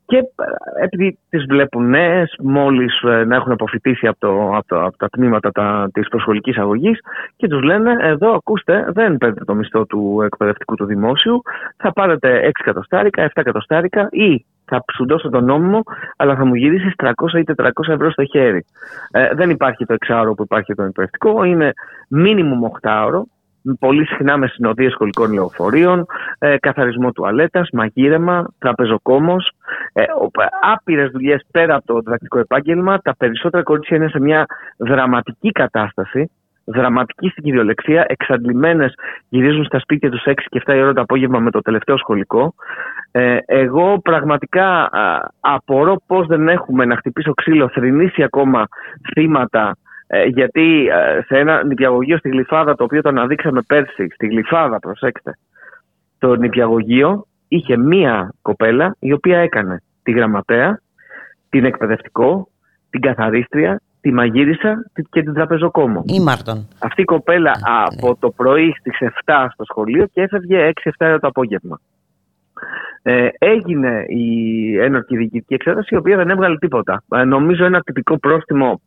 και 0.08 0.16
ε, 0.16 0.84
επειδή 0.84 1.18
τις 1.28 1.44
βλέπουν 1.48 1.88
νέες, 1.88 2.34
μόλις 2.42 3.02
ε, 3.02 3.24
να 3.24 3.36
έχουν 3.36 3.52
αποφυτίσει 3.52 4.06
από, 4.06 4.18
το, 4.18 4.56
από, 4.56 4.66
το, 4.66 4.84
από 4.84 4.96
τα 4.96 5.08
τμήματα 5.08 5.50
τα, 5.50 5.88
της 5.92 6.08
προσχολικής 6.08 6.58
αγωγής 6.58 6.98
και 7.36 7.48
τους 7.48 7.62
λένε 7.62 7.96
εδώ 8.00 8.34
ακούστε 8.34 8.86
δεν 8.92 9.16
παίρνετε 9.16 9.44
το 9.44 9.54
μισθό 9.54 9.86
του 9.86 10.20
εκπαιδευτικού 10.24 10.74
του 10.74 10.84
δημόσιου, 10.84 11.42
θα 11.76 11.92
πάρετε 11.92 12.40
6 12.44 12.50
εκατοστάρικα, 12.60 13.26
7 13.26 13.30
εκατοστάρικα 13.34 14.08
ή 14.10 14.44
θα 14.68 14.84
σου 14.94 15.06
δώσω 15.06 15.28
τον 15.28 15.44
νόμιμο, 15.44 15.82
αλλά 16.16 16.36
θα 16.36 16.44
μου 16.44 16.54
γυρίσεις 16.54 16.92
300 16.96 17.12
ή 17.38 17.44
400 17.56 17.68
ευρώ 17.88 18.10
στο 18.10 18.24
χέρι. 18.24 18.64
Ε, 19.10 19.34
δεν 19.34 19.50
υπάρχει 19.50 19.84
το 19.84 19.92
εξάωρο 19.92 20.34
που 20.34 20.42
υπάρχει 20.42 20.74
το 20.74 20.82
εκπαιδευτικό, 20.82 21.44
είναι 21.44 21.72
μίνιμουμ 22.08 22.60
8ωρο, 22.82 23.22
πολύ 23.78 24.06
συχνά 24.06 24.36
με 24.36 24.46
συνοδείες 24.46 24.92
σχολικών 24.92 25.32
λεωφορείων, 25.32 26.06
ε, 26.38 26.56
καθαρισμό 26.58 27.12
τουαλέτας, 27.12 27.68
μαγείρεμα, 27.72 28.46
τραπεζοκόμος, 28.58 29.50
ε, 29.92 30.02
άπειρες 30.72 31.10
δουλειές 31.10 31.46
πέρα 31.50 31.74
από 31.74 31.86
το 31.86 31.98
διδακτικό 31.98 32.38
επάγγελμα. 32.38 32.98
Τα 32.98 33.16
περισσότερα 33.16 33.62
κορίτσια 33.62 33.96
είναι 33.96 34.08
σε 34.08 34.20
μια 34.20 34.46
δραματική 34.76 35.50
κατάσταση, 35.50 36.30
δραματική 36.72 37.28
στην 37.28 37.44
κυριολεξία, 37.44 38.04
εξαντλημένες 38.08 38.94
γυρίζουν 39.28 39.64
στα 39.64 39.78
σπίτια 39.78 40.10
τους 40.10 40.22
6 40.24 40.32
και 40.48 40.62
7 40.66 40.74
η 40.74 40.80
ώρα 40.80 40.92
το 40.92 41.00
απόγευμα 41.00 41.38
με 41.38 41.50
το 41.50 41.60
τελευταίο 41.60 41.96
σχολικό. 41.96 42.54
Ε, 43.10 43.36
εγώ 43.46 44.00
πραγματικά 44.00 44.82
α, 44.82 45.30
απορώ 45.40 46.02
πώς 46.06 46.26
δεν 46.26 46.48
έχουμε 46.48 46.84
να 46.84 46.96
χτυπήσω 46.96 47.34
ξύλο, 47.34 47.68
θρυνήσει 47.68 48.22
ακόμα 48.22 48.68
θύματα 49.12 49.76
ε, 50.06 50.24
γιατί 50.24 50.86
ε, 50.86 51.22
σε 51.26 51.38
ένα 51.38 51.64
νηπιαγωγείο 51.64 52.18
στη 52.18 52.28
Γλυφάδα, 52.28 52.74
το 52.74 52.84
οποίο 52.84 53.02
το 53.02 53.08
αναδείξαμε 53.08 53.62
πέρσι, 53.62 54.08
στη 54.14 54.26
Γλυφάδα, 54.26 54.78
προσέξτε, 54.78 55.38
το 56.18 56.34
νηπιαγωγείο 56.34 57.26
είχε 57.48 57.76
μία 57.76 58.34
κοπέλα 58.42 58.96
η 58.98 59.12
οποία 59.12 59.38
έκανε 59.38 59.82
τη 60.02 60.12
γραμματέα, 60.12 60.80
την 61.48 61.64
εκπαιδευτικό, 61.64 62.48
την 62.90 63.00
καθαρίστρια, 63.00 63.80
τη 64.00 64.12
μαγείρισα 64.12 64.90
και 65.10 65.22
την 65.22 65.32
τραπεζοκόμο. 65.34 66.04
Ή 66.06 66.20
Μάρτον. 66.20 66.68
Αυτή 66.78 67.00
η 67.00 67.04
κοπέλα 67.04 67.52
από 67.62 68.16
το 68.20 68.30
πρωί 68.30 68.74
στις 68.78 68.98
7 69.24 69.46
στο 69.52 69.64
σχολείο 69.64 70.06
και 70.12 70.20
έφευγε 70.22 70.72
6-7 70.98 71.18
το 71.20 71.26
απόγευμα. 71.26 71.80
Ε, 73.02 73.28
έγινε 73.38 74.04
η 74.08 74.24
ένορκη 74.78 75.16
διοικητική 75.16 75.54
εξέταση, 75.54 75.94
η 75.94 75.98
οποία 75.98 76.16
δεν 76.16 76.30
έβγαλε 76.30 76.56
τίποτα. 76.58 77.02
Ε, 77.08 77.24
νομίζω 77.24 77.64
ένα 77.64 77.80
τυπικό 77.80 78.18
πρόστιμο 78.18 78.80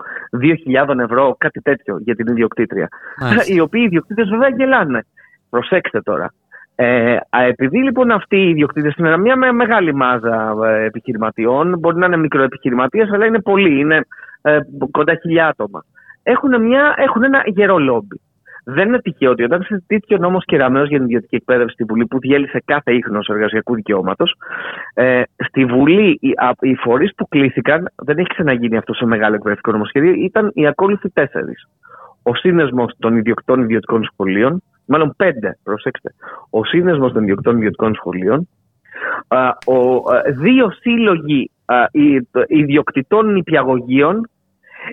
2.000 0.88 1.00
ευρώ, 1.00 1.36
κάτι 1.38 1.62
τέτοιο 1.62 1.98
για 2.00 2.16
την 2.16 2.28
ιδιοκτήτρια. 2.28 2.88
Μάλιστα. 3.22 3.44
Οι 3.54 3.60
οποίοι 3.60 3.82
ιδιοκτήτες 3.86 4.30
βέβαια 4.30 4.50
γελάνε. 4.50 5.06
Προσέξτε 5.50 6.02
τώρα. 6.02 6.34
Ε, 6.76 7.16
α, 7.30 7.44
επειδή 7.48 7.78
λοιπόν 7.78 8.12
αυτοί 8.12 8.38
οι 8.38 8.50
ιδιοκτήτες 8.50 8.96
είναι 8.96 9.18
μια 9.18 9.36
με- 9.36 9.52
μεγάλη 9.52 9.94
μάζα 9.96 10.54
ε, 10.66 10.84
επιχειρηματιών, 10.84 11.80
μπορεί 11.80 11.98
να 11.98 12.06
είναι 12.06 12.18
μικροεπιχειρηματίες, 12.18 13.10
αλλά 13.12 13.26
είναι 13.26 13.42
πολλοί, 13.42 13.80
είναι 13.80 14.06
ε, 14.42 14.60
κοντά 14.92 15.16
χιλιά 15.22 15.48
άτομα. 15.48 15.84
Έχουν, 16.24 16.62
μια, 16.62 16.94
έχουν 16.98 17.24
ένα 17.24 17.44
γερό 17.46 17.78
λόμπι. 17.78 18.20
Δεν 18.64 18.88
είναι 18.88 19.00
τυχαίο 19.02 19.32
ότι 19.32 19.44
όταν 19.44 19.64
συζητήθηκε 19.64 20.14
ο 20.14 20.18
νόμος 20.18 20.46
Κεραμέο 20.46 20.84
για 20.84 20.98
την 20.98 21.06
ιδιωτική 21.06 21.36
εκπαίδευση 21.36 21.74
στη 21.74 21.84
Βουλή, 21.84 22.06
που 22.06 22.20
διέλυσε 22.20 22.62
κάθε 22.66 22.94
ίχνος 22.94 23.28
εργασιακού 23.28 23.76
δικαιώματος, 23.76 24.36
ε, 24.94 25.22
στη 25.36 25.66
Βουλή 25.66 26.18
οι, 26.22 26.32
α- 26.36 26.56
οι 26.60 26.76
φορείς 26.76 27.16
που 27.16 27.28
κλήθηκαν, 27.28 27.92
δεν 27.96 28.18
έχει 28.18 28.28
ξαναγίνει 28.28 28.78
αυτό 28.78 28.94
σε 28.94 29.06
μεγάλο 29.06 29.36
εκπαιδευτικό 29.36 29.72
νομοσχέδιο, 29.72 30.14
ήταν 30.14 30.52
οι 30.54 30.68
ακόλουθοι 30.68 31.10
τέσσερις. 31.10 31.68
Ο 32.24 32.36
σύνδεσμος 32.36 32.94
των 33.00 33.18
ιδιοκτών 33.18 33.62
ιδιωτικών 33.62 34.04
σχολείων, 34.04 34.62
μάλλον 34.86 35.14
πέντε, 35.18 35.58
προσέξτε. 35.64 36.14
Ο 36.50 36.64
σύνδεσμος 36.64 37.12
των 37.14 37.24
ιδιοκτών 37.24 37.58
ιδιωτικών 37.58 37.96
σχολείων, 37.96 38.40
α, 38.40 38.46
ο, 39.66 39.98
α, 40.14 40.22
δύο 40.42 40.72
σύλλογοι 40.72 41.52
α, 41.66 41.76
οι- 41.92 42.22
το- 42.32 42.44
ιδιοκτητών 42.48 43.34
νηπιαγωγείων, 43.34 44.30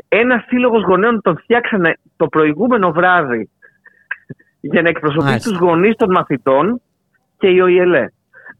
ένα 0.08 0.44
σύλλογος 0.46 0.82
γονέων 0.82 1.20
τον 1.22 1.36
φτιάξανε 1.38 1.96
το 2.16 2.26
προηγούμενο 2.26 2.92
βράδυ 2.92 3.48
για 4.60 4.82
να 4.82 4.88
εκπροσωπήσει 4.88 5.28
Μάλιστα. 5.28 5.50
τους 5.50 5.58
γονείς 5.58 5.96
των 5.96 6.10
μαθητών 6.10 6.80
και 7.38 7.48
η 7.48 7.60
ΟΗΕΛΕ. 7.60 8.12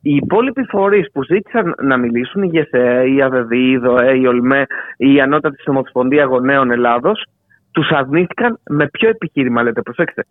Οι 0.03 0.15
υπόλοιποι 0.15 0.65
φορείς 0.65 1.11
που 1.13 1.25
ζήτησαν 1.25 1.75
να 1.83 1.97
μιλήσουν, 1.97 2.43
η 2.43 2.47
ΓΕΣΕ, 2.47 3.05
η 3.09 3.23
ΑΒΔ, 3.23 3.53
η 3.53 3.77
ΔΟΕ, 3.77 4.17
η 4.17 4.27
ΟΛΜΕ, 4.27 4.67
η 4.97 5.21
Ανώτατη 5.21 5.57
Ομοσπονδία 5.67 6.25
Γονέων 6.25 6.71
Ελλάδος, 6.71 7.25
τους 7.71 7.89
αρνήθηκαν 7.91 8.59
με 8.71 8.89
ποιο 8.89 9.09
επιχείρημα, 9.09 9.63
λέτε, 9.63 9.83
προσέξτε. 9.83 10.25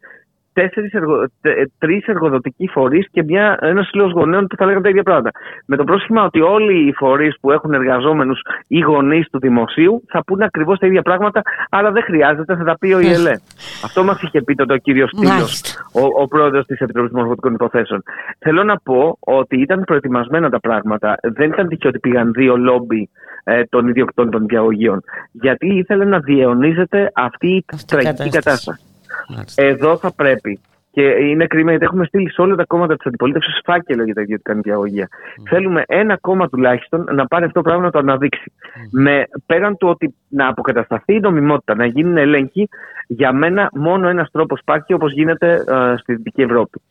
Τέσσερις 0.59 0.93
εργο... 0.93 1.15
τε- 1.41 1.71
τρεις 1.77 2.05
εργοδοτικοί 2.05 2.67
φορείς 2.67 3.07
και 3.11 3.23
μια... 3.23 3.57
ένας 3.61 3.87
σύλλογο 3.87 4.11
γονέων 4.19 4.47
που 4.47 4.55
θα 4.55 4.65
λέγανε 4.65 4.83
τα 4.83 4.89
ίδια 4.89 5.03
πράγματα. 5.03 5.31
Με 5.65 5.75
το 5.75 5.83
πρόσχημα 5.83 6.23
ότι 6.23 6.41
όλοι 6.41 6.87
οι 6.87 6.93
φορείς 6.93 7.37
που 7.39 7.51
έχουν 7.51 7.73
εργαζόμενους 7.73 8.41
ή 8.67 8.79
γονείς 8.79 9.29
του 9.31 9.39
δημοσίου 9.39 10.03
θα 10.07 10.23
πούνε 10.23 10.45
ακριβώς 10.45 10.79
τα 10.79 10.87
ίδια 10.87 11.01
πράγματα, 11.01 11.41
άρα 11.69 11.91
δεν 11.91 12.03
χρειάζεται, 12.03 12.55
θα 12.55 12.63
τα 12.63 12.77
πει 12.77 12.93
ο 12.93 12.99
ΙΕΛΕ. 12.99 13.35
Αυτό 13.83 14.03
μας 14.03 14.21
είχε 14.21 14.41
πει 14.41 14.55
τότε 14.55 14.73
ο 14.73 14.77
κύριος 14.77 15.09
Στήλος, 15.09 15.31
Μάλιστα. 15.31 15.69
ο, 15.91 16.21
ο 16.21 16.27
πρόεδρος 16.27 16.65
της 16.65 16.79
Επιτροπής 16.79 17.11
Μορφωτικών 17.11 17.53
Υποθέσεων. 17.53 18.03
Θέλω 18.39 18.63
να 18.63 18.77
πω 18.77 19.17
ότι 19.19 19.61
ήταν 19.61 19.83
προετοιμασμένα 19.83 20.49
τα 20.49 20.59
πράγματα. 20.59 21.15
Δεν 21.21 21.51
ήταν 21.51 21.67
τυχαίο 21.67 21.89
ότι 21.89 21.99
πήγαν 21.99 22.31
δύο 22.31 22.57
λόμπι 22.57 23.09
ε, 23.43 23.63
των 23.63 23.87
ιδιοκτών 23.87 24.29
των 24.29 24.45
διαγωγείων. 24.45 25.03
Γιατί 25.31 25.67
ήθελε 25.67 26.05
να 26.05 26.19
διαιωνίζεται 26.19 27.11
αυτή 27.15 27.47
η 27.47 27.65
τραγική 27.87 28.29
κατάσταση. 28.29 28.81
Κατάσταση. 29.27 29.67
Εδώ 29.67 29.97
θα 29.97 30.13
πρέπει. 30.13 30.59
Και 30.91 31.03
είναι 31.03 31.47
κρίμα 31.47 31.69
γιατί 31.69 31.85
έχουμε 31.85 32.05
στείλει 32.05 32.31
σε 32.31 32.41
όλα 32.41 32.55
τα 32.55 32.65
κόμματα 32.65 32.95
της 32.95 33.05
αντιπολίτευσης 33.05 33.61
φάκελο 33.63 34.03
για 34.03 34.13
τα 34.13 34.21
ιδιωτικά 34.21 34.53
νοικιαγωγεία. 34.53 35.07
Θέλουμε 35.49 35.83
ένα 35.87 36.17
κόμμα 36.17 36.49
τουλάχιστον 36.49 37.07
να 37.11 37.27
πάρει 37.27 37.45
αυτό 37.45 37.61
το 37.61 37.67
πράγμα 37.67 37.83
να 37.83 37.91
το 37.91 37.99
αναδείξει. 37.99 38.51
Με, 38.91 39.27
πέραν 39.45 39.77
του 39.77 39.87
ότι 39.87 40.15
να 40.29 40.47
αποκατασταθεί 40.47 41.13
η 41.13 41.19
νομιμότητα, 41.19 41.75
να 41.75 41.85
γίνουν 41.85 42.17
έλεγχοι, 42.17 42.69
για 43.07 43.33
μένα 43.33 43.69
μόνο 43.73 44.07
ένας 44.07 44.31
τρόπος 44.31 44.59
υπάρχει 44.59 44.93
όπως 44.93 45.13
γίνεται 45.13 45.53
ε, 45.53 45.97
στη 45.97 46.15
Δυτική 46.15 46.41
Ευρώπη. 46.41 46.81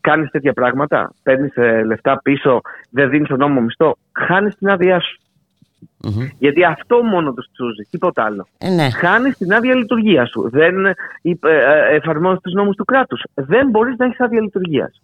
Κάνεις 0.00 0.30
τέτοια 0.30 0.52
πράγματα, 0.52 1.12
παίρνεις 1.22 1.52
λεφτά 1.84 2.20
πίσω, 2.22 2.60
δεν 2.90 3.08
δίνεις 3.08 3.28
τον 3.28 3.38
νόμος 3.38 3.64
μισθό, 3.64 3.96
χάνεις 4.12 4.56
την 4.56 4.68
άδειά 4.68 5.00
σου. 5.00 5.20
Γιατί 6.38 6.64
αυτό 6.64 7.02
μόνο 7.02 7.32
τους 7.32 7.46
τσούζει, 7.52 7.88
τίποτα 7.90 8.24
άλλο. 8.24 8.46
Ε, 8.58 8.70
ναι. 8.70 8.90
Χάνεις 8.90 9.36
την 9.36 9.52
άδεια 9.52 9.74
λειτουργίας 9.74 10.28
σου. 10.28 10.50
Δεν 10.50 10.86
ε, 10.86 10.94
ε, 11.22 11.94
εφαρμόζεις 11.94 12.40
τους 12.40 12.52
νόμους 12.52 12.76
του 12.76 12.84
κράτους. 12.84 13.22
Δεν 13.34 13.68
μπορείς 13.68 13.96
να 13.96 14.04
έχεις 14.04 14.20
άδεια 14.20 14.40
λειτουργίας. 14.40 15.00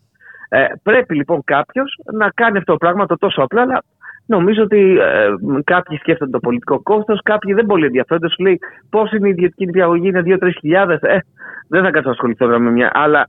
Ε, 0.48 0.66
πρέπει 0.82 1.14
λοιπόν 1.14 1.44
κάποιος 1.44 1.98
να 2.12 2.30
κάνει 2.30 2.58
αυτό 2.58 2.72
το 2.72 2.78
πράγμα 2.78 3.06
το 3.06 3.16
τόσο 3.16 3.42
απλά, 3.42 3.62
αλλά 3.62 3.82
νομίζω 4.26 4.62
ότι 4.62 4.98
ε, 4.98 5.28
κάποιοι 5.64 5.96
σκέφτονται 5.96 6.30
το 6.30 6.38
πολιτικό 6.38 6.80
κόστος, 6.80 7.20
κάποιοι 7.22 7.54
δεν 7.54 7.66
πολύ 7.66 7.84
ενδιαφέρονται. 7.84 8.28
Σου 8.28 8.42
λέει 8.42 8.58
πώς 8.90 9.12
είναι 9.12 9.28
η 9.28 9.30
ιδιωτική 9.30 9.64
διαγωγή, 9.64 10.08
είναι 10.08 10.22
2-3 10.26 10.50
χιλιάδες. 10.58 11.00
Ε, 11.00 11.18
δεν 11.68 11.82
θα 11.82 11.90
κάτσω 11.90 12.08
να 12.08 12.14
ασχοληθώ 12.14 12.46
τώρα 12.46 12.58
με 12.58 12.70
μια. 12.70 12.90
Αλλά 12.94 13.26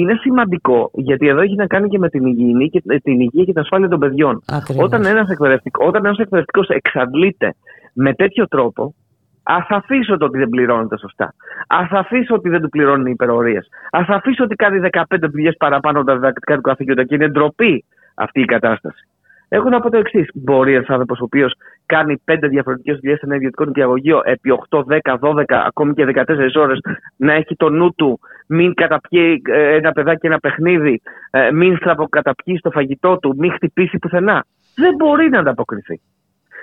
είναι 0.00 0.14
σημαντικό 0.20 0.90
γιατί 0.92 1.28
εδώ 1.28 1.40
έχει 1.40 1.54
να 1.54 1.66
κάνει 1.66 1.88
και 1.88 1.98
με 1.98 2.08
την 2.08 2.26
υγιεινή 2.26 2.68
και 2.68 2.82
ε, 2.86 2.98
την 2.98 3.20
υγεία 3.20 3.44
και 3.44 3.52
την 3.52 3.60
ασφάλεια 3.60 3.88
των 3.88 3.98
παιδιών. 3.98 4.42
Ακριβώς. 4.46 4.84
Όταν 4.84 5.04
ένας 5.04 5.28
εκπαιδευτικό, 5.28 5.86
όταν 5.86 6.04
ένας 6.04 6.18
εκπαιδευτικός 6.18 6.68
εξαντλείται 6.68 7.54
με 7.92 8.14
τέτοιο 8.14 8.48
τρόπο, 8.48 8.94
ας 9.42 9.66
αφήσω 9.68 10.16
το 10.16 10.24
ότι 10.24 10.38
δεν 10.38 10.48
πληρώνεται 10.48 10.98
σωστά. 10.98 11.24
Α 11.66 11.86
αφήσω 11.90 12.34
ότι 12.34 12.48
δεν 12.48 12.60
του 12.60 12.68
πληρώνουν 12.68 13.06
οι 13.06 13.10
υπερορίες. 13.14 13.68
Α 13.90 14.00
αφήσω 14.08 14.44
ότι 14.44 14.54
κάνει 14.54 14.88
15 14.92 15.02
δουλειές 15.20 15.56
παραπάνω 15.56 15.98
από 15.98 16.06
τα 16.06 16.14
διδακτικά 16.14 16.54
του 16.54 16.60
καθήκοντα 16.60 17.04
και 17.04 17.14
είναι 17.14 17.28
ντροπή 17.28 17.84
αυτή 18.14 18.40
η 18.40 18.44
κατάσταση. 18.44 19.08
Έχω 19.54 19.68
να 19.68 19.80
πω 19.80 19.90
το 19.90 19.98
εξής. 19.98 20.28
Μπορεί 20.34 20.74
ένας 20.74 20.88
άνθρωπος 20.88 21.20
ο 21.20 21.24
οποίος 21.24 21.54
κάνει 21.86 22.20
πέντε 22.24 22.48
διαφορετικές 22.48 22.98
δουλειές 22.98 23.18
σε 23.18 23.24
ένα 23.26 23.34
ιδιωτικό 23.34 23.64
νοικιαγωγείο 23.64 24.22
επί 24.24 24.50
8, 24.68 24.84
10, 24.84 25.18
12, 25.20 25.44
ακόμη 25.66 25.94
και 25.94 26.04
14 26.04 26.22
ώρες 26.54 26.78
να 27.16 27.32
έχει 27.32 27.56
το 27.56 27.70
νου 27.70 27.94
του, 27.94 28.20
μην 28.46 28.74
καταπιεί 28.74 29.42
ε, 29.48 29.74
ένα 29.76 29.92
παιδάκι 29.92 30.26
ένα 30.26 30.38
παιχνίδι, 30.38 31.00
ε, 31.30 31.50
μην 31.50 31.76
στραβοκαταπιεί 31.76 32.56
στο 32.58 32.70
φαγητό 32.70 33.18
του, 33.18 33.34
μην 33.38 33.52
χτυπήσει 33.52 33.98
πουθενά. 33.98 34.44
Δεν 34.74 34.94
μπορεί 34.94 35.28
να 35.28 35.38
ανταποκριθεί. 35.38 36.00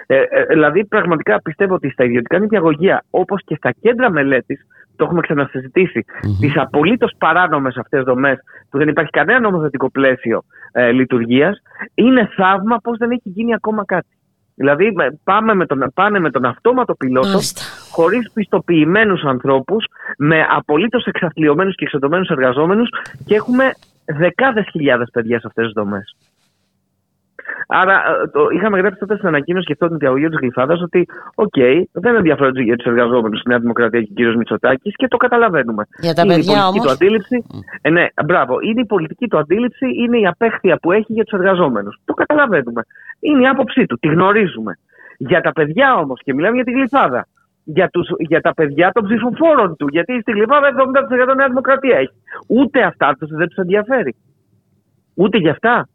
Ε, 0.06 0.22
ε, 0.30 0.46
δηλαδή, 0.46 0.86
πραγματικά 0.86 1.42
πιστεύω 1.42 1.74
ότι 1.74 1.90
στα 1.90 2.04
ιδιωτικά 2.04 2.40
νοικιαγωγεία, 2.40 3.04
όπως 3.10 3.42
και 3.46 3.56
στα 3.56 3.72
κέντρα 3.82 4.12
μελέτης, 4.12 4.68
το 4.96 5.04
έχουμε 5.04 5.22
ξανασυζητήσει, 5.22 6.06
τις 6.40 6.58
απολύτως 6.58 7.14
παράνομες 7.18 7.78
αυτές 7.78 8.04
δομές 8.04 8.38
που 8.70 8.78
δεν 8.78 8.88
υπάρχει 8.88 9.12
κανένα 9.12 9.40
νομοθετικό 9.40 9.92
πλαίσιο 9.92 10.44
ε, 10.72 10.92
λειτουργίας, 10.92 11.62
είναι 11.94 12.30
θαύμα 12.36 12.78
πώς 12.78 12.98
δεν 12.98 13.12
έχει 13.12 13.30
γίνει 13.30 13.54
ακόμα 13.54 13.86
κάτι. 13.86 14.08
Δηλαδή, 14.56 14.92
με- 14.92 15.20
πάμε 15.24 15.54
με 15.54 15.66
τον, 15.66 15.92
πάνε 15.94 16.20
με 16.20 16.32
τον 16.32 16.46
αυτόματο 16.46 16.94
πιλότο, 16.96 17.40
χωρίς 17.92 18.32
πιστοποιημένους 18.34 19.24
ανθρώπους, 19.24 19.86
με 20.18 20.46
απολύτως 20.50 21.06
εξαθλειωμένους 21.06 21.76
και 21.76 21.84
εξοντωμένους 21.84 22.28
εργαζόμενους 22.30 22.90
και 23.26 23.36
έχουμε 23.36 23.72
δεκάδες 24.06 24.68
χιλιάδες 24.72 25.10
παιδιά 25.14 25.40
σε 25.40 25.48
αυτές 25.48 25.64
τις 25.64 25.74
δομές. 25.74 26.16
Άρα, 27.68 27.94
ε, 27.94 28.28
το, 28.28 28.48
είχαμε 28.56 28.80
γράψει 28.80 29.00
τότε 29.00 29.16
στην 29.16 29.28
ανακοίνωση 29.28 29.66
και 29.66 29.74
αυτό 29.74 29.88
την 29.88 29.98
διαγωγή 29.98 30.28
της 30.28 30.40
Γλυφάδας 30.40 30.82
ότι, 30.82 31.08
οκ, 31.36 31.58
δεν 31.92 32.16
ενδιαφέρονται 32.16 32.62
για 32.62 32.76
τους 32.76 32.86
εργαζόμενους 32.86 33.40
στη 33.40 33.50
Νέα 33.50 33.60
Δημοκρατία 33.60 34.02
και 34.02 34.28
ο 34.28 34.32
κ. 34.32 34.36
Μητσοτάκης 34.36 34.96
και 34.96 35.08
το 35.08 35.18
καταλαβαίνουμε. 35.18 35.84
Για 36.00 36.14
τα 36.14 36.22
είναι 36.22 36.34
παιδιά 36.34 36.52
η 36.52 36.56
πολιτική 36.56 36.80
όμως- 36.80 36.86
του 36.86 36.92
αντίληψη. 36.92 37.46
Ε, 37.82 37.90
ναι, 37.90 38.06
μπράβο. 38.26 38.60
Είναι 38.62 38.82
η 38.82 38.86
πολιτική 38.86 39.28
του 39.28 39.38
αντίληψη, 39.38 39.86
είναι 40.04 40.18
η 40.20 40.28
απέχθεια 40.28 40.78
που 40.82 40.92
έχει 40.92 41.14
για 41.14 41.24
τους 41.24 41.40
εργαζόμενους. 41.40 42.00
Το 42.06 42.14
καταλαβαίνουμε. 42.14 42.82
Είναι 43.20 43.42
η 43.42 43.48
άποψή 43.48 43.86
του, 43.86 43.98
τη 44.00 44.08
γνωρίζουμε. 44.08 44.78
Για 45.18 45.42
τα 45.42 45.52
παιδιά 45.52 45.96
όμως, 45.96 46.20
και 46.24 46.34
μιλάμε 46.34 46.56
για 46.56 46.64
τη 46.64 46.72
Γλυφάδα, 46.72 47.28
για, 47.64 47.90
τους, 47.90 48.08
για 48.18 48.42
τα 48.42 48.54
παιδιά 48.54 48.92
των 48.92 49.04
ψηφοφόρων 49.04 49.76
του, 49.76 49.88
γιατί 49.88 50.22
στη 50.22 50.32
Γλυφάδα 50.32 50.68
70% 50.68 51.36
Νέα 51.36 51.48
Δημοκρατία 51.48 51.98
έχει. 51.98 52.14
Ούτε 52.48 52.82
αυτά 52.82 53.16
τους 53.20 53.30
δεν 53.30 53.48
τους 53.48 53.58
ενδιαφέρει. 53.58 54.16
Ούτε 55.16 55.38
γι' 55.38 55.50
αυτά. 55.50 55.88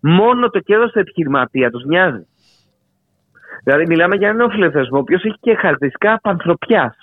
Μόνο 0.00 0.50
το 0.50 0.58
κέρδος 0.58 0.92
του 0.92 0.98
επιχειρηματία 0.98 1.70
τους 1.70 1.84
νοιάζει. 1.84 2.26
Δηλαδή, 3.64 3.86
μιλάμε 3.86 4.16
για 4.16 4.28
έναν 4.28 4.50
φιλελευθερισμό, 4.50 4.96
ο 4.96 5.00
οποίος 5.00 5.24
έχει 5.24 5.36
και 5.40 5.54
χαρακτηριστικά 5.54 6.18
πανθρωπιά. 6.22 6.94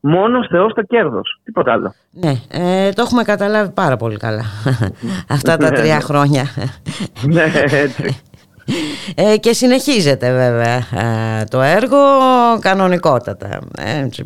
Μόνος 0.00 0.46
Θεός 0.50 0.72
το 0.74 0.82
κέρδος. 0.82 1.40
Τίποτα 1.44 1.72
άλλο. 1.72 1.94
Ναι, 2.10 2.32
ε, 2.50 2.92
το 2.92 3.02
έχουμε 3.02 3.22
καταλάβει 3.22 3.72
πάρα 3.72 3.96
πολύ 3.96 4.16
καλά 4.16 4.44
αυτά 5.28 5.56
τα 5.56 5.70
Ναι, 5.70 5.76
τρία 5.76 5.94
ναι. 5.94 6.00
χρόνια. 6.00 6.44
ναι, 7.26 7.44
έτσι. 7.70 8.20
Ε, 9.14 9.36
και 9.36 9.52
συνεχίζεται 9.52 10.32
βέβαια 10.32 10.76
ε, 10.76 11.44
το 11.44 11.60
έργο 11.60 11.98
κανονικότατα. 12.60 13.58
Έτσι. 13.78 14.22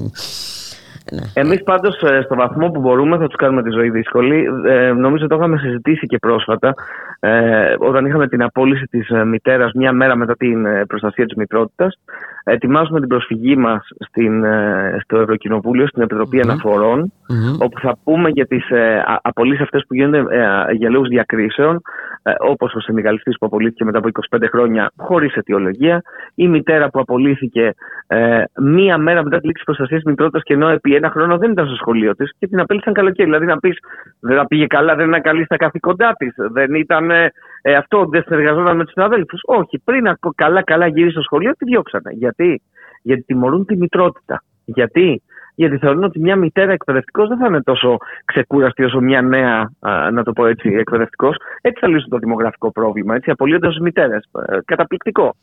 Εμείς 1.34 1.62
πάντως 1.62 1.94
στο 2.24 2.34
βαθμό 2.34 2.70
που 2.70 2.80
μπορούμε 2.80 3.16
θα 3.16 3.26
τους 3.26 3.36
κάνουμε 3.36 3.62
τη 3.62 3.70
ζωή 3.70 3.90
δύσκολη. 3.90 4.46
Ε, 4.66 4.92
νομίζω 4.92 5.26
το 5.26 5.36
είχαμε 5.36 5.58
συζητήσει 5.58 6.06
και 6.06 6.18
πρόσφατα 6.18 6.74
ε, 7.20 7.74
όταν 7.78 8.06
είχαμε 8.06 8.28
την 8.28 8.42
απόλυση 8.42 8.84
της 8.84 9.08
ε, 9.08 9.24
μητέρας 9.24 9.72
μια 9.72 9.92
μέρα 9.92 10.16
μετά 10.16 10.36
την 10.36 10.66
ε, 10.66 10.84
προστασία 10.86 11.24
της 11.24 11.36
μητρότητας. 11.36 11.98
Ετοιμάζουμε 12.44 12.98
την 12.98 13.08
προσφυγή 13.08 13.56
μας 13.56 13.88
ε, 14.12 14.98
στο 15.02 15.18
Ευρωκοινοβούλιο, 15.18 15.86
στην 15.86 16.02
Επιτροπή 16.02 16.40
Αναφορών, 16.40 17.12
όπου 17.58 17.80
θα 17.80 17.96
πούμε 18.04 18.28
για 18.28 18.46
τις 18.46 18.70
ε, 18.70 19.04
απολύσεις 19.22 19.62
αυτές 19.62 19.84
που 19.88 19.94
γίνονται 19.94 20.18
ε, 20.18 20.72
για 20.72 20.90
λόγους 20.90 21.08
διακρίσεων, 21.08 21.82
ε, 22.28 22.34
όπως 22.38 22.74
ο 22.74 22.80
συνδικαλιστής 22.80 23.38
που 23.38 23.46
απολύθηκε 23.46 23.84
μετά 23.84 23.98
από 23.98 24.08
25 24.30 24.42
χρόνια 24.50 24.90
χωρίς 24.96 25.34
αιτιολογία, 25.34 26.02
η 26.34 26.48
μητέρα 26.48 26.90
που 26.90 27.00
απολύθηκε 27.00 27.74
ε, 28.06 28.42
μία 28.60 28.98
μέρα 28.98 29.22
μετά 29.22 29.38
τη 29.38 29.46
λήξη 29.46 29.64
προστασίας 29.64 30.02
μητρότητας 30.02 30.42
και 30.42 30.54
ενώ 30.54 30.68
επί 30.68 30.94
ένα 30.94 31.10
χρόνο 31.10 31.38
δεν 31.38 31.50
ήταν 31.50 31.66
στο 31.66 31.76
σχολείο 31.76 32.14
της 32.14 32.32
και 32.38 32.46
την 32.46 32.60
απέλησαν 32.60 32.92
καλοκαίρι. 32.92 33.28
Δηλαδή 33.28 33.46
να 33.46 33.58
πεις 33.58 33.78
δεν 34.20 34.36
τα 34.36 34.46
πήγε 34.46 34.66
καλά, 34.66 34.94
δεν 34.94 35.08
ήταν 35.08 35.22
καλή 35.22 35.44
στα 35.44 35.56
καθήκοντά 35.56 36.14
της, 36.18 36.34
δεν 36.36 36.74
ήταν 36.74 37.10
ε, 37.10 37.74
αυτό 37.74 38.06
δεν 38.06 38.22
συνεργαζόταν 38.22 38.76
με 38.76 38.84
τους 38.84 38.92
συναδέλφους. 38.92 39.40
Όχι, 39.44 39.78
πριν 39.84 40.08
από 40.08 40.32
καλά-καλά 40.34 40.86
γυρίσει 40.86 41.12
στο 41.12 41.22
σχολείο, 41.22 41.52
τη 41.52 41.64
διώξανε. 41.64 42.10
Γιατί; 42.12 42.62
Γιατί 43.02 43.22
τιμωρούν 43.22 43.64
τη 43.64 43.76
μητρότητα. 43.76 44.42
Γιατί; 44.64 45.22
Γιατί 45.56 45.78
θεωρούν 45.78 46.04
ότι 46.04 46.20
μια 46.20 46.36
μητέρα 46.36 46.72
εκπαιδευτικός 46.72 47.28
δεν 47.28 47.38
θα 47.38 47.46
είναι 47.46 47.62
τόσο 47.62 47.96
ξεκούραστη 48.24 48.84
όσο 48.84 49.00
μια 49.00 49.22
νέα, 49.22 49.70
να 50.12 50.22
το 50.22 50.32
πω 50.32 50.46
έτσι, 50.46 50.68
εκπαιδευτικός. 50.68 51.36
Έτσι 51.60 51.80
θα 51.80 51.88
λύσουν 51.88 52.08
το 52.10 52.18
δημογραφικό 52.18 52.72
πρόβλημα. 52.72 53.14
Έτσι, 53.14 53.30
απολύονται 53.30 53.66
ω 53.66 53.72
μητέρες. 53.80 54.28
Ε, 54.46 54.58
καταπληκτικό. 54.64 55.34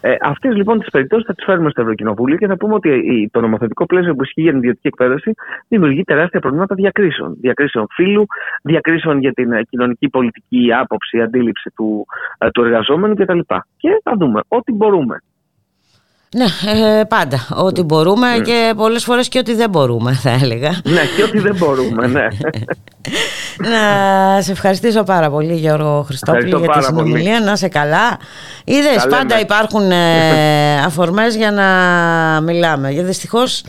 Ε, 0.00 0.14
Αυτές 0.20 0.54
λοιπόν 0.54 0.78
τις 0.78 0.90
περιπτώσεις 0.90 1.26
θα 1.26 1.34
τις 1.34 1.44
φέρουμε 1.44 1.70
στο 1.70 1.80
Ευρωκοινοβούλιο 1.80 2.36
και 2.36 2.46
θα 2.46 2.56
πούμε 2.56 2.74
ότι 2.74 3.28
το 3.32 3.40
νομοθετικό 3.40 3.86
πλαίσιο 3.86 4.14
που 4.14 4.22
ισχύει 4.22 4.40
για 4.40 4.50
την 4.50 4.58
ιδιωτική 4.58 4.86
εκπαίδευση 4.86 5.34
δημιουργεί 5.68 6.02
τεράστια 6.02 6.40
προβλήματα 6.40 6.74
διακρίσεων. 6.74 7.36
Διακρίσεων 7.40 7.86
φύλου, 7.90 8.26
διακρίσεων 8.62 9.20
για 9.20 9.32
την 9.32 9.52
ε, 9.52 9.62
κοινωνική 9.62 10.08
πολιτική 10.08 10.72
άποψη, 10.80 11.20
αντίληψη 11.20 11.70
του, 11.76 12.06
ε, 12.38 12.50
του 12.50 12.62
εργαζόμενου 12.62 13.14
κτλ. 13.14 13.38
Και 13.76 14.00
θα 14.02 14.12
δούμε 14.18 14.40
ό,τι 14.48 14.72
μπορούμε. 14.72 15.22
Ναι, 16.36 16.44
ε, 16.44 17.04
πάντα. 17.04 17.46
Ό,τι 17.54 17.82
μπορούμε 17.82 18.36
ναι. 18.36 18.44
και 18.44 18.72
πολλές 18.76 19.04
φορές 19.04 19.28
και 19.28 19.38
ό,τι 19.38 19.54
δεν 19.54 19.70
μπορούμε 19.70 20.12
θα 20.12 20.30
έλεγα. 20.30 20.80
Ναι, 20.84 21.00
και 21.16 21.22
ό,τι 21.22 21.38
δεν 21.38 21.56
μπορούμε, 21.56 22.06
ναι. 22.06 22.26
να 23.58 24.42
σε 24.42 24.52
ευχαριστήσω 24.52 25.02
πάρα 25.02 25.30
πολύ 25.30 25.54
Γιώργο 25.54 26.02
Χριστόπουλο 26.02 26.58
για 26.58 26.68
τη 26.68 26.84
συνομιλία. 26.84 27.40
Να 27.40 27.56
σε 27.56 27.68
καλά. 27.68 28.18
Είδες, 28.64 29.06
πάντα 29.10 29.34
ναι. 29.34 29.40
υπάρχουν 29.40 29.90
ε, 29.90 30.80
αφορμές 30.84 31.36
για 31.36 31.50
να 31.50 31.66
μιλάμε. 32.40 32.90
Γιατί 32.90 33.06
δυστυχώς 33.06 33.64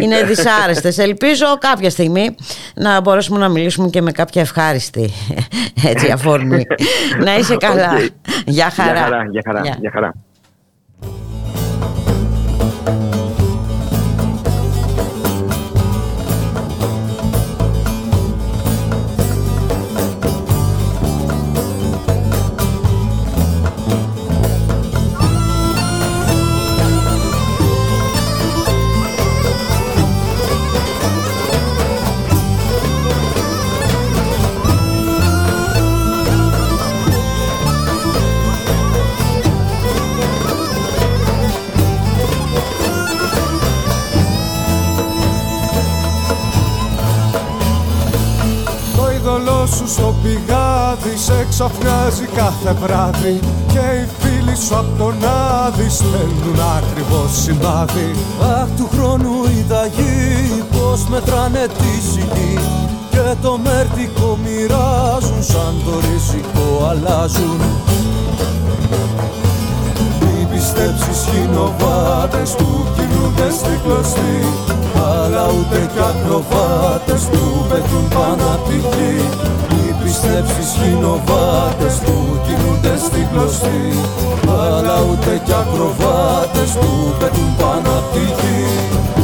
είναι 0.00 0.22
δυσάρεστες. 0.22 0.98
Ελπίζω 0.98 1.46
κάποια 1.58 1.90
στιγμή 1.90 2.34
να 2.74 3.00
μπορέσουμε 3.00 3.38
να 3.38 3.48
μιλήσουμε 3.48 3.88
και 3.88 4.02
με 4.02 4.12
κάποια 4.12 4.42
ευχάριστη 4.42 5.10
έτσι, 5.88 6.10
αφορμή. 6.10 6.66
να 7.24 7.36
είσαι 7.36 7.56
καλά. 7.56 7.90
Γεια 8.46 8.70
χαρά. 8.70 8.92
Για 8.92 9.02
χαρά, 9.02 9.26
για 9.30 9.42
χαρά. 9.44 9.60
Για 9.80 9.90
χαρά. 9.92 10.12
Πηγάδι 50.28 51.16
σε 51.16 51.46
ξαφνιάζει 51.50 52.26
κάθε 52.36 52.72
βράδυ 52.82 53.40
Και 53.72 53.84
οι 53.98 54.08
φίλοι 54.18 54.56
σου 54.56 54.76
απ' 54.76 54.98
τον 54.98 55.14
άδει 55.64 55.88
στέλνουν 55.88 56.60
ακριβώς 56.78 57.30
σημάδι. 57.42 58.10
Αχ 58.56 58.68
του 58.76 58.88
χρόνου 58.94 59.34
η 59.58 59.64
δαγή 59.68 60.64
πως 60.72 61.08
μετράνε 61.08 61.66
τη 61.78 61.92
σιγή 62.10 62.58
Και 63.10 63.26
το 63.42 63.58
μέρτικο 63.64 64.38
μοιράζουν 64.44 65.42
σαν 65.42 65.74
το 65.84 65.94
ριζικό 66.04 66.68
αλλάζουν. 66.90 67.60
Μην 70.20 70.48
πιστέψεις 70.50 71.18
χινοβάτες 71.30 72.50
που 72.50 72.68
κινούνται 72.94 73.48
στη 73.58 73.74
κλωστή 73.84 74.36
αλλά 75.10 75.44
ούτε 75.56 75.90
κι 75.92 76.02
ακροβάτες 76.10 77.22
που 77.30 77.42
πετούν 77.68 78.08
πάνω 78.14 78.44
απ' 78.54 78.66
τη 78.68 78.74
γη. 78.74 79.16
Μη 79.68 79.87
πιστέψεις 80.20 80.70
χινοβάτες 80.78 81.94
που 82.04 82.14
κινούνται 82.46 82.94
στην 83.06 83.26
κλωστή. 83.32 83.80
Αλλά 84.46 84.96
ούτε 85.10 85.42
κι 85.44 85.52
ακροβάτες 85.52 86.70
που 86.80 86.90
πετούν 87.18 87.56
πάνω 87.58 87.90
απ' 87.98 88.12
τη 88.12 88.24
γη 88.38 89.17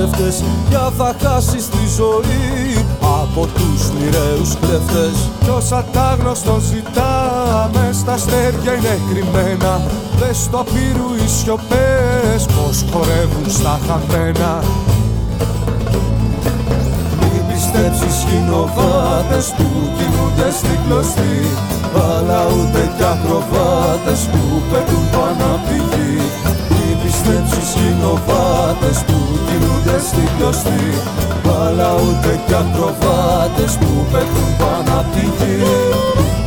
ψεύτες 0.00 0.42
Για 0.68 0.92
θα 0.98 1.14
χάσεις 1.22 1.68
τη 1.68 1.84
ζωή. 1.96 2.84
Από 3.22 3.46
τους 3.46 3.90
μοιραίους 3.90 4.56
κλέφτες 4.60 5.16
Κι 5.42 5.50
όσα 5.50 5.84
τα 5.92 6.16
γνωστό 6.20 6.58
ζητά 6.60 7.70
μες 7.74 7.96
στα 7.96 8.12
αστέρια 8.12 8.72
είναι 8.72 8.98
κρυμμένα. 9.08 9.80
Δες 10.18 10.48
το 10.50 10.58
απείρου 10.58 11.10
οι 11.20 11.28
σιωπές 11.28 12.42
πως 12.54 12.84
χορεύουν 12.90 13.50
στα 13.50 13.80
χαμένα. 13.86 14.62
Μην 17.20 17.42
πιστέψεις 17.48 18.16
χινοβάτες 18.28 19.46
που 19.56 19.68
κινούνται 19.96 20.50
στην 20.58 20.78
κλωστή 20.86 21.38
αλλά 22.08 22.40
ούτε 22.46 22.92
κι 22.96 23.04
ακροβάτες 23.12 24.20
που 24.30 24.42
πετούν 24.70 25.04
πάνω 25.12 25.54
απ' 25.54 25.66
τη 25.68 25.76
γη 25.90 26.10
Μην 27.26 27.44
πιστέψεις 27.44 27.74
χινοβάτες 27.74 28.98
που 29.06 29.18
κινούνται 29.46 29.98
στην 30.08 30.28
κλωστή. 30.38 30.82
Αλλά 31.64 31.94
ούτε 31.94 32.40
κι 32.46 32.54
ακροβάτες 32.54 33.72
που 33.80 34.06
πετούν 34.12 34.50
πάνω 34.58 35.00
απ' 35.00 35.12
τη 35.14 35.20
γη 35.20 36.39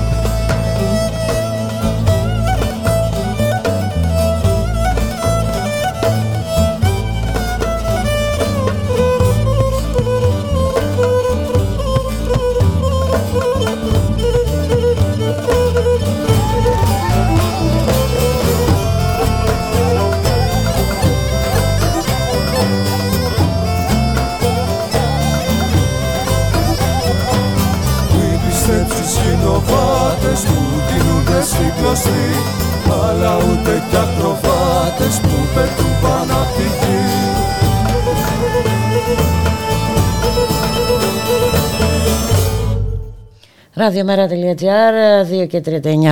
Ραδιομέρα.gr, 43.84 45.44
2 45.44 45.48
και 45.48 45.62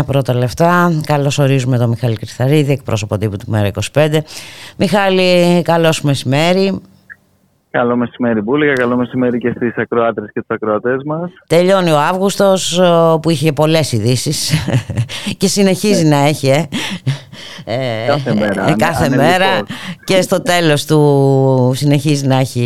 39 0.01 0.05
πρώτα 0.05 0.33
λεφτά. 0.33 1.01
Καλώς 1.05 1.39
ορίζουμε 1.39 1.77
τον 1.77 1.89
Μιχάλη 1.89 2.15
Κρυθαρίδη, 2.15 2.71
εκπρόσωπο 2.71 3.17
τύπου 3.17 3.37
του 3.37 3.45
Μέρα 3.47 3.71
25. 3.93 4.17
Μιχάλη, 4.77 5.61
καλώς 5.61 6.01
μεσημέρι. 6.01 6.81
Καλό 7.71 7.95
μεσημέρι 7.95 8.41
Μπούλικα, 8.41 8.73
καλό 8.73 8.95
μεσημέρι 8.95 9.37
και 9.37 9.53
στις 9.55 9.77
ακροάτρες 9.77 10.29
και 10.33 10.39
τους 10.39 10.49
ακροατές 10.49 11.03
μας. 11.05 11.31
Τελειώνει 11.47 11.91
ο 11.91 11.99
Αύγουστος 11.99 12.81
που 13.21 13.29
είχε 13.29 13.51
πολλές 13.51 13.91
ειδήσεις 13.91 14.53
και 15.37 15.47
συνεχίζει 15.47 16.05
να 16.05 16.17
έχει. 16.17 16.47
Ε. 16.47 16.67
ε 17.65 18.05
κάθε 18.07 18.33
μέρα. 18.33 18.69
Ε, 18.69 18.75
κάθε 18.77 19.09
μέρα 19.09 19.47
και 20.03 20.21
στο 20.21 20.41
τέλος 20.41 20.85
του 20.85 21.71
συνεχίζει 21.75 22.25
να 22.25 22.35
έχει 22.35 22.65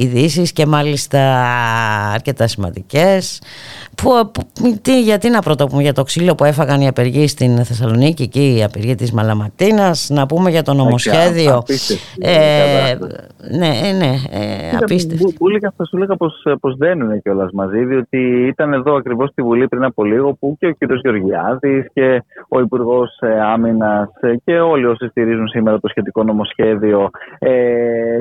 ειδήσεις 0.00 0.52
και 0.52 0.66
μάλιστα 0.66 1.42
αρκετά 2.12 2.46
σημαντικές. 2.46 3.40
Που, 3.96 4.30
που, 4.30 4.78
τι, 4.82 5.02
γιατί 5.02 5.30
να 5.30 5.40
πρωτοπούμε 5.40 5.82
για 5.82 5.92
το 5.92 6.02
ξύλο 6.02 6.34
που 6.34 6.44
έφαγαν 6.44 6.80
οι 6.80 6.88
απεργοί 6.88 7.28
στην 7.28 7.64
Θεσσαλονίκη 7.64 8.28
και 8.28 8.48
οι 8.48 8.62
απεργοί 8.62 8.94
της 8.94 9.12
Μαλαματίνας, 9.12 10.08
να 10.10 10.26
πούμε 10.26 10.50
για 10.50 10.62
το 10.62 10.74
νομοσχέδιο. 10.74 11.62
Ε, 12.20 12.94
ναι, 13.58 13.72
ναι, 13.98 14.14
ε, 14.30 14.76
απίστευτο. 14.80 15.32
Μπούλικα 15.38 15.72
θα 15.76 15.84
σου 15.84 15.96
λέγα 15.96 16.16
πως, 16.16 16.42
πως 16.60 16.76
δένουν 16.76 17.22
κιόλας 17.22 17.50
μαζί, 17.52 17.84
διότι 17.84 18.46
ήταν 18.46 18.72
εδώ 18.72 18.94
ακριβώς 18.94 19.30
στη 19.30 19.42
Βουλή 19.42 19.68
πριν 19.68 19.84
από 19.84 20.04
λίγο 20.04 20.34
που 20.34 20.56
και 20.58 20.66
ο 20.66 20.72
κ. 20.72 20.92
Γεωργιάδης 21.02 21.86
και 21.92 22.22
ο 22.48 22.60
Υπουργός 22.60 23.18
Άμυνας 23.52 24.08
και 24.44 24.60
όλοι 24.60 24.86
όσοι 24.86 25.06
στηρίζουν 25.08 25.48
σήμερα 25.48 25.80
το 25.80 25.88
σχετικό 25.88 26.22
νομοσχέδιο 26.22 27.10
ε, 27.38 27.50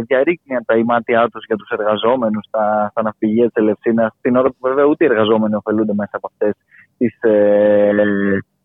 διαρρήκνυαν 0.08 0.64
τα 0.66 0.76
ημάτια 0.76 1.28
τους 1.32 1.46
για 1.48 1.56
τους 1.56 1.70
εργαζόμενους 1.70 2.46
στα, 2.48 2.88
στα 2.92 3.02
ναυπηγεία 3.02 3.46
της 3.46 3.56
Ελευσίνας, 3.56 4.12
την 4.22 4.36
ώρα 4.36 4.50
που 4.50 4.58
βέβαια 4.62 4.86
ούτε 4.86 5.04
οι 5.04 5.08
εργαζόμενοι 5.08 5.56
ωφελούνται 5.72 5.94
μέσα 5.94 6.16
από 6.20 6.28
αυτές 6.32 6.54
τις 6.98 7.22
ε, 7.22 7.92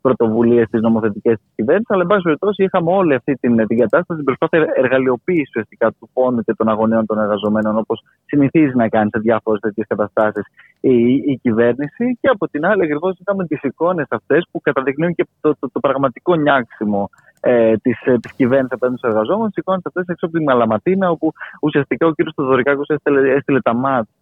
πρωτοβουλίες 0.06 0.66
της 0.70 0.80
νομοθετικής 0.80 1.32
της 1.32 1.50
κυβέρνησης. 1.56 1.90
Αλλά, 1.90 2.02
εν 2.02 2.08
πάση 2.08 2.22
περιπτώσει, 2.22 2.64
είχαμε 2.64 2.90
όλη 3.00 3.14
αυτή 3.14 3.32
την, 3.34 3.66
την 3.66 3.78
κατάσταση, 3.78 4.22
την 4.22 4.24
προσπάθεια 4.24 4.72
εργαλειοποίηση 4.82 5.48
ουσιαστικά 5.50 5.86
του 5.90 6.08
πόνου 6.12 6.40
και 6.42 6.54
των 6.54 6.68
αγωνιών 6.68 7.06
των 7.06 7.18
εργαζομένων, 7.18 7.78
όπως 7.78 8.04
συνηθίζει 8.26 8.74
να 8.74 8.88
κάνει 8.88 9.08
σε 9.12 9.18
διάφορες 9.20 9.60
τέτοιες 9.60 9.86
καταστάσεις 9.86 10.44
η, 10.80 10.96
η 11.14 11.38
κυβέρνηση. 11.42 12.18
Και 12.20 12.28
από 12.28 12.48
την 12.48 12.66
άλλη, 12.66 12.82
ακριβώς 12.82 13.18
είδαμε 13.20 13.46
τις 13.46 13.60
εικόνες 13.62 14.06
αυτές 14.10 14.48
που 14.50 14.60
καταδεικνύουν 14.60 15.14
και 15.14 15.26
το, 15.40 15.56
το, 15.58 15.70
το 15.72 15.80
πραγματικό 15.80 16.34
νιάξιμο 16.34 17.10
ε, 17.40 17.76
της 17.76 17.98
της 18.20 18.32
κυβέρνησης 18.32 18.72
απέναντι 18.72 18.98
στους 18.98 19.10
εργαζόμενους. 19.10 19.48
Τις 19.52 19.62
εικόνες 19.62 19.82
αυτές 19.84 20.04
έξω 20.06 20.26
από 20.26 20.38
τη 20.38 20.44
Μαλαματίνα, 20.44 21.10
όπου 21.10 21.32
ουσιαστικά 21.62 22.06
ο 22.06 22.12
κ. 22.12 22.28
Στοδωρικάκο 22.30 22.82
έστειλε, 22.86 23.32
έστειλε 23.32 23.60
τα 23.60 23.74
ΜΑΤ 23.74 24.06
ε, 24.06 24.15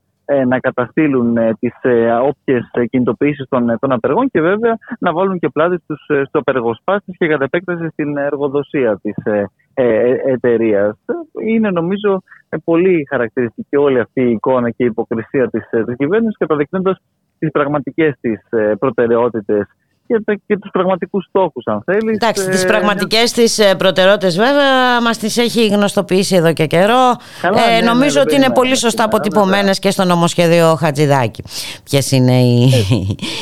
να 0.46 0.59
καταστήλουν 0.59 1.36
ε, 1.36 1.55
τις 1.60 1.74
ε, 1.82 2.10
όποιες 2.12 2.70
κινητοποιήσεις 2.90 3.46
των, 3.48 3.78
των 3.80 3.92
απεργών 3.92 4.30
και 4.30 4.40
βέβαια 4.40 4.76
να 4.98 5.12
βάλουν 5.12 5.38
και 5.38 5.48
πλάτη 5.48 5.78
στους, 5.82 6.05
στο 6.05 6.38
απεργοσπάστης 6.38 7.16
και 7.16 7.26
κατά 7.26 7.44
επέκταση 7.44 7.88
στην 7.88 8.16
εργοδοσία 8.16 8.98
της 9.02 9.14
ε, 9.24 10.14
εταιρείας. 10.26 10.96
Είναι 11.46 11.70
νομίζω 11.70 12.22
πολύ 12.64 13.06
χαρακτηριστική 13.10 13.76
όλη 13.76 14.01
αυτή 14.01 14.22
η 14.22 14.30
εικόνα 14.30 14.70
και 14.70 14.84
η 14.84 14.86
υποκρισία 14.86 15.51
της, 15.51 15.68
της 15.86 15.96
κυβέρνησης 15.96 16.36
καταδεικνύοντας 16.38 17.02
τις 17.38 17.51
πραγματικές 17.51 18.14
της 18.20 18.40
προτεραιότητες 18.78 19.66
και, 20.06 20.40
και 20.47 20.59
τους 20.59 20.70
πραγματικούς 20.70 21.24
στόχους 21.28 21.66
αν 21.66 21.82
θέλεις. 21.85 22.14
Εντάξει, 22.14 22.48
τις 22.48 22.66
πραγματικές 22.66 23.32
της 23.32 23.74
προτεραιότητες 23.78 24.36
βέβαια 24.36 25.01
μας 25.02 25.18
τις 25.18 25.36
έχει 25.36 25.66
γνωστοποιήσει 25.66 26.36
εδώ 26.36 26.52
και 26.52 26.66
καιρό. 26.66 27.16
ε, 27.43 27.81
ναι, 27.81 27.86
νομίζω 27.86 28.18
ναι, 28.18 28.20
ότι 28.20 28.35
είναι 28.35 28.51
πολύ 28.55 28.76
σωστά 28.76 29.05
αποτυπωμένες 29.05 29.78
και 29.78 29.90
στο 29.90 30.05
νομοσχέδιο 30.05 30.74
Χατζηδάκη. 30.74 31.43
Ποιες 31.85 32.10
είναι 32.10 32.40
οι, 32.40 32.70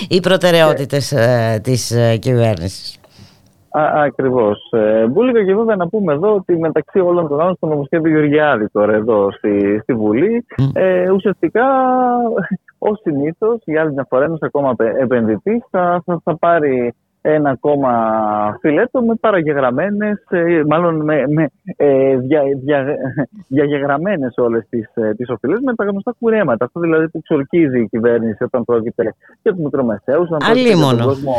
οι 0.09 0.20
προτεραιότητες 0.20 1.12
ε, 1.12 1.60
της 1.62 1.90
ε, 1.90 2.16
κυβέρνησης. 2.16 2.97
Ακριβώς. 4.05 4.70
Ε, 4.70 5.06
Μπούλικα 5.06 5.44
και 5.44 5.55
βέβαια 5.55 5.76
να 5.76 5.89
πούμε 5.89 6.12
εδώ 6.12 6.34
ότι 6.34 6.59
μεταξύ 6.59 6.98
όλων 6.98 7.28
των 7.28 7.40
άλλων 7.40 7.55
στο 7.55 7.66
νομοσχέδιο 7.66 8.10
Γεωργιάδη 8.10 8.68
τώρα 8.68 8.93
εδώ 8.93 9.32
στη, 9.32 9.78
στη 9.82 9.94
Βουλή 9.94 10.47
ε, 10.72 11.10
ουσιαστικά 11.10 11.64
ω 12.88 12.94
συνήθως 12.94 13.62
για 13.64 13.80
άλλη 13.80 13.92
μια 13.92 14.06
φορά 14.09 14.24
ένας 14.24 14.40
ακόμα 14.40 14.74
επενδυτής 14.78 15.64
θα, 15.70 16.02
θα, 16.06 16.20
θα 16.24 16.36
πάρει 16.36 16.94
ένα 17.22 17.50
ακόμα 17.50 17.92
φιλέτο 18.60 19.02
με 19.02 19.14
παραγεγραμμένες, 19.14 20.24
ε, 20.30 20.62
μάλλον 20.68 21.04
με, 21.04 21.24
με 21.28 21.48
ε, 21.76 22.16
δια, 22.16 22.42
δια, 22.62 22.84
διαγεγραμμένες 23.48 24.34
όλες 24.36 24.66
τις, 24.68 24.90
ε, 24.94 25.14
τις 25.14 25.28
οφειλές 25.28 25.60
με 25.64 25.74
τα 25.74 25.84
γνωστά 25.84 26.14
κουρέματα. 26.18 26.64
Αυτό 26.64 26.80
δηλαδή 26.80 27.08
που 27.08 27.20
ξορκίζει 27.22 27.80
η 27.80 27.88
κυβέρνηση 27.88 28.44
όταν 28.44 28.64
πρόκειται 28.64 29.14
για 29.42 29.54
του 29.54 29.62
μικρομεσαίους, 29.62 30.30
να 30.30 30.36
πρόκειται 30.36 30.68
για 30.68 30.96
τον 30.96 31.06
κόσμο 31.06 31.34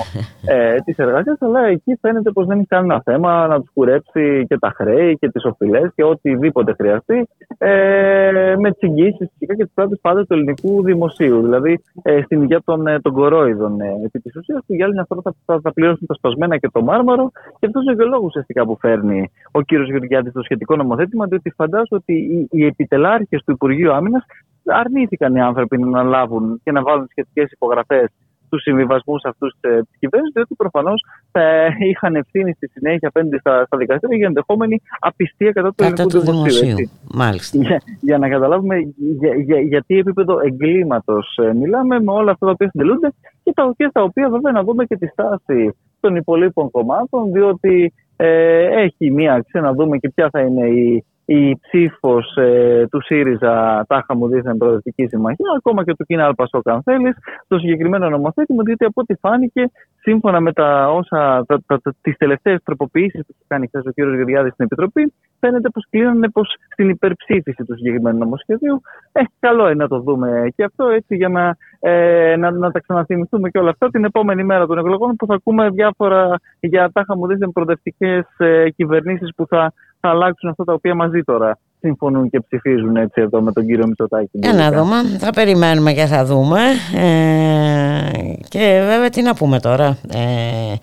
ε, 0.47 0.76
της 0.85 0.97
εργασίας, 0.97 1.38
αλλά 1.41 1.65
εκεί 1.65 1.97
φαίνεται 2.01 2.31
πως 2.31 2.45
δεν 2.45 2.55
είναι 2.55 2.65
κανένα 2.69 3.01
θέμα 3.05 3.47
να 3.47 3.60
τους 3.60 3.69
κουρέψει 3.73 4.45
και 4.49 4.57
τα 4.57 4.73
χρέη 4.76 5.18
και 5.18 5.30
τις 5.30 5.45
οφειλές 5.45 5.91
και 5.95 6.03
οτιδήποτε 6.03 6.73
χρειαστεί 6.73 7.27
ε, 7.57 8.55
με 8.57 8.72
τις 8.72 8.89
εγγύσεις 8.89 9.30
φυσικά 9.31 9.55
και 9.55 9.64
τις 9.64 9.73
πράξεις 9.73 9.99
πάντα 10.01 10.26
του 10.26 10.34
ελληνικού 10.34 10.84
δημοσίου. 10.84 11.41
Δηλαδή 11.41 11.84
ε, 12.01 12.22
στην 12.22 12.41
υγεία 12.41 12.61
των, 12.65 12.88
ε, 12.88 12.99
των 12.99 13.14
κορόιδων 13.14 13.81
ε, 13.81 13.88
επί 14.05 14.19
της 14.19 14.35
ουσίας 14.35 14.64
που 14.68 14.73
για 14.73 14.85
άλλη 14.85 14.93
μια 14.93 15.05
φορά 15.07 15.22
θα, 15.45 15.60
θα 15.61 15.73
πληρώσουν 15.74 16.08
τα 16.08 16.14
σπασμένα 16.14 16.58
και 16.58 16.70
το 16.72 16.82
μάρμαρο. 16.82 17.32
Και 17.60 17.66
αυτός 17.66 17.84
είναι 17.84 17.95
και 17.95 18.02
ο 18.02 18.08
λόγος 18.08 18.26
ουσιαστικά 18.26 18.66
που 18.66 18.78
φέρνει 18.80 19.32
ο 19.52 19.62
κύριος 19.62 19.90
Γεωργιάδης 19.90 20.34
το 20.34 20.41
σχετικό 20.41 20.76
νομοθέτημα, 20.76 21.26
διότι 21.26 21.50
φαντάζομαι 21.50 22.02
ότι 22.02 22.14
οι, 22.14 22.48
οι 22.52 22.66
επιτελάρχες 22.66 23.44
του 23.45 23.52
Υπουργείου 23.52 23.94
Άμυνας 23.94 24.26
αρνήθηκαν 24.66 25.36
οι 25.36 25.41
άνθρωποι 25.41 25.78
να 25.78 25.88
αναλάβουν 25.88 26.62
και 26.64 26.72
να 26.72 26.82
βάλουν 26.82 27.08
σχετικές 27.10 27.52
υπογραφές 27.52 28.10
του 28.54 28.60
συμβιβασμούς 28.60 29.24
αυτούς 29.24 29.56
της 29.62 29.98
κυβέρνησης, 30.00 30.34
διότι 30.34 30.56
προφανώς 30.56 31.06
θα 31.32 31.41
είχαν 31.90 32.16
ευθύνη 32.16 32.54
στη 32.54 32.68
συνέχεια 32.68 33.08
απέναντι 33.08 33.38
στα, 33.38 33.66
στα 33.66 33.78
δικαστήρια 33.78 34.18
για 34.18 34.28
ενδεχόμενη 34.28 34.82
απιστία 35.00 35.52
κατά 35.52 35.74
του 35.74 35.84
ελληνικού 35.84 36.20
δημοσίου. 36.20 36.90
Μάλιστα. 37.14 37.58
Για, 37.58 37.82
για, 38.02 38.18
να 38.18 38.30
καταλάβουμε 38.30 38.76
για, 39.20 39.36
για, 39.36 39.60
για 39.60 39.84
τι 39.88 39.98
επίπεδο 39.98 40.40
εγκλήματος 40.45 41.38
ε, 41.41 41.54
μιλάμε 41.54 42.00
με 42.00 42.12
όλα 42.12 42.32
αυτά 42.32 42.45
τα 42.45 42.52
οποία 42.52 42.70
συντελούνται 42.70 43.14
και 43.44 43.52
τα, 43.56 43.74
και 43.78 43.90
τα 43.94 44.02
οποία 44.02 44.30
βέβαια 44.30 44.52
να 44.52 44.64
δούμε 44.64 44.86
και 44.86 44.98
τη 44.98 45.07
στάση 45.07 45.78
των 45.99 46.15
υπολείπων 46.15 46.72
κομμάτων, 46.72 47.32
διότι 47.32 47.94
ε, 48.15 48.82
έχει 48.82 49.11
μία 49.11 49.34
αξία 49.34 49.61
να 49.61 49.74
δούμε 49.74 49.98
και 49.98 50.10
ποια 50.10 50.30
θα 50.32 50.40
είναι 50.41 50.68
η 50.68 51.06
η 51.26 51.60
ψήφος 51.60 52.36
ε, 52.36 52.88
του 52.91 53.02
ΣΥΡΙΖΑ 53.03 53.86
τάχα 53.88 54.15
μου 54.15 54.28
δίθεν 54.28 54.57
προοδευτική 54.57 55.07
συμμαχία, 55.07 55.45
ακόμα 55.57 55.84
και 55.84 55.95
του 55.95 56.06
Κίνα 56.06 56.26
Αλπασόκ, 56.26 56.70
αν 56.70 56.84
θέλει, 56.84 57.14
το 57.48 57.57
συγκεκριμένο 57.60 58.10
νομοθέτημα, 58.10 58.64
διότι 58.64 58.86
από 58.86 59.02
ό,τι 59.02 59.15
φάνηκε, 59.15 59.72
σύμφωνα 60.02 60.40
με 60.40 60.53
τα 60.53 60.91
όσα, 60.91 61.45
τα, 61.45 61.61
τα, 61.65 61.82
τα, 61.82 61.95
τις 62.02 62.18
τελευταίες 62.18 62.60
τροποποιήσεις 62.64 63.22
που 63.26 63.34
έχει 63.36 63.45
κάνει 63.48 63.68
χθες 63.68 63.86
ο 63.86 63.90
κ. 63.90 63.94
Γεωργιάδης 63.95 64.53
στην 64.53 64.65
Επιτροπή, 64.65 65.14
φαίνεται 65.44 65.70
πως 65.70 65.86
κλείνανε 65.90 66.30
πως 66.30 66.56
στην 66.72 66.90
υπερψήφιση 66.90 67.64
του 67.64 67.76
συγκεκριμένου 67.76 68.18
νομοσχεδίου. 68.18 68.82
Ε, 69.11 69.22
καλό 69.40 69.65
είναι 69.65 69.84
να 69.84 69.88
το 69.88 69.99
δούμε 69.99 70.48
και 70.56 70.64
αυτό 70.64 70.88
έτσι 70.88 71.15
για 71.15 71.30
να, 71.30 71.56
ε, 71.80 72.36
να, 72.36 72.52
να 72.52 72.72
τα 72.72 72.80
ξαναθυμηθούμε 72.80 73.49
και 73.49 73.60
όλα 73.60 73.70
αυτά 73.70 73.90
την 73.90 74.03
επόμενη 74.06 74.44
μέρα 74.44 74.65
των 74.65 74.78
εκλογών 74.78 75.15
που 75.15 75.26
θα 75.26 75.34
ακούμε 75.34 75.70
διάφορα 75.70 76.40
για 76.60 76.91
τάχα 76.94 77.18
μου 77.18 77.28
δίθεν 77.28 77.52
προοδευτικές 77.52 78.26
ε, 78.38 78.70
κυβερνήσεις 78.70 79.30
που 79.36 79.45
θα 79.48 79.74
θα 80.06 80.10
αλλάξουν 80.10 80.49
αυτά 80.49 80.64
τα 80.64 80.74
οποία 80.74 80.95
μαζί 80.95 81.22
τώρα 81.24 81.57
συμφωνούν 81.80 82.30
και 82.30 82.40
ψηφίζουν 82.40 82.95
έτσι 82.95 83.22
εδώ 83.22 83.41
με 83.41 83.52
τον 83.52 83.65
κύριο 83.65 83.88
Μητσοτάκη. 83.88 84.30
Για 84.32 84.53
να 84.53 84.72
δούμε, 84.72 84.95
θα 85.20 85.30
περιμένουμε 85.30 85.94
και 85.94 86.06
θα 86.06 86.26
δούμε. 86.26 86.60
Ε, 86.95 88.34
και 88.48 88.60
βέβαια 88.60 89.10
τι 89.10 89.22
να 89.22 89.36
πούμε 89.36 89.60
τώρα. 89.60 89.98
Ε, 90.14 90.76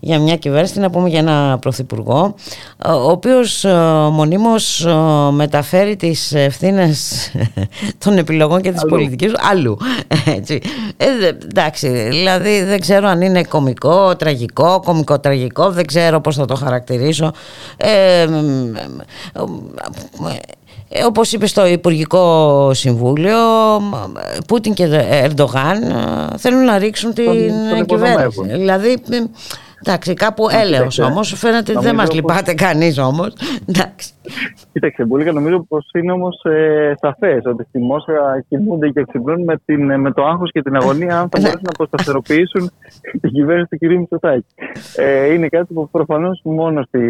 για 0.00 0.18
μια 0.18 0.36
κυβέρνηση, 0.36 0.78
να 0.80 0.90
πούμε 0.90 1.08
για 1.08 1.18
ένα 1.18 1.58
πρωθυπουργό, 1.60 2.34
ο 2.86 3.10
οποίος 3.10 3.64
ε, 3.64 3.74
μονίμως 4.12 4.84
ε, 4.84 4.94
μεταφέρει 5.30 5.96
τις 5.96 6.32
ευθύνες 6.32 7.30
των 8.04 8.18
επιλογών 8.18 8.60
και 8.60 8.72
της 8.72 8.80
αλλού. 8.80 8.90
πολιτικής 8.90 9.32
αλλού. 9.50 9.78
Έτσι. 10.36 10.60
Ε, 10.96 11.06
εντάξει, 11.28 11.88
δηλαδή 11.88 12.62
δεν 12.62 12.80
ξέρω 12.80 13.08
αν 13.08 13.20
είναι 13.20 13.42
κομικό, 13.42 14.16
τραγικό, 14.16 14.80
κομικό-τραγικό, 14.84 15.70
δεν 15.70 15.86
ξέρω 15.86 16.20
πώς 16.20 16.36
θα 16.36 16.44
το 16.44 16.54
χαρακτηρίσω. 16.54 17.32
Ε, 17.76 18.22
ε, 20.88 21.04
όπως 21.04 21.32
είπε 21.32 21.46
στο 21.46 21.66
Υπουργικό 21.66 22.70
Συμβούλιο, 22.74 23.36
Πούτιν 24.46 24.74
και 24.74 24.88
Ερντογάν 25.24 25.78
θέλουν 26.36 26.64
να 26.64 26.78
ρίξουν 26.78 27.14
την 27.14 27.24
κυβέρνηση. 27.86 28.42
Δηλαδή 28.42 29.02
Εντάξει, 29.88 30.14
κάπου 30.14 30.46
έλεος 30.50 30.98
όμως. 30.98 31.34
Φαίνεται 31.38 31.72
ότι 31.72 31.84
δεν 31.84 31.94
μας 31.94 32.12
λυπάται 32.12 32.54
κανείς 32.54 32.98
όμως. 32.98 33.32
Κοίταξε, 34.72 35.04
πολύ 35.04 35.32
νομίζω 35.32 35.64
πως 35.68 35.90
είναι 35.94 36.12
όμως 36.12 36.44
ε, 36.44 36.94
σαφές 37.00 37.42
ότι 37.44 37.64
στη 37.68 37.78
Μόσχα 37.78 38.44
κοιμούνται 38.48 38.88
και 38.88 39.04
ξυπνούν 39.08 39.42
με, 39.42 39.56
την, 39.64 40.00
με 40.00 40.12
το 40.12 40.24
άγχος 40.24 40.50
και 40.52 40.62
την 40.62 40.76
αγωνία 40.76 41.18
αν 41.20 41.28
θα 41.28 41.38
μπορέσουν 41.38 41.60
να 41.62 41.70
αποσταθεροποιήσουν 41.74 42.70
την 43.20 43.30
κυβέρνηση 43.30 43.68
του 43.68 43.86
κ. 43.86 43.98
Μητσοτάκη. 43.98 44.46
Ε, 44.96 45.32
είναι 45.32 45.48
κάτι 45.48 45.74
που 45.74 45.88
προφανώς 45.90 46.40
μόνο 46.44 46.82
στη, 46.82 47.00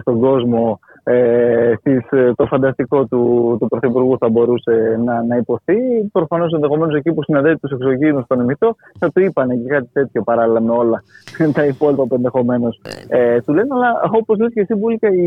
στον 0.00 0.20
κόσμο 0.20 0.80
ε, 1.06 1.72
στις, 1.78 2.06
ε, 2.10 2.32
το 2.36 2.46
φανταστικό 2.46 3.04
του, 3.06 3.56
του 3.60 3.68
Πρωθυπουργού 3.68 4.18
θα 4.18 4.28
μπορούσε 4.28 5.00
να, 5.04 5.22
να 5.22 5.36
υποθεί. 5.36 5.76
Προφανώς 6.12 6.52
ενδεχομένως 6.52 6.94
εκεί 6.94 7.12
που 7.12 7.22
συναντάει 7.22 7.56
τους 7.56 7.70
εξωγήνου 7.70 8.22
στον 8.22 8.40
ημιτό 8.40 8.76
θα 8.98 9.10
του 9.10 9.20
είπαν 9.20 9.48
και 9.48 9.68
κάτι 9.68 9.88
τέτοιο 9.92 10.22
παράλληλα 10.22 10.60
με 10.60 10.72
όλα 10.72 11.02
τα 11.54 11.64
υπόλοιπα 11.64 12.06
που 12.06 12.14
ενδεχομένως 12.14 12.80
ε, 13.08 13.40
του 13.40 13.52
λένε. 13.52 13.68
Αλλά 13.70 14.00
όπως 14.12 14.38
λες 14.38 14.52
και 14.52 14.60
εσύ, 14.60 14.74
Μπούλικα, 14.74 15.08
η, 15.08 15.24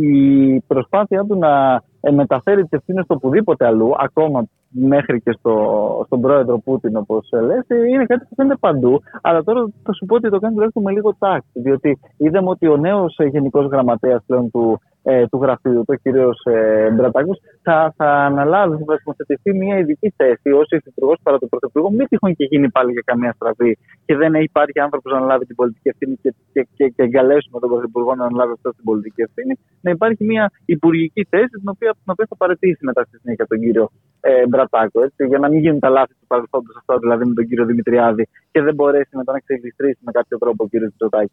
η, 0.00 0.62
προσπάθειά 0.66 1.24
του 1.24 1.38
να 1.38 1.82
ε, 2.00 2.10
μεταφέρει 2.10 2.62
τις 2.62 2.70
ευθύνες 2.70 3.04
στο 3.04 3.14
οπουδήποτε 3.14 3.66
αλλού, 3.66 3.90
ακόμα 3.98 4.44
μέχρι 4.76 5.20
και 5.20 5.32
στο, 5.38 5.54
στον 6.06 6.20
πρόεδρο 6.20 6.58
Πούτιν, 6.58 6.96
όπως 6.96 7.28
λες, 7.32 7.66
είναι 7.92 8.04
κάτι 8.04 8.24
που 8.28 8.34
φαίνεται 8.34 8.56
παντού. 8.60 9.00
Αλλά 9.22 9.42
τώρα 9.44 9.66
θα 9.82 9.92
σου 9.92 10.06
πω 10.06 10.14
ότι 10.14 10.30
το 10.30 10.38
κάνει 10.38 10.54
τουλάχιστον 10.54 10.82
με 10.82 10.92
λίγο 10.92 11.14
τάξη. 11.18 11.48
Διότι 11.52 11.98
είδαμε 12.16 12.48
ότι 12.48 12.68
ο 12.68 12.76
νέος 12.76 13.16
γενικός 13.30 13.66
γραμματέας 13.66 14.22
πλέον 14.26 14.50
του 14.50 14.80
ε, 15.06 15.26
του 15.26 15.38
γραφείου, 15.42 15.84
το 15.86 15.94
κύριο 15.94 16.30
ε, 16.44 16.90
Μπρατάκος, 16.90 17.38
θα, 17.62 17.94
θα 17.96 18.10
αναλάβει, 18.30 18.84
θα 18.84 18.96
συμμετεχθεί 18.98 19.50
μια 19.54 19.78
ειδική 19.78 20.14
θέση 20.16 20.50
ως 20.50 20.66
υφυπουργός 20.70 21.18
παρά 21.22 21.38
το 21.38 21.46
πρωθυπουργό. 21.46 21.90
Μην 21.90 22.06
τυχόν 22.08 22.34
και 22.34 22.44
γίνει 22.44 22.70
πάλι 22.70 22.92
για 22.92 23.02
καμία 23.04 23.32
στραβή 23.32 23.78
και 24.06 24.16
δεν 24.16 24.34
υπάρχει 24.34 24.80
άνθρωπος 24.80 25.12
να 25.12 25.18
αναλάβει 25.18 25.44
την 25.46 25.56
πολιτική 25.56 25.88
ευθύνη 25.88 26.14
και, 26.22 26.34
και, 26.52 26.66
και, 26.76 26.88
και 26.88 27.02
εγκαλέσουμε 27.02 27.60
τον 27.60 27.70
πρωθυπουργό 27.70 28.14
να 28.14 28.24
αναλάβει 28.24 28.52
αυτό 28.52 28.70
την 28.70 28.84
πολιτική 28.84 29.22
ευθύνη. 29.22 29.58
Να 29.80 29.90
υπάρχει 29.90 30.24
μια 30.24 30.50
υπουργική 30.64 31.26
θέση 31.30 31.54
την 31.62 31.68
οποία, 31.74 31.90
την 31.92 32.10
οποία 32.12 32.26
θα 32.28 32.36
παρετήσει 32.36 32.84
μετά 32.84 33.04
στη 33.04 33.18
συνέχεια 33.18 33.46
τον 33.46 33.58
κύριο 33.60 33.90
ε, 34.20 34.46
Μπρατάκο. 34.46 35.02
Έτσι, 35.02 35.26
για 35.26 35.38
να 35.38 35.48
μην 35.48 35.58
γίνουν 35.58 35.80
τα 35.80 35.88
λάθη 35.88 36.14
του 36.20 36.26
παρελθόντος 36.26 36.76
αυτό, 36.76 36.98
δηλαδή 36.98 37.24
με 37.24 37.34
τον 37.34 37.46
κύριο 37.48 37.64
Δημητριάδη 37.64 38.28
και 38.52 38.62
δεν 38.62 38.74
μπορέσει 38.74 39.16
μετά 39.16 39.32
να 39.32 39.38
ξεγλιστρήσει 39.38 40.00
με 40.00 40.12
κάποιο 40.12 40.38
τρόπο 40.38 40.64
ο 40.64 40.68
κύριος 40.68 40.92
Τσοτάκη 40.96 41.32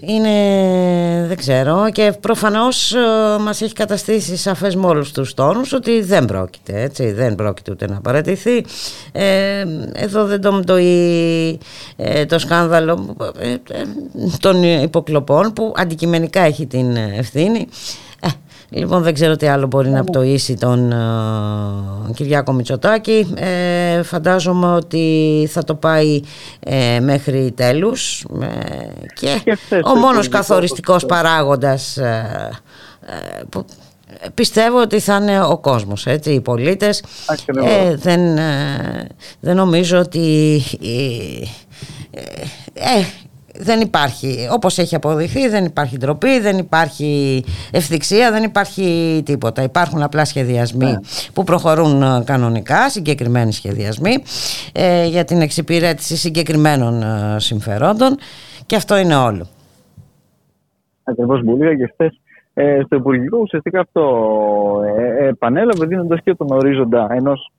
είναι, 0.00 1.26
δεν 1.28 1.36
ξέρω, 1.36 1.90
και 1.92 2.12
προφανώς 2.20 2.94
ε, 2.94 2.98
μας 3.40 3.62
έχει 3.62 3.72
καταστήσει 3.72 4.36
σαφές 4.36 4.76
με 4.76 4.86
όλους 4.86 5.12
τους 5.12 5.34
τόνους 5.34 5.72
ότι 5.72 6.02
δεν 6.02 6.24
πρόκειται, 6.24 6.80
έτσι, 6.80 7.12
δεν 7.12 7.34
πρόκειται 7.34 7.70
ούτε 7.70 7.86
να 7.86 8.00
παρατηθεί. 8.00 8.64
Ε, 9.12 9.64
εδώ 9.92 10.24
δεν 10.24 10.40
το 10.40 10.52
μτωεί 10.52 11.58
ε, 11.96 12.26
το 12.26 12.38
σκάνδαλο 12.38 13.16
ε, 13.38 13.54
των 14.38 14.62
υποκλοπών 14.62 15.52
που 15.52 15.72
αντικειμενικά 15.76 16.40
έχει 16.40 16.66
την 16.66 16.96
ευθύνη. 16.96 17.66
Λοιπόν, 18.70 19.02
δεν 19.02 19.14
ξέρω 19.14 19.36
τι 19.36 19.46
άλλο 19.46 19.66
μπορεί 19.66 19.88
να 19.88 20.04
πτωίσει 20.04 20.54
τον 20.54 20.92
uh, 20.92 22.14
Κυριάκο 22.14 22.52
Μητσοτάκη. 22.52 23.34
Ε, 23.34 24.02
φαντάζομαι 24.02 24.66
ότι 24.66 25.48
θα 25.50 25.64
το 25.64 25.74
πάει 25.74 26.20
ε, 26.60 27.00
μέχρι 27.00 27.52
τέλους 27.56 28.26
και, 29.14 29.58
ο 29.84 29.94
μόνος 29.94 30.28
καθοριστικός 30.28 31.06
παράγοντας 31.06 31.98
που 33.48 33.64
πιστεύω 34.34 34.80
ότι 34.80 35.00
θα 35.00 35.16
είναι 35.16 35.42
ο 35.42 35.58
κόσμος, 35.58 36.06
έτσι, 36.06 36.30
οι 36.30 36.40
πολίτες. 36.40 37.02
δεν, 37.94 38.38
δεν 39.40 39.56
νομίζω 39.56 39.98
ότι... 39.98 40.62
Ε, 42.72 43.04
δεν 43.60 43.80
υπάρχει, 43.80 44.48
όπως 44.52 44.78
έχει 44.78 44.94
αποδειχθεί, 44.94 45.48
δεν 45.48 45.64
υπάρχει 45.64 45.96
ντροπή, 45.96 46.40
δεν 46.40 46.58
υπάρχει 46.58 47.44
ευθυξία, 47.72 48.30
δεν 48.30 48.42
υπάρχει 48.42 49.22
τίποτα. 49.24 49.62
Υπάρχουν 49.62 50.02
απλά 50.02 50.24
σχεδιασμοί 50.24 50.84
ναι. 50.84 50.96
που 51.32 51.44
προχωρούν 51.44 52.02
ε, 52.02 52.22
κανονικά, 52.24 52.90
συγκεκριμένοι 52.90 53.52
σχεδιασμοί 53.52 54.14
ε, 54.72 55.06
για 55.06 55.24
την 55.24 55.40
εξυπηρέτηση 55.40 56.16
συγκεκριμένων 56.16 57.02
ε, 57.02 57.36
συμφερόντων 57.38 58.16
και 58.66 58.76
αυτό 58.76 58.96
είναι 58.96 59.16
όλο. 59.16 59.46
Ακριβώς 61.04 61.42
Μπουλία 61.42 61.74
και 61.74 61.90
χθες 61.92 62.20
ε, 62.54 62.80
στο 62.84 62.96
Υπουργικό 62.96 63.38
ουσιαστικά 63.38 63.80
αυτό 63.80 64.04
ε, 64.96 65.26
επανέλαβε 65.26 65.86
δίνοντας 65.86 66.20
και 66.22 66.34
τον 66.34 66.46
ορίζοντα 66.50 67.06
ενός 67.10 67.52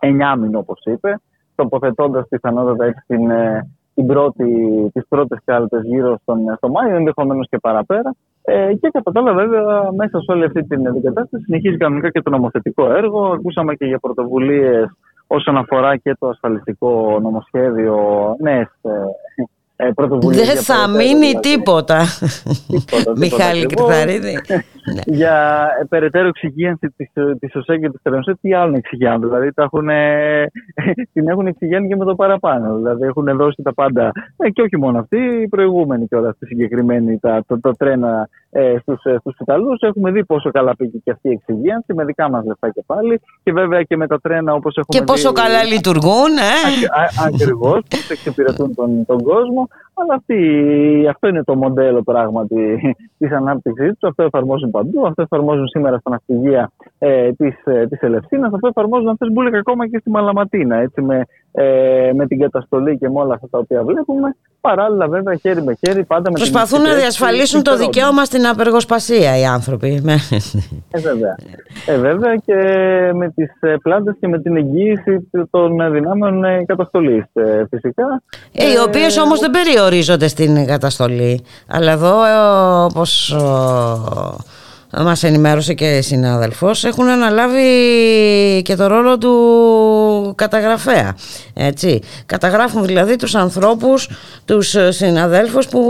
εννιάμινου 0.00 0.58
όπως 0.58 0.80
είπε, 0.84 1.20
τοποθετώντας 1.54 2.28
πιθανότατα 2.28 2.84
έτσι 2.84 3.04
την 3.06 3.30
την 3.96 4.06
πρώτη, 4.06 4.46
τις 4.92 5.06
πρώτες 5.08 5.38
κάλπες 5.44 5.82
γύρω 5.84 6.18
στον, 6.22 6.38
στο 6.56 6.68
Μάιο, 6.68 6.96
ενδεχομένως 6.96 7.46
και 7.50 7.58
παραπέρα. 7.58 8.14
Ε, 8.42 8.74
και 8.74 8.88
κατά 8.92 9.12
τα 9.12 9.20
άλλα, 9.20 9.32
βέβαια, 9.32 9.92
μέσα 9.96 10.20
σε 10.20 10.32
όλη 10.32 10.44
αυτή 10.44 10.64
την 10.64 10.88
αντικατάσταση 10.88 11.44
συνεχίζει 11.44 11.76
κανονικά 11.76 12.10
και 12.10 12.22
το 12.22 12.30
νομοθετικό 12.30 12.92
έργο. 12.92 13.26
Ακούσαμε 13.26 13.74
και 13.74 13.86
για 13.86 13.98
πρωτοβουλίες 13.98 14.90
όσον 15.26 15.56
αφορά 15.56 15.96
και 15.96 16.16
το 16.18 16.28
ασφαλιστικό 16.28 17.18
νομοσχέδιο, 17.22 17.96
νέες 18.40 18.68
ε, 18.82 18.90
ε, 19.76 19.90
Δεν 20.20 20.56
θα 20.56 20.88
μείνει 20.88 21.32
τίποτα. 21.40 22.04
Μιχάλη 23.16 23.66
Κρυθαρίδη. 23.66 24.38
Ναι. 24.94 25.16
Για 25.16 25.68
ε, 25.80 25.84
περαιτέρω 25.84 26.28
εξυγίανση 26.28 26.94
της 27.38 27.54
ΟΣΕ 27.54 27.76
και 27.76 27.90
της 27.90 28.00
ΤΡΕΝΣΕ, 28.02 28.36
τι 28.40 28.54
άλλο 28.54 28.76
εξηγιάνουν. 28.76 29.28
Δηλαδή 29.28 29.52
τα 29.52 29.62
έχουν, 29.62 29.88
την 31.14 31.28
έχουν 31.28 31.46
εξηγιάνει 31.46 31.88
και 31.88 31.96
με 31.96 32.04
το 32.04 32.14
παραπάνω. 32.14 32.76
Δηλαδή 32.76 33.06
έχουν 33.06 33.36
δώσει 33.36 33.62
τα 33.62 33.74
πάντα. 33.74 34.12
Ε, 34.36 34.50
και 34.50 34.62
όχι 34.62 34.78
μόνο 34.78 34.98
αυτοί, 34.98 35.18
οι 35.42 35.48
προηγούμενοι 35.48 36.06
κιόλας 36.06 36.34
στη 36.36 36.46
συγκεκριμένη, 36.46 37.18
τα, 37.18 37.44
το, 37.46 37.60
το 37.60 37.70
τρένα 37.70 38.28
ε, 38.50 38.76
στους, 38.80 39.04
ε, 39.04 39.16
στους 39.20 39.38
Ιταλούς. 39.38 39.80
Έχουμε 39.80 40.10
δει 40.10 40.24
πόσο 40.24 40.50
καλά 40.50 40.76
πήγε 40.76 40.98
και 41.04 41.10
αυτή 41.10 41.28
η 41.28 41.32
εξυγίανση 41.32 41.94
με 41.94 42.04
δικά 42.04 42.30
μας 42.30 42.44
λεφτά 42.44 42.70
και 42.70 42.82
πάλι 42.86 43.20
και 43.42 43.52
βέβαια 43.52 43.82
και 43.82 43.96
με 43.96 44.06
τα 44.06 44.20
τρένα 44.20 44.52
όπως 44.52 44.76
έχουμε 44.76 44.98
Και 44.98 45.04
πόσο 45.04 45.32
καλά 45.32 45.64
λειτουργούν, 45.64 46.36
ε! 46.36 46.56
Ακριβώς, 47.26 47.80
πώς 47.88 48.10
εξυπηρετούν 48.10 48.74
τον, 48.74 49.06
τον 49.06 49.22
κόσμο. 49.22 49.68
Αλλά 49.98 50.14
αυτή, 50.14 51.06
αυτό 51.08 51.28
είναι 51.28 51.44
το 51.44 51.56
μοντέλο 51.56 52.02
πράγματι 52.02 52.80
της 53.18 53.32
ανάπτυξής 53.32 53.88
τους. 53.98 54.08
Αυτό 54.08 54.22
εφαρμόζουν 54.22 54.70
παντού. 54.70 55.06
Αυτό 55.06 55.22
εφαρμόζουν 55.22 55.68
σήμερα 55.68 55.98
στα 55.98 56.10
ναυπηγεία 56.10 56.70
ε, 56.98 57.32
της 57.32 57.54
της 57.88 58.00
Ελευσίνας. 58.00 58.52
Αυτό 58.52 58.66
εφαρμόζουν 58.68 59.08
αυτές 59.08 59.32
μπουλικα 59.32 59.58
ακόμα 59.58 59.88
και 59.88 59.98
στη 59.98 60.10
Μαλαματίνα. 60.10 60.76
Έτσι, 60.76 61.02
με, 61.02 61.24
ε, 61.58 62.12
με 62.14 62.26
την 62.26 62.38
καταστολή 62.38 62.98
και 62.98 63.08
με 63.08 63.20
όλα 63.20 63.34
αυτά 63.34 63.48
τα 63.50 63.58
οποία 63.58 63.82
βλέπουμε. 63.84 64.36
Παράλληλα, 64.60 65.08
βέβαια, 65.08 65.34
χέρι 65.34 65.62
με 65.62 65.76
χέρι, 65.86 66.04
πάντα 66.04 66.30
με 66.30 66.38
Προσπαθούν 66.38 66.82
να 66.82 66.94
διασφαλίσουν 66.94 67.62
το 67.62 67.76
δικαίωμα 67.76 68.24
στην 68.24 68.46
απεργοσπασία 68.46 69.38
οι 69.38 69.44
άνθρωποι. 69.44 70.02
ε, 70.90 71.00
βέβαια. 71.00 71.36
Ε, 71.86 71.96
βέβαια 71.96 72.36
και 72.36 72.54
με 73.14 73.32
τις 73.34 73.50
ε, 73.60 73.76
πλάντε 73.82 74.12
και 74.20 74.28
με 74.28 74.40
την 74.40 74.56
εγγύηση 74.56 75.30
των 75.50 75.92
δυνάμεων 75.92 76.44
ε, 76.44 76.64
καταστολής, 76.64 77.24
ε, 77.32 77.64
φυσικά. 77.70 78.22
Ε, 78.52 78.70
οι 78.70 78.78
οποίες 78.86 79.18
όμως 79.18 79.40
δεν 79.40 79.50
περιορίζονται 79.50 80.28
στην 80.28 80.66
καταστολή. 80.66 81.44
Αλλά 81.66 81.92
εδώ, 81.92 82.14
όπως 82.84 83.36
μας 84.90 85.22
ενημέρωσε 85.22 85.74
και 85.74 86.00
συνάδελφος. 86.00 86.84
Έχουν 86.84 87.08
αναλάβει 87.08 87.62
και 88.62 88.76
το 88.76 88.86
ρόλο 88.86 89.18
του 89.18 90.34
καταγραφέα 90.34 91.14
έτσι. 91.54 92.00
καταγράφουν 92.26 92.84
δηλαδή 92.84 93.16
τους 93.16 93.34
ανθρώπους 93.34 94.08
τους 94.44 94.76
συναδέλφους 94.88 95.66
που 95.66 95.82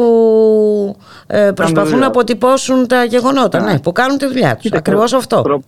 ε, 1.27 1.51
προσπαθούν 1.55 1.99
να 1.99 2.07
αποτυπώσουν 2.07 2.87
τα 2.87 3.05
γεγονότα 3.05 3.61
ναι, 3.61 3.79
που 3.79 3.93
κάνουν 3.93 4.19
τη 4.19 4.27
δουλειά 4.27 4.57
τους, 4.57 4.73
ακριβώς 4.73 5.13
αυτό 5.13 5.61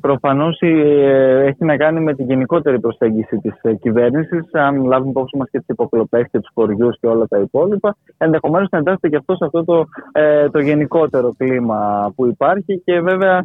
Προφανώς 0.00 0.58
ε, 0.60 1.44
έχει 1.46 1.64
να 1.64 1.76
κάνει 1.76 2.00
με 2.00 2.14
την 2.14 2.26
γενικότερη 2.26 2.80
προσέγγιση 2.80 3.36
της 3.36 3.52
ε, 3.62 3.74
κυβέρνησης. 3.74 4.44
Αν 4.52 4.84
λάβουμε 4.84 5.10
υπόψη 5.10 5.36
μας 5.36 5.48
και 5.50 5.58
τις 5.58 5.68
υποκλοπές 5.68 6.26
και 6.30 6.38
τους 6.38 6.50
χωριούς 6.54 6.98
και 7.00 7.06
όλα 7.06 7.26
τα 7.28 7.38
υπόλοιπα, 7.38 7.96
ενδεχομένως 8.18 8.68
να 8.70 8.78
εντάσσεται 8.78 9.08
και 9.08 9.16
αυτό 9.16 9.34
σε 9.34 9.44
αυτό 9.44 9.64
το, 9.64 9.84
ε, 10.12 10.48
το 10.48 10.58
γενικότερο 10.58 11.34
κλίμα 11.38 12.12
που 12.16 12.26
υπάρχει 12.26 12.82
και 12.84 13.00
βέβαια 13.00 13.44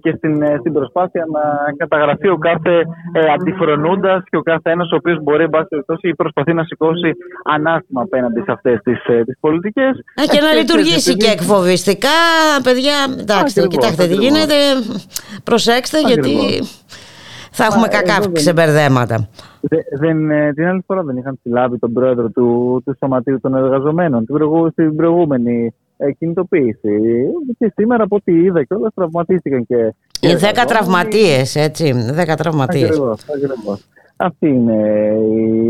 και 0.00 0.14
στην, 0.16 0.44
στην 0.58 0.72
προσπάθεια 0.72 1.24
να 1.32 1.42
καταγραφεί 1.76 2.28
ο 2.28 2.36
κάθε 2.36 2.74
ε, 3.12 3.32
αντιφρονούντας 3.32 4.22
και 4.30 4.36
ο 4.36 4.42
κάθε 4.42 4.70
ένας 4.70 4.90
ο 4.92 4.96
οποίος 4.96 5.22
μπορεί, 5.22 5.42
εν 5.42 5.50
πάση 5.50 5.66
περιπτώσει, 5.68 6.14
προσπαθεί 6.14 6.52
να 6.52 6.64
σηκώσει 6.64 7.10
ανάστημα 7.44 8.02
απέναντι 8.02 8.40
σε 8.40 8.52
αυτές 8.52 8.80
τις 8.82 9.02
τις 9.26 9.36
πολιτικές. 9.40 10.04
και 10.30 10.40
να 10.40 10.52
λειτουργήσει 10.52 11.16
και 11.16 11.30
εκφοβιστικά, 11.30 12.18
παιδιά. 12.62 12.94
Εντάξει, 13.20 13.66
κοιτάξτε 13.68 14.06
τι 14.06 14.14
γίνεται. 14.14 14.54
Προσέξτε 15.44 15.91
γιατί 15.98 16.62
θα 17.50 17.64
έχουμε 17.64 17.80
Μα, 17.80 17.88
κακά 17.88 18.20
δεν, 18.20 18.32
ξεμπερδέματα. 18.32 19.28
Δεν, 19.98 20.30
ε, 20.30 20.52
την 20.52 20.66
άλλη 20.66 20.82
φορά 20.86 21.02
δεν 21.02 21.16
είχαν 21.16 21.38
συλλάβει 21.42 21.78
τον 21.78 21.92
πρόεδρο 21.92 22.28
του, 22.28 22.80
του 22.84 22.94
Σωματείου 22.98 23.40
των 23.40 23.54
Εργαζομένων 23.54 24.26
στην 24.72 24.96
προηγούμενη 24.96 25.74
ε, 25.96 26.12
κινητοποίηση. 26.12 27.00
Και 27.58 27.72
σήμερα 27.76 28.04
από 28.04 28.16
ό,τι 28.16 28.32
είδα 28.32 28.64
και 28.64 28.74
όλα 28.74 28.92
τραυματίστηκαν 28.94 29.66
και... 29.66 29.94
Οι 30.20 30.34
δέκα 30.34 30.64
τραυματίες, 30.64 31.56
έτσι, 31.56 31.92
δέκα 31.92 32.36
τραυματίες. 32.36 32.90
Ακριβώς, 32.90 33.86
Αυτή 34.16 34.48
είναι 34.48 35.08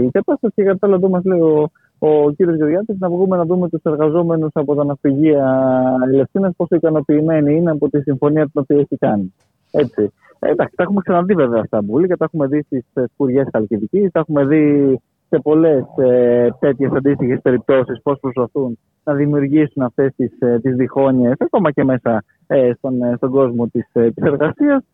η 0.07 0.11
κατάσταση 0.12 0.55
και 0.55 0.62
κατά 0.62 0.86
εδώ 0.86 1.09
μας 1.09 1.24
λέει 1.24 1.40
ο, 1.40 1.70
ο 1.99 2.31
κύριος 2.31 2.57
Γεωργιάτης 2.57 2.97
να 2.99 3.09
βγούμε 3.09 3.36
να 3.36 3.44
δούμε 3.44 3.69
τους 3.69 3.82
εργαζόμενους 3.82 4.51
από 4.53 4.74
τα 4.74 4.85
ναυπηγεία 4.85 5.73
Ελευθύνας 6.12 6.53
πόσο 6.57 6.74
ικανοποιημένοι 6.77 7.57
είναι 7.57 7.70
από 7.70 7.89
τη 7.89 8.01
συμφωνία 8.01 8.43
την 8.43 8.61
οποία 8.61 8.78
έχει 8.78 8.97
κάνει. 8.97 9.35
Έτσι. 9.73 10.12
Ε, 10.39 10.51
εντάξει, 10.51 10.74
τα 10.77 10.82
έχουμε 10.82 11.01
ξαναδεί 11.01 11.35
βέβαια 11.35 11.61
αυτά 11.61 11.85
πολύ 11.85 12.07
και 12.07 12.16
τα 12.16 12.24
έχουμε 12.24 12.47
δει 12.47 12.62
στις 12.62 12.85
σπουριέ 13.12 13.44
Χαλκιδική. 13.53 14.09
Τα 14.12 14.20
έχουμε 14.20 14.44
δει 14.44 14.99
σε 15.28 15.39
πολλές 15.39 15.85
ε, 15.97 16.49
τέτοιες 16.59 16.93
αντίστοιχες 16.93 17.40
περιπτώσεις 17.43 18.03
πώς 18.03 18.19
προσπαθούν 18.20 18.78
να 19.05 19.15
δημιουργήσουν 19.15 19.82
αυτές 19.82 20.15
τις 20.16 20.32
ε, 20.39 20.61
διχόνοιες, 20.62 21.35
ακόμα 21.39 21.70
και 21.70 21.85
μέσα 21.85 22.24
ε, 22.47 22.73
στον, 22.77 23.03
ε, 23.03 23.15
στον 23.16 23.31
κόσμο 23.31 23.66
της 23.66 23.89
ε, 23.93 24.09
εργασίας. 24.15 24.85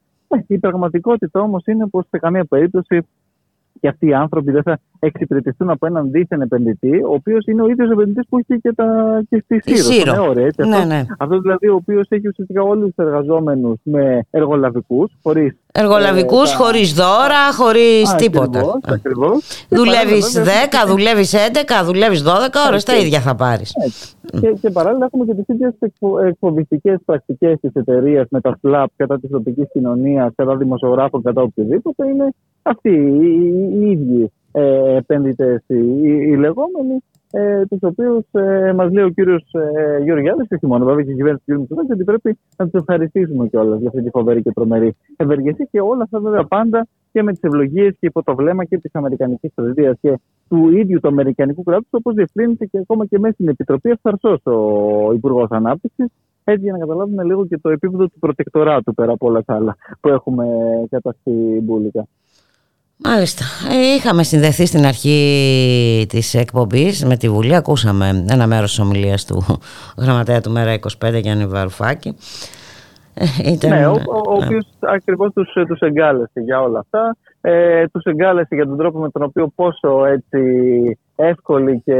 Η 0.46 0.58
πραγματικότητα 0.58 1.40
όμως 1.40 1.66
είναι 1.66 1.86
πως 1.86 2.06
σε 2.10 2.18
καμία 2.18 2.44
περίπτωση 2.44 3.06
και 3.80 3.88
αυτοί 3.88 4.06
οι 4.06 4.14
άνθρωποι 4.14 4.50
δεν 4.50 4.62
θα 4.62 4.78
εξυπηρετηθούν 4.98 5.70
από 5.70 5.86
έναν 5.86 6.10
δίθεν 6.10 6.40
επενδυτή, 6.40 7.02
ο 7.02 7.12
οποίος 7.12 7.46
είναι 7.46 7.62
ο 7.62 7.68
ίδιος 7.68 7.90
επενδυτής 7.90 8.26
που 8.28 8.38
έχει 8.38 8.60
και, 8.60 8.72
τα, 8.72 8.86
και 9.28 9.44
στη 9.44 9.78
Σύρο. 9.78 10.32
Ναι, 10.32 10.46
αυτό, 10.46 10.84
ναι. 10.86 11.04
αυτός 11.18 11.40
δηλαδή 11.40 11.68
ο 11.68 11.74
οποίος 11.74 12.06
έχει 12.08 12.28
ουσιαστικά 12.28 12.62
όλους 12.62 12.94
τους 12.94 13.04
εργαζόμενους 13.04 13.78
με 13.82 14.26
εργολαβικούς, 14.30 15.12
χωρίς. 15.22 15.56
Εργολαβικούς, 15.72 16.52
ε, 16.52 16.56
χωρίς 16.56 16.92
δώρα, 16.94 17.52
χωρίς 17.52 18.14
τίποτα. 18.16 18.80
Ακριβώς. 18.84 19.66
Δουλεύεις 19.68 20.38
10, 20.38 20.86
δουλεύεις 20.86 21.32
11, 21.32 21.84
δουλεύεις 21.84 22.22
12 22.22 22.64
ώρε, 22.68 22.76
τα 22.84 22.96
ίδια 22.96 23.20
θα 23.20 23.34
πάρεις. 23.34 23.72
Και, 24.40 24.52
και 24.60 24.70
παράλληλα 24.70 25.04
έχουμε 25.04 25.24
και 25.24 25.34
τις 25.34 25.54
ίδιες 25.54 25.74
εκφοβιστικές 26.26 26.98
πρακτικές 27.04 27.60
της 27.60 27.70
εταιρείας 27.74 28.26
με 28.30 28.40
τα 28.40 28.56
ΣΛΑΠ 28.60 28.90
κατά 28.96 29.20
της 29.20 29.30
τοπικής 29.30 29.66
κοινωνίας, 29.72 30.32
κατά 30.36 30.56
δημοσιογράφων, 30.56 31.22
κατά 31.22 31.42
οτιδήποτε. 31.42 32.06
Είναι 32.08 32.34
αυτοί 32.68 32.90
οι, 32.90 33.28
οι 33.80 33.90
ίδιοι 33.90 34.32
ε, 34.52 34.96
επένδυτε, 34.96 35.62
οι, 35.66 35.76
οι, 36.02 36.36
λεγόμενοι, 36.36 37.02
ε, 37.30 37.66
τους 37.66 37.78
οποίους 37.82 38.24
ε, 38.32 38.72
μας 38.72 38.92
λέει 38.92 39.04
ο 39.04 39.08
κύριος 39.08 39.42
ε, 39.52 40.02
Γεωργιάδης, 40.02 40.48
και 40.48 40.66
μόνο 40.66 40.84
βέβαια 40.84 41.04
και 41.04 41.10
η 41.10 41.14
κυβέρνηση 41.14 41.44
του 41.46 41.54
κ. 41.54 41.58
Μητσοτάκη, 41.58 41.92
ότι 41.92 42.04
πρέπει 42.04 42.38
να 42.56 42.68
τους 42.68 42.80
ευχαριστήσουμε 42.80 43.48
κιόλας 43.48 43.78
για 43.78 43.88
αυτή 43.88 44.02
τη 44.02 44.10
φοβερή 44.10 44.42
και 44.42 44.52
τρομερή 44.52 44.96
ευεργεσία 45.16 45.68
και 45.70 45.80
όλα 45.80 46.02
αυτά 46.02 46.20
βέβαια 46.20 46.44
πάντα 46.44 46.86
και 47.12 47.22
με 47.22 47.32
τις 47.32 47.40
ευλογίες 47.42 47.96
και 48.00 48.06
υπό 48.06 48.22
το 48.22 48.34
βλέμμα 48.34 48.64
και 48.64 48.78
της 48.78 48.94
Αμερικανικής 48.94 49.52
Πρεσβεία 49.54 49.98
και 50.00 50.20
του 50.48 50.70
ίδιου 50.70 51.00
του 51.00 51.08
Αμερικανικού 51.08 51.62
κράτους, 51.62 51.88
όπως 51.90 52.14
διευκρίνησε 52.14 52.64
και 52.64 52.78
ακόμα 52.78 53.06
και 53.06 53.18
μέσα 53.18 53.34
στην 53.34 53.48
Επιτροπή 53.48 53.90
ευθαρσό 53.90 54.40
ο 54.44 55.12
Υπουργός 55.12 55.50
Ανάπτυξης. 55.50 56.06
Έτσι, 56.44 56.62
για 56.62 56.72
να 56.72 56.78
καταλάβουμε 56.78 57.24
λίγο 57.24 57.46
και 57.46 57.58
το 57.58 57.68
επίπεδο 57.70 58.04
του 58.04 58.18
προτεκτοράτου 58.18 58.94
πέρα 58.94 59.12
από 59.12 59.26
όλα 59.26 59.42
τα 59.44 59.54
άλλα 59.54 59.76
που 60.00 60.08
έχουμε 60.08 60.46
καταστεί 60.90 61.60
μπουλικα. 61.62 62.06
Μάλιστα. 63.04 63.44
Ε, 63.70 63.94
είχαμε 63.94 64.22
συνδεθεί 64.22 64.66
στην 64.66 64.86
αρχή 64.86 66.06
της 66.08 66.34
εκπομπής 66.34 67.04
με 67.04 67.16
τη 67.16 67.28
Βουλή. 67.28 67.54
Ακούσαμε 67.54 68.24
ένα 68.30 68.46
μέρος 68.46 68.70
της 68.70 68.78
ομιλίας 68.78 69.24
του 69.24 69.60
γραμματέα 70.02 70.40
του 70.40 70.50
Μέρα 70.50 70.78
25 71.04 71.14
Γιάννη 71.14 71.46
Βαρουφάκη. 71.46 72.16
Ε, 73.14 73.50
ήταν... 73.52 73.70
Ναι, 73.70 73.86
ο, 73.86 73.90
ο, 73.90 74.14
ο 74.14 74.34
οποίος 74.44 74.66
ακριβώς 74.80 75.32
τους 75.32 75.52
τους 75.66 75.80
εγκάλεσε 75.80 76.40
για 76.40 76.60
όλα 76.60 76.78
αυτά. 76.78 77.16
Ε, 77.40 77.86
τους 77.86 78.04
εγκάλεσε 78.04 78.54
για 78.54 78.66
τον 78.66 78.76
τρόπο 78.76 78.98
με 78.98 79.10
τον 79.10 79.22
οποίο 79.22 79.52
πόσο 79.54 80.04
έτσι 80.04 80.40
εύκολη 81.16 81.82
και 81.84 81.96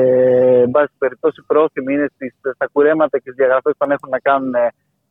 εν 0.63 0.71
πάση 0.71 0.93
περιπτώσει 0.99 1.43
πρόθυμη 1.47 1.93
είναι 1.95 2.09
στις, 2.15 2.35
στα 2.55 2.69
κουρέματα 2.73 3.19
και 3.19 3.31
στις 3.31 3.35
διαγραφές 3.35 3.75
που 3.79 3.87
έχουν 3.91 4.09
να 4.11 4.19
κάνουν 4.19 4.55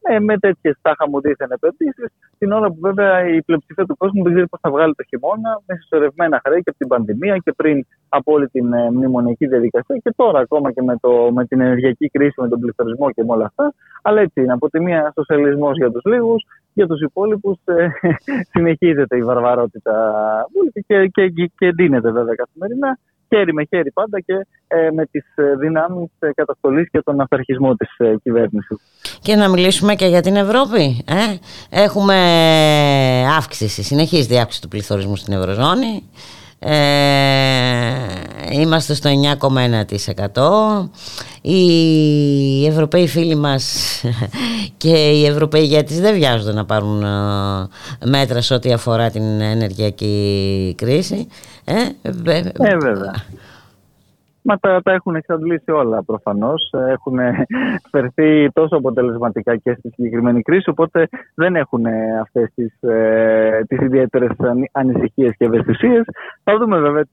ε, 0.02 0.20
με 0.20 0.38
τέτοιες 0.38 0.76
τάχα 0.82 1.10
μου 1.10 1.22
δίθεν 1.22 1.52
επενδύσεις, 1.52 2.10
την 2.38 2.52
ώρα 2.52 2.68
που 2.68 2.78
βέβαια 2.80 3.28
η 3.28 3.42
πλειοψηφία 3.42 3.86
του 3.86 3.98
κόσμου 3.98 4.24
δεν 4.24 4.32
ξέρει 4.34 4.48
πώς 4.48 4.60
θα 4.62 4.70
βγάλει 4.70 4.96
το 4.96 5.04
χειμώνα 5.04 5.62
με 5.66 5.76
συσσωρευμένα 5.76 6.42
χρέη 6.44 6.62
και 6.62 6.70
από 6.70 6.78
την 6.78 6.88
πανδημία 6.88 7.38
και 7.38 7.52
πριν 7.52 7.86
από 8.10 8.34
όλη 8.34 8.48
την 8.48 8.74
ε, 8.74 8.92
μνημονιακή 8.92 9.48
διαδικασία 9.48 9.98
και 10.04 10.14
τώρα 10.16 10.40
ακόμα 10.40 10.72
και 10.72 10.82
με, 10.82 10.98
το, 11.02 11.32
με 11.32 11.46
την 11.46 11.62
ενεργειακή 11.62 12.10
κρίση, 12.10 12.42
με 12.42 12.48
τον 12.48 12.60
πληθωρισμό 12.60 13.12
και 13.12 13.24
με 13.24 13.34
όλα 13.34 13.46
αυτά. 13.46 13.74
Αλλά 14.02 14.22
έτσι 14.22 14.42
είναι. 14.42 14.54
Από 14.54 14.70
τη 14.70 14.80
μία 14.80 15.12
σοσιαλισμός 15.16 15.78
για 15.78 15.92
τους 15.92 16.04
λίγους, 16.06 16.46
για 16.74 16.88
τους 16.88 17.02
υπόλοιπους 17.02 17.58
ε, 17.66 17.88
συνεχίζεται 18.54 19.18
η 19.18 19.24
βαρβαρότητα 19.24 19.94
και, 20.88 21.08
και, 21.08 21.30
και, 21.30 21.52
και 21.58 21.66
εντείνεται 21.66 22.12
βέβαια 22.12 22.36
καθημερινά 22.36 23.00
χέρι 23.28 23.54
με 23.54 23.64
χέρι 23.70 23.92
πάντα 23.92 24.20
και 24.20 24.34
ε, 24.68 24.92
με 24.92 25.06
τις 25.06 25.26
ε, 25.36 25.56
δυνάμεις 25.60 26.10
ε, 26.20 26.30
καταστολής 26.36 26.90
και 26.90 27.02
τον 27.02 27.22
αυταρχισμό 27.22 27.76
της 27.76 27.98
ε, 27.98 28.16
κυβέρνησης. 28.24 28.78
Και 29.22 29.36
να 29.36 29.50
μιλήσουμε 29.50 29.96
και 29.96 30.06
για 30.06 30.22
την 30.22 30.36
Ευρώπη. 30.36 31.04
Ε; 31.08 31.38
Έχουμε 31.84 32.16
αύξηση, 33.38 33.84
συνεχίζεται 33.84 34.34
η 34.34 34.40
αύξηση 34.40 34.62
του 34.62 34.68
πληθωρισμού 34.68 35.16
στην 35.16 35.34
Ευρωζώνη. 35.34 36.04
Ε, 36.60 36.72
είμαστε 38.52 38.94
στο 38.94 39.10
9,1% 40.34 40.90
οι 41.42 42.66
Ευρωπαίοι 42.66 43.08
φίλοι 43.08 43.36
μας 43.36 43.76
και 44.78 44.90
οι 44.90 45.26
Ευρωπαίοι 45.26 45.62
ηγέτες 45.62 46.00
δεν 46.00 46.14
βιάζονται 46.14 46.54
να 46.54 46.66
πάρουν 46.66 47.04
μέτρα 48.06 48.42
σε 48.42 48.54
ό,τι 48.54 48.74
αφορά 48.74 49.10
την 49.10 49.42
ενεργειακή 49.42 50.76
κρίση. 50.78 51.28
Ε, 51.64 51.74
ε 52.02 52.12
βέβαια. 52.12 52.52
Μα 52.60 52.68
τα, 54.56 54.82
τα 54.84 54.92
έχουν 54.92 55.16
εξαντλήσει 55.16 55.72
όλα 55.72 56.04
προφανώς. 56.04 56.74
Έχουν 56.88 57.18
φερθεί 57.92 58.50
τόσο 58.54 58.76
αποτελεσματικά 58.76 59.56
και 59.56 59.74
στη 59.80 59.90
συγκεκριμένη 59.90 60.42
κρίση, 60.42 60.70
οπότε 60.70 61.08
δεν 61.36 61.56
έχουν 61.56 61.86
αυτές 62.22 62.52
τις 62.56 62.82
ε, 62.82 63.64
τις 63.68 63.80
ιδιαίτερες 63.82 64.32
ανησυχίες 64.72 65.34
και 65.38 65.46
ευαισθησίες. 65.46 66.06
Θα 66.44 66.58
δούμε 66.58 66.80
βέβαια, 66.80 67.04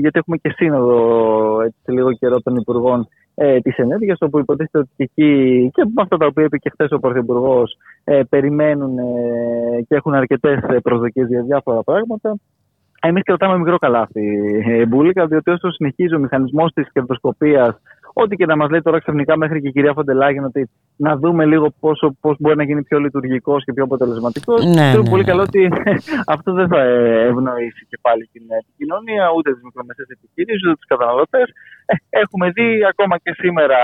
γιατί 0.00 0.18
έχουμε 0.18 0.36
και 0.36 0.52
σύνοδο 0.56 1.60
έτσι, 1.60 1.78
σε 1.82 1.92
λίγο 1.92 2.12
καιρό 2.12 2.40
των 2.40 2.56
Υπουργών 2.56 3.08
ε, 3.34 3.60
της 3.60 3.76
ενέργειας, 3.76 4.18
όπου 4.20 4.38
υποτίθεται 4.38 4.78
ότι 4.78 4.90
εκεί 4.96 5.70
και 5.74 5.84
με 5.84 6.02
αυτά 6.02 6.16
τα 6.16 6.26
οποία 6.26 6.44
είπε 6.44 6.58
και 6.58 6.70
χθες 6.70 6.90
ο 6.90 6.98
Πρωθυπουργός, 6.98 7.76
ε, 8.04 8.22
περιμένουν 8.28 8.98
ε, 8.98 9.82
και 9.88 9.94
έχουν 9.94 10.14
αρκετές 10.14 10.58
προσδοκίες 10.82 11.28
για 11.28 11.42
διάφορα 11.42 11.82
πράγματα. 11.82 12.36
Εμείς 13.00 13.22
κρατάμε 13.22 13.58
μικρό 13.58 13.78
καλάθι 13.78 14.26
ε, 14.66 14.86
μπουλικα, 14.86 15.26
διότι 15.26 15.50
όσο 15.50 15.70
συνεχίζει 15.70 16.14
ο 16.14 16.18
μηχανισμός 16.18 16.72
της 16.72 16.92
κερδοσκοπίας, 16.92 17.80
ό,τι 18.12 18.36
και 18.36 18.46
να 18.46 18.56
μας 18.56 18.70
λέει 18.70 18.82
τώρα 18.82 18.98
ξαφνικά 18.98 19.36
μέχρι 19.36 19.60
και 19.60 19.68
η 19.68 19.72
κυρία 19.72 19.92
Φοντελάγιν, 19.92 20.44
ότι 20.44 20.70
να 20.96 21.16
δούμε 21.16 21.44
λίγο 21.44 21.66
πόσο, 21.80 22.16
πώς 22.20 22.36
μπορεί 22.38 22.56
να 22.56 22.64
γίνει 22.64 22.82
πιο 22.82 22.98
λειτουργικός 22.98 23.64
και 23.64 23.72
πιο 23.72 23.84
αποτελεσματικός. 23.84 24.64
Ναι, 24.64 24.92
ναι, 24.92 25.10
πολύ 25.10 25.22
ναι. 25.22 25.30
καλό 25.30 25.42
ότι 25.42 25.68
αυτό 26.34 26.52
δεν 26.52 26.68
θα 26.68 26.80
ευνοήσει 27.30 27.86
και 27.88 27.98
πάλι 28.00 28.28
την 28.32 28.42
κοινωνία, 28.76 29.24
ούτε 29.36 29.52
τις 29.52 29.62
μικρομεσαίες 29.62 30.08
επιχειρήσεις, 30.08 30.62
ούτε 30.66 30.76
τους 30.76 30.86
καταναλωτές. 30.86 31.46
Ε, 31.86 31.94
έχουμε 32.08 32.50
δει 32.50 32.68
ακόμα 32.92 33.18
και 33.18 33.32
σήμερα 33.32 33.78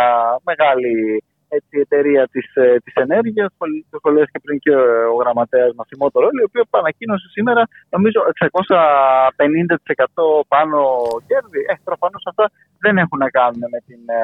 μεγάλη 0.44 1.24
έτσι, 1.58 1.72
η 1.78 1.80
εταιρεία 1.86 2.22
της 2.32 2.46
της 2.84 2.94
ε, 2.94 3.00
ενέργεια, 3.06 3.44
το 3.90 3.96
σχολιάζει 4.00 4.30
και 4.34 4.40
πριν 4.44 4.58
και 4.64 4.74
ο 5.12 5.16
γραμματέας 5.20 5.70
μας 5.76 5.88
η 5.94 5.96
Motorola, 6.02 6.40
η 6.42 6.46
οποία 6.48 6.64
ανακοίνωσε 6.70 7.28
σήμερα 7.36 7.62
νομίζω 7.94 8.20
650% 8.38 8.54
πάνω 10.48 10.78
κέρδη. 11.28 11.60
Ε, 11.70 11.74
Προφανώς 11.84 12.22
αυτά 12.30 12.44
δεν 12.84 12.94
έχουν 13.02 13.18
να 13.24 13.30
κάνουν 13.38 13.62
με, 13.74 13.80
την, 13.86 14.00
ε, 14.18 14.20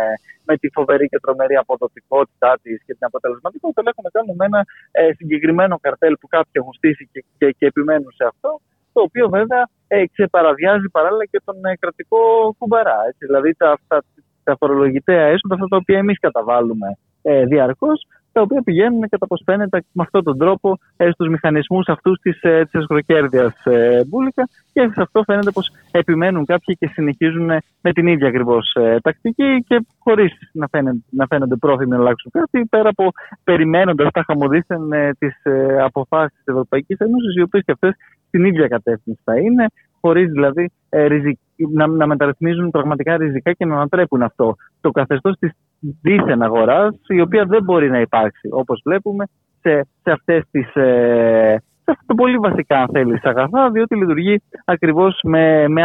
με 0.49 0.55
τη 0.61 0.67
φοβερή 0.77 1.07
και 1.09 1.19
τρομερή 1.25 1.57
αποδοτικότητά 1.57 2.51
της 2.63 2.77
και 2.87 2.95
την 2.97 3.05
αποτελεσματικότητα, 3.11 3.81
αλλά 3.81 3.91
έχουν 3.93 4.05
να 4.09 4.15
κάνουν 4.17 4.35
με 4.41 4.45
ένα 4.51 4.61
ε, 4.91 5.13
συγκεκριμένο 5.19 5.75
καρτέλ 5.85 6.15
που 6.21 6.29
κάποιοι 6.29 6.57
έχουν 6.61 6.73
στήσει 6.73 7.09
και, 7.13 7.25
και, 7.39 7.47
και 7.59 7.67
επιμένουν 7.67 8.13
σε 8.19 8.25
αυτό 8.33 8.61
το 8.93 9.01
οποίο 9.01 9.29
βέβαια 9.29 9.69
ε, 9.89 10.07
ξεπαραδιάζει 10.13 10.89
παράλληλα 10.89 11.25
και 11.25 11.41
τον 11.45 11.65
ε, 11.65 11.77
κρατικό 11.77 12.19
κουμπαρά. 12.59 12.99
Έτσι. 13.09 13.27
Δηλαδή 13.27 13.55
τα, 13.55 13.79
τα, 13.89 14.03
τα 14.45 14.57
φορολογητέα 14.57 15.25
έσοδα, 15.35 15.55
αυτά 15.55 15.67
τα 15.69 15.77
οποία 15.77 15.99
εμείς 15.99 16.19
καταβάλουμε 16.19 16.89
ε, 17.23 17.45
διαρκώς, 17.45 18.07
τα 18.33 18.41
οποία 18.41 18.63
πηγαίνουν 18.63 19.09
κατά 19.09 19.27
πώ 19.27 19.37
φαίνεται 19.45 19.83
με 19.93 20.03
αυτόν 20.03 20.25
τον 20.25 20.39
τρόπο 20.39 20.79
ε, 20.97 21.11
στους 21.11 21.29
μηχανισμούς 21.29 21.89
αυτούς 21.89 22.19
της 22.21 22.43
ε, 22.43 22.69
αγροκέρδεια 22.73 23.55
ε, 23.65 24.05
μπουλικα. 24.05 24.49
Και 24.73 24.81
σε 24.95 25.03
αυτό 25.03 25.23
φαίνεται 25.25 25.51
πως 25.51 25.71
επιμένουν 25.91 26.45
κάποιοι 26.45 26.77
και 26.77 26.87
συνεχίζουν 26.93 27.47
με 27.81 27.93
την 27.93 28.07
ίδια 28.07 28.29
ακριβώς 28.29 28.73
ε, 28.75 28.97
τακτική 29.03 29.65
και 29.69 29.87
χωρίς 29.99 30.33
να, 30.53 30.67
να 31.11 31.27
φαίνονται 31.27 31.57
πρόθυμοι 31.57 31.91
να 31.91 31.97
αλλάξουν 31.97 32.31
κάτι, 32.31 32.67
πέρα 32.71 32.89
από 32.89 33.11
περιμένοντας 33.45 34.11
τα 34.13 34.23
χαμοδίθεν 34.27 34.93
ε, 34.93 35.11
τις 35.19 35.45
ε, 35.45 35.83
αποφάσεις 35.83 36.37
της 36.37 36.47
Ευρωπαϊκής 36.47 36.99
Ένωσης, 36.99 37.37
οι 37.37 37.43
οποίες 37.43 37.65
και 37.65 37.73
αυτές 37.73 37.95
στην 38.27 38.45
ίδια 38.45 38.69
κατεύθυνση 38.69 39.21
θα 39.25 39.39
είναι, 39.39 39.67
χωρίς 40.01 40.31
δηλαδή 40.31 40.71
ε, 40.89 41.09
να, 41.57 41.87
να 41.87 42.07
μεταρρυθμίζουν 42.07 42.71
πραγματικά 42.71 43.17
ριζικά 43.17 43.53
και 43.53 43.65
να 43.65 43.75
ανατρέπουν 43.75 44.23
αυτό 44.23 44.57
το 44.81 44.91
καθεστώς 44.91 45.39
της 45.39 45.53
δίθεν 45.81 46.43
αγοράς, 46.43 46.95
η 47.09 47.21
οποία 47.21 47.45
δεν 47.45 47.63
μπορεί 47.63 47.91
να 47.91 48.01
υπάρξει, 48.01 48.49
όπως 48.51 48.81
βλέπουμε, 48.85 49.25
σε, 49.61 49.87
σε 50.03 50.11
αυτές 50.11 50.45
τις. 50.51 50.75
Ε, 50.75 51.63
σε 51.85 52.15
πολύ 52.17 52.37
βασικά, 52.37 52.79
αν 52.79 52.89
θέλεις, 52.93 53.25
αγαθά, 53.25 53.71
διότι 53.71 53.97
λειτουργεί 53.97 54.43
ακριβώς 54.65 55.21
με, 55.23 55.69
με, 55.69 55.83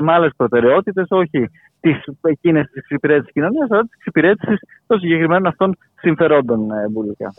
με 0.00 0.12
άλλες 0.12 0.32
προτεραιότητες, 0.36 1.06
όχι 1.08 1.50
εκείνες 2.20 2.64
τη 2.66 2.78
εξυπηρέτησης 2.78 3.32
κοινωνίας, 3.32 3.70
αλλά 3.70 3.82
της 3.82 3.92
εξυπηρέτησης 3.96 4.58
των 4.86 4.98
συγκεκριμένων 4.98 5.46
αυτών 5.46 5.76
συμφερόντων 6.00 6.70
ε, 6.70 6.88
μπουλικά. 6.88 7.34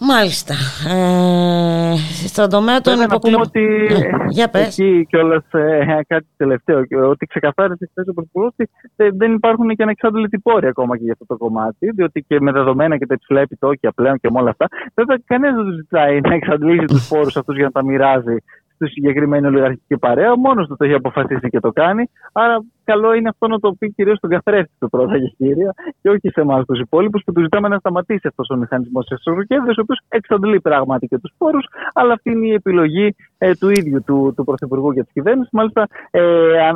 Μάλιστα. 0.00 0.54
Ε, 0.88 1.94
στον 2.26 2.48
τομέα 2.50 2.80
των 2.80 3.00
υποκλοπών. 3.00 3.40
ότι 3.40 3.86
ε, 3.90 4.10
για 4.28 4.48
πες. 4.48 4.78
εκεί 4.78 5.06
κιόλας 5.08 5.44
ε, 5.50 6.00
κάτι 6.06 6.26
τελευταίο, 6.36 6.84
ότι 7.08 7.26
ξεκαθάρισε 7.26 7.90
χθε 7.90 8.10
ο 8.10 8.12
Πρωθυπουργό 8.12 8.46
ότι 8.46 8.70
δεν 9.16 9.32
υπάρχουν 9.34 9.68
και 9.68 9.82
ανεξάντλητοι 9.82 10.38
πόροι 10.38 10.66
ακόμα 10.66 10.96
και 10.96 11.04
για 11.04 11.12
αυτό 11.12 11.26
το 11.26 11.36
κομμάτι, 11.36 11.90
διότι 11.90 12.24
και 12.28 12.40
με 12.40 12.52
δεδομένα 12.52 12.96
και 12.96 13.06
τα 13.06 13.14
υψηλά 13.14 13.40
επιτόκια 13.40 13.92
πλέον 13.92 14.18
και 14.20 14.30
με 14.30 14.40
όλα 14.40 14.50
αυτά, 14.50 14.66
βέβαια 14.94 15.20
κανένας 15.26 15.56
δεν 15.56 15.64
του 15.64 15.76
ζητάει 15.76 16.20
να 16.20 16.34
εξαντλήσει 16.34 16.84
τους 16.84 17.08
πόρους 17.10 17.36
αυτούς 17.36 17.56
για 17.56 17.64
να 17.64 17.70
τα 17.70 17.84
μοιράζει 17.84 18.36
στη 18.78 18.88
συγκεκριμένη 18.88 19.46
ολιγαρχική 19.46 19.98
παρέα. 19.98 20.36
Μόνος 20.36 20.66
του 20.68 20.76
το 20.76 20.84
έχει 20.84 20.94
αποφασίσει 20.94 21.48
και 21.48 21.60
το 21.60 21.70
κάνει. 21.70 22.10
Άρα, 22.32 22.56
καλό 22.84 23.14
είναι 23.14 23.28
αυτό 23.28 23.48
να 23.48 23.58
το 23.58 23.72
πει 23.78 23.92
κυρίως 23.92 24.16
στον 24.16 24.30
καθρέφτη 24.30 24.72
του 24.78 24.88
πρώτα 24.88 25.18
και 25.18 25.32
κύρια, 25.36 25.74
και 26.02 26.08
όχι 26.10 26.28
σε 26.30 26.40
εμάς 26.40 26.64
τους 26.66 26.80
υπόλοιπους, 26.80 27.22
που 27.24 27.32
τους 27.32 27.42
ζητάμε 27.42 27.68
να 27.68 27.78
σταματήσει 27.78 28.26
αυτός 28.28 28.48
ο 28.50 28.56
μηχανισμός 28.56 29.06
τη 29.06 29.14
εσωτερικέδρε, 29.14 29.70
ο 29.70 29.82
οποίος 29.82 30.00
εξαντλεί 30.08 30.60
πράγματι 30.60 31.06
και 31.06 31.18
τους 31.18 31.32
πόρους, 31.38 31.66
αλλά 31.94 32.12
αυτή 32.12 32.30
είναι 32.30 32.46
η 32.46 32.52
επιλογή 32.52 33.14
ε, 33.38 33.54
του 33.54 33.68
ίδιου 33.70 34.02
του, 34.06 34.32
του 34.36 34.44
Πρωθυπουργού 34.44 34.92
και 34.92 35.02
της 35.02 35.12
κυβέρνησης. 35.12 35.52
Μάλιστα, 35.52 35.86
ε, 36.10 36.22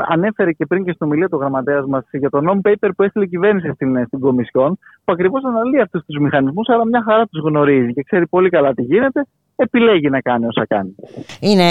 ανέφερε 0.08 0.52
και 0.52 0.66
πριν 0.66 0.84
και 0.84 0.92
στην 0.92 1.06
ομιλία 1.06 1.28
του 1.28 1.36
γραμματέας 1.36 1.86
μας 1.86 2.04
για 2.10 2.30
το 2.30 2.38
non-paper 2.46 2.90
που 2.96 3.02
έστειλε 3.02 3.24
η 3.24 3.28
κυβέρνηση 3.28 3.70
στην, 3.74 4.06
στην 4.06 4.20
Κομισιόν, 4.20 4.78
που 5.04 5.12
ακριβώς 5.12 5.44
αναλύει 5.44 5.80
αυτούς 5.80 6.04
τους 6.04 6.18
μηχανισμούς, 6.18 6.68
αλλά 6.68 6.86
μια 6.86 7.02
χαρά 7.02 7.26
τους 7.26 7.42
γνωρίζει 7.42 7.92
και 7.92 8.02
ξέρει 8.02 8.26
πολύ 8.26 8.48
καλά 8.48 8.74
τι 8.74 8.82
γίνεται 8.82 9.26
επιλέγει 9.62 10.10
να 10.10 10.20
κάνει 10.20 10.47
όσα 10.47 10.66
κάνει. 10.66 10.94
Είναι 11.40 11.68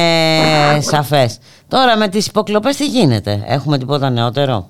σαφές. 0.80 1.40
Τώρα 1.68 1.98
με 1.98 2.08
τις 2.08 2.28
υποκλοπές 2.28 2.76
τι 2.76 2.86
γίνεται, 2.86 3.44
έχουμε 3.48 3.78
τίποτα 3.78 4.10
νεότερο; 4.10 4.68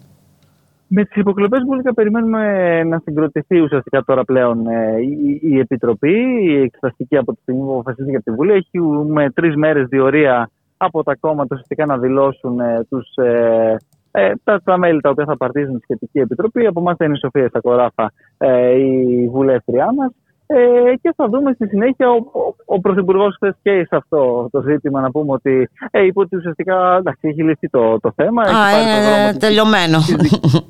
Με 0.87 1.05
τις 1.05 1.15
υποκλοπές 1.15 1.63
Μπούλικα 1.65 1.93
περιμένουμε 1.93 2.43
να 2.83 2.99
συγκροτηθεί 3.03 3.59
ουσιαστικά 3.59 4.03
τώρα 4.03 4.23
πλέον 4.23 4.67
ε, 4.67 4.97
η, 5.01 5.39
η 5.43 5.59
Επιτροπή, 5.59 6.15
η 6.41 6.61
εξεταστική 6.61 7.17
από 7.17 7.33
τη 7.33 7.41
στιγμή 7.41 7.61
που 7.61 7.71
αποφασίζει 7.71 8.09
για 8.09 8.21
τη 8.21 8.31
Βουλή. 8.31 8.67
Έχουμε 8.71 9.29
τρεις 9.29 9.55
μέρες 9.55 9.87
διορία 9.87 10.49
από 10.77 11.03
τα 11.03 11.15
κόμματα 11.15 11.47
ουσιαστικά 11.51 11.85
να 11.85 11.97
δηλώσουν 11.97 12.59
ε, 12.59 12.85
τους, 12.89 13.15
ε, 13.15 13.75
ε, 14.11 14.31
τα, 14.43 14.61
τα 14.63 14.77
μέλη 14.77 15.01
τα 15.01 15.09
οποία 15.09 15.25
θα 15.25 15.37
παρτίζουν 15.37 15.73
τη 15.73 15.81
σχετική 15.81 16.19
επιτροπή. 16.19 16.65
Από 16.65 16.79
εμάς 16.79 16.95
θα 16.97 17.05
είναι 17.05 17.13
η 17.13 17.19
Σοφία 17.19 17.49
Σακοράφα, 17.53 18.11
ε, 18.37 18.69
η 18.71 19.27
βουλεύτριά 19.31 19.93
μας. 19.97 20.11
Ε, 20.55 20.95
και 21.01 21.13
θα 21.15 21.27
δούμε 21.27 21.53
στη 21.53 21.67
συνέχεια 21.67 22.09
ο, 22.09 22.15
ο, 22.15 22.55
ο 22.65 22.79
Πρωθυπουργός 22.79 23.35
χθες 23.35 23.55
και 23.61 23.85
σε 23.89 23.95
αυτό 23.95 24.47
το 24.51 24.61
ζήτημα 24.61 25.01
να 25.01 25.11
πούμε 25.11 25.31
ότι 25.31 25.69
ε, 25.91 26.05
είπε 26.05 26.19
ότι 26.19 26.35
ουσιαστικά 26.35 26.95
εντάξει, 26.99 27.27
έχει 27.27 27.43
λυθεί 27.43 27.69
το, 27.69 27.99
το 27.99 28.13
θέμα. 28.15 28.41
Α, 28.41 28.81
είναι 28.81 29.37
τελειωμένο. 29.37 29.97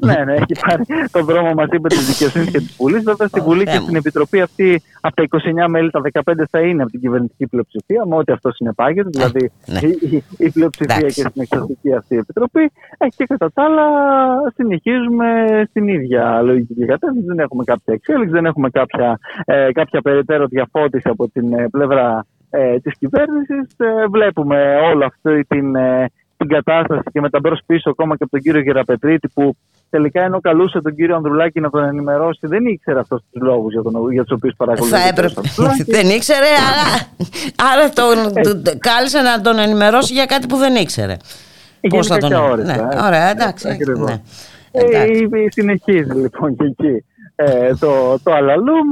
ναι, 0.07 0.23
ναι, 0.25 0.33
έχει 0.33 0.55
πάρει 0.67 0.83
τον 1.11 1.25
δρόμο 1.25 1.53
μαζί 1.53 1.79
με 1.81 1.89
τη 1.89 1.95
δικαιοσύνη 1.95 2.45
και 2.45 2.57
τη 2.57 2.73
Βουλή. 2.77 2.99
Βέβαια 2.99 3.27
στη 3.27 3.39
Βουλή 3.39 3.63
και 3.63 3.79
στην 3.83 3.95
Επιτροπή 3.95 4.41
αυτή 4.41 4.81
από 5.01 5.15
τα 5.15 5.23
29 5.65 5.69
μέλη, 5.69 5.91
τα 5.91 6.01
15 6.23 6.33
θα 6.49 6.59
είναι 6.59 6.81
από 6.81 6.91
την 6.91 6.99
κυβερνητική 6.99 7.47
πλειοψηφία, 7.47 8.05
με 8.05 8.15
ό,τι 8.15 8.31
αυτό 8.31 8.51
συνεπάγεται, 8.51 9.09
δηλαδή 9.11 9.51
ναι. 9.65 9.79
η, 9.79 10.23
η, 10.37 10.49
πλειοψηφία 10.49 10.97
και 10.97 11.09
στην 11.29 11.41
εξαρτική 11.41 11.93
αυτή 11.93 12.17
Επιτροπή. 12.17 12.71
Ε, 12.97 13.07
και 13.15 13.25
κατά 13.25 13.51
τα 13.53 13.63
άλλα 13.63 13.85
συνεχίζουμε 14.55 15.27
στην 15.69 15.87
ίδια 15.87 16.41
λογική 16.41 16.85
κατεύθυνση. 16.85 17.27
Δεν 17.27 17.39
έχουμε 17.39 17.63
κάποια 17.63 17.93
εξέλιξη, 17.93 18.31
δεν 18.31 18.45
έχουμε 18.45 18.69
κάποια 18.69 19.19
ε, 19.45 19.70
κάποια 19.71 20.01
περαιτέρω 20.01 20.45
διαφώτιση 20.45 21.09
από 21.09 21.29
την 21.29 21.53
ε, 21.53 21.67
πλευρά 21.71 22.25
ε, 22.49 22.79
της 22.79 22.97
κυβέρνησης. 22.97 23.67
Ε, 23.77 24.07
βλέπουμε 24.09 24.75
όλη 24.75 25.03
αυτή 25.03 25.45
την, 25.47 25.75
ε, 25.75 26.11
την 26.37 26.47
κατάσταση 26.47 27.03
και 27.11 27.21
με 27.21 27.29
τα 27.29 27.39
μπρος 27.39 27.61
πίσω 27.65 27.89
ακόμα 27.89 28.17
και 28.17 28.23
από 28.23 28.31
τον 28.31 28.41
κύριο 28.41 28.61
Γεραπετρίτη 28.61 29.27
που 29.27 29.55
τελικά 29.89 30.23
ενώ 30.23 30.39
καλούσε 30.39 30.81
τον 30.81 30.95
κύριο 30.95 31.15
Ανδρουλάκη 31.15 31.59
να 31.59 31.69
τον 31.69 31.83
ενημερώσει 31.83 32.47
δεν 32.47 32.65
ήξερε 32.65 32.99
αυτού 32.99 33.23
τους 33.31 33.41
λόγους 33.41 33.73
για, 33.73 33.81
τον, 33.81 34.11
για 34.11 34.23
τους 34.23 34.31
οποίους 34.31 34.53
παρακολουθεί. 34.57 34.95
Θα 34.95 35.07
έπρεπε. 35.07 35.41
δεν 35.85 36.09
ήξερε, 36.09 36.47
άρα, 36.69 37.07
άρα 37.71 37.89
τον, 37.89 38.43
τον, 38.43 38.79
κάλεσε 38.79 39.21
να 39.21 39.41
τον 39.41 39.59
ενημερώσει 39.59 40.13
για 40.13 40.25
κάτι 40.25 40.47
που 40.47 40.55
δεν 40.55 40.75
ήξερε. 40.75 41.17
Πώς 41.89 42.07
θα 42.07 42.17
τον 42.17 42.33
ώρες, 42.33 42.65
ναι. 42.65 42.77
Ωραία, 43.05 43.29
εντάξει. 43.29 43.67
Ναι. 44.05 44.21
Ε, 44.71 45.07
συνεχίζει 45.49 46.11
λοιπόν 46.11 46.55
και 46.55 46.65
εκεί 46.65 47.03
ε, 47.45 47.73
το, 47.79 48.19
το 48.23 48.33
αλαλούμ, 48.33 48.87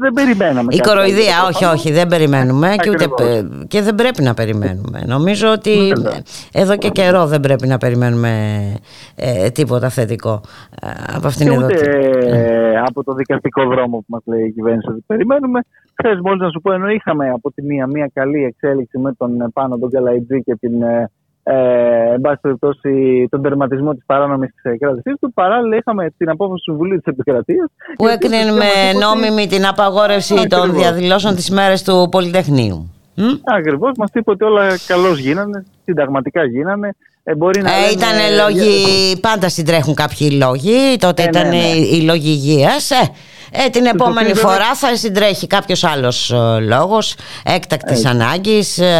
δεν 0.00 0.12
περιμέναμε. 0.12 0.74
Η 0.74 0.78
κοροϊδία, 0.78 1.44
όχι, 1.48 1.64
όχι, 1.64 1.92
δεν 1.92 2.08
περιμένουμε 2.08 2.74
και, 2.78 2.90
ούτε, 2.90 3.06
και 3.68 3.82
δεν 3.82 3.94
πρέπει 3.94 4.22
να 4.22 4.34
περιμένουμε. 4.34 5.02
Νομίζω 5.06 5.52
ότι 5.52 5.92
εδώ 6.52 6.76
και 6.76 6.88
καιρό 6.88 7.26
δεν 7.26 7.40
πρέπει 7.40 7.66
να 7.66 7.78
περιμένουμε 7.78 8.30
ε, 9.16 9.50
τίποτα 9.50 9.88
θετικό 9.88 10.40
ε, 10.82 10.88
από 11.16 11.26
αυτήν 11.26 11.50
εδώ. 11.50 11.64
Ούτε 11.64 12.82
από 12.86 13.04
το 13.04 13.12
δικαστικό 13.14 13.66
δρόμο 13.66 13.98
που 13.98 14.06
μας 14.06 14.22
λέει 14.24 14.44
η 14.44 14.52
κυβέρνηση 14.52 14.88
ότι 14.90 15.04
περιμένουμε. 15.06 15.60
Χθε 16.02 16.20
μόλις 16.22 16.40
να 16.40 16.50
σου 16.50 16.60
πω, 16.60 16.72
ενώ 16.72 16.88
είχαμε 16.88 17.30
από 17.30 17.52
τη 17.52 17.62
μία 17.62 17.86
μια 17.86 18.10
καλή 18.12 18.44
εξέλιξη 18.44 18.98
με 18.98 19.12
τον 19.12 19.50
πάνω 19.52 19.78
τον 19.78 19.90
Καλαϊτζή 19.90 20.42
και 20.42 20.56
την 20.60 20.72
ε, 21.48 22.12
εν 22.14 22.20
πάση 22.20 22.38
περιπτώσει, 22.40 22.90
τον 23.30 23.42
τερματισμό 23.42 23.94
της 23.94 24.02
παράνομης 24.06 24.50
κράτησή 24.78 25.16
του. 25.20 25.32
Παράλληλα, 25.34 25.76
είχαμε 25.76 26.12
την 26.16 26.28
απόφαση 26.28 26.64
του 26.64 26.70
Συμβουλίου 26.70 26.96
της 26.96 27.12
Επικρατείας. 27.12 27.68
Που 27.96 28.06
έκρινε 28.06 28.52
με 28.52 28.98
νόμιμη 29.00 29.46
την 29.46 29.66
απαγόρευση 29.66 30.46
των 30.46 30.72
διαδηλώσεων 30.72 31.34
τι 31.34 31.52
μέρες 31.52 31.82
του 31.82 32.08
Πολυτεχνείου. 32.10 32.90
Ακριβώς, 33.44 33.92
μας 33.96 34.10
είπε 34.14 34.30
ότι 34.30 34.44
όλα 34.44 34.66
καλώς 34.86 35.18
γίνανε, 35.18 35.66
συνταγματικά 35.84 36.44
γίνανε. 36.44 36.96
Ε, 37.24 37.34
μπορεί 37.34 37.62
να 37.62 37.70
ε, 37.70 37.90
ήταν 37.92 38.16
λόγοι, 38.44 39.20
πάντα 39.20 39.48
συντρέχουν 39.48 39.94
κάποιοι 39.94 40.38
λόγοι. 40.42 40.96
Τότε 40.98 41.22
ε, 41.22 41.26
ήταν 41.28 41.48
ναι, 41.48 41.56
ναι. 41.56 41.66
οι 41.66 42.00
λόγοι 42.00 42.28
υγείας. 42.28 42.90
Ε, 42.90 43.10
ε, 43.50 43.68
την 43.68 43.86
επόμενη 43.86 44.34
φορά 44.34 44.74
θα 44.74 44.96
συντρέχει 44.96 45.46
κάποιος 45.46 45.84
άλλος 45.84 46.30
ε, 46.30 46.60
λόγος 46.60 47.14
έκτακτης 47.44 47.90
Έτσι. 47.90 48.08
ανάγκης, 48.08 48.78
ε, 48.78 48.94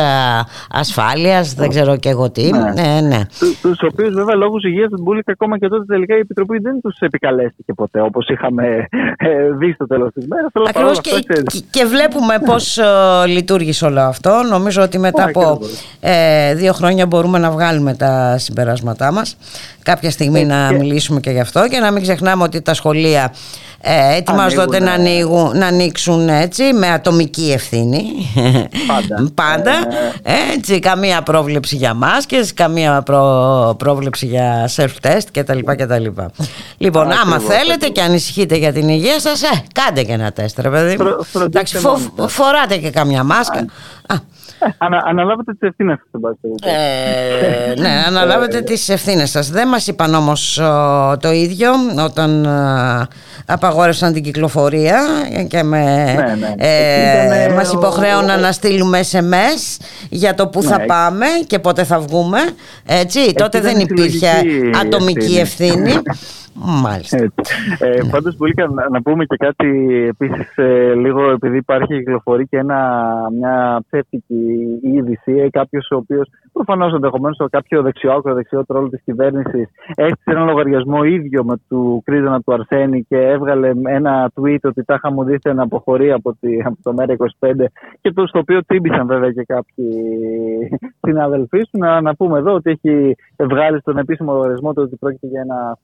ασφάλειας, 0.70 1.55
δεν 1.55 1.68
ξέρω 1.68 1.97
και 1.97 2.09
εγώ 2.09 2.31
τι. 2.31 2.51
Ναι. 2.51 2.73
Ε, 2.77 3.01
ναι. 3.01 3.20
Του, 3.39 3.56
τους 3.62 3.82
οποίους 3.82 4.14
βέβαια 4.14 4.35
λόγους 4.35 4.64
υγείας 4.64 4.89
του 4.90 5.02
Μπούλικα 5.02 5.32
ακόμα 5.32 5.59
και 5.59 5.68
τότε 5.68 5.85
τελικά 5.85 6.16
η 6.16 6.18
Επιτροπή 6.18 6.59
δεν 6.59 6.81
τους 6.81 6.98
επικαλέστηκε 6.98 7.73
ποτέ 7.73 8.01
όπως 8.01 8.28
είχαμε 8.28 8.86
δει 9.59 9.73
στο 9.73 9.86
τέλος 9.86 10.12
της 10.12 10.27
μέρας. 10.27 10.51
Ακριβώς 10.68 11.01
και, 11.01 11.10
και, 11.10 11.62
και, 11.70 11.85
βλέπουμε 11.85 12.39
πώς 12.44 12.78
λειτουργήσε 13.27 13.85
όλο 13.85 14.01
αυτό. 14.01 14.43
Νομίζω 14.51 14.82
ότι 14.82 14.98
μετά 14.98 15.24
από 15.24 15.60
δύο 16.55 16.73
χρόνια 16.73 17.06
μπορούμε 17.06 17.39
να 17.39 17.51
βγάλουμε 17.51 17.94
τα 17.94 18.39
συμπεράσματά 18.39 19.12
μας. 19.12 19.36
Κάποια 19.82 20.10
στιγμή 20.10 20.44
να 20.44 20.73
μιλήσουμε 20.73 21.20
και 21.20 21.31
γι' 21.31 21.40
αυτό 21.40 21.68
και 21.68 21.78
να 21.78 21.90
μην 21.90 22.02
ξεχνάμε 22.02 22.43
ότι 22.43 22.62
τα 22.62 22.74
σχολεία 22.74 23.32
ε, 23.81 24.16
ετοιμάζονται 24.16 24.81
να, 24.81 24.93
ανοίγουν, 24.93 25.59
να 25.59 25.66
ανοίξουν 25.66 26.28
έτσι 26.28 26.73
με 26.73 26.90
ατομική 26.90 27.53
ευθύνη. 27.53 28.03
Πάντα, 28.86 29.31
πάντα. 29.35 29.73
Ε, 30.23 30.32
έτσι, 30.57 30.78
καμία 30.78 31.23
πρόβλεψη 31.23 31.77
για 31.77 31.94
μάσκες 31.94 32.55
καμία 32.55 33.03
προ, 33.03 33.74
πρόβλεψη 33.78 34.27
για 34.27 34.70
self-test 34.77 35.27
κτλ. 35.32 35.59
κτλ. 35.59 36.05
Λοιπόν, 36.78 37.11
άμα 37.11 37.39
θέλετε 37.39 37.89
και 37.89 38.01
ανησυχείτε 38.01 38.57
για 38.57 38.73
την 38.73 38.89
υγεία 38.89 39.20
σας 39.20 39.43
ε, 39.43 39.62
κάντε 39.73 40.03
και 40.03 40.12
ένα 40.12 40.32
τεστ 40.32 40.61
ρε 40.61 40.70
παιδί 40.70 40.97
Εντάξει, 41.35 41.78
φο, 41.78 41.97
φοράτε 42.27 42.77
και 42.77 42.90
καμιά 42.90 43.24
μάσκα. 43.24 43.59
Ε, 43.59 44.66
ανα, 44.78 45.03
αναλάβετε 45.07 45.53
τις 45.53 45.69
ευθύνες 45.69 45.98
σας, 46.12 46.20
ε, 46.61 47.74
Ναι, 47.81 48.03
αναλάβετε 48.07 48.61
τις 48.61 48.89
ευθύνες 48.89 49.31
σας. 49.31 49.51
Δεν 49.51 49.69
μας 49.69 49.86
είπαν 49.86 50.15
όμως 50.15 50.61
το 51.20 51.31
ίδιο 51.32 51.70
όταν 52.05 52.48
απαγόρευσαν 53.47 54.12
την 54.12 54.23
κυκλοφορία 54.23 55.01
και 55.48 55.62
με, 55.62 56.12
ναι, 56.14 56.35
ναι. 56.35 56.55
Ε, 56.56 57.48
μας 57.48 57.73
υποχρέωναν 57.73 58.40
να 58.40 58.52
στείλουμε 58.52 59.01
SMS 59.10 59.85
για 60.09 60.35
το 60.35 60.48
που 60.48 60.62
θα 60.62 60.78
ναι. 60.78 60.86
πάμε 60.86 61.27
και 61.47 61.59
πότε 61.59 61.85
θα 61.85 62.01
βγούμε. 62.01 62.39
Έτσι, 62.86 63.32
τότε 63.32 63.60
δεν 63.60 63.78
υπήρχε 63.78 64.31
ατομική 64.81 65.39
ευθύνη. 65.39 65.93
Μάλιστα. 66.83 67.16
Ε, 67.78 68.01
Πάντως, 68.11 68.37
πολύ 68.37 68.55
να, 68.57 68.89
να 68.89 69.03
πούμε 69.03 69.24
και 69.24 69.37
κάτι 69.37 69.69
επίσης, 70.09 70.57
ε, 70.57 70.95
λίγο 70.95 71.31
επειδή 71.31 71.57
υπάρχει 71.57 71.97
κυκλοφορεί 71.97 72.47
και 72.47 72.57
ένα, 72.57 72.78
μια 73.39 73.83
ψεύτικη 73.87 74.81
είδηση. 74.83 75.33
Ε, 75.33 75.51
Κάποιος 75.51 75.89
ο 75.91 75.97
οποίος 75.97 76.28
προφανώς 76.53 76.93
ενδεχομένως 76.93 77.37
κάποιο 77.51 77.83
δεξιό, 77.83 78.12
ακροδεξιό 78.12 78.65
τρόλο 78.65 78.89
της 78.89 79.03
κυβέρνησης 79.03 79.69
έστειλε 79.95 80.37
ένα 80.37 80.45
λογαριασμό 80.45 81.05
ίδιο 81.05 81.45
με 81.45 81.55
του 81.69 82.03
κρίζανα 82.05 82.41
του 82.41 82.53
Αρσένη 82.53 83.05
και 83.09 83.16
έβγαλε 83.16 83.73
ένα 83.85 84.31
tweet 84.35 84.59
ότι 84.62 84.85
τα 84.85 84.95
είχα 84.95 85.12
μου 85.12 85.24
δείχνει 85.24 85.55
να 85.55 85.62
αποχωρεί 85.62 86.12
από, 86.12 86.37
τη, 86.41 86.61
από 86.65 86.77
το 86.83 86.95
ΜΕΡΑ25 86.97 87.65
και 88.01 88.12
το 88.12 88.27
στο 88.27 88.39
οποίο 88.39 88.65
τύμπησαν 88.65 89.07
βέβαια 89.07 89.33
και 89.33 89.45
κάποιοι 89.45 89.89
συναδελφοί 91.01 91.59
σου. 91.59 91.78
Να, 91.78 92.01
να 92.01 92.15
πούμε 92.15 92.39
εδώ 92.39 92.53
ότι 92.53 92.70
έχει 92.70 93.15
βγάλει 93.37 93.81
στον 93.81 93.99
επίσημο 93.99 94.33
λογαριασμό 94.33 94.73
του 94.73 94.83
ότι 94.83 94.97
πρόκειται 94.97 95.27
για 95.27 95.41
ένα 95.41 95.78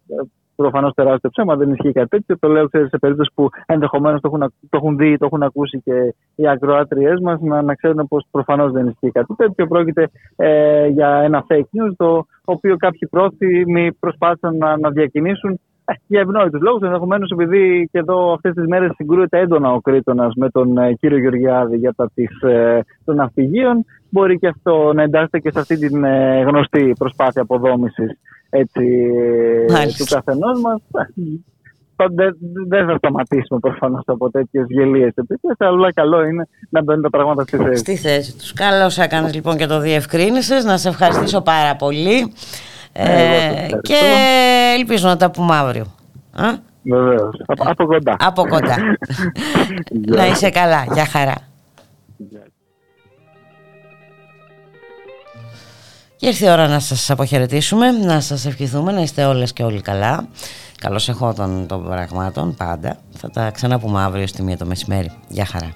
προφανώς 0.62 0.94
τεράστιο 0.94 1.30
ψέμα, 1.30 1.56
δεν 1.56 1.72
ισχύει 1.72 1.92
κάτι 1.92 2.08
τέτοιο. 2.08 2.38
Το 2.38 2.48
λέω 2.48 2.66
ξέρεις, 2.66 2.88
σε 2.88 2.98
περίπτωση 2.98 3.30
που 3.34 3.48
ενδεχομένως 3.66 4.20
το, 4.20 4.30
το 4.70 4.76
έχουν 4.80 4.96
δει, 4.96 5.16
το 5.16 5.26
έχουν 5.26 5.42
ακούσει 5.42 5.80
και 5.84 6.14
οι 6.34 6.48
ακροάτριές 6.48 7.20
μας, 7.20 7.40
να, 7.40 7.62
να 7.62 7.74
ξέρουν 7.74 8.08
πως 8.08 8.26
προφανώς 8.30 8.72
δεν 8.72 8.86
ισχύει 8.86 9.10
κάτι 9.10 9.34
τέτοιο. 9.36 9.66
Πρόκειται 9.66 10.10
ε, 10.36 10.86
για 10.86 11.08
ένα 11.08 11.44
fake 11.48 11.70
news, 11.76 11.92
το 11.96 12.26
οποίο 12.44 12.76
κάποιοι 12.76 13.08
πρόθυμοι 13.08 13.92
προσπάθησαν 13.92 14.56
να, 14.56 14.78
να 14.78 14.90
διακινήσουν 14.90 15.60
ε, 15.84 15.92
για 16.06 16.20
ευνόητους 16.20 16.60
λόγους. 16.60 16.82
Ενδεχομένως, 16.82 17.30
επειδή 17.30 17.88
και 17.92 17.98
εδώ 17.98 18.32
αυτές 18.32 18.54
τις 18.54 18.66
μέρες 18.66 18.90
συγκρούεται 18.94 19.38
έντονα 19.38 19.72
ο 19.72 19.80
Κρήτονας 19.80 20.34
με 20.34 20.48
τον 20.50 20.78
ε, 20.78 20.92
κύριο 20.92 21.18
Γεωργιάδη 21.18 21.76
για 21.76 21.92
τα 21.96 22.10
της, 22.14 22.40
ε, 22.42 22.84
των 23.04 23.16
ναυπηγείων, 23.16 23.84
μπορεί 24.10 24.38
και 24.38 24.46
αυτό 24.46 24.92
να 24.92 25.02
εντάσσεται 25.02 25.38
και 25.38 25.50
σε 25.50 25.58
αυτή 25.58 25.78
την 25.78 26.04
ε, 26.04 26.42
γνωστή 26.42 26.92
προσπάθεια 26.98 27.42
αποδόμησης 27.42 28.18
τους 29.96 30.08
καθενό 30.10 30.60
μας. 30.62 30.80
Δεν, 32.14 32.36
δεν 32.68 32.86
θα 32.86 32.96
σταματήσουμε 32.96 33.60
προφανώς 33.60 34.02
από 34.06 34.30
τέτοιες 34.30 34.66
γελίες 34.68 35.12
επίτηδε, 35.14 35.54
αλλά 35.58 35.92
καλό 35.92 36.24
είναι 36.24 36.48
να 36.68 36.82
μπαίνουν 36.82 37.02
τα 37.02 37.10
πράγματα 37.10 37.42
στη 37.42 37.56
θέση. 37.56 37.76
Στη 37.76 37.96
θέση 37.96 38.36
τους. 38.36 38.52
Καλώ 38.52 38.90
έκανες 38.96 39.34
λοιπόν 39.34 39.56
και 39.56 39.66
το 39.66 39.80
διευκρίνησες. 39.80 40.64
Να 40.64 40.76
σε 40.76 40.88
ευχαριστήσω 40.88 41.40
πάρα 41.40 41.76
πολύ. 41.76 42.32
Ε, 42.92 43.66
και 43.82 44.00
ελπίζω 44.78 45.08
να 45.08 45.16
τα 45.16 45.30
πούμε 45.30 45.54
αύριο. 45.56 45.84
Βεβαίως. 46.82 47.42
Από, 47.46 47.62
από 47.66 47.86
κοντά. 47.86 48.16
Από 48.18 48.48
κοντά. 48.48 48.76
να 50.16 50.26
είσαι 50.26 50.50
καλά. 50.50 50.84
Γεια 50.92 51.04
χαρά. 51.04 51.34
Και 56.22 56.28
ήρθε 56.28 56.46
η 56.46 56.50
ώρα 56.50 56.68
να 56.68 56.78
σας 56.78 57.10
αποχαιρετήσουμε, 57.10 57.90
να 57.90 58.20
σας 58.20 58.46
ευχηθούμε, 58.46 58.92
να 58.92 59.00
είστε 59.00 59.24
όλες 59.24 59.52
και 59.52 59.62
όλοι 59.62 59.80
καλά. 59.80 60.28
Καλώς 60.78 61.08
εχόταν 61.08 61.66
των 61.66 61.84
πραγμάτων, 61.84 62.54
πάντα. 62.54 62.96
Θα 63.18 63.30
τα 63.30 63.50
ξαναπούμε 63.50 64.00
αύριο 64.02 64.26
στη 64.26 64.42
μία 64.42 64.56
το 64.56 64.66
μεσημέρι. 64.66 65.10
Γεια 65.28 65.44
χαρά. 65.44 65.74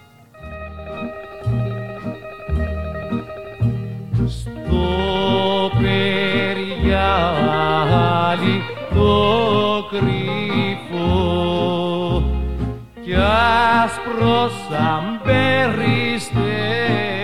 Στο 4.26 5.70
περιάλι 5.80 7.02
το 8.94 9.84
κρύφο 9.90 11.12
κι 13.04 13.14
άσπρο 13.84 14.50
σαν 14.68 15.20
περιστέρι 15.24 17.15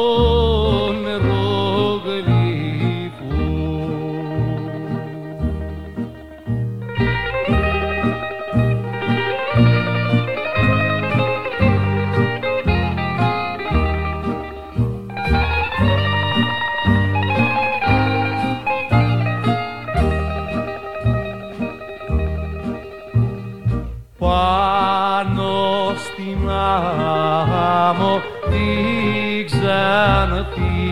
άμμο 27.93 28.20
τη 28.51 29.44
ξανθή 29.44 30.82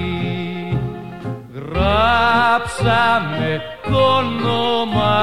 γράψαμε 1.72 3.50
το 3.90 3.98
όνομα 3.98 5.18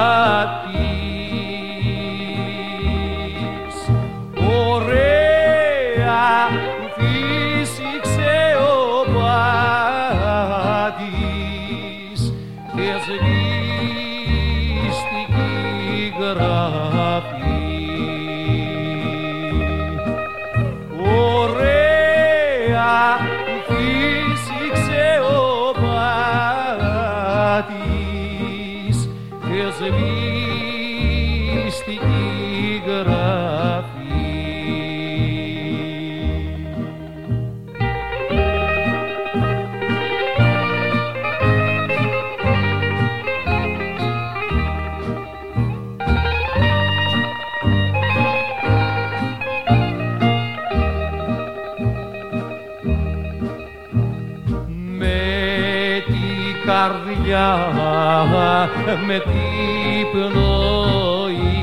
με 59.06 59.18
την 59.18 60.06
πνοή, 60.12 61.58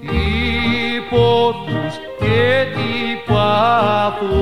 τι 0.00 0.24
πόθους 1.10 1.94
και 2.18 2.66
τι 2.74 2.92
πάθος. 3.32 4.38